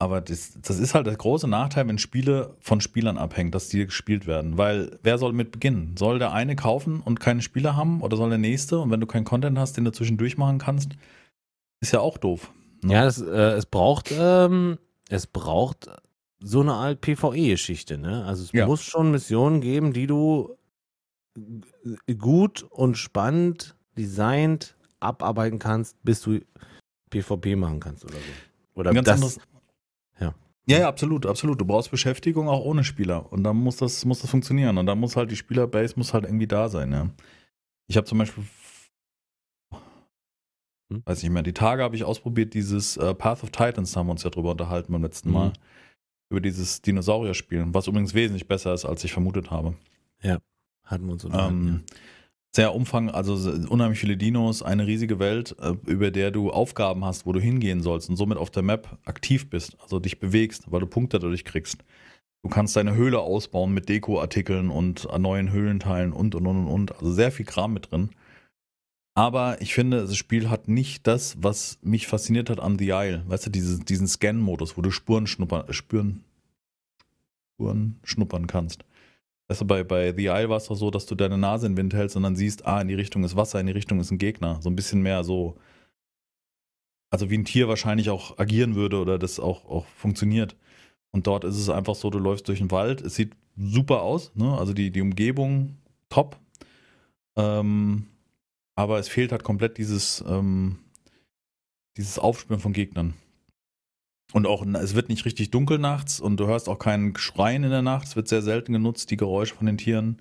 aber 0.00 0.20
das, 0.20 0.58
das 0.60 0.80
ist 0.80 0.94
halt 0.94 1.06
der 1.06 1.14
große 1.14 1.46
Nachteil, 1.46 1.86
wenn 1.86 1.98
Spiele 1.98 2.56
von 2.58 2.80
Spielern 2.80 3.16
abhängen, 3.16 3.52
dass 3.52 3.68
die 3.68 3.84
gespielt 3.86 4.26
werden. 4.26 4.58
Weil 4.58 4.98
wer 5.04 5.18
soll 5.18 5.32
mit 5.32 5.52
beginnen? 5.52 5.96
Soll 5.96 6.18
der 6.18 6.32
eine 6.32 6.56
kaufen 6.56 7.00
und 7.00 7.20
keine 7.20 7.42
Spieler 7.42 7.76
haben 7.76 8.02
oder 8.02 8.16
soll 8.16 8.30
der 8.30 8.38
nächste? 8.38 8.80
Und 8.80 8.90
wenn 8.90 8.98
du 8.98 9.06
keinen 9.06 9.24
Content 9.24 9.58
hast, 9.58 9.76
den 9.76 9.84
du 9.84 9.92
zwischendurch 9.92 10.38
machen 10.38 10.58
kannst, 10.58 10.96
ist 11.84 11.92
ja 11.92 12.00
auch 12.00 12.18
doof. 12.18 12.50
ne? 12.82 12.94
Ja, 12.94 13.04
das, 13.04 13.20
äh, 13.20 13.52
es 13.52 13.66
braucht, 13.66 14.12
ähm, 14.16 14.78
es 15.08 15.26
braucht 15.26 15.88
so 16.40 16.60
eine 16.60 16.72
Art 16.74 17.00
PvE-Geschichte, 17.00 17.96
ne? 17.98 18.24
Also 18.24 18.42
es 18.44 18.52
Ja. 18.52 18.66
muss 18.66 18.82
schon 18.82 19.10
Missionen 19.10 19.60
geben, 19.60 19.92
die 19.92 20.06
du 20.06 20.56
gut 22.18 22.62
und 22.70 22.96
spannend 22.96 23.76
designt 23.96 24.76
abarbeiten 25.00 25.58
kannst, 25.58 25.96
bis 26.02 26.22
du 26.22 26.40
PvP 27.10 27.56
machen 27.56 27.80
kannst 27.80 28.04
oder 28.04 28.14
so. 28.14 28.80
Oder 28.80 28.92
ganz 28.92 29.06
das, 29.06 29.14
anderes. 29.14 29.38
ja. 30.20 30.34
Ja, 30.66 30.78
ja, 30.78 30.88
absolut, 30.88 31.26
absolut. 31.26 31.60
Du 31.60 31.64
brauchst 31.66 31.90
Beschäftigung 31.90 32.48
auch 32.48 32.64
ohne 32.64 32.84
Spieler. 32.84 33.30
Und 33.30 33.44
dann 33.44 33.56
muss 33.56 33.76
das, 33.76 34.04
muss 34.06 34.20
das 34.20 34.30
funktionieren. 34.30 34.78
Und 34.78 34.86
dann 34.86 34.98
muss 34.98 35.14
halt 35.14 35.30
die 35.30 35.36
Spielerbase 35.36 35.94
muss 35.96 36.14
halt 36.14 36.24
irgendwie 36.24 36.46
da 36.46 36.68
sein, 36.70 36.90
ja. 36.92 37.10
Ich 37.86 37.96
habe 37.98 38.06
zum 38.06 38.16
Beispiel, 38.18 38.44
Hm? 40.94 41.02
weiß 41.04 41.22
nicht 41.22 41.32
mehr, 41.32 41.42
die 41.42 41.52
Tage 41.52 41.82
habe 41.82 41.96
ich 41.96 42.04
ausprobiert, 42.04 42.54
dieses 42.54 42.96
äh, 42.96 43.14
Path 43.14 43.42
of 43.42 43.50
Titans, 43.50 43.96
haben 43.96 44.06
wir 44.06 44.12
uns 44.12 44.22
ja 44.22 44.30
drüber 44.30 44.52
unterhalten 44.52 44.92
beim 44.92 45.02
letzten 45.02 45.28
Mhm. 45.28 45.34
Mal. 45.34 45.52
Über 46.30 46.40
dieses 46.40 46.82
Dinosaurier-Spiel, 46.82 47.66
was 47.68 47.86
übrigens 47.86 48.14
wesentlich 48.14 48.48
besser 48.48 48.72
ist, 48.72 48.84
als 48.84 49.04
ich 49.04 49.12
vermutet 49.12 49.50
habe. 49.50 49.74
hatten 50.84 51.06
wir 51.06 51.12
uns 51.12 51.24
unterhalten. 51.24 51.68
Ähm, 51.68 51.82
sehr 52.54 52.74
umfang, 52.74 53.10
also 53.10 53.34
unheimlich 53.68 53.98
viele 53.98 54.16
Dinos, 54.16 54.62
eine 54.62 54.86
riesige 54.86 55.18
Welt, 55.18 55.56
äh, 55.60 55.74
über 55.86 56.10
der 56.10 56.30
du 56.30 56.50
Aufgaben 56.50 57.04
hast, 57.04 57.26
wo 57.26 57.32
du 57.32 57.40
hingehen 57.40 57.82
sollst 57.82 58.08
und 58.08 58.16
somit 58.16 58.38
auf 58.38 58.50
der 58.50 58.62
Map 58.62 58.98
aktiv 59.04 59.50
bist, 59.50 59.76
also 59.82 59.98
dich 59.98 60.20
bewegst, 60.20 60.70
weil 60.70 60.80
du 60.80 60.86
Punkte 60.86 61.18
dadurch 61.18 61.44
kriegst. 61.44 61.84
Du 62.42 62.50
kannst 62.50 62.76
deine 62.76 62.94
Höhle 62.94 63.20
ausbauen 63.20 63.72
mit 63.72 63.88
Dekoartikeln 63.88 64.70
und 64.70 65.08
äh, 65.10 65.18
neuen 65.18 65.50
Höhlenteilen 65.50 66.12
und 66.12 66.34
und 66.34 66.46
und 66.46 66.58
und 66.58 66.68
und. 66.68 66.92
Also 66.92 67.10
sehr 67.12 67.32
viel 67.32 67.46
Kram 67.46 67.72
mit 67.72 67.90
drin. 67.90 68.10
Aber 69.14 69.60
ich 69.62 69.74
finde, 69.74 70.00
das 70.00 70.16
Spiel 70.16 70.50
hat 70.50 70.66
nicht 70.66 71.06
das, 71.06 71.36
was 71.40 71.78
mich 71.82 72.08
fasziniert 72.08 72.50
hat 72.50 72.58
an 72.58 72.78
The 72.78 72.88
Isle. 72.88 73.22
Weißt 73.26 73.46
du, 73.46 73.50
diese, 73.50 73.78
diesen 73.78 74.08
Scan-Modus, 74.08 74.76
wo 74.76 74.82
du 74.82 74.90
Spuren 74.90 75.28
schnuppern, 75.28 75.68
äh, 75.68 75.72
Spuren 75.72 76.24
schnuppern 78.02 78.48
kannst. 78.48 78.84
Weißt 79.46 79.60
du, 79.60 79.66
bei, 79.66 79.84
bei 79.84 80.12
The 80.12 80.26
Isle 80.26 80.48
war 80.48 80.56
es 80.56 80.66
doch 80.66 80.74
so, 80.74 80.90
dass 80.90 81.06
du 81.06 81.14
deine 81.14 81.38
Nase 81.38 81.66
in 81.66 81.72
den 81.72 81.76
Wind 81.78 81.94
hältst 81.94 82.16
und 82.16 82.24
dann 82.24 82.34
siehst, 82.34 82.66
ah, 82.66 82.80
in 82.80 82.88
die 82.88 82.94
Richtung 82.94 83.22
ist 83.22 83.36
Wasser, 83.36 83.60
in 83.60 83.66
die 83.66 83.72
Richtung 83.72 84.00
ist 84.00 84.10
ein 84.10 84.18
Gegner. 84.18 84.60
So 84.60 84.68
ein 84.68 84.76
bisschen 84.76 85.02
mehr 85.02 85.22
so, 85.22 85.56
also 87.10 87.30
wie 87.30 87.38
ein 87.38 87.44
Tier 87.44 87.68
wahrscheinlich 87.68 88.10
auch 88.10 88.38
agieren 88.38 88.74
würde 88.74 88.98
oder 88.98 89.18
das 89.18 89.38
auch, 89.38 89.64
auch 89.66 89.86
funktioniert. 89.86 90.56
Und 91.12 91.28
dort 91.28 91.44
ist 91.44 91.56
es 91.56 91.68
einfach 91.68 91.94
so, 91.94 92.10
du 92.10 92.18
läufst 92.18 92.48
durch 92.48 92.58
den 92.58 92.72
Wald, 92.72 93.00
es 93.00 93.14
sieht 93.14 93.36
super 93.56 94.02
aus, 94.02 94.32
ne? 94.34 94.58
also 94.58 94.72
die, 94.72 94.90
die 94.90 95.00
Umgebung 95.00 95.76
top. 96.08 96.36
Ähm, 97.36 98.08
aber 98.76 98.98
es 98.98 99.08
fehlt 99.08 99.32
halt 99.32 99.44
komplett 99.44 99.78
dieses, 99.78 100.24
ähm, 100.26 100.78
dieses 101.96 102.18
Aufspüren 102.18 102.60
von 102.60 102.72
Gegnern. 102.72 103.14
Und 104.32 104.46
auch, 104.46 104.66
es 104.66 104.94
wird 104.94 105.08
nicht 105.08 105.24
richtig 105.24 105.50
dunkel 105.50 105.78
nachts 105.78 106.18
und 106.18 106.38
du 106.38 106.46
hörst 106.46 106.68
auch 106.68 106.78
keinen 106.78 107.16
Schreien 107.16 107.62
in 107.62 107.70
der 107.70 107.82
Nacht. 107.82 108.08
Es 108.08 108.16
wird 108.16 108.26
sehr 108.26 108.42
selten 108.42 108.72
genutzt, 108.72 109.10
die 109.10 109.16
Geräusche 109.16 109.54
von 109.54 109.66
den 109.66 109.78
Tieren. 109.78 110.20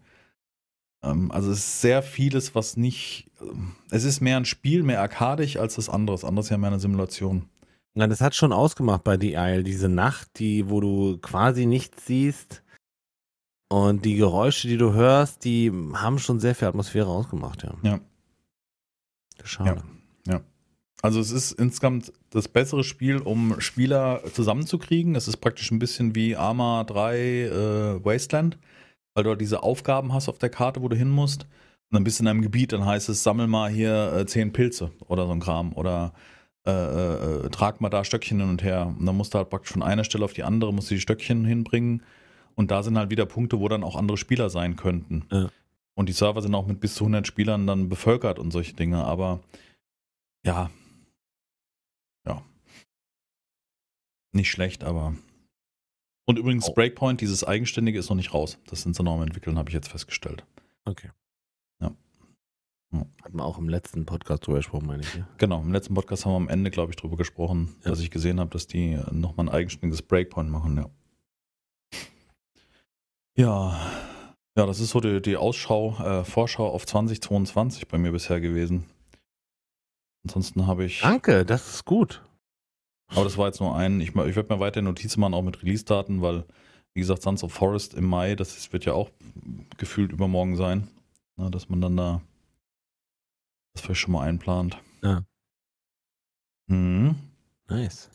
Ähm, 1.03 1.31
also 1.31 1.51
es 1.51 1.59
ist 1.59 1.81
sehr 1.81 2.03
vieles, 2.03 2.53
was 2.53 2.77
nicht. 2.77 3.31
ähm, 3.41 3.75
Es 3.89 4.03
ist 4.03 4.21
mehr 4.21 4.37
ein 4.37 4.45
Spiel, 4.45 4.83
mehr 4.83 5.01
arkadisch 5.01 5.57
als 5.57 5.75
das 5.75 5.89
andere. 5.89 6.15
Das 6.15 6.25
andere 6.25 6.43
ist 6.43 6.49
ja 6.49 6.57
mehr 6.57 6.69
eine 6.69 6.79
Simulation. 6.79 7.49
Na, 7.95 8.07
das 8.07 8.21
hat 8.21 8.35
schon 8.35 8.53
ausgemacht 8.53 9.03
bei 9.03 9.19
The 9.19 9.33
Isle, 9.33 9.63
diese 9.63 9.89
Nacht, 9.89 10.39
die, 10.39 10.69
wo 10.69 10.81
du 10.81 11.17
quasi 11.19 11.65
nichts 11.65 12.05
siehst 12.05 12.63
und 13.69 14.05
die 14.05 14.15
Geräusche, 14.15 14.67
die 14.67 14.77
du 14.77 14.93
hörst, 14.93 15.45
die 15.45 15.71
haben 15.93 16.19
schon 16.19 16.39
sehr 16.39 16.55
viel 16.55 16.67
Atmosphäre 16.67 17.07
ausgemacht, 17.07 17.63
ja. 17.63 17.75
Ja. 17.83 17.99
Schade. 19.43 19.83
Ja. 20.27 20.41
Also 21.01 21.19
es 21.19 21.31
ist 21.31 21.51
insgesamt 21.51 22.13
das 22.29 22.47
bessere 22.47 22.83
Spiel, 22.83 23.17
um 23.17 23.59
Spieler 23.59 24.21
zusammenzukriegen. 24.33 25.15
Es 25.15 25.27
ist 25.27 25.37
praktisch 25.37 25.69
ein 25.71 25.79
bisschen 25.79 26.15
wie 26.15 26.37
Arma 26.37 26.85
3 26.85 27.17
äh, 27.17 28.05
Wasteland, 28.05 28.57
weil 29.13 29.25
du 29.25 29.31
halt 29.31 29.41
diese 29.41 29.63
Aufgaben 29.63 30.13
hast 30.13 30.29
auf 30.29 30.37
der 30.37 30.49
Karte, 30.49 30.81
wo 30.81 30.87
du 30.87 30.95
hin 30.95 31.09
musst. 31.09 31.43
Und 31.43 31.95
dann 31.97 32.05
bist 32.05 32.19
du 32.19 32.23
in 32.23 32.29
einem 32.29 32.41
Gebiet, 32.41 32.71
dann 32.71 32.85
heißt 32.85 33.09
es, 33.09 33.21
sammel 33.21 33.47
mal 33.47 33.69
hier 33.69 34.13
äh, 34.13 34.25
zehn 34.25 34.53
Pilze 34.53 34.91
oder 35.07 35.25
so 35.25 35.33
ein 35.33 35.41
Kram 35.41 35.73
oder 35.73 36.13
äh, 36.65 36.71
äh, 36.71 37.49
trag 37.49 37.81
mal 37.81 37.89
da 37.89 38.05
Stöckchen 38.05 38.39
hin 38.39 38.49
und 38.49 38.63
her. 38.63 38.95
Und 38.97 39.05
dann 39.05 39.17
musst 39.17 39.33
du 39.33 39.37
halt 39.39 39.49
praktisch 39.49 39.73
von 39.73 39.83
einer 39.83 40.05
Stelle 40.05 40.23
auf 40.23 40.31
die 40.31 40.43
andere, 40.43 40.73
musst 40.73 40.89
du 40.89 40.95
die 40.95 41.01
Stöckchen 41.01 41.43
hinbringen. 41.43 42.01
Und 42.55 42.71
da 42.71 42.81
sind 42.81 42.97
halt 42.97 43.09
wieder 43.09 43.25
Punkte, 43.25 43.59
wo 43.59 43.67
dann 43.67 43.83
auch 43.83 43.97
andere 43.97 44.15
Spieler 44.15 44.49
sein 44.49 44.77
könnten. 44.77 45.25
Ja. 45.29 45.49
Und 45.95 46.09
die 46.09 46.13
Server 46.13 46.41
sind 46.41 46.55
auch 46.55 46.65
mit 46.65 46.79
bis 46.79 46.95
zu 46.95 47.03
100 47.03 47.27
Spielern 47.27 47.67
dann 47.67 47.87
bevölkert 47.89 48.39
und 48.39 48.51
solche 48.51 48.73
Dinge. 48.73 49.03
Aber 49.05 49.41
ja, 50.45 50.71
ja, 52.25 52.43
nicht 54.33 54.49
schlecht, 54.49 54.83
aber. 54.83 55.15
Und 56.25 56.39
übrigens, 56.39 56.69
Oh. 56.69 56.73
Breakpoint, 56.73 57.19
dieses 57.21 57.43
Eigenständige, 57.43 57.99
ist 57.99 58.09
noch 58.09 58.15
nicht 58.15 58.33
raus. 58.33 58.57
Das 58.67 58.81
sind 58.81 58.95
sie 58.95 59.03
noch 59.03 59.15
am 59.15 59.21
entwickeln, 59.23 59.57
habe 59.57 59.69
ich 59.69 59.73
jetzt 59.73 59.89
festgestellt. 59.89 60.45
Okay. 60.85 61.11
Ja. 61.81 61.91
Ja. 62.93 63.05
Hatten 63.23 63.37
wir 63.37 63.43
auch 63.45 63.57
im 63.57 63.67
letzten 63.69 64.05
Podcast 64.05 64.47
drüber 64.47 64.57
gesprochen, 64.59 64.87
meine 64.87 65.03
ich. 65.03 65.13
Ja? 65.15 65.27
Genau, 65.37 65.61
im 65.61 65.73
letzten 65.73 65.93
Podcast 65.93 66.25
haben 66.25 66.31
wir 66.31 66.37
am 66.37 66.47
Ende, 66.49 66.71
glaube 66.71 66.91
ich, 66.91 66.95
drüber 66.95 67.17
gesprochen, 67.17 67.75
Ja. 67.83 67.89
dass 67.89 67.99
ich 67.99 68.09
gesehen 68.09 68.39
habe, 68.39 68.49
dass 68.51 68.67
die 68.67 68.97
nochmal 69.11 69.47
ein 69.47 69.53
eigenständiges 69.53 70.01
Breakpoint 70.01 70.49
machen, 70.49 70.77
ja. 70.77 70.89
Ja, 73.35 73.91
ja, 74.57 74.65
das 74.65 74.79
ist 74.79 74.91
so 74.91 74.99
die, 74.99 75.21
die 75.21 75.37
Ausschau, 75.37 75.97
äh, 75.99 76.23
Vorschau 76.23 76.67
auf 76.69 76.85
2022 76.85 77.87
bei 77.87 77.97
mir 77.97 78.11
bisher 78.11 78.39
gewesen. 78.39 78.85
Ansonsten 80.25 80.67
habe 80.67 80.85
ich. 80.85 81.01
Danke, 81.01 81.45
das 81.45 81.67
ist 81.67 81.85
gut. 81.85 82.23
Aber 83.07 83.23
das 83.23 83.37
war 83.37 83.47
jetzt 83.47 83.59
nur 83.59 83.75
ein. 83.75 83.99
Ich, 83.99 84.09
ich 84.09 84.35
werde 84.35 84.53
mir 84.53 84.59
weiter 84.59 84.81
Notizen 84.81 85.19
machen, 85.19 85.33
auch 85.33 85.41
mit 85.41 85.61
Release-Daten, 85.61 86.21
weil, 86.21 86.45
wie 86.93 87.01
gesagt, 87.01 87.21
Sons 87.21 87.43
of 87.43 87.53
Forest 87.53 87.93
im 87.93 88.05
Mai, 88.05 88.35
das 88.35 88.57
ist, 88.57 88.73
wird 88.73 88.85
ja 88.85 88.93
auch 88.93 89.09
gefühlt 89.77 90.11
übermorgen 90.11 90.55
sein. 90.55 90.87
Na, 91.35 91.49
dass 91.49 91.69
man 91.69 91.81
dann 91.81 91.97
da 91.97 92.21
das 93.73 93.81
vielleicht 93.81 94.01
schon 94.01 94.13
mal 94.13 94.27
einplant. 94.27 94.77
Ja. 95.01 95.23
Mhm. 96.67 97.15
Nice. 97.67 98.09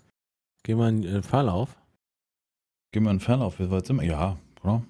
Gehen 0.63 0.79
wir 0.79 0.89
in 0.89 1.03
den 1.03 1.23
Verlauf. 1.23 1.77
Gehen 2.93 3.05
wir 3.05 3.11
in 3.11 3.19
den 3.19 3.25
Verlauf. 3.25 3.59
Wie 3.59 3.71
weit 3.71 3.87
sind 3.87 4.01
wir? 4.01 4.07
Ja, 4.07 4.39
oder? 4.63 4.83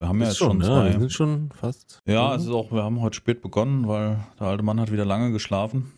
Wir 0.00 0.08
haben 0.08 0.20
ja 0.20 0.28
Ist 0.28 0.34
jetzt 0.34 0.38
schon 0.38 0.58
ne? 0.58 0.64
zwei. 0.64 0.92
Wir 0.92 1.00
sind 1.00 1.12
schon 1.12 1.50
fast. 1.52 1.98
ja, 2.06 2.34
es 2.34 2.42
ist 2.44 2.50
auch, 2.50 2.70
wir 2.70 2.84
haben 2.84 3.00
heute 3.00 3.16
spät 3.16 3.42
begonnen, 3.42 3.88
weil 3.88 4.24
der 4.38 4.46
alte 4.46 4.62
Mann 4.62 4.78
hat 4.80 4.92
wieder 4.92 5.04
lange 5.04 5.32
geschlafen. 5.32 5.92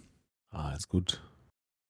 Ah, 0.51 0.73
ist 0.73 0.89
gut. 0.89 1.23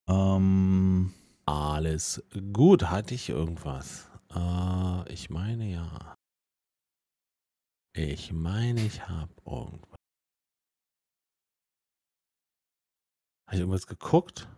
Ähm, 0.08 1.14
Alles 1.46 2.22
gut. 2.52 2.90
Hatte 2.90 3.14
ich 3.14 3.28
irgendwas? 3.28 4.10
Äh, 4.34 5.12
ich 5.12 5.30
meine 5.30 5.70
ja. 5.70 6.16
Ich 7.94 8.32
meine, 8.32 8.80
ich 8.84 9.08
habe 9.08 9.32
irgendwas. 9.46 9.96
Habe 13.46 13.56
ich 13.56 13.60
irgendwas 13.60 13.86
geguckt? 13.86 14.48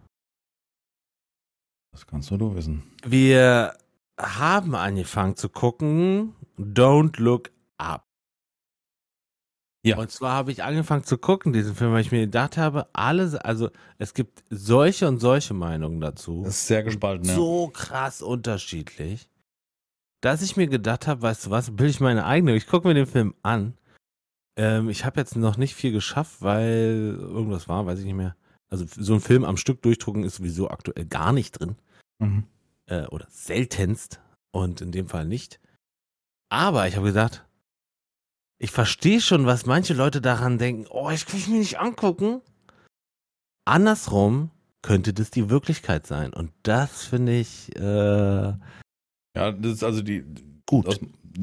das 1.92 2.06
kannst 2.06 2.30
nur 2.30 2.38
du 2.38 2.54
wissen. 2.54 2.82
Wir 3.04 3.76
haben 4.18 4.74
angefangen 4.74 5.36
zu 5.36 5.50
gucken 5.50 6.34
Don't 6.58 7.20
Look 7.20 7.50
Up. 7.78 8.04
Ja. 9.84 9.96
Und 9.98 10.10
zwar 10.12 10.34
habe 10.34 10.52
ich 10.52 10.62
angefangen 10.62 11.02
zu 11.02 11.18
gucken, 11.18 11.52
diesen 11.52 11.74
Film, 11.74 11.92
weil 11.92 12.02
ich 12.02 12.12
mir 12.12 12.20
gedacht 12.20 12.56
habe, 12.56 12.88
alles, 12.92 13.34
also 13.34 13.68
es 13.98 14.14
gibt 14.14 14.44
solche 14.48 15.08
und 15.08 15.18
solche 15.18 15.54
Meinungen 15.54 16.00
dazu. 16.00 16.42
Das 16.44 16.54
ist 16.54 16.66
sehr 16.68 16.84
gespalten, 16.84 17.26
ja. 17.26 17.34
so 17.34 17.68
krass 17.68 18.22
unterschiedlich, 18.22 19.28
dass 20.20 20.40
ich 20.40 20.56
mir 20.56 20.68
gedacht 20.68 21.08
habe, 21.08 21.22
weißt 21.22 21.46
du 21.46 21.50
was, 21.50 21.70
bilde 21.74 21.90
ich 21.90 21.98
meine 22.00 22.24
eigene. 22.26 22.54
Ich 22.54 22.68
gucke 22.68 22.86
mir 22.86 22.94
den 22.94 23.06
Film 23.06 23.34
an. 23.42 23.76
Ähm, 24.56 24.88
ich 24.88 25.04
habe 25.04 25.18
jetzt 25.18 25.34
noch 25.34 25.56
nicht 25.56 25.74
viel 25.74 25.90
geschafft, 25.90 26.42
weil 26.42 27.16
irgendwas 27.18 27.68
war, 27.68 27.84
weiß 27.84 27.98
ich 27.98 28.04
nicht 28.04 28.14
mehr. 28.14 28.36
Also 28.70 28.84
so 28.88 29.14
ein 29.14 29.20
Film 29.20 29.44
am 29.44 29.56
Stück 29.56 29.82
durchdrucken 29.82 30.22
ist 30.22 30.36
sowieso 30.36 30.70
aktuell 30.70 31.06
gar 31.06 31.32
nicht 31.32 31.58
drin 31.58 31.76
Mhm. 32.20 32.44
äh, 32.86 33.06
oder 33.06 33.26
seltenst 33.30 34.20
und 34.52 34.80
in 34.80 34.92
dem 34.92 35.08
Fall 35.08 35.26
nicht. 35.26 35.58
Aber 36.52 36.86
ich 36.86 36.96
habe 36.96 37.06
gesagt, 37.06 37.46
ich 38.58 38.72
verstehe 38.72 39.22
schon, 39.22 39.46
was 39.46 39.64
manche 39.64 39.94
Leute 39.94 40.20
daran 40.20 40.58
denken, 40.58 40.86
oh, 40.90 41.08
ich 41.08 41.24
kann 41.24 41.38
ich 41.38 41.48
mir 41.48 41.58
nicht 41.58 41.78
angucken. 41.78 42.42
Andersrum 43.64 44.50
könnte 44.82 45.14
das 45.14 45.30
die 45.30 45.48
Wirklichkeit 45.48 46.06
sein. 46.06 46.30
Und 46.34 46.52
das 46.62 47.04
finde 47.04 47.32
ich 47.38 47.74
äh, 47.74 47.80
Ja, 49.34 49.52
das 49.52 49.72
ist 49.72 49.82
also 49.82 50.02
die. 50.02 50.26
gut. 50.66 50.88
Das, 50.88 51.00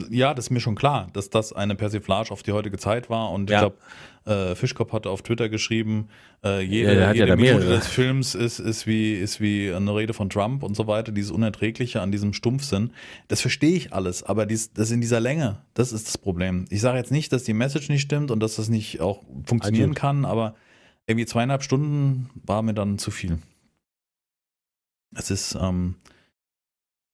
ja, 0.10 0.34
das 0.34 0.46
ist 0.46 0.50
mir 0.52 0.60
schon 0.60 0.76
klar, 0.76 1.08
dass 1.14 1.30
das 1.30 1.54
eine 1.54 1.76
Persiflage 1.76 2.32
auf 2.32 2.44
die 2.44 2.52
heutige 2.52 2.78
Zeit 2.78 3.10
war. 3.10 3.32
Und 3.32 3.50
ich 3.50 3.54
Ja. 3.54 3.60
glaube, 3.60 3.78
äh, 4.26 4.56
Fischkopf 4.56 4.92
hatte 4.94 5.10
auf 5.10 5.22
Twitter 5.24 5.50
geschrieben, 5.50 6.10
äh, 6.44 6.62
jede, 6.62 7.00
Ja, 7.00 7.08
hat 7.08 7.16
ja 7.16 7.26
jede 7.26 7.28
da 7.28 7.36
Minute 7.36 7.66
des 7.68 7.88
Films 7.88 8.36
ist, 8.36 8.60
ist, 8.60 8.86
wie, 8.86 9.14
ist 9.16 9.40
wie 9.42 9.72
eine 9.74 9.96
Rede 9.96 10.14
von 10.14 10.30
Trump 10.30 10.62
und 10.64 10.76
so 10.76 10.88
weiter, 10.88 11.12
dieses 11.12 11.32
Unerträgliche 11.32 12.02
an 12.02 12.12
diesem 12.12 12.34
Stumpfsinn. 12.34 12.92
Das 13.28 13.42
verstehe 13.42 13.76
ich 13.76 13.94
alles, 13.94 14.24
aber 14.24 14.46
dies, 14.46 14.74
das 14.74 14.92
in 14.92 15.02
dieser 15.02 15.20
Länge, 15.20 15.62
das 15.74 15.92
ist 15.92 16.08
das 16.08 16.18
Problem. 16.18 16.66
Ich 16.70 16.82
sage 16.82 16.98
jetzt 16.98 17.12
nicht, 17.12 17.32
dass 17.34 17.44
die 17.44 17.54
Message 17.54 17.90
nicht 17.90 18.02
stimmt 18.02 18.30
und 18.32 18.40
dass 18.42 18.58
das 18.58 18.70
nicht 18.70 19.02
auch 19.02 19.24
funktionieren 19.46 19.92
Also- 19.92 20.00
kann, 20.02 20.26
aber 20.26 20.56
irgendwie 21.08 21.26
zweieinhalb 21.26 21.64
Stunden 21.64 22.30
war 22.46 22.62
mir 22.62 22.74
dann 22.76 23.00
zu 23.00 23.10
viel. 23.10 23.40
Es 25.16 25.32
ist, 25.32 25.58
ähm, 25.60 25.96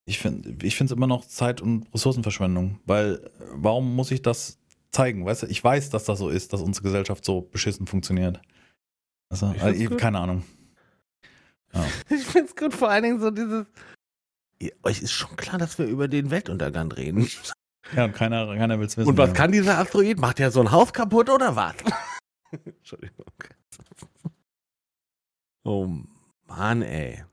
ich 0.06 0.20
finde 0.20 0.66
ich 0.66 0.76
finde 0.76 0.94
es 0.94 0.98
immer 0.98 1.08
noch 1.08 1.26
Zeit- 1.26 1.62
und 1.62 1.92
Ressourcenverschwendung, 1.94 2.80
weil 2.86 3.16
äh, 3.16 3.30
warum 3.54 3.96
muss 3.96 4.12
ich 4.12 4.22
das 4.22 4.60
zeigen? 4.92 5.26
Weißt 5.26 5.44
du, 5.44 5.48
ich 5.48 5.64
weiß, 5.64 5.90
dass 5.90 6.06
das 6.06 6.20
so 6.20 6.30
ist, 6.30 6.54
dass 6.54 6.62
unsere 6.62 6.84
Gesellschaft 6.84 7.26
so 7.26 7.42
beschissen 7.42 7.88
funktioniert. 7.88 8.42
Also, 9.30 9.52
Ich 9.54 9.62
also 9.62 9.96
keine 9.98 10.20
Ahnung. 10.20 10.44
Ich 12.10 12.24
finde 12.26 12.48
es 12.48 12.56
gut, 12.56 12.74
vor 12.74 12.90
allen 12.90 13.04
Dingen 13.04 13.20
so 13.20 13.32
dieses. 13.32 13.66
Ihr- 14.60 14.72
Euch 14.84 15.02
ist 15.02 15.12
schon 15.12 15.36
klar, 15.36 15.58
dass 15.58 15.78
wir 15.78 15.86
über 15.86 16.08
den 16.08 16.32
Weltuntergang 16.32 16.90
reden. 16.94 17.28
Ja, 17.94 18.06
und 18.06 18.14
keiner, 18.14 18.48
keiner 18.56 18.80
will 18.80 18.86
es 18.88 18.96
wissen. 18.96 19.10
Und 19.10 19.18
was 19.18 19.30
ja. 19.30 19.36
kann 19.36 19.52
dieser 19.52 19.78
Asteroid? 19.80 20.18
Macht 20.18 20.40
er 20.40 20.52
so 20.52 20.62
ein 20.62 20.72
Haus 20.72 20.94
kaputt 20.94 21.30
oder 21.30 21.56
was? 21.58 21.76
Entschuldigung. 22.66 23.26
Oh 25.66 25.90
Mann, 26.48 26.82
ey. 26.82 27.26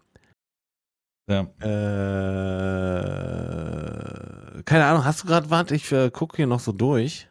Ja. 1.32 1.42
Äh, 1.60 1.72
keine 4.64 4.84
Ahnung, 4.84 5.04
hast 5.04 5.22
du 5.22 5.26
gerade, 5.26 5.48
warte, 5.50 5.74
ich 5.74 5.90
äh, 5.92 6.10
gucke 6.10 6.36
hier 6.36 6.46
noch 6.46 6.60
so 6.60 6.72
durch. 6.72 7.26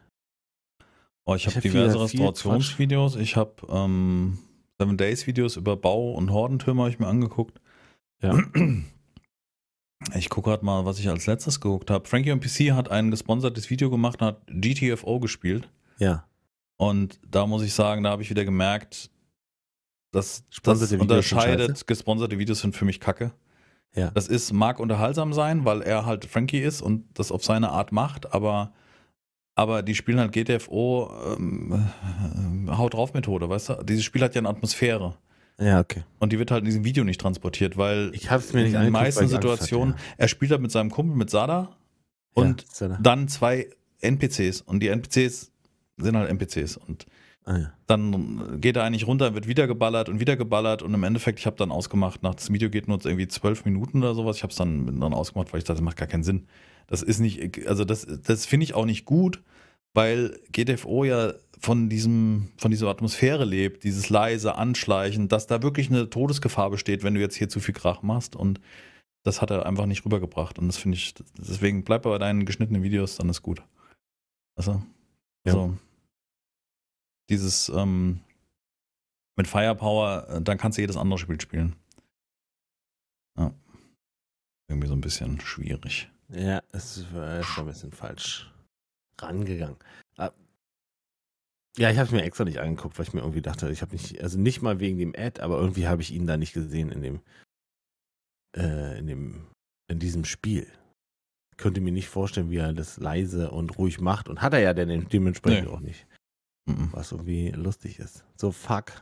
Oh, 1.24 1.36
ich 1.36 1.46
habe 1.46 1.54
hab 1.54 1.62
diverse 1.62 2.00
Restaurationsvideos. 2.00 3.14
Ich 3.16 3.36
habe 3.36 3.54
ähm, 3.68 4.38
Seven 4.78 4.96
Days 4.96 5.26
Videos 5.28 5.56
über 5.56 5.76
Bau- 5.76 6.14
und 6.14 6.32
Hordentürme 6.32 6.82
habe 6.82 6.90
ich 6.90 6.98
mir 6.98 7.06
angeguckt. 7.06 7.60
Ja. 8.22 8.38
Ich 10.16 10.30
gucke 10.30 10.50
gerade 10.50 10.64
mal, 10.64 10.84
was 10.84 10.98
ich 10.98 11.08
als 11.08 11.26
letztes 11.26 11.60
geguckt 11.60 11.88
habe. 11.88 12.08
Frankie 12.08 12.32
on 12.32 12.40
PC 12.40 12.72
hat 12.72 12.90
ein 12.90 13.12
gesponsertes 13.12 13.70
Video 13.70 13.88
gemacht 13.88 14.20
und 14.20 14.26
hat 14.26 14.42
GTFO 14.48 15.20
gespielt. 15.20 15.70
Ja. 15.98 16.26
Und 16.76 17.20
da 17.30 17.46
muss 17.46 17.62
ich 17.62 17.72
sagen, 17.72 18.02
da 18.02 18.10
habe 18.10 18.22
ich 18.22 18.28
wieder 18.28 18.44
gemerkt, 18.44 19.12
dass 20.10 20.42
das 20.64 20.92
unterscheidet. 20.92 21.86
Gesponserte 21.86 22.36
Videos 22.40 22.62
sind 22.62 22.74
für 22.74 22.84
mich 22.84 22.98
Kacke. 22.98 23.30
Ja. 23.94 24.10
Das 24.10 24.28
ist, 24.28 24.52
mag 24.52 24.80
unterhaltsam 24.80 25.32
sein, 25.32 25.64
weil 25.64 25.82
er 25.82 26.06
halt 26.06 26.24
Frankie 26.24 26.60
ist 26.60 26.80
und 26.80 27.04
das 27.14 27.30
auf 27.30 27.44
seine 27.44 27.70
Art 27.70 27.92
macht, 27.92 28.32
aber, 28.32 28.72
aber 29.54 29.82
die 29.82 29.94
spielen 29.94 30.18
halt 30.18 30.32
GTFO 30.32 31.10
ähm, 31.36 31.84
äh, 32.68 32.70
Haut 32.72 32.94
drauf 32.94 33.12
Methode, 33.12 33.48
weißt 33.48 33.68
du? 33.68 33.82
Dieses 33.84 34.04
Spiel 34.04 34.22
hat 34.22 34.34
ja 34.34 34.40
eine 34.40 34.48
Atmosphäre. 34.48 35.16
Ja, 35.58 35.80
okay. 35.80 36.04
Und 36.18 36.32
die 36.32 36.38
wird 36.38 36.50
halt 36.50 36.60
in 36.60 36.66
diesem 36.66 36.84
Video 36.84 37.04
nicht 37.04 37.20
transportiert, 37.20 37.76
weil 37.76 38.10
Ich 38.14 38.30
habe 38.30 38.42
es 38.42 38.52
mir 38.52 38.62
nicht 38.62 38.74
in 38.74 38.80
den 38.80 38.92
meisten 38.92 39.20
weil 39.20 39.28
ich 39.28 39.34
Angst 39.34 39.46
hatte, 39.46 39.56
Situationen, 39.56 39.94
er 40.16 40.28
spielt 40.28 40.50
halt 40.50 40.62
mit 40.62 40.72
seinem 40.72 40.90
Kumpel, 40.90 41.14
mit 41.14 41.28
Sada 41.28 41.52
ja. 41.54 41.76
und 42.32 42.64
ja, 42.80 42.88
ja 42.88 42.98
dann 43.00 43.28
zwei 43.28 43.68
NPCs. 44.00 44.62
Und 44.62 44.80
die 44.80 44.88
NPCs 44.88 45.52
sind 45.98 46.16
halt 46.16 46.30
NPCs. 46.30 46.78
Und 46.78 47.06
Ah, 47.44 47.58
ja. 47.58 47.72
dann 47.86 48.60
geht 48.60 48.76
er 48.76 48.84
eigentlich 48.84 49.06
runter, 49.06 49.34
wird 49.34 49.48
wieder 49.48 49.66
geballert 49.66 50.08
und 50.08 50.20
wieder 50.20 50.36
geballert 50.36 50.82
und 50.82 50.94
im 50.94 51.02
Endeffekt, 51.02 51.40
ich 51.40 51.46
habe 51.46 51.56
dann 51.56 51.72
ausgemacht, 51.72 52.22
nach 52.22 52.36
das 52.36 52.52
Video 52.52 52.70
geht 52.70 52.86
nur 52.86 53.04
irgendwie 53.04 53.26
zwölf 53.26 53.64
Minuten 53.64 53.98
oder 53.98 54.14
sowas, 54.14 54.36
ich 54.36 54.42
habe 54.44 54.52
es 54.52 54.56
dann, 54.56 55.00
dann 55.00 55.12
ausgemacht, 55.12 55.52
weil 55.52 55.58
ich 55.58 55.64
dachte, 55.64 55.78
das 55.78 55.84
macht 55.84 55.96
gar 55.96 56.06
keinen 56.06 56.22
Sinn. 56.22 56.46
Das 56.86 57.02
ist 57.02 57.18
nicht, 57.18 57.66
also 57.66 57.84
das, 57.84 58.06
das 58.06 58.46
finde 58.46 58.64
ich 58.64 58.74
auch 58.74 58.84
nicht 58.84 59.04
gut, 59.06 59.42
weil 59.94 60.38
GTFO 60.52 61.04
ja 61.04 61.32
von 61.58 61.88
diesem, 61.88 62.48
von 62.58 62.70
dieser 62.70 62.88
Atmosphäre 62.88 63.44
lebt, 63.44 63.84
dieses 63.84 64.08
leise 64.08 64.56
Anschleichen, 64.56 65.28
dass 65.28 65.46
da 65.46 65.62
wirklich 65.62 65.90
eine 65.90 66.10
Todesgefahr 66.10 66.70
besteht, 66.70 67.02
wenn 67.02 67.14
du 67.14 67.20
jetzt 67.20 67.36
hier 67.36 67.48
zu 67.48 67.60
viel 67.60 67.74
Krach 67.74 68.02
machst 68.02 68.36
und 68.36 68.60
das 69.24 69.40
hat 69.40 69.50
er 69.50 69.66
einfach 69.66 69.86
nicht 69.86 70.04
rübergebracht 70.04 70.58
und 70.58 70.66
das 70.68 70.76
finde 70.76 70.96
ich, 70.96 71.14
deswegen 71.38 71.84
bleib 71.84 72.02
bei 72.02 72.18
deinen 72.18 72.44
geschnittenen 72.44 72.82
Videos, 72.82 73.16
dann 73.16 73.28
ist 73.28 73.42
gut. 73.42 73.62
Also, 74.56 74.82
Ja. 75.46 75.52
so. 75.52 75.76
Dieses, 77.30 77.68
ähm, 77.70 78.20
mit 79.36 79.46
Firepower, 79.48 80.28
äh, 80.28 80.42
dann 80.42 80.58
kannst 80.58 80.78
du 80.78 80.82
jedes 80.82 80.96
andere 80.96 81.18
Spiel 81.18 81.40
spielen. 81.40 81.76
Ja. 83.38 83.52
Irgendwie 84.68 84.88
so 84.88 84.94
ein 84.94 85.00
bisschen 85.00 85.40
schwierig. 85.40 86.10
Ja, 86.28 86.62
es 86.72 86.96
ist 86.98 87.06
schon 87.08 87.64
ein 87.64 87.66
bisschen 87.66 87.92
falsch 87.92 88.50
rangegangen. 89.20 89.76
Ah, 90.16 90.30
Ja, 91.76 91.90
ich 91.90 91.96
habe 91.98 92.06
es 92.06 92.12
mir 92.12 92.22
extra 92.22 92.44
nicht 92.44 92.58
angeguckt, 92.58 92.98
weil 92.98 93.06
ich 93.06 93.12
mir 93.14 93.20
irgendwie 93.20 93.42
dachte, 93.42 93.70
ich 93.70 93.82
habe 93.82 93.92
nicht, 93.92 94.20
also 94.22 94.38
nicht 94.38 94.62
mal 94.62 94.80
wegen 94.80 94.98
dem 94.98 95.14
Ad, 95.16 95.40
aber 95.40 95.58
irgendwie 95.58 95.86
habe 95.88 96.02
ich 96.02 96.12
ihn 96.12 96.26
da 96.26 96.36
nicht 96.36 96.52
gesehen 96.52 96.90
in 96.90 97.02
dem, 97.02 97.20
äh, 98.56 98.98
in 98.98 99.06
dem, 99.06 99.46
in 99.88 99.98
diesem 99.98 100.24
Spiel. 100.24 100.66
Ich 101.52 101.58
könnte 101.58 101.80
mir 101.80 101.92
nicht 101.92 102.08
vorstellen, 102.08 102.50
wie 102.50 102.56
er 102.56 102.72
das 102.72 102.96
leise 102.98 103.50
und 103.50 103.78
ruhig 103.78 104.00
macht 104.00 104.28
und 104.28 104.40
hat 104.42 104.52
er 104.54 104.60
ja 104.60 104.74
denn 104.74 105.08
dementsprechend 105.08 105.68
Nee. 105.68 105.74
auch 105.74 105.80
nicht, 105.80 106.06
Mhm. 106.66 106.90
was 106.92 107.12
irgendwie 107.12 107.50
lustig 107.50 107.98
ist. 107.98 108.24
So 108.36 108.52
fuck. 108.52 108.92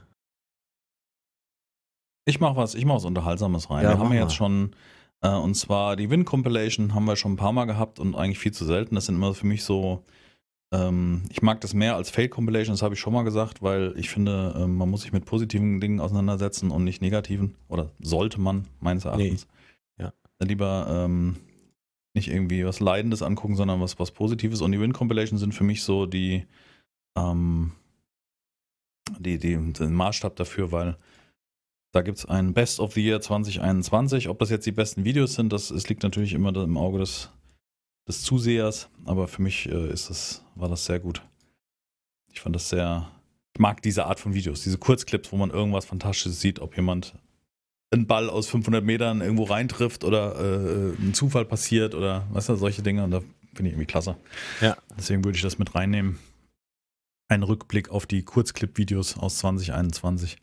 Ich 2.25 2.41
mach 2.41 2.57
was, 2.57 2.75
ich 2.75 2.85
mach 2.85 2.97
was 2.97 3.05
Unterhaltsames 3.05 3.71
rein. 3.71 3.85
Ja, 3.85 3.91
wir 3.91 3.99
haben 3.99 4.13
ja 4.13 4.21
mal. 4.21 4.23
jetzt 4.23 4.35
schon, 4.35 4.75
äh, 5.21 5.31
und 5.31 5.55
zwar 5.55 5.97
die 5.97 6.11
Win 6.11 6.25
Compilation 6.25 6.95
haben 6.95 7.05
wir 7.05 7.17
schon 7.17 7.33
ein 7.33 7.37
paar 7.37 7.53
Mal 7.53 7.65
gehabt 7.65 7.99
und 7.99 8.15
eigentlich 8.15 8.39
viel 8.39 8.53
zu 8.53 8.65
selten. 8.65 8.95
Das 8.95 9.07
sind 9.07 9.17
immer 9.17 9.35
für 9.35 9.47
mich 9.47 9.65
so, 9.65 10.05
ähm, 10.73 11.23
ich 11.31 11.43
mag 11.43 11.61
das 11.61 11.75
mehr 11.75 11.97
als 11.97 12.11
Fail 12.11 12.29
Compilation, 12.29 12.73
das 12.73 12.83
habe 12.83 12.95
ich 12.95 13.01
schon 13.01 13.13
mal 13.13 13.25
gesagt, 13.25 13.63
weil 13.63 13.95
ich 13.97 14.11
finde, 14.11 14.55
ähm, 14.57 14.77
man 14.77 14.89
muss 14.89 15.03
sich 15.03 15.13
mit 15.13 15.25
positiven 15.25 15.81
Dingen 15.81 16.01
auseinandersetzen 16.01 16.71
und 16.71 16.85
nicht 16.85 17.03
negativen. 17.03 17.57
Oder 17.69 17.91
sollte 18.01 18.41
man, 18.41 18.69
meines 18.81 19.05
Erachtens. 19.05 19.47
Ja. 19.99 20.13
Dann 20.39 20.49
lieber 20.49 20.87
ähm, 20.89 21.37
nicht 22.15 22.29
irgendwie 22.29 22.65
was 22.65 22.81
Leidendes 22.81 23.23
angucken, 23.23 23.57
sondern 23.57 23.81
was, 23.81 23.99
was 23.99 24.13
Positives. 24.13 24.61
Und 24.63 24.73
die 24.73 24.81
Win 24.81 24.93
Compilation 24.93 25.39
sind 25.39 25.55
für 25.55 25.65
mich 25.65 25.83
so 25.83 26.07
die, 26.07 26.47
ähm, 27.17 27.73
die, 29.19 29.39
die, 29.39 29.57
den 29.57 29.95
Maßstab 29.95 30.37
dafür, 30.37 30.73
weil 30.73 30.97
da 31.93 32.03
gibt 32.03 32.19
es 32.19 32.27
ein 32.27 32.55
Best 32.55 32.79
of 32.79 32.93
the 32.93 33.05
Year 33.05 33.21
2021. 33.21 34.29
Ob 34.29 34.39
das 34.39 34.51
jetzt 34.51 34.67
die 34.67 34.73
besten 34.73 35.05
Videos 35.05 35.35
sind, 35.35 35.53
das, 35.53 35.71
es 35.71 35.89
liegt 35.89 36.03
natürlich 36.03 36.35
immer 36.35 36.55
im 36.55 36.77
Auge 36.77 36.99
des, 36.99 37.31
des 38.07 38.23
Zusehers. 38.23 38.89
Aber 39.05 39.27
für 39.27 39.43
mich 39.43 39.69
äh, 39.69 39.93
ist 39.93 40.09
das, 40.09 40.45
war 40.55 40.69
das 40.69 40.85
sehr 40.85 41.01
gut. 41.01 41.23
Ich 42.33 42.41
fand 42.41 42.55
das 42.55 42.69
sehr. 42.69 43.11
Ich 43.55 43.61
mag 43.61 43.83
diese 43.83 44.07
Art 44.07 44.21
von 44.21 44.35
Videos, 44.35 44.63
diese 44.63 44.79
Kurzclips, 44.79 45.33
wo 45.33 45.37
man 45.37 45.51
irgendwas 45.51 45.85
Fantastisches 45.85 46.41
sieht, 46.41 46.61
ob 46.61 46.77
jemand 46.77 47.15
einen 47.91 48.07
Ball 48.07 48.31
aus 48.31 48.47
500 48.47 48.85
Metern 48.85 49.21
irgendwo 49.21 49.43
reintrifft 49.43 50.05
oder 50.05 50.37
äh, 50.39 50.95
ein 51.03 51.13
Zufall 51.15 51.45
passiert 51.45 51.97
oder 51.97 52.25
was 52.31 52.47
da 52.47 52.55
solche 52.55 52.83
Dinge. 52.83 53.03
Und 53.03 53.11
da 53.11 53.21
finde 53.53 53.71
ich 53.71 53.73
irgendwie 53.75 53.87
klasse. 53.87 54.17
Ja. 54.61 54.77
Deswegen 54.97 55.25
würde 55.25 55.35
ich 55.35 55.43
das 55.43 55.59
mit 55.59 55.75
reinnehmen. 55.75 56.21
Ein 57.31 57.45
Rückblick 57.45 57.91
auf 57.91 58.07
die 58.07 58.25
Kurzclip-Videos 58.25 59.17
aus 59.17 59.39
2021. 59.39 60.37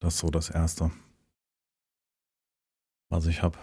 Das 0.00 0.14
ist 0.14 0.20
so 0.20 0.30
das 0.30 0.50
Erste, 0.50 0.90
was 3.08 3.26
ich 3.26 3.42
habe. 3.42 3.56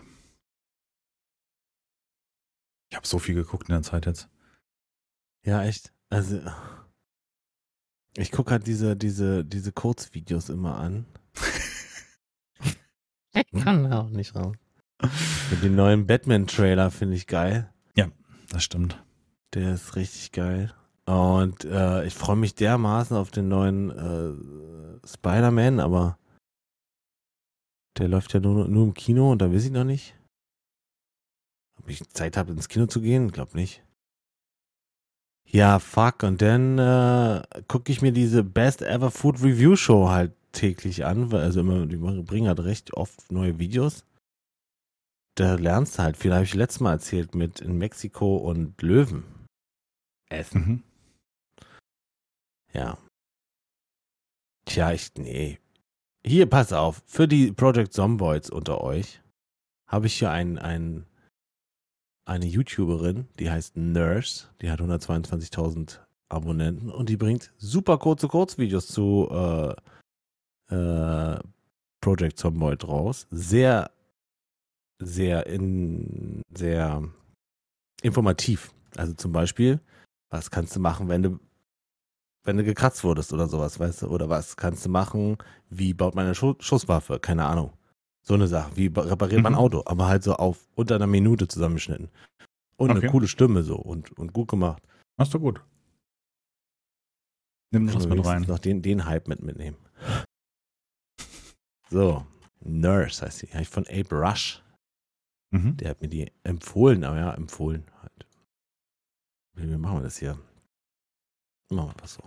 Ich 2.89 2.95
habe 2.95 3.05
so 3.05 3.19
viel 3.19 3.35
geguckt 3.35 3.67
in 3.67 3.73
der 3.73 3.83
Zeit 3.83 4.05
jetzt. 4.05 4.29
Ja, 5.43 5.63
echt. 5.63 5.93
Also, 6.09 6.41
ich 8.15 8.31
gucke 8.31 8.51
halt 8.51 8.67
diese, 8.67 8.95
diese, 8.95 9.43
diese 9.43 9.73
Kurzvideos 9.73 10.47
immer 10.47 10.77
an. 10.77 11.05
ich 13.33 13.63
kann 13.63 13.89
da 13.89 13.99
auch 13.99 14.09
nicht 14.09 14.33
raus. 14.33 14.55
Den 15.61 15.75
neuen 15.75 16.07
Batman-Trailer 16.07 16.89
finde 16.89 17.17
ich 17.17 17.27
geil. 17.27 17.69
Das 18.49 18.63
stimmt. 18.63 19.03
Der 19.53 19.73
ist 19.73 19.95
richtig 19.95 20.31
geil. 20.31 20.73
Und 21.05 21.63
äh, 21.63 22.05
ich 22.05 22.13
freue 22.13 22.35
mich 22.35 22.55
dermaßen 22.55 23.15
auf 23.15 23.31
den 23.31 23.47
neuen 23.47 23.91
äh, 23.91 25.07
Spider-Man, 25.07 25.79
aber 25.79 26.17
der 27.97 28.09
läuft 28.09 28.33
ja 28.33 28.41
nur, 28.41 28.67
nur 28.67 28.83
im 28.83 28.93
Kino 28.93 29.31
und 29.31 29.41
da 29.41 29.51
weiß 29.51 29.65
ich 29.65 29.71
noch 29.71 29.85
nicht. 29.85 30.15
Ob 31.79 31.89
ich 31.89 32.07
Zeit 32.09 32.35
habe, 32.35 32.51
ins 32.51 32.67
Kino 32.67 32.87
zu 32.87 32.99
gehen? 32.99 33.31
Glaub 33.31 33.55
nicht. 33.55 33.83
Ja, 35.45 35.79
fuck. 35.79 36.23
Und 36.23 36.41
dann 36.41 36.77
äh, 36.77 37.41
gucke 37.69 37.91
ich 37.91 38.01
mir 38.01 38.11
diese 38.11 38.43
Best 38.43 38.81
Ever 38.81 39.09
Food 39.09 39.41
Review 39.41 39.77
Show 39.77 40.09
halt 40.09 40.33
täglich 40.51 41.05
an, 41.05 41.31
weil 41.31 41.41
also 41.41 41.61
immer, 41.61 41.85
die 41.85 41.95
bringen 41.95 42.47
halt 42.47 42.59
recht 42.59 42.93
oft 42.95 43.31
neue 43.31 43.59
Videos. 43.59 44.03
Da 45.35 45.55
lernst 45.55 45.97
du 45.97 46.03
halt 46.03 46.17
viel, 46.17 46.33
habe 46.33 46.43
ich 46.43 46.53
letztes 46.53 46.81
Mal 46.81 46.93
erzählt, 46.93 47.33
mit 47.33 47.61
in 47.61 47.77
Mexiko 47.77 48.37
und 48.37 48.81
Löwen 48.81 49.36
essen. 50.29 50.61
Mhm. 50.61 50.83
Ja. 52.73 52.97
Tja, 54.65 54.91
ich, 54.91 55.11
nee. 55.15 55.59
Hier, 56.25 56.45
pass 56.45 56.73
auf, 56.73 57.01
für 57.05 57.27
die 57.27 57.51
Project 57.51 57.93
Zomboids 57.93 58.49
unter 58.49 58.81
euch 58.81 59.21
habe 59.87 60.07
ich 60.07 60.19
hier 60.19 60.29
ein, 60.31 60.59
ein, 60.59 61.05
eine 62.25 62.45
YouTuberin, 62.45 63.27
die 63.39 63.49
heißt 63.49 63.77
Nurse, 63.77 64.47
die 64.61 64.69
hat 64.69 64.81
122.000 64.81 65.99
Abonnenten 66.29 66.91
und 66.91 67.07
die 67.07 67.15
bringt 67.15 67.53
super 67.57 67.97
kurze 67.97 68.27
Kurzvideos 68.27 68.87
zu 68.87 69.29
äh, 69.31 70.75
äh, 70.75 71.39
Project 72.01 72.37
Zomboid 72.37 72.85
raus. 72.85 73.27
Sehr, 73.31 73.89
sehr, 74.99 75.47
in, 75.47 76.41
sehr 76.53 77.03
informativ. 78.01 78.73
Also 78.97 79.13
zum 79.13 79.31
Beispiel, 79.31 79.79
was 80.29 80.51
kannst 80.51 80.75
du 80.75 80.79
machen, 80.79 81.07
wenn 81.09 81.23
du 81.23 81.39
wenn 82.43 82.55
du 82.57 82.63
gekratzt 82.63 83.03
wurdest 83.03 83.33
oder 83.33 83.47
sowas, 83.49 83.77
weißt 83.77 84.03
du? 84.03 84.07
Oder 84.07 84.29
was 84.29 84.55
kannst 84.55 84.85
du 84.85 84.89
machen? 84.89 85.37
Wie 85.69 85.93
baut 85.93 86.15
man 86.15 86.25
eine 86.25 86.35
Schu 86.35 86.55
Schusswaffe? 86.59 87.19
Keine 87.19 87.45
Ahnung. 87.45 87.73
So 88.23 88.35
eine 88.35 88.47
Sache. 88.47 88.71
Wie 88.75 88.87
repariert 88.87 89.41
man 89.41 89.53
ein 89.53 89.57
Mhm. 89.57 89.63
Auto? 89.63 89.83
Aber 89.85 90.07
halt 90.07 90.23
so 90.23 90.33
auf 90.35 90.65
unter 90.75 90.95
einer 90.95 91.07
Minute 91.07 91.47
zusammengeschnitten. 91.49 92.09
Und 92.77 92.91
Okay. 92.91 92.99
eine 93.01 93.09
coole 93.11 93.27
Stimme 93.27 93.63
so 93.63 93.75
und, 93.75 94.11
und 94.17 94.31
gut 94.31 94.47
gemacht. 94.49 94.81
Hast 95.17 95.33
du 95.33 95.39
gut. 95.39 95.61
Nimm 97.73 97.87
das 97.87 98.07
mit 98.07 98.25
rein. 98.25 98.43
noch 98.43 98.59
den, 98.59 98.81
den 98.81 99.05
Hype 99.05 99.27
mit 99.27 99.41
mitnehmen. 99.41 99.77
So. 101.89 102.25
Nurse 102.61 103.25
heißt 103.25 103.39
sie. 103.39 103.47
Habe 103.47 103.61
ich 103.63 103.69
von 103.69 103.85
Abe 103.87 104.15
Rush. 104.15 104.63
Mhm. 105.51 105.75
Der 105.77 105.89
hat 105.89 106.01
mir 106.01 106.07
die 106.09 106.31
empfohlen, 106.43 107.03
aber 107.03 107.17
ja, 107.17 107.33
empfohlen. 107.33 107.83
Wie 109.57 109.77
machen 109.77 109.97
wir 109.97 110.03
das 110.03 110.17
hier? 110.17 110.37
Machen 111.69 111.89
wir 111.89 112.01
das 112.01 112.13
so. 112.13 112.23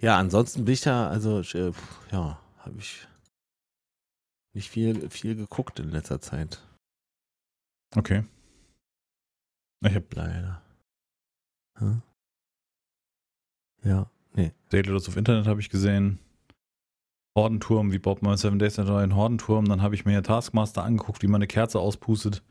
Ja, 0.00 0.18
ansonsten 0.18 0.64
bin 0.64 0.74
ich 0.74 0.80
da, 0.80 1.08
also, 1.08 1.40
äh, 1.40 1.72
ja, 2.10 2.38
habe 2.58 2.78
ich 2.78 3.06
nicht 4.54 4.70
viel, 4.70 5.08
viel 5.10 5.36
geguckt 5.36 5.78
in 5.78 5.90
letzter 5.90 6.20
Zeit. 6.20 6.60
Okay. 7.94 8.24
Ich 9.84 9.94
habe 9.94 10.06
Leider. 10.14 10.62
Hm? 11.78 12.02
Ja, 13.82 14.10
nee. 14.34 14.52
Daily 14.70 14.90
Lots 14.90 15.08
of 15.08 15.16
Internet 15.16 15.46
habe 15.46 15.60
ich 15.60 15.70
gesehen. 15.70 16.18
Hordenturm, 17.36 17.92
wie 17.92 17.98
baut 17.98 18.22
man 18.22 18.36
Seven 18.36 18.58
Days 18.58 18.78
einen 18.78 19.16
Hordenturm. 19.16 19.64
Dann 19.64 19.82
habe 19.82 19.94
ich 19.94 20.04
mir 20.04 20.22
Taskmaster 20.22 20.84
angeguckt, 20.84 21.22
wie 21.22 21.26
man 21.26 21.40
eine 21.40 21.46
Kerze 21.46 21.80
auspustet. 21.80 22.42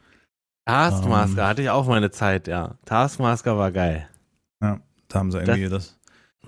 Taskmaster 0.65 1.41
Ähm. 1.41 1.47
hatte 1.47 1.61
ich 1.61 1.69
auch 1.69 1.87
meine 1.87 2.11
Zeit, 2.11 2.47
ja. 2.47 2.75
Taskmaster 2.85 3.57
war 3.57 3.71
geil. 3.71 4.07
Da 4.59 5.19
haben 5.19 5.31
sie 5.31 5.39
irgendwie 5.39 5.67
das, 5.67 5.99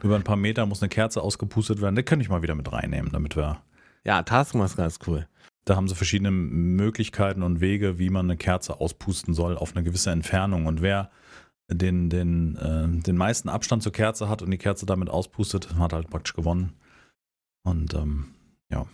über 0.02 0.16
ein 0.16 0.24
paar 0.24 0.38
Meter 0.38 0.66
muss 0.66 0.82
eine 0.82 0.90
Kerze 0.90 1.22
ausgepustet 1.22 1.82
werden. 1.82 1.96
Das 1.96 2.06
könnte 2.06 2.24
ich 2.24 2.30
mal 2.30 2.42
wieder 2.42 2.56
mit 2.56 2.72
reinnehmen, 2.72 3.12
damit 3.12 3.36
wir. 3.36 3.62
Ja, 4.06 4.24
Taskmaster 4.24 4.86
ist 4.86 5.06
cool. 5.08 5.28
Da 5.66 5.76
haben 5.76 5.88
sie 5.88 5.96
verschiedene 5.96 6.32
Möglichkeiten 6.32 7.44
und 7.44 7.62
Wege, 7.62 8.00
wie 8.00 8.10
man 8.10 8.26
eine 8.26 8.38
Kerze 8.38 8.80
auspusten 8.80 9.34
soll 9.34 9.58
auf 9.58 9.76
eine 9.76 9.84
gewisse 9.84 10.12
Entfernung. 10.12 10.66
Und 10.66 10.82
wer 10.82 11.10
den, 11.70 12.10
den, 12.10 12.56
äh, 12.58 13.02
den 13.02 13.18
meisten 13.18 13.50
Abstand 13.50 13.84
zur 13.84 13.94
Kerze 13.94 14.28
hat 14.28 14.42
und 14.42 14.52
die 14.52 14.58
Kerze 14.58 14.86
damit 14.86 15.10
auspustet, 15.10 15.76
hat 15.78 15.94
halt 15.94 16.10
praktisch 16.10 16.34
gewonnen. 16.34 16.74
Und 17.64 17.94
ähm, 17.94 18.28
ja, 18.70 18.86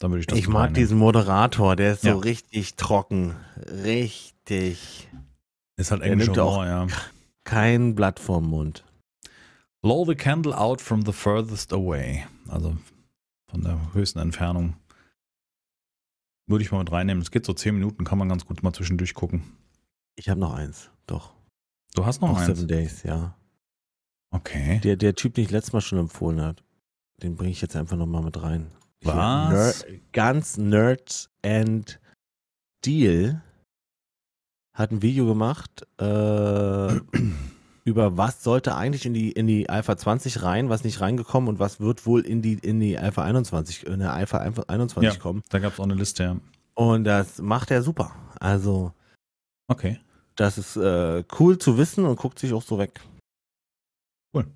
dann 0.00 0.10
würde 0.10 0.20
ich 0.20 0.26
das 0.26 0.38
Ich 0.38 0.48
mag 0.48 0.74
diesen 0.74 0.98
Moderator, 0.98 1.76
der 1.76 1.92
ist 1.92 2.02
so 2.02 2.08
Ja. 2.08 2.16
richtig 2.16 2.74
trocken. 2.74 3.36
Richtig. 3.56 5.08
Ist 5.76 5.90
halt 5.92 6.02
englischer 6.02 6.32
nimmt 6.32 6.38
auch- 6.40 6.52
Humor, 6.56 6.66
ja. 6.66 6.86
Kein 7.44 7.94
Blatt 7.94 8.18
vorm 8.18 8.48
Mund. 8.50 8.84
Blow 9.82 10.04
the 10.04 10.14
candle 10.14 10.56
out 10.56 10.80
from 10.80 11.04
the 11.06 11.12
furthest 11.12 11.72
away. 11.72 12.26
Also 12.48 12.76
von 13.48 13.62
der 13.62 13.94
höchsten 13.94 14.18
Entfernung. 14.18 14.74
Würde 16.46 16.64
ich 16.64 16.72
mal 16.72 16.80
mit 16.80 16.90
reinnehmen. 16.92 17.22
Es 17.22 17.30
geht 17.30 17.46
so 17.46 17.52
10 17.54 17.74
Minuten, 17.74 18.04
kann 18.04 18.18
man 18.18 18.28
ganz 18.28 18.44
gut 18.44 18.62
mal 18.62 18.72
zwischendurch 18.72 19.14
gucken. 19.14 19.42
Ich 20.16 20.28
habe 20.28 20.40
noch 20.40 20.52
eins, 20.52 20.90
doch. 21.06 21.32
Du 21.94 22.04
hast 22.04 22.20
noch 22.20 22.30
Auch 22.30 22.36
eins. 22.38 22.46
Seven 22.46 22.68
Days, 22.68 23.02
ja. 23.04 23.34
Okay. 24.32 24.80
Der, 24.80 24.96
der 24.96 25.14
Typ, 25.14 25.34
den 25.34 25.44
ich 25.44 25.50
letztes 25.50 25.72
Mal 25.72 25.80
schon 25.80 25.98
empfohlen 25.98 26.40
hat, 26.40 26.62
den 27.22 27.36
bringe 27.36 27.50
ich 27.52 27.60
jetzt 27.62 27.76
einfach 27.76 27.96
nochmal 27.96 28.22
mit 28.22 28.40
rein. 28.42 28.70
Was? 29.02 29.84
Ner 29.86 29.98
ganz 30.12 30.56
Nerds 30.58 31.30
and 31.44 31.98
Deal 32.84 33.42
hat 34.74 34.90
ein 34.92 35.02
Video 35.02 35.26
gemacht 35.26 35.86
äh, 36.00 36.96
über 37.84 38.16
was 38.16 38.42
sollte 38.42 38.74
eigentlich 38.76 39.06
in 39.06 39.14
die, 39.14 39.32
in 39.32 39.46
die 39.46 39.68
Alpha 39.68 39.96
20 39.96 40.42
rein, 40.42 40.68
was 40.68 40.84
nicht 40.84 41.00
reingekommen 41.00 41.48
und 41.48 41.58
was 41.58 41.80
wird 41.80 42.06
wohl 42.06 42.20
in 42.26 42.40
die, 42.42 42.54
in 42.54 42.78
die 42.80 42.98
Alpha 42.98 43.24
21, 43.24 43.86
in 43.86 43.98
der 44.00 44.12
Alpha 44.12 44.38
21 44.38 45.02
Ja. 45.02 45.18
kommen. 45.20 45.42
Da 45.48 45.58
gab 45.58 45.72
es 45.74 45.80
auch 45.80 45.84
eine 45.84 45.94
Liste, 45.94 46.22
ja. 46.22 46.36
Und 46.74 47.04
das 47.04 47.38
macht 47.42 47.70
er 47.70 47.82
super. 47.82 48.14
Also, 48.38 48.92
Okay. 49.68 49.98
das 50.36 50.56
ist 50.58 50.76
äh, 50.76 51.24
cool 51.38 51.58
zu 51.58 51.76
wissen 51.78 52.04
und 52.04 52.16
guckt 52.16 52.38
sich 52.38 52.52
auch 52.52 52.62
so 52.62 52.78
weg. 52.78 53.00
Cool. 54.34 54.46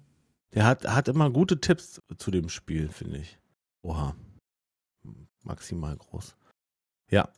Der 0.55 0.65
hat, 0.65 0.87
hat 0.87 1.09
immer 1.09 1.31
gute 1.31 1.61
Tipps 1.61 2.01
zu 2.16 2.31
dem 2.31 2.49
Spiel, 2.49 2.89
finde 2.89 3.19
ich. 3.19 3.39
Oha. 3.83 4.15
Maximal 5.45 5.97
groß. 5.97 6.37
Ja. 7.11 7.29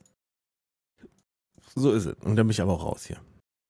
So 1.74 1.92
ist 1.92 2.06
es. 2.06 2.14
Und 2.24 2.36
dann 2.36 2.46
bin 2.46 2.50
ich 2.50 2.62
aber 2.62 2.72
auch 2.72 2.84
raus 2.84 3.04
hier. 3.06 3.18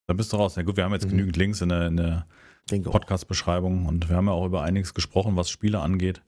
Da 0.07 0.15
bist 0.15 0.33
du 0.33 0.37
raus. 0.37 0.55
Ja 0.57 0.63
gut, 0.63 0.77
wir 0.77 0.85
haben 0.85 0.93
jetzt 0.93 1.07
Mhm. 1.07 1.11
genügend 1.11 1.37
Links 1.37 1.61
in 1.61 1.69
der, 1.71 1.91
der. 1.91 2.27
Podcast-Beschreibung 2.69 3.87
und 3.87 4.09
wir 4.09 4.17
haben 4.17 4.27
ja 4.27 4.33
auch 4.33 4.45
über 4.47 4.63
einiges 4.63 4.93
gesprochen, 4.93 5.37
was 5.37 5.49
Spiele 5.51 5.81
angeht. 5.81 6.23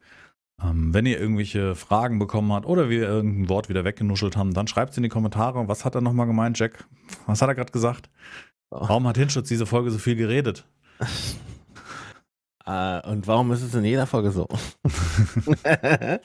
Ähm, 0.62 0.94
wenn 0.94 1.04
ihr 1.06 1.18
irgendwelche 1.20 1.74
Fragen 1.74 2.18
bekommen 2.20 2.52
habt 2.52 2.64
oder 2.66 2.88
wir 2.88 3.08
irgendein 3.08 3.48
Wort 3.48 3.68
wieder 3.68 3.84
weggenuschelt 3.84 4.36
haben, 4.36 4.54
dann 4.54 4.68
schreibt 4.68 4.92
es 4.92 4.96
in 4.96 5.02
die 5.02 5.08
Kommentare. 5.08 5.66
Was 5.68 5.84
hat 5.84 5.94
er 5.96 6.00
nochmal 6.00 6.26
gemeint, 6.26 6.56
Jack? 6.58 6.84
Was 7.26 7.42
hat 7.42 7.48
er 7.48 7.54
gerade 7.56 7.72
gesagt? 7.72 8.08
Oh. 8.70 8.80
Warum 8.80 9.06
hat 9.08 9.16
Hinschutz 9.18 9.48
diese 9.48 9.66
Folge 9.66 9.90
so 9.90 9.98
viel 9.98 10.16
geredet? 10.16 10.64
Äh, 12.66 13.00
und 13.08 13.26
warum 13.26 13.50
ist 13.52 13.62
es 13.62 13.74
in 13.74 13.82
jeder 13.86 14.06
Folge 14.06 14.30
so? 14.30 14.46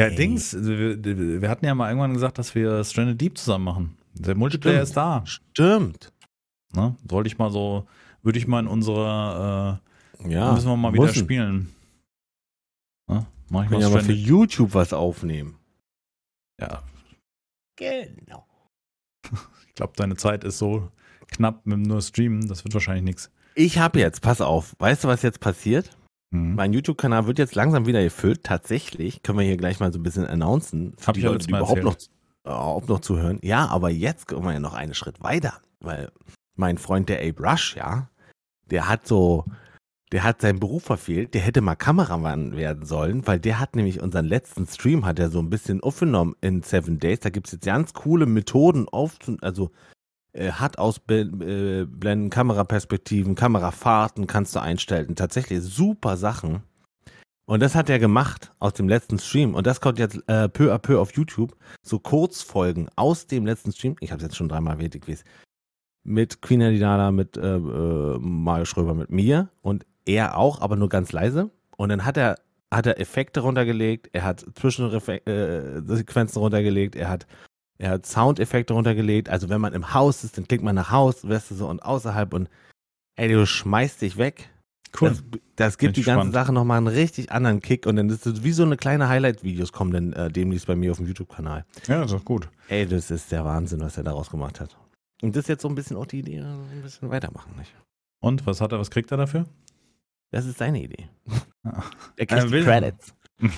Ja, 0.00 0.06
Ey. 0.06 0.14
Dings, 0.16 0.56
wir, 0.58 1.04
wir 1.42 1.50
hatten 1.50 1.66
ja 1.66 1.74
mal 1.74 1.88
irgendwann 1.90 2.14
gesagt, 2.14 2.38
dass 2.38 2.54
wir 2.54 2.82
Stranded 2.84 3.20
Deep 3.20 3.36
zusammen 3.36 3.64
machen. 3.66 3.96
Der 4.14 4.34
Multiplayer 4.34 4.76
Stimmt. 4.76 4.88
ist 4.88 4.96
da. 4.96 5.22
Stimmt. 5.26 6.12
Ne? 6.74 6.96
Wollte 7.04 7.28
ich 7.28 7.36
mal 7.36 7.50
so, 7.50 7.86
würde 8.22 8.38
ich 8.38 8.46
mal 8.46 8.60
in 8.60 8.66
unserer, 8.66 9.80
Ja. 10.26 10.50
äh, 10.50 10.54
müssen 10.54 10.68
wir 10.68 10.76
mal 10.78 10.92
wieder 10.94 11.02
müssen. 11.04 11.18
spielen. 11.24 11.74
Ne? 13.08 13.26
Mach 13.50 13.64
ich 13.64 13.70
mal 13.70 13.80
ja 13.80 13.88
mal 13.90 14.02
für. 14.02 14.12
YouTube 14.12 14.72
was 14.74 14.92
aufnehmen. 14.94 15.56
Ja, 16.58 16.82
Genau. 17.76 18.46
ich 19.68 19.74
glaube, 19.74 19.92
deine 19.96 20.16
Zeit 20.16 20.44
ist 20.44 20.58
so 20.58 20.90
knapp 21.28 21.66
mit 21.66 21.78
nur 21.78 22.00
Streamen, 22.02 22.48
das 22.48 22.64
wird 22.64 22.72
wahrscheinlich 22.74 23.04
nichts. 23.04 23.30
Ich 23.54 23.78
habe 23.78 23.98
jetzt, 23.98 24.20
pass 24.22 24.40
auf, 24.40 24.74
weißt 24.78 25.04
du, 25.04 25.08
was 25.08 25.22
jetzt 25.22 25.40
passiert? 25.40 25.90
Hm. 26.32 26.54
Mein 26.54 26.72
YouTube-Kanal 26.72 27.26
wird 27.26 27.38
jetzt 27.38 27.54
langsam 27.54 27.86
wieder 27.86 28.02
gefüllt. 28.02 28.44
Tatsächlich 28.44 29.22
können 29.22 29.38
wir 29.38 29.44
hier 29.44 29.56
gleich 29.56 29.80
mal 29.80 29.92
so 29.92 29.98
ein 29.98 30.02
bisschen 30.02 30.26
announcen. 30.26 30.94
Für 30.96 31.08
Hab 31.08 31.14
die 31.14 31.22
Leute, 31.22 31.46
die 31.46 31.52
überhaupt 31.52 31.82
noch, 31.82 31.94
erzählt. 31.94 32.10
überhaupt 32.44 32.88
noch 32.88 33.00
zuhören. 33.00 33.38
Ja, 33.42 33.66
aber 33.66 33.90
jetzt 33.90 34.28
kommen 34.28 34.44
wir 34.44 34.52
ja 34.52 34.60
noch 34.60 34.74
einen 34.74 34.94
Schritt 34.94 35.22
weiter. 35.22 35.60
Weil 35.80 36.12
mein 36.56 36.78
Freund, 36.78 37.08
der 37.08 37.20
Abe 37.20 37.42
Rush, 37.42 37.76
ja, 37.76 38.08
der 38.70 38.88
hat 38.88 39.08
so, 39.08 39.44
der 40.12 40.22
hat 40.22 40.40
seinen 40.40 40.60
Beruf 40.60 40.84
verfehlt. 40.84 41.34
Der 41.34 41.40
hätte 41.40 41.62
mal 41.62 41.74
Kameramann 41.74 42.56
werden 42.56 42.86
sollen, 42.86 43.26
weil 43.26 43.40
der 43.40 43.58
hat 43.58 43.74
nämlich 43.74 44.00
unseren 44.00 44.26
letzten 44.26 44.66
Stream, 44.66 45.04
hat 45.04 45.18
er 45.18 45.30
so 45.30 45.40
ein 45.40 45.50
bisschen 45.50 45.82
aufgenommen 45.82 46.36
in 46.40 46.62
Seven 46.62 47.00
Days. 47.00 47.20
Da 47.20 47.30
gibt 47.30 47.48
es 47.48 47.54
jetzt 47.54 47.64
ganz 47.64 47.92
coole 47.92 48.26
Methoden 48.26 48.88
auf, 48.88 49.18
also 49.40 49.66
äh, 49.66 49.99
hat 50.34 50.78
ausblenden, 50.78 52.30
Kameraperspektiven, 52.30 53.34
Kamerafahrten 53.34 54.26
kannst 54.26 54.54
du 54.54 54.60
einstellen. 54.60 55.16
Tatsächlich 55.16 55.60
super 55.62 56.16
Sachen. 56.16 56.62
Und 57.50 57.60
das 57.60 57.74
hat 57.74 57.90
er 57.90 57.98
gemacht 57.98 58.52
aus 58.60 58.74
dem 58.74 58.88
letzten 58.88 59.18
Stream. 59.18 59.56
Und 59.56 59.66
das 59.66 59.80
kommt 59.80 59.98
jetzt 59.98 60.22
äh, 60.28 60.48
peu 60.48 60.72
à 60.72 60.78
peu 60.78 61.00
auf 61.00 61.12
YouTube. 61.14 61.56
So 61.82 61.98
Kurzfolgen 61.98 62.88
aus 62.94 63.26
dem 63.26 63.44
letzten 63.44 63.72
Stream. 63.72 63.96
Ich 63.98 64.12
habe 64.12 64.18
es 64.18 64.22
jetzt 64.22 64.36
schon 64.36 64.48
dreimal 64.48 64.74
erwähnt, 64.74 64.94
ich 64.94 65.08
weiß. 65.08 65.24
Mit 66.04 66.42
Queen 66.42 66.62
Adidana, 66.62 67.10
mit 67.10 67.36
äh, 67.36 67.56
äh, 67.56 68.18
Mario 68.20 68.66
Schröber, 68.66 68.94
mit 68.94 69.10
mir. 69.10 69.48
Und 69.62 69.84
er 70.06 70.38
auch, 70.38 70.60
aber 70.60 70.76
nur 70.76 70.88
ganz 70.88 71.10
leise. 71.10 71.50
Und 71.76 71.88
dann 71.88 72.04
hat 72.04 72.16
er, 72.16 72.36
hat 72.72 72.86
er 72.86 73.00
Effekte 73.00 73.40
runtergelegt. 73.40 74.10
Er 74.12 74.22
hat 74.22 74.46
Zwischensequenzen 74.54 75.26
äh, 75.26 76.40
runtergelegt. 76.40 76.94
Er 76.94 77.08
hat 77.08 77.26
er 77.80 77.90
hat 77.92 78.06
Soundeffekte 78.06 78.74
runtergelegt. 78.74 79.28
Also 79.28 79.48
wenn 79.48 79.60
man 79.60 79.72
im 79.72 79.92
Haus 79.94 80.22
ist, 80.24 80.36
dann 80.36 80.46
klickt 80.46 80.62
man 80.62 80.74
nach 80.74 80.90
Haus, 80.90 81.26
weißt 81.28 81.50
du 81.50 81.54
so, 81.54 81.68
und 81.68 81.80
außerhalb 81.80 82.32
und 82.34 82.48
ey, 83.16 83.28
du 83.32 83.46
schmeißt 83.46 84.02
dich 84.02 84.16
weg. 84.16 84.50
Cool. 85.00 85.10
Das, 85.10 85.22
das 85.56 85.78
gibt 85.78 85.96
die 85.96 86.02
ganze. 86.02 86.32
Sache 86.32 86.52
nochmal 86.52 86.78
einen 86.78 86.88
richtig 86.88 87.30
anderen 87.30 87.60
Kick 87.60 87.86
und 87.86 87.94
dann 87.96 88.08
ist 88.10 88.26
es 88.26 88.42
wie 88.42 88.50
so 88.52 88.64
eine 88.64 88.76
kleine 88.76 89.08
Highlight-Videos 89.08 89.72
kommen 89.72 89.92
dann 89.92 90.12
äh, 90.14 90.30
demnächst 90.30 90.66
bei 90.66 90.74
mir 90.74 90.90
auf 90.90 90.96
dem 90.96 91.06
YouTube-Kanal. 91.06 91.64
ja, 91.86 92.00
das 92.00 92.10
ist 92.12 92.18
doch 92.18 92.24
gut. 92.24 92.48
Ey, 92.68 92.86
das 92.86 93.10
ist 93.10 93.30
der 93.30 93.44
Wahnsinn, 93.44 93.80
was 93.80 93.96
er 93.96 94.02
daraus 94.04 94.30
gemacht 94.30 94.58
hat. 94.60 94.76
Und 95.22 95.36
das 95.36 95.44
ist 95.44 95.48
jetzt 95.48 95.62
so 95.62 95.68
ein 95.68 95.74
bisschen 95.76 95.96
auch 95.96 96.06
die 96.06 96.18
Idee, 96.20 96.40
ein 96.40 96.82
bisschen 96.82 97.08
weitermachen, 97.10 97.54
nicht? 97.56 97.72
Und 98.20 98.46
was 98.46 98.60
hat 98.60 98.72
er, 98.72 98.78
was 98.80 98.90
kriegt 98.90 99.10
er 99.12 99.16
dafür? 99.16 99.46
Das 100.32 100.44
ist 100.44 100.58
seine 100.58 100.82
Idee. 100.82 101.08
Ja. 101.64 101.84
Er 102.16 102.26
kriegt 102.26 102.50
will- 102.50 102.64
Credits. 102.64 103.14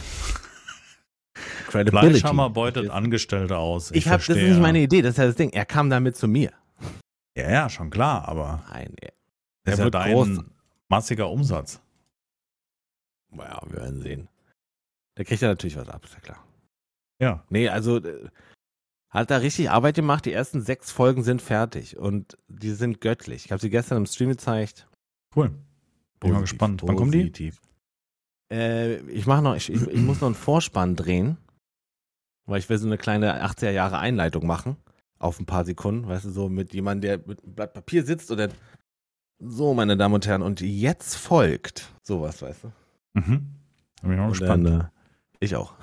Credibility. 1.68 2.10
Fleischhammer 2.20 2.50
beutet 2.50 2.90
Angestellte 2.90 3.56
aus. 3.58 3.90
Ich 3.92 4.08
habe, 4.08 4.18
das 4.18 4.36
ist 4.36 4.48
nicht 4.48 4.60
meine 4.60 4.80
Idee, 4.80 5.02
das 5.02 5.12
ist 5.12 5.18
ja 5.18 5.26
das 5.26 5.36
Ding. 5.36 5.50
Er 5.50 5.64
kam 5.66 5.90
damit 5.90 6.16
zu 6.16 6.28
mir. 6.28 6.52
Ja, 7.36 7.50
ja, 7.50 7.68
schon 7.70 7.90
klar, 7.90 8.28
aber 8.28 8.62
Nein, 8.70 8.94
er, 9.00 9.12
das 9.64 9.74
ist 9.74 9.78
ja 9.78 9.84
wird 9.84 9.94
dein 9.94 10.12
groß. 10.12 10.28
massiger 10.88 11.30
Umsatz. 11.30 11.80
naja, 13.30 13.60
wir 13.66 13.76
werden 13.80 14.00
sehen. 14.00 14.28
Da 15.14 15.24
kriegt 15.24 15.42
er 15.42 15.48
natürlich 15.48 15.76
was 15.76 15.88
ab, 15.88 16.04
ist 16.04 16.14
ja 16.14 16.20
klar. 16.20 16.44
Ja. 17.20 17.44
Nee, 17.48 17.68
also 17.68 17.98
äh, 17.98 18.28
hat 19.10 19.30
da 19.30 19.38
richtig 19.38 19.70
Arbeit 19.70 19.94
gemacht. 19.94 20.24
Die 20.26 20.32
ersten 20.32 20.60
sechs 20.62 20.90
Folgen 20.90 21.22
sind 21.22 21.40
fertig 21.42 21.96
und 21.96 22.36
die 22.48 22.70
sind 22.72 23.00
göttlich. 23.00 23.44
Ich 23.46 23.52
habe 23.52 23.60
sie 23.60 23.70
gestern 23.70 23.98
im 23.98 24.06
Stream 24.06 24.30
gezeigt. 24.30 24.88
Cool. 25.36 25.48
Bin 25.48 26.30
mal 26.32 26.38
Positiv, 26.40 26.40
gespannt. 26.40 26.82
Wann 26.84 26.96
kommen 26.96 27.12
die? 27.12 27.52
Äh, 28.52 28.96
ich 29.10 29.26
mache 29.26 29.42
noch, 29.42 29.56
ich, 29.56 29.72
ich, 29.72 29.80
ich 29.86 30.00
muss 30.02 30.20
noch 30.20 30.26
einen 30.28 30.34
Vorspann 30.34 30.94
drehen, 30.94 31.38
weil 32.46 32.58
ich 32.58 32.68
will 32.68 32.76
so 32.78 32.86
eine 32.86 32.98
kleine 32.98 33.42
80er 33.44 33.70
Jahre 33.70 33.98
Einleitung 33.98 34.46
machen 34.46 34.76
auf 35.18 35.40
ein 35.40 35.46
paar 35.46 35.64
Sekunden, 35.64 36.06
weißt 36.08 36.24
du, 36.26 36.30
so 36.30 36.48
mit 36.48 36.74
jemandem, 36.74 37.00
der 37.20 37.28
mit 37.28 37.42
einem 37.42 37.54
Blatt 37.54 37.72
Papier 37.74 38.04
sitzt 38.04 38.30
und 38.30 38.38
dann 38.38 38.50
so, 39.38 39.72
meine 39.74 39.96
Damen 39.96 40.14
und 40.14 40.26
Herren, 40.26 40.42
und 40.42 40.60
jetzt 40.60 41.16
folgt 41.16 41.92
sowas, 42.02 42.42
weißt 42.42 42.64
du. 42.64 42.72
Mhm. 43.14 43.46
Bin 44.02 44.12
ich 44.12 44.18
Und 44.20 44.28
gespannt. 44.30 44.66
dann, 44.66 44.80
äh, 44.80 44.84
ich 45.40 45.56
auch. 45.56 45.74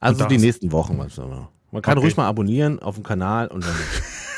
Also 0.00 0.26
die 0.26 0.38
nächsten 0.38 0.72
Wochen. 0.72 0.98
weißt 0.98 1.18
du. 1.18 1.22
Man 1.70 1.80
kann 1.82 1.96
Okay. 1.96 2.04
ruhig 2.06 2.16
mal 2.16 2.26
abonnieren 2.26 2.78
auf 2.80 2.96
dem 2.96 3.04
Kanal 3.04 3.48
und 3.48 3.64
dann. 3.64 3.74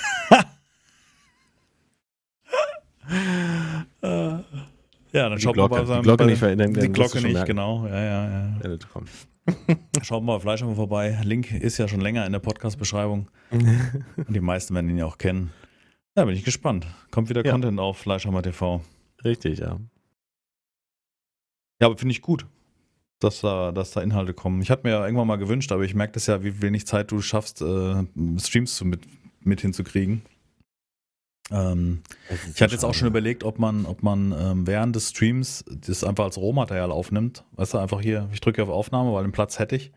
ja, 5.14 5.28
dann 5.28 5.36
Die 5.38 5.42
schaut 5.42 5.54
Glocke- 5.54 5.70
mal 5.70 5.76
bei 5.76 5.80
die 5.82 5.86
seinem, 5.88 6.02
Glocke 6.02 6.24
bei, 6.24 6.30
nicht 6.30 6.38
verhindern, 6.38 6.74
Die 6.74 6.88
Glocke 6.88 7.20
nicht, 7.22 7.32
merken. 7.32 7.46
genau. 7.46 7.86
Ja, 7.86 8.02
ja, 8.04 8.58
ja. 8.62 8.78
Schaut 10.02 10.22
mal 10.24 10.34
bei 10.36 10.40
Fleischhammer 10.40 10.74
vorbei. 10.74 11.18
Link 11.22 11.52
ist 11.52 11.78
ja 11.78 11.86
schon 11.88 12.00
länger 12.00 12.24
in 12.26 12.32
der 12.32 12.38
Podcast-Beschreibung. 12.40 13.28
Und 13.50 14.28
die 14.28 14.40
meisten 14.40 14.74
werden 14.74 14.88
ihn 14.90 14.98
ja 14.98 15.06
auch 15.06 15.18
kennen. 15.18 15.52
Ja, 16.16 16.24
bin 16.24 16.34
ich 16.34 16.44
gespannt. 16.44 16.86
Kommt 17.10 17.28
wieder 17.28 17.44
Ja. 17.44 17.52
Content 17.52 17.78
auf 17.80 17.98
Fleischhammer 17.98 18.42
TV. 18.42 18.80
Richtig, 19.24 19.58
ja. 19.60 19.78
Ja, 21.80 21.88
aber 21.88 21.96
finde 21.98 22.12
ich 22.12 22.22
gut, 22.22 22.46
dass 23.18 23.40
da, 23.40 23.72
dass 23.72 23.90
da 23.90 24.00
Inhalte 24.00 24.32
kommen. 24.32 24.62
Ich 24.62 24.70
hatte 24.70 24.84
mir 24.84 24.90
ja 24.94 25.04
irgendwann 25.04 25.26
mal 25.26 25.36
gewünscht, 25.36 25.72
aber 25.72 25.82
ich 25.82 25.94
merke 25.94 26.12
das 26.14 26.26
ja, 26.26 26.42
wie 26.42 26.62
wenig 26.62 26.86
Zeit 26.86 27.10
du 27.10 27.20
schaffst, 27.20 27.60
äh, 27.62 28.04
Streams 28.38 28.76
zu 28.76 28.84
mit, 28.84 29.00
mit 29.40 29.60
hinzukriegen. 29.60 30.22
Ähm, 31.50 32.02
ich 32.54 32.62
hatte 32.62 32.72
jetzt 32.72 32.84
auch 32.84 32.94
schon 32.94 33.08
überlegt, 33.08 33.44
ob 33.44 33.58
man, 33.58 33.84
ob 33.84 34.02
man 34.02 34.32
ähm, 34.32 34.66
während 34.66 34.96
des 34.96 35.10
Streams 35.10 35.64
das 35.68 36.02
einfach 36.04 36.24
als 36.24 36.38
Rohmaterial 36.38 36.90
aufnimmt. 36.90 37.44
Weißt 37.52 37.74
du, 37.74 37.78
einfach 37.78 38.00
hier, 38.00 38.28
ich 38.32 38.40
drücke 38.40 38.62
auf 38.62 38.70
Aufnahme, 38.70 39.12
weil 39.12 39.24
den 39.24 39.32
Platz 39.32 39.58
hätte 39.58 39.76
ich. 39.76 39.92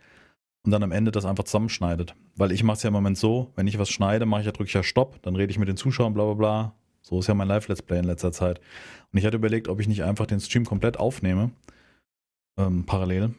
Und 0.65 0.71
dann 0.71 0.83
am 0.83 0.91
Ende 0.91 1.11
das 1.11 1.23
einfach 1.23 1.45
zusammenschneidet. 1.45 2.13
Weil 2.35 2.51
ich 2.51 2.63
mache 2.63 2.77
es 2.77 2.83
ja 2.83 2.89
im 2.89 2.93
Moment 2.93 3.17
so, 3.17 3.53
wenn 3.55 3.67
ich 3.67 3.79
was 3.79 3.89
schneide, 3.89 4.25
mache 4.25 4.41
ich 4.41 4.45
ja, 4.45 4.51
drücke 4.51 4.67
ich 4.67 4.73
ja 4.73 4.83
Stopp, 4.83 5.21
dann 5.21 5.37
rede 5.37 5.51
ich 5.51 5.59
mit 5.59 5.69
den 5.69 5.77
Zuschauern, 5.77 6.13
bla 6.13 6.25
bla 6.25 6.33
bla. 6.33 6.73
So 7.01 7.19
ist 7.19 7.27
ja 7.27 7.33
mein 7.33 7.47
Live-Let's 7.47 7.81
Play 7.81 7.99
in 7.99 8.05
letzter 8.05 8.33
Zeit. 8.33 8.59
Und 9.13 9.19
ich 9.19 9.25
hatte 9.25 9.37
überlegt, 9.37 9.69
ob 9.69 9.79
ich 9.79 9.87
nicht 9.87 10.03
einfach 10.03 10.25
den 10.25 10.41
Stream 10.41 10.65
komplett 10.65 10.97
aufnehme, 10.97 11.51
ähm, 12.59 12.85
parallel. 12.85 13.33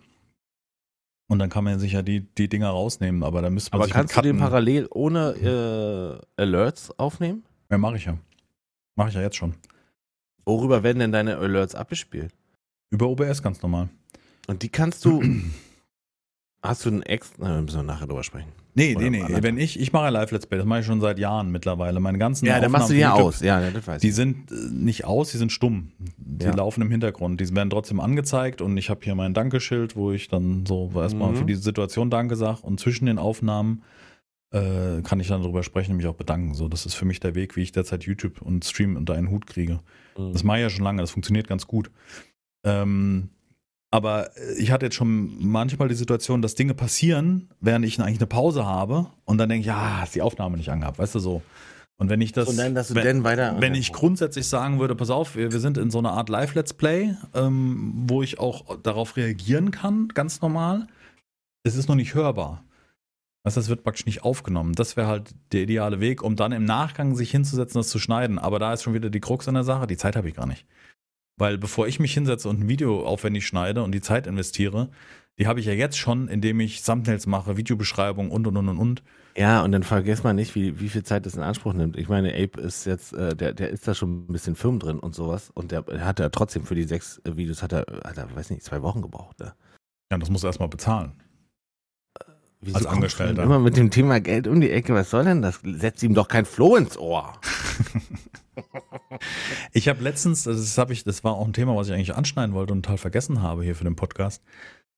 Und 1.30 1.38
dann 1.38 1.50
kann 1.50 1.64
man 1.64 1.78
sich 1.78 1.92
ja 1.92 2.00
die, 2.00 2.20
die 2.20 2.48
Dinger 2.48 2.70
rausnehmen, 2.70 3.22
aber 3.22 3.42
da 3.42 3.50
müsste 3.50 3.72
man 3.72 3.80
Aber 3.80 3.84
sich 3.84 3.92
kannst 3.92 4.16
du 4.16 4.22
den 4.22 4.38
parallel 4.38 4.88
ohne 4.90 6.22
äh, 6.38 6.40
Alerts 6.42 6.98
aufnehmen? 6.98 7.44
Ja, 7.70 7.78
mache 7.78 7.96
ich 7.96 8.04
ja. 8.06 8.16
Mache 8.96 9.08
ich 9.10 9.14
ja 9.14 9.20
jetzt 9.22 9.36
schon. 9.36 9.54
Worüber 10.44 10.82
werden 10.82 10.98
denn 10.98 11.12
deine 11.12 11.36
Alerts 11.36 11.74
abgespielt? 11.74 12.32
Über 12.90 13.08
OBS 13.08 13.42
ganz 13.42 13.60
normal. 13.62 13.88
Und 14.46 14.62
die 14.62 14.68
kannst 14.70 15.04
du 15.04 15.22
Hast 16.60 16.84
du 16.84 16.88
einen 16.88 17.02
Ex? 17.02 17.32
Na, 17.38 17.54
wir 17.54 17.62
müssen 17.62 17.76
wir 17.76 17.82
nachher 17.84 18.08
drüber 18.08 18.24
sprechen. 18.24 18.48
Nee, 18.74 18.96
Oder 18.96 19.08
nee, 19.10 19.22
nee. 19.28 19.42
Wenn 19.42 19.58
ich, 19.58 19.78
ich 19.78 19.92
mache 19.92 20.10
Live 20.10 20.32
Let's 20.32 20.46
Play, 20.46 20.58
das 20.58 20.66
mache 20.66 20.80
ich 20.80 20.86
schon 20.86 21.00
seit 21.00 21.18
Jahren 21.20 21.52
mittlerweile. 21.52 22.00
Meine 22.00 22.18
ganzen 22.18 22.46
Ja, 22.46 22.58
dann 22.58 22.72
machst 22.72 22.90
du 22.90 22.94
die 22.94 23.00
ja 23.00 23.12
aus. 23.12 23.40
Ja, 23.40 23.70
das 23.70 23.86
weiß 23.86 24.00
Die 24.02 24.08
ich. 24.08 24.14
sind 24.16 24.50
äh, 24.50 24.54
nicht 24.72 25.04
aus, 25.04 25.30
die 25.30 25.38
sind 25.38 25.52
stumm. 25.52 25.92
Die 26.16 26.46
Ja. 26.46 26.54
laufen 26.54 26.82
im 26.82 26.90
Hintergrund. 26.90 27.40
Die 27.40 27.54
werden 27.54 27.70
trotzdem 27.70 28.00
angezeigt 28.00 28.60
und 28.60 28.76
ich 28.76 28.90
habe 28.90 29.00
hier 29.04 29.14
mein 29.14 29.34
Dankeschild, 29.34 29.94
wo 29.94 30.10
ich 30.10 30.26
dann 30.28 30.66
so 30.66 30.90
erstmal 30.96 31.30
Mhm. 31.32 31.36
für 31.36 31.44
diese 31.44 31.62
Situation 31.62 32.10
Danke 32.10 32.34
sage 32.34 32.58
und 32.62 32.80
zwischen 32.80 33.06
den 33.06 33.18
Aufnahmen 33.18 33.82
äh, 34.50 35.02
kann 35.02 35.20
ich 35.20 35.28
dann 35.28 35.42
darüber 35.42 35.62
sprechen 35.62 35.92
und 35.92 35.98
mich 35.98 36.06
auch 36.06 36.14
bedanken. 36.14 36.54
So, 36.54 36.68
das 36.68 36.86
ist 36.86 36.94
für 36.94 37.04
mich 37.04 37.20
der 37.20 37.34
Weg, 37.34 37.56
wie 37.56 37.62
ich 37.62 37.72
derzeit 37.72 38.04
YouTube 38.04 38.40
und 38.40 38.64
Stream 38.64 38.96
unter 38.96 39.14
einen 39.14 39.30
Hut 39.30 39.46
kriege. 39.46 39.80
Mhm. 40.16 40.32
Das 40.32 40.44
mache 40.44 40.58
ich 40.58 40.62
ja 40.62 40.70
schon 40.70 40.84
lange, 40.84 41.02
das 41.02 41.10
funktioniert 41.10 41.48
ganz 41.48 41.66
gut. 41.66 41.90
Ähm, 42.64 43.30
aber 43.90 44.36
äh, 44.36 44.54
ich 44.58 44.70
hatte 44.70 44.86
jetzt 44.86 44.94
schon 44.94 45.36
manchmal 45.38 45.88
die 45.88 45.94
Situation, 45.94 46.42
dass 46.42 46.54
Dinge 46.54 46.74
passieren, 46.74 47.48
während 47.60 47.84
ich 47.84 48.00
eigentlich 48.00 48.18
eine 48.18 48.26
Pause 48.26 48.66
habe 48.66 49.08
und 49.24 49.38
dann 49.38 49.48
denke 49.48 49.60
ich, 49.60 49.66
ja, 49.66 50.00
hast 50.00 50.14
die 50.14 50.22
Aufnahme 50.22 50.56
nicht 50.56 50.70
angehabt, 50.70 50.98
weißt 50.98 51.14
du 51.14 51.18
so. 51.18 51.42
Und 52.00 52.10
wenn 52.10 52.20
ich 52.20 52.30
das, 52.30 52.48
Und 52.48 52.56
dann, 52.56 52.76
dass 52.76 52.88
du 52.88 52.94
wenn, 52.94 53.24
wenn 53.24 53.74
ich 53.74 53.92
grundsätzlich 53.92 54.46
sagen 54.46 54.78
würde, 54.78 54.94
pass 54.94 55.10
auf, 55.10 55.34
wir, 55.34 55.50
wir 55.50 55.58
sind 55.58 55.76
in 55.78 55.90
so 55.90 55.98
einer 55.98 56.12
Art 56.12 56.28
Live-Let's 56.28 56.74
Play, 56.74 57.16
ähm, 57.34 58.04
wo 58.06 58.22
ich 58.22 58.38
auch 58.38 58.78
darauf 58.78 59.16
reagieren 59.16 59.72
kann, 59.72 60.06
ganz 60.08 60.40
normal, 60.40 60.86
es 61.64 61.74
ist 61.74 61.88
noch 61.88 61.96
nicht 61.96 62.14
hörbar. 62.14 62.62
Das 63.54 63.68
wird 63.68 63.84
praktisch 63.84 64.06
nicht 64.06 64.22
aufgenommen. 64.22 64.74
Das 64.74 64.96
wäre 64.96 65.06
halt 65.06 65.34
der 65.52 65.62
ideale 65.62 66.00
Weg, 66.00 66.22
um 66.22 66.36
dann 66.36 66.52
im 66.52 66.64
Nachgang 66.64 67.14
sich 67.14 67.30
hinzusetzen, 67.30 67.78
das 67.78 67.88
zu 67.88 67.98
schneiden. 67.98 68.38
Aber 68.38 68.58
da 68.58 68.72
ist 68.72 68.82
schon 68.82 68.94
wieder 68.94 69.10
die 69.10 69.20
Krux 69.20 69.48
an 69.48 69.54
der 69.54 69.64
Sache, 69.64 69.86
die 69.86 69.96
Zeit 69.96 70.16
habe 70.16 70.28
ich 70.28 70.34
gar 70.34 70.46
nicht. 70.46 70.66
Weil 71.38 71.58
bevor 71.58 71.86
ich 71.86 72.00
mich 72.00 72.12
hinsetze 72.12 72.48
und 72.48 72.60
ein 72.60 72.68
Video 72.68 73.06
aufwendig 73.06 73.46
schneide 73.46 73.82
und 73.82 73.92
die 73.92 74.00
Zeit 74.00 74.26
investiere, 74.26 74.90
die 75.38 75.46
habe 75.46 75.60
ich 75.60 75.66
ja 75.66 75.72
jetzt 75.72 75.96
schon, 75.96 76.26
indem 76.26 76.58
ich 76.58 76.82
Thumbnails 76.82 77.26
mache, 77.26 77.56
Videobeschreibung 77.56 78.30
und 78.30 78.46
und 78.46 78.56
und 78.56 78.68
und 78.68 78.78
und. 78.78 79.02
Ja, 79.36 79.62
und 79.62 79.70
dann 79.70 79.84
vergesst 79.84 80.24
man 80.24 80.34
nicht, 80.34 80.56
wie, 80.56 80.80
wie 80.80 80.88
viel 80.88 81.04
Zeit 81.04 81.24
das 81.26 81.36
in 81.36 81.42
Anspruch 81.42 81.72
nimmt. 81.72 81.96
Ich 81.96 82.08
meine, 82.08 82.34
Ape 82.34 82.60
ist 82.60 82.86
jetzt, 82.86 83.12
äh, 83.12 83.36
der, 83.36 83.52
der 83.52 83.70
ist 83.70 83.86
da 83.86 83.94
schon 83.94 84.24
ein 84.24 84.32
bisschen 84.32 84.56
Firm 84.56 84.80
drin 84.80 84.98
und 84.98 85.14
sowas. 85.14 85.50
Und 85.54 85.70
der, 85.70 85.82
der 85.82 86.04
hat 86.04 86.18
ja 86.18 86.28
trotzdem 86.30 86.64
für 86.64 86.74
die 86.74 86.82
sechs 86.82 87.20
äh, 87.24 87.36
Videos, 87.36 87.62
hat 87.62 87.72
er, 87.72 87.86
hat 88.04 88.18
er, 88.18 88.34
weiß 88.34 88.50
nicht, 88.50 88.64
zwei 88.64 88.82
Wochen 88.82 89.00
gebraucht. 89.00 89.38
Ne? 89.38 89.54
Ja, 90.10 90.18
das 90.18 90.28
muss 90.28 90.42
er 90.42 90.48
erstmal 90.48 90.68
bezahlen. 90.68 91.12
Wieso 92.60 92.76
Als 92.76 92.86
Angestellter. 92.86 93.42
Immer 93.42 93.60
mit 93.60 93.76
dem 93.76 93.90
Thema 93.90 94.20
Geld 94.20 94.48
um 94.48 94.60
die 94.60 94.70
Ecke. 94.70 94.94
Was 94.94 95.10
soll 95.10 95.24
denn 95.24 95.42
das? 95.42 95.60
Setzt 95.62 96.02
ihm 96.02 96.14
doch 96.14 96.26
kein 96.26 96.44
Floh 96.44 96.76
ins 96.76 96.96
Ohr. 96.96 97.32
Ich 99.72 99.88
habe 99.88 100.02
letztens, 100.02 100.44
das 100.44 100.78
habe 100.78 100.92
ich, 100.92 101.04
das 101.04 101.24
war 101.24 101.34
auch 101.34 101.46
ein 101.46 101.52
Thema, 101.52 101.76
was 101.76 101.88
ich 101.88 101.94
eigentlich 101.94 102.14
anschneiden 102.14 102.54
wollte 102.54 102.72
und 102.72 102.82
total 102.82 102.98
vergessen 102.98 103.42
habe 103.42 103.64
hier 103.64 103.76
für 103.76 103.84
den 103.84 103.96
Podcast. 103.96 104.42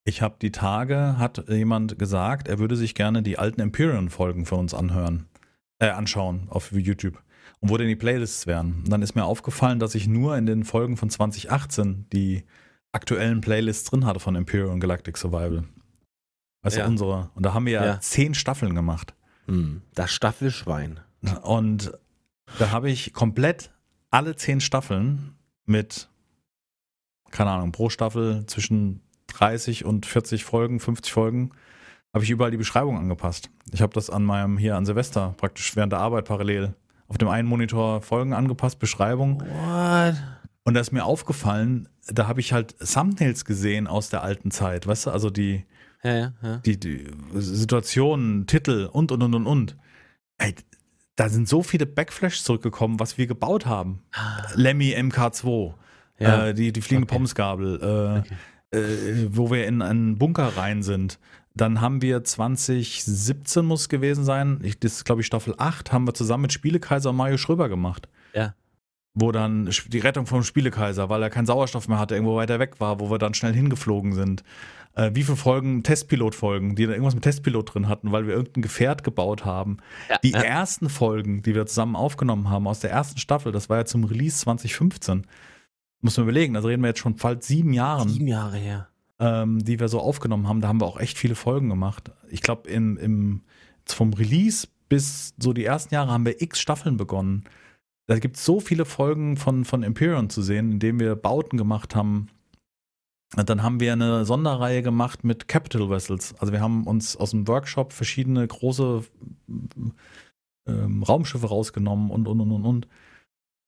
Ich 0.04 0.22
habe 0.22 0.36
die 0.40 0.50
Tage, 0.50 1.18
hat 1.18 1.48
jemand 1.48 1.98
gesagt, 1.98 2.48
er 2.48 2.58
würde 2.58 2.76
sich 2.76 2.94
gerne 2.94 3.22
die 3.22 3.38
alten 3.38 3.60
Empyrean-Folgen 3.60 4.46
von 4.46 4.60
uns 4.60 4.74
anhören, 4.74 5.26
äh, 5.78 5.90
anschauen 5.90 6.46
auf 6.48 6.72
YouTube. 6.72 7.22
Und 7.60 7.68
wo 7.68 7.76
denn 7.76 7.88
die 7.88 7.96
Playlists 7.96 8.46
wären. 8.46 8.76
Und 8.78 8.88
dann 8.90 9.02
ist 9.02 9.14
mir 9.14 9.24
aufgefallen, 9.24 9.78
dass 9.78 9.94
ich 9.94 10.08
nur 10.08 10.36
in 10.38 10.46
den 10.46 10.64
Folgen 10.64 10.96
von 10.96 11.10
2018 11.10 12.06
die 12.10 12.44
aktuellen 12.92 13.42
Playlists 13.42 13.90
drin 13.90 14.06
hatte 14.06 14.20
von 14.20 14.34
Empyrean 14.34 14.80
Galactic 14.80 15.18
Survival. 15.18 15.64
Weißt 16.62 16.76
Ja. 16.76 16.84
du, 16.84 16.90
unsere. 16.90 17.30
Und 17.34 17.44
da 17.46 17.54
haben 17.54 17.66
wir 17.66 17.72
ja, 17.72 18.00
zehn 18.00 18.34
Staffeln 18.34 18.74
gemacht. 18.74 19.14
Hm, 19.46 19.82
das 19.94 20.10
Staffelschwein. 20.12 21.00
Und 21.42 21.92
da 22.58 22.70
habe 22.70 22.90
ich 22.90 23.12
komplett 23.12 23.70
alle 24.10 24.36
zehn 24.36 24.60
Staffeln 24.60 25.34
mit, 25.66 26.08
keine 27.30 27.50
Ahnung, 27.50 27.72
pro 27.72 27.88
Staffel 27.90 28.44
zwischen 28.46 29.02
30 29.28 29.84
und 29.84 30.06
40 30.06 30.44
Folgen, 30.44 30.80
50 30.80 31.12
Folgen, 31.12 31.50
habe 32.12 32.24
ich 32.24 32.30
überall 32.30 32.50
die 32.50 32.56
Beschreibung 32.56 32.98
angepasst. 32.98 33.50
Ich 33.72 33.82
habe 33.82 33.92
das 33.92 34.10
an 34.10 34.24
meinem, 34.24 34.58
hier 34.58 34.76
an 34.76 34.84
Silvester, 34.84 35.34
praktisch 35.36 35.76
während 35.76 35.92
der 35.92 36.00
Arbeit 36.00 36.24
parallel 36.24 36.74
auf 37.06 37.18
dem 37.18 37.28
einen 37.28 37.48
Monitor 37.48 38.02
Folgen 38.02 38.32
angepasst, 38.32 38.78
Beschreibung. 38.80 39.40
What? 39.42 40.14
Und 40.64 40.74
da 40.74 40.80
ist 40.80 40.92
mir 40.92 41.04
aufgefallen, 41.04 41.88
da 42.06 42.26
habe 42.26 42.40
ich 42.40 42.52
halt 42.52 42.76
Thumbnails 42.80 43.44
gesehen 43.44 43.86
aus 43.86 44.10
der 44.10 44.22
alten 44.22 44.50
Zeit, 44.50 44.86
weißt 44.86 45.06
du, 45.06 45.10
also 45.10 45.30
die, 45.30 45.64
Ja, 46.02 46.16
ja, 46.16 46.32
ja. 46.42 46.56
die, 46.58 46.78
die 46.80 47.06
Situationen, 47.34 48.46
Titel 48.46 48.88
und 48.90 49.12
und 49.12 49.22
und 49.22 49.34
und 49.34 49.46
und. 49.46 49.76
Ey, 50.38 50.54
da 51.16 51.28
sind 51.28 51.48
so 51.48 51.62
viele 51.62 51.84
Backflash 51.86 52.42
zurückgekommen, 52.42 52.98
was 52.98 53.18
wir 53.18 53.26
gebaut 53.26 53.66
haben. 53.66 54.02
Lemmy 54.54 54.94
MK2, 54.94 55.74
Ja. 56.18 56.46
äh, 56.46 56.54
die, 56.54 56.72
die 56.72 56.80
fliegende 56.80 57.06
Okay. 57.06 57.14
Pommesgabel, 57.16 58.24
äh, 58.72 58.78
äh, 58.78 59.28
wo 59.30 59.50
wir 59.50 59.66
in 59.66 59.82
einen 59.82 60.16
Bunker 60.16 60.56
rein 60.56 60.82
sind. 60.82 61.18
Dann 61.54 61.80
haben 61.80 62.00
wir 62.00 62.24
2017 62.24 63.64
muss 63.66 63.82
es 63.82 63.88
gewesen 63.88 64.24
sein, 64.24 64.60
ich, 64.62 64.78
das 64.78 64.92
ist 64.92 65.04
glaube 65.04 65.20
ich 65.20 65.26
Staffel 65.26 65.54
8, 65.58 65.92
haben 65.92 66.06
wir 66.06 66.14
zusammen 66.14 66.42
mit 66.42 66.52
Spielekaiser 66.52 67.10
und 67.10 67.16
Mario 67.16 67.36
Schröber 67.36 67.68
gemacht. 67.68 68.08
Ja. 68.32 68.54
Wo 69.14 69.32
dann 69.32 69.68
die 69.88 69.98
Rettung 69.98 70.26
vom 70.26 70.42
Spielekaiser, 70.44 71.08
weil 71.08 71.22
er 71.22 71.30
keinen 71.30 71.46
Sauerstoff 71.46 71.88
mehr 71.88 71.98
hatte, 71.98 72.14
irgendwo 72.14 72.36
weiter 72.36 72.58
weg 72.60 72.78
war, 72.78 73.00
wo 73.00 73.10
wir 73.10 73.18
dann 73.18 73.34
schnell 73.34 73.52
hingeflogen 73.54 74.12
sind. 74.12 74.44
Äh, 74.94 75.10
wie 75.14 75.24
viele 75.24 75.36
Folgen, 75.36 75.82
Testpilot-Folgen, 75.82 76.76
die 76.76 76.84
dann 76.84 76.92
irgendwas 76.92 77.14
mit 77.14 77.24
Testpilot 77.24 77.74
drin 77.74 77.88
hatten, 77.88 78.12
weil 78.12 78.26
wir 78.26 78.34
irgendein 78.34 78.62
Gefährt 78.62 79.02
gebaut 79.04 79.44
haben. 79.44 79.78
Ja, 80.08 80.18
Die 80.22 80.30
ja. 80.30 80.42
ersten 80.42 80.88
Folgen, 80.88 81.42
die 81.42 81.54
wir 81.54 81.66
zusammen 81.66 81.96
aufgenommen 81.96 82.50
haben 82.50 82.66
aus 82.68 82.80
der 82.80 82.90
ersten 82.90 83.18
Staffel, 83.18 83.50
das 83.52 83.68
war 83.68 83.78
ja 83.78 83.84
zum 83.84 84.04
Release 84.04 84.38
2015. 84.38 85.26
Muss 86.02 86.16
man 86.16 86.24
überlegen, 86.24 86.56
also 86.56 86.68
reden 86.68 86.82
wir 86.82 86.88
jetzt 86.88 87.00
schon 87.00 87.16
bald 87.16 87.42
sieben 87.42 87.72
Jahren, 87.72 88.08
Sieben 88.08 88.26
Jahre 88.28 88.56
her. 88.56 88.88
ähm, 89.18 89.58
die 89.64 89.78
wir 89.80 89.88
so 89.88 90.00
aufgenommen 90.00 90.48
haben. 90.48 90.60
Da 90.60 90.68
haben 90.68 90.80
wir 90.80 90.86
auch 90.86 90.98
echt 91.00 91.18
viele 91.18 91.34
Folgen 91.34 91.68
gemacht. 91.68 92.10
Ich 92.30 92.42
glaube, 92.42 92.70
im, 92.70 92.96
im, 92.96 93.42
vom 93.86 94.12
Release 94.12 94.66
bis 94.88 95.34
so 95.38 95.52
die 95.52 95.64
ersten 95.64 95.94
Jahre 95.94 96.10
haben 96.12 96.24
wir 96.26 96.40
x 96.40 96.60
Staffeln 96.60 96.96
begonnen. 96.96 97.44
Da 98.10 98.18
gibt 98.18 98.38
es 98.38 98.44
so 98.44 98.58
viele 98.58 98.86
Folgen 98.86 99.36
von, 99.36 99.64
von 99.64 99.84
Empyrean 99.84 100.30
zu 100.30 100.42
sehen, 100.42 100.72
in 100.72 100.78
denen 100.80 100.98
wir 100.98 101.14
Bauten 101.14 101.56
gemacht 101.56 101.94
haben. 101.94 102.26
Und 103.36 103.48
dann 103.48 103.62
haben 103.62 103.78
wir 103.78 103.92
eine 103.92 104.24
Sonderreihe 104.24 104.82
gemacht 104.82 105.22
mit 105.22 105.46
Capital 105.46 105.90
Vessels. 105.90 106.34
Also 106.40 106.52
wir 106.52 106.60
haben 106.60 106.88
uns 106.88 107.16
aus 107.16 107.30
dem 107.30 107.46
Workshop 107.46 107.92
verschiedene 107.92 108.44
große 108.44 109.04
ähm, 110.66 111.02
Raumschiffe 111.04 111.46
rausgenommen 111.46 112.10
und, 112.10 112.26
und, 112.26 112.40
und, 112.40 112.50
und, 112.50 112.64
und. 112.64 112.88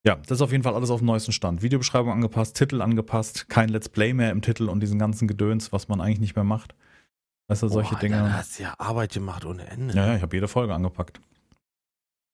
Ja, 0.05 0.17
das 0.17 0.39
ist 0.39 0.43
auf 0.43 0.51
jeden 0.51 0.65
Fall 0.65 0.75
alles 0.75 0.91
auf 0.91 0.99
dem 0.99 1.07
neuesten 1.07 1.31
Stand. 1.31 1.63
Videobeschreibung 1.63 2.11
angepasst, 2.11 2.57
Titel 2.57 2.83
angepasst, 2.83 3.49
kein 3.49 3.69
Let's 3.69 3.89
Play 3.89 4.13
mehr 4.13 4.33
im 4.33 4.43
Titel 4.43 4.69
und 4.69 4.81
diesen 4.81 4.99
ganzen 4.99 5.29
Gedöns, 5.29 5.71
was 5.71 5.87
man 5.87 6.01
eigentlich 6.01 6.19
nicht 6.19 6.35
mehr 6.35 6.43
macht. 6.45 6.75
Weißt 7.47 7.63
du, 7.63 7.69
solche 7.69 7.95
Boah, 7.95 8.01
Dinge. 8.01 8.17
Dann 8.17 8.37
hast 8.37 8.59
du 8.59 8.65
ja 8.65 8.75
Arbeit 8.77 9.13
gemacht 9.13 9.45
ohne 9.45 9.69
Ende. 9.69 9.95
Ja, 9.95 10.09
ja, 10.09 10.17
ich 10.17 10.23
habe 10.23 10.35
jede 10.35 10.49
Folge 10.49 10.75
angepackt. 10.75 11.21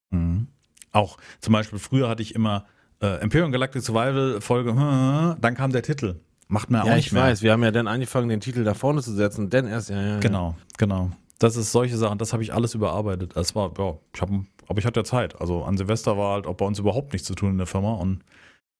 Mhm. 0.09 0.47
Auch 0.91 1.17
zum 1.39 1.53
Beispiel 1.53 1.79
früher 1.79 2.09
hatte 2.09 2.21
ich 2.21 2.35
immer 2.35 2.65
äh, 3.01 3.21
Imperium 3.21 3.51
Galactic 3.51 3.81
Survival 3.83 4.41
Folge, 4.41 4.73
dann 4.73 5.55
kam 5.55 5.71
der 5.71 5.83
Titel. 5.83 6.19
Macht 6.47 6.69
man 6.71 6.81
ja, 6.81 6.87
Ja, 6.87 6.93
auch 6.93 6.97
ich 6.97 7.05
nicht 7.05 7.13
mehr. 7.13 7.23
weiß. 7.23 7.41
Wir 7.43 7.51
haben 7.51 7.63
ja 7.63 7.71
dann 7.71 7.87
angefangen, 7.87 8.27
den 8.27 8.39
Titel 8.41 8.63
da 8.63 8.73
vorne 8.73 9.01
zu 9.03 9.13
setzen. 9.13 9.49
Denn 9.49 9.67
erst, 9.67 9.89
ja, 9.89 10.01
ja. 10.01 10.07
ja. 10.15 10.19
Genau, 10.19 10.55
genau. 10.77 11.11
Das 11.37 11.55
ist 11.55 11.71
solche 11.71 11.95
Sachen, 11.95 12.17
das 12.17 12.33
habe 12.33 12.43
ich 12.43 12.53
alles 12.53 12.73
überarbeitet. 12.73 13.35
Das 13.35 13.55
war, 13.55 13.71
ja, 13.77 13.97
ich 14.13 14.21
habe, 14.21 14.45
aber 14.67 14.79
ich 14.79 14.85
hatte 14.85 14.99
ja 14.99 15.03
Zeit. 15.03 15.39
Also 15.39 15.63
an 15.63 15.77
Silvester 15.77 16.17
war 16.17 16.33
halt 16.33 16.47
auch 16.47 16.55
bei 16.55 16.65
uns 16.65 16.79
überhaupt 16.79 17.13
nichts 17.13 17.27
zu 17.27 17.35
tun 17.35 17.51
in 17.51 17.57
der 17.57 17.67
Firma 17.67 17.93
und 17.93 18.23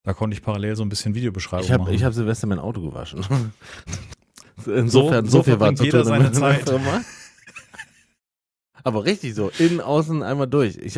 da 0.04 0.14
konnte 0.14 0.36
ich 0.36 0.42
parallel 0.42 0.76
so 0.76 0.84
ein 0.84 0.90
bisschen 0.90 1.14
Videobeschreibung 1.14 1.66
Ich 1.66 1.72
habe 1.72 1.84
machen. 1.84 1.94
ich 1.94 2.04
hab 2.04 2.14
Silvester 2.14 2.48
mein 2.48 2.60
Auto 2.60 2.82
gewaschen. 2.82 3.24
Insofern, 4.66 5.26
so 5.26 5.38
so, 5.38 5.44
viel 5.44 5.60
war 5.60 5.74
zu 5.76 5.84
jeder 5.86 6.04
tun 6.04 6.14
in 6.16 6.20
seine 6.20 6.32
Zeit. 6.34 6.68
Firma. 6.68 7.02
Aber 8.84 9.06
richtig 9.06 9.36
so, 9.36 9.52
innen, 9.60 9.80
außen, 9.82 10.24
einmal 10.24 10.48
durch. 10.48 10.78
Ich, 10.78 10.98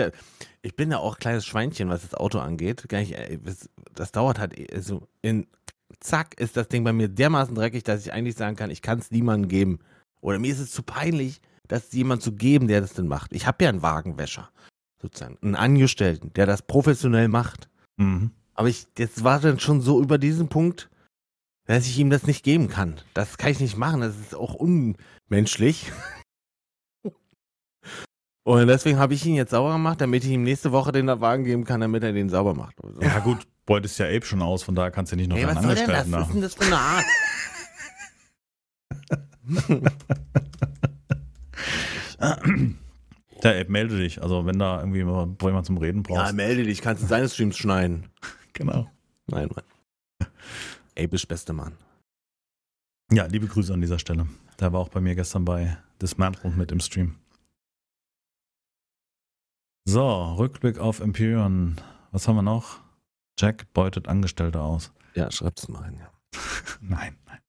ich 0.62 0.76
bin 0.76 0.92
ja 0.92 0.98
auch 0.98 1.16
ein 1.16 1.20
kleines 1.20 1.46
Schweinchen, 1.46 1.90
was 1.90 2.02
das 2.02 2.14
Auto 2.14 2.40
angeht. 2.40 2.92
Ey, 2.92 3.40
das, 3.94 4.12
dauert 4.12 4.40
halt 4.40 4.58
eh- 4.58 4.80
so 4.80 5.08
in 5.22 5.48
zack 6.00 6.40
ist 6.40 6.58
das 6.58 6.68
Ding 6.68 6.84
bei 6.84 6.94
mir 6.94 7.10
dermaßen 7.10 7.56
dreckig, 7.56 7.84
dass 7.84 8.06
ich 8.06 8.14
eigentlich 8.14 8.36
sagen 8.36 8.56
kann, 8.56 8.70
ich 8.70 8.82
kann 8.82 9.00
es 9.00 9.12
niemandem 9.12 9.50
geben. 9.50 9.80
Oder 10.22 10.40
mir 10.40 10.52
ist 10.52 10.60
es 10.60 10.72
zu 10.72 10.84
peinlich, 10.84 11.42
das 11.68 11.92
jemand 11.94 12.22
zu 12.22 12.34
geben, 12.34 12.68
der 12.68 12.82
das 12.82 12.94
denn 12.94 13.08
macht. 13.08 13.34
Ich 13.34 13.48
habe 13.48 13.64
ja 13.64 13.70
einen 13.70 13.82
Wagenwäscher, 13.82 14.50
sozusagen, 15.02 15.38
einen 15.42 15.56
Angestellten, 15.56 16.32
der 16.34 16.46
das 16.46 16.62
professionell 16.62 17.28
macht. 17.28 17.70
Mhm. 17.98 18.32
Aber 18.54 18.70
ich, 18.70 18.88
jetzt 18.98 19.24
war 19.24 19.40
dann 19.40 19.60
schon 19.60 19.82
so 19.82 20.02
über 20.02 20.18
diesen 20.18 20.48
Punkt, 20.48 20.90
dass 21.66 21.88
ich 21.88 21.98
ihm 21.98 22.10
das 22.10 22.28
nicht 22.28 22.44
geben 22.44 22.68
kann. 22.68 23.00
Das 23.14 23.38
kann 23.38 23.52
ich 23.52 23.60
nicht 23.60 23.78
machen. 23.78 24.02
Das 24.02 24.18
ist 24.18 24.36
auch 24.36 24.54
unmenschlich. 24.54 25.92
Und 28.52 28.68
deswegen 28.68 29.00
habe 29.00 29.14
ich 29.14 29.26
ihn 29.26 29.36
jetzt 29.36 29.52
sauber 29.52 29.74
gemacht, 29.74 30.02
damit 30.02 30.24
ich 30.24 30.32
ihm 30.32 30.44
nächste 30.44 30.72
Woche 30.72 30.92
den 30.92 31.08
Wagen 31.08 31.44
geben 31.44 31.64
kann, 31.64 31.82
damit 31.82 32.04
er 32.04 32.12
den 32.12 32.30
sauber 32.30 32.54
macht. 32.54 32.76
Ja 33.00 33.20
gut, 33.20 33.48
beutest 33.66 33.98
ja 34.00 34.08
Ape 34.08 34.26
schon 34.26 34.42
aus, 34.42 34.64
von 34.64 34.76
daher 34.76 34.92
kannst 34.92 35.12
du 35.12 35.16
nicht 35.16 35.30
noch 35.30 35.38
Ey, 35.38 35.46
einen 35.46 35.56
was 35.56 35.64
soll 35.64 35.76
denn 35.76 35.88
das? 35.88 36.12
Was 36.12 36.28
ist 36.28 36.34
denn 36.34 36.42
das 36.42 36.56
für 36.56 36.66
eine 36.66 36.78
Art? 36.78 37.06
Der 43.44 43.60
Ape, 43.60 43.72
melde 43.72 43.98
dich. 43.98 44.22
Also 44.22 44.46
wenn 44.46 44.60
da 44.60 44.80
irgendwie 44.80 45.04
mal 45.04 45.30
jemand 45.42 45.66
zum 45.66 45.78
Reden 45.78 46.04
ja, 46.08 46.16
brauchst. 46.16 46.34
melde 46.34 46.64
dich, 46.64 46.82
kannst 46.82 47.04
du 47.04 47.08
seine 47.08 47.28
Streams 47.28 47.58
schneiden. 47.58 48.10
genau. 48.54 48.90
Nein, 49.28 49.50
Mann. 49.56 50.30
Ey, 50.96 51.08
bist 51.08 51.28
beste 51.28 51.54
Mann. 51.54 51.74
Ja, 53.12 53.26
liebe 53.26 53.48
Grüße 53.48 53.74
an 53.74 53.82
dieser 53.82 54.00
Stelle. 54.00 54.28
Der 54.60 54.74
war 54.74 54.80
auch 54.80 54.90
bei 54.90 55.02
mir 55.02 55.16
gestern 55.16 55.46
bei 55.46 55.78
Dismantle 56.02 56.52
mit 56.52 56.72
im 56.72 56.80
Stream. 56.80 57.16
So, 59.86 60.36
Rückblick 60.38 60.80
auf 60.80 61.00
Empyrean. 61.00 61.76
Was 62.12 62.28
haben 62.28 62.36
wir 62.36 62.44
noch? 62.44 62.80
Jack 63.40 63.74
beutet 63.74 64.08
Angestellte 64.08 64.62
aus. 64.62 64.94
Ja, 65.16 65.32
schreib's 65.32 65.68
mal 65.68 65.82
rein, 65.82 65.98
ja. 66.00 66.12
nein, 66.82 67.16
nein. 67.26 67.40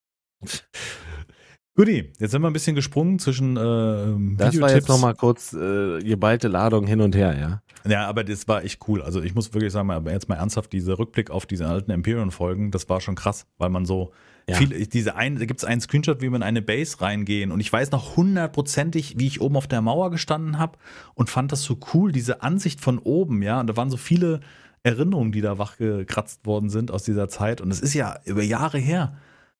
Guti, 1.75 2.13
jetzt 2.19 2.31
sind 2.31 2.43
wir 2.43 2.49
ein 2.49 2.53
bisschen 2.53 2.75
gesprungen 2.75 3.19
zwischen 3.19 3.57
äh, 3.57 4.37
Das 4.37 4.61
war 4.61 4.75
jetzt 4.75 4.89
nochmal 4.89 5.15
kurz 5.15 5.53
äh, 5.53 6.01
geballte 6.01 6.49
Ladung 6.49 6.87
hin 6.87 7.01
und 7.01 7.15
her, 7.15 7.39
ja. 7.39 7.63
Ja, 7.91 8.09
aber 8.09 8.25
das 8.25 8.47
war 8.49 8.65
echt 8.65 8.87
cool. 8.89 9.03
Also 9.03 9.23
ich 9.23 9.35
muss 9.35 9.53
wirklich 9.53 9.73
sagen, 9.73 9.91
aber 9.91 10.13
jetzt 10.13 10.29
mal 10.29 10.37
ernsthaft, 10.37 10.73
dieser 10.73 10.99
Rückblick 10.99 11.31
auf 11.31 11.47
diese 11.47 11.67
alten 11.67 11.91
Empyrean-Folgen, 11.91 12.71
das 12.71 12.89
war 12.89 13.01
schon 13.01 13.15
krass, 13.15 13.47
weil 13.59 13.71
man 13.71 13.85
so 13.87 14.13
ja. 14.49 14.57
viel, 14.57 14.87
diese 14.87 15.15
ein, 15.17 15.37
da 15.37 15.45
gibt 15.45 15.61
es 15.61 15.65
einen 15.65 15.81
Screenshot, 15.81 16.21
wie 16.21 16.29
wir 16.31 16.37
in 16.37 16.43
eine 16.43 16.63
Base 16.63 17.01
reingehen 17.01 17.53
und 17.53 17.61
ich 17.61 17.73
weiß 17.73 17.91
noch 17.91 18.17
hundertprozentig, 18.17 19.19
wie 19.19 19.27
ich 19.27 19.41
oben 19.41 19.57
auf 19.57 19.67
der 19.67 19.83
Mauer 19.83 20.11
gestanden 20.11 20.59
habe 20.59 20.79
und 21.15 21.31
fand 21.31 21.53
das 21.53 21.63
so 21.63 21.79
cool, 21.95 22.13
diese 22.13 22.43
Ansicht 22.43 22.81
von 22.81 22.99
oben, 22.99 23.43
ja. 23.43 23.61
Und 23.61 23.69
da 23.69 23.77
waren 23.77 23.91
so 23.91 23.97
viele 23.97 24.41
Erinnerungen, 24.83 25.33
die 25.33 25.41
da 25.41 25.59
wachgekratzt 25.59 26.45
worden 26.47 26.71
sind 26.71 26.91
aus 26.91 27.05
dieser 27.05 27.29
Zeit 27.29 27.61
und 27.61 27.71
es 27.71 27.81
ist 27.81 27.95
ja 27.95 28.19
über 28.25 28.43
Jahre 28.43 28.79
her. 28.79 29.17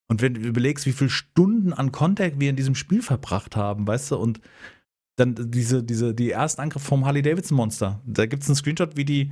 Und 0.07 0.21
wenn 0.21 0.33
du 0.33 0.41
überlegst, 0.41 0.85
wie 0.85 0.91
viele 0.91 1.09
Stunden 1.09 1.73
an 1.73 1.91
Contact 1.91 2.39
wir 2.39 2.49
in 2.49 2.55
diesem 2.55 2.75
Spiel 2.75 3.01
verbracht 3.01 3.55
haben, 3.55 3.87
weißt 3.87 4.11
du, 4.11 4.17
und 4.17 4.41
dann 5.15 5.35
diese, 5.51 5.83
diese, 5.83 6.13
die 6.13 6.31
ersten 6.31 6.61
Angriffe 6.61 6.85
vom 6.85 7.05
Harley-Davidson-Monster. 7.05 8.01
Da 8.05 8.25
gibt 8.25 8.43
es 8.43 8.49
einen 8.49 8.55
Screenshot, 8.55 8.97
wie 8.97 9.05
die, 9.05 9.31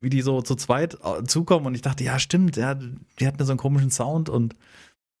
wie 0.00 0.10
die 0.10 0.22
so 0.22 0.42
zu 0.42 0.54
zweit 0.54 0.98
äh, 1.04 1.24
zukommen 1.24 1.66
und 1.66 1.74
ich 1.74 1.82
dachte, 1.82 2.04
ja, 2.04 2.18
stimmt, 2.18 2.56
ja, 2.56 2.74
die 2.74 3.26
hatten 3.26 3.44
so 3.44 3.52
einen 3.52 3.58
komischen 3.58 3.90
Sound 3.90 4.28
und 4.28 4.54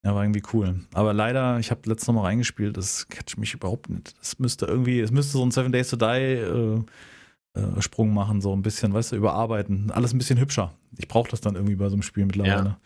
ja, 0.06 0.14
war 0.14 0.22
irgendwie 0.22 0.42
cool. 0.52 0.76
Aber 0.94 1.12
leider, 1.12 1.58
ich 1.58 1.72
habe 1.72 1.80
letztes 1.86 2.06
Mal 2.14 2.20
reingespielt, 2.20 2.76
das 2.76 3.08
catcht 3.08 3.38
mich 3.38 3.54
überhaupt 3.54 3.90
nicht. 3.90 4.16
Das 4.20 4.38
müsste 4.38 4.64
irgendwie, 4.66 5.00
es 5.00 5.10
müsste 5.10 5.32
so 5.32 5.44
ein 5.44 5.50
Seven 5.50 5.72
Days 5.72 5.90
to 5.90 5.96
Die 5.96 6.04
äh, 6.04 6.80
äh, 7.54 7.82
Sprung 7.82 8.14
machen, 8.14 8.40
so 8.40 8.54
ein 8.54 8.62
bisschen, 8.62 8.94
weißt 8.94 9.10
du, 9.10 9.16
überarbeiten. 9.16 9.90
Alles 9.90 10.14
ein 10.14 10.18
bisschen 10.18 10.38
hübscher. 10.38 10.72
Ich 10.96 11.08
brauche 11.08 11.28
das 11.28 11.40
dann 11.40 11.56
irgendwie 11.56 11.74
bei 11.74 11.88
so 11.88 11.96
einem 11.96 12.02
Spiel 12.02 12.24
mittlerweile. 12.24 12.68
Ja. 12.68 12.80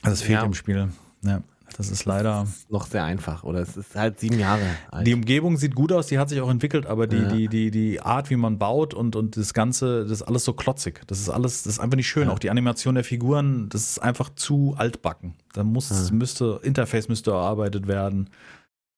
Also 0.00 0.14
es 0.14 0.22
fehlt 0.22 0.38
ja. 0.38 0.46
im 0.46 0.54
Spiel. 0.54 0.88
Ja, 1.22 1.42
das 1.72 1.90
ist 1.90 2.04
leider. 2.04 2.40
Das 2.40 2.56
ist 2.56 2.70
noch 2.70 2.86
sehr 2.86 3.04
einfach, 3.04 3.44
oder? 3.44 3.60
Es 3.60 3.76
ist 3.76 3.94
halt 3.94 4.20
sieben 4.20 4.38
Jahre 4.38 4.62
alt. 4.90 5.06
Die 5.06 5.14
Umgebung 5.14 5.56
sieht 5.56 5.74
gut 5.74 5.92
aus, 5.92 6.06
die 6.06 6.18
hat 6.18 6.28
sich 6.28 6.40
auch 6.40 6.50
entwickelt, 6.50 6.86
aber 6.86 7.06
die, 7.06 7.16
ja. 7.16 7.28
die, 7.28 7.48
die, 7.48 7.70
die 7.70 8.00
Art, 8.00 8.30
wie 8.30 8.36
man 8.36 8.58
baut 8.58 8.94
und, 8.94 9.16
und 9.16 9.36
das 9.36 9.54
Ganze, 9.54 10.02
das 10.02 10.12
ist 10.12 10.22
alles 10.22 10.44
so 10.44 10.52
klotzig. 10.52 11.02
Das 11.06 11.20
ist 11.20 11.28
alles, 11.28 11.62
das 11.62 11.74
ist 11.74 11.78
einfach 11.78 11.96
nicht 11.96 12.08
schön. 12.08 12.28
Ja. 12.28 12.34
Auch 12.34 12.38
die 12.38 12.50
Animation 12.50 12.94
der 12.94 13.04
Figuren, 13.04 13.68
das 13.68 13.90
ist 13.90 13.98
einfach 13.98 14.30
zu 14.34 14.74
altbacken. 14.76 15.34
Da 15.52 15.64
muss, 15.64 15.90
ja. 15.90 16.14
müsste, 16.14 16.60
Interface 16.62 17.08
müsste 17.08 17.32
erarbeitet 17.32 17.86
werden. 17.86 18.30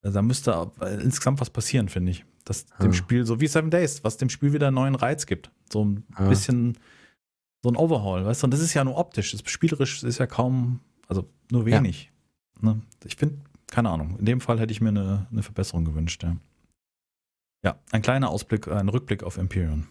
Da 0.02 0.20
müsste 0.20 0.70
insgesamt 1.02 1.40
was 1.40 1.50
passieren, 1.50 1.88
finde 1.88 2.12
ich. 2.12 2.24
Dass 2.44 2.66
dem 2.82 2.92
Spiel, 2.92 3.24
so 3.24 3.40
wie 3.40 3.46
Seven 3.46 3.70
Days, 3.70 4.04
was 4.04 4.18
dem 4.18 4.28
Spiel 4.28 4.52
wieder 4.52 4.66
einen 4.66 4.74
neuen 4.74 4.94
Reiz 4.94 5.24
gibt. 5.24 5.50
So 5.72 5.82
ein 5.82 6.04
bisschen 6.28 6.76
so 7.62 7.70
ein 7.70 7.76
Overhaul, 7.76 8.26
weißt 8.26 8.42
du? 8.42 8.46
Und 8.48 8.50
das 8.50 8.60
ist 8.60 8.74
ja 8.74 8.84
nur 8.84 8.98
optisch. 8.98 9.32
Das 9.32 9.40
spielerisch 9.50 10.02
ist 10.02 10.18
ja 10.18 10.26
kaum 10.26 10.80
also 11.08 11.28
nur 11.50 11.66
wenig. 11.66 12.10
Ja. 12.62 12.74
Ne? 12.74 12.82
Ich 13.04 13.16
finde, 13.16 13.38
keine 13.70 13.90
Ahnung. 13.90 14.18
In 14.18 14.24
dem 14.24 14.40
Fall 14.40 14.60
hätte 14.60 14.72
ich 14.72 14.80
mir 14.80 14.90
eine, 14.90 15.26
eine 15.30 15.42
Verbesserung 15.42 15.84
gewünscht. 15.84 16.22
Ja. 16.22 16.36
ja, 17.64 17.78
ein 17.90 18.02
kleiner 18.02 18.30
Ausblick, 18.30 18.68
ein 18.68 18.88
Rückblick 18.88 19.22
auf 19.22 19.36
Empyrean. 19.36 19.88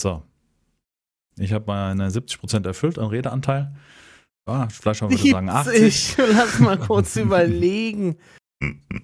So. 0.00 0.22
Ich 1.38 1.52
habe 1.52 1.64
meine 1.66 2.08
70% 2.08 2.66
erfüllt 2.66 2.98
an 2.98 3.06
Redeanteil. 3.06 3.74
Ah, 4.46 4.68
Fleischer 4.68 5.10
würde 5.10 5.30
sagen 5.30 5.50
80. 5.50 5.82
Ich 5.82 6.16
lass 6.32 6.58
mal 6.58 6.78
kurz 6.78 7.16
überlegen. 7.16 8.16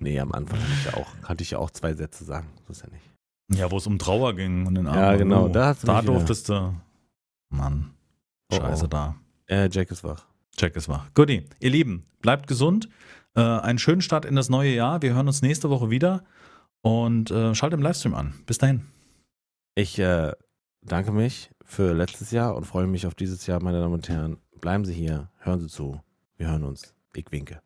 Nee, 0.01 0.19
am 0.19 0.33
Anfang 0.33 0.59
hatte 0.59 0.73
ich, 0.81 0.95
auch, 0.95 1.17
hatte 1.23 1.43
ich 1.43 1.57
auch 1.57 1.71
zwei 1.71 1.95
Sätze 1.95 2.25
sagen. 2.25 2.49
So 2.67 2.73
ist 2.73 2.83
ja 2.83 2.89
nicht. 2.89 3.11
Ja, 3.53 3.71
wo 3.71 3.77
es 3.77 3.87
um 3.87 3.99
Trauer 3.99 4.35
ging 4.35 4.67
und 4.67 4.75
den 4.75 4.87
Armen. 4.87 5.01
Ja, 5.01 5.17
genau. 5.17 5.45
Oh, 5.47 5.49
da, 5.49 5.75
da 5.75 6.03
durftest 6.03 6.49
du. 6.49 6.75
Mann. 7.51 7.91
Scheiße 8.53 8.83
oh, 8.83 8.87
oh. 8.87 8.89
da. 8.89 9.15
Äh, 9.47 9.69
Jack 9.71 9.91
ist 9.91 10.03
wach. 10.03 10.27
Check 10.57 10.77
ist 10.77 10.89
wach. 10.89 11.09
Guti, 11.15 11.47
ihr 11.61 11.71
Lieben, 11.71 12.07
bleibt 12.21 12.47
gesund. 12.47 12.89
Äh, 13.35 13.41
einen 13.41 13.79
schönen 13.79 14.01
Start 14.01 14.25
in 14.25 14.37
das 14.37 14.49
neue 14.49 14.75
Jahr. 14.75 15.03
Wir 15.03 15.15
hören 15.15 15.27
uns 15.27 15.43
nächste 15.43 15.71
Woche 15.71 15.91
wieder 15.91 16.25
und 16.83 17.31
äh, 17.31 17.55
schaltet 17.55 17.79
im 17.79 17.83
Livestream 17.83 18.15
an. 18.15 18.35
Bis 18.47 18.59
dahin. 18.59 18.83
Ich 19.75 19.99
äh, 19.99 20.33
danke 20.83 21.11
mich 21.11 21.51
für 21.65 21.93
letztes 21.93 22.31
Jahr 22.31 22.55
und 22.55 22.65
freue 22.65 22.87
mich 22.87 23.07
auf 23.07 23.15
dieses 23.15 23.47
Jahr, 23.47 23.63
meine 23.63 23.81
Damen 23.81 23.95
und 23.95 24.09
Herren. 24.09 24.39
Bleiben 24.61 24.85
Sie 24.85 24.95
hier, 24.95 25.31
hören 25.39 25.61
Sie 25.61 25.69
zu. 25.69 26.01
Wir 26.37 26.49
hören 26.49 26.63
uns. 26.63 26.95
Ich 27.15 27.31
winke. 27.31 27.64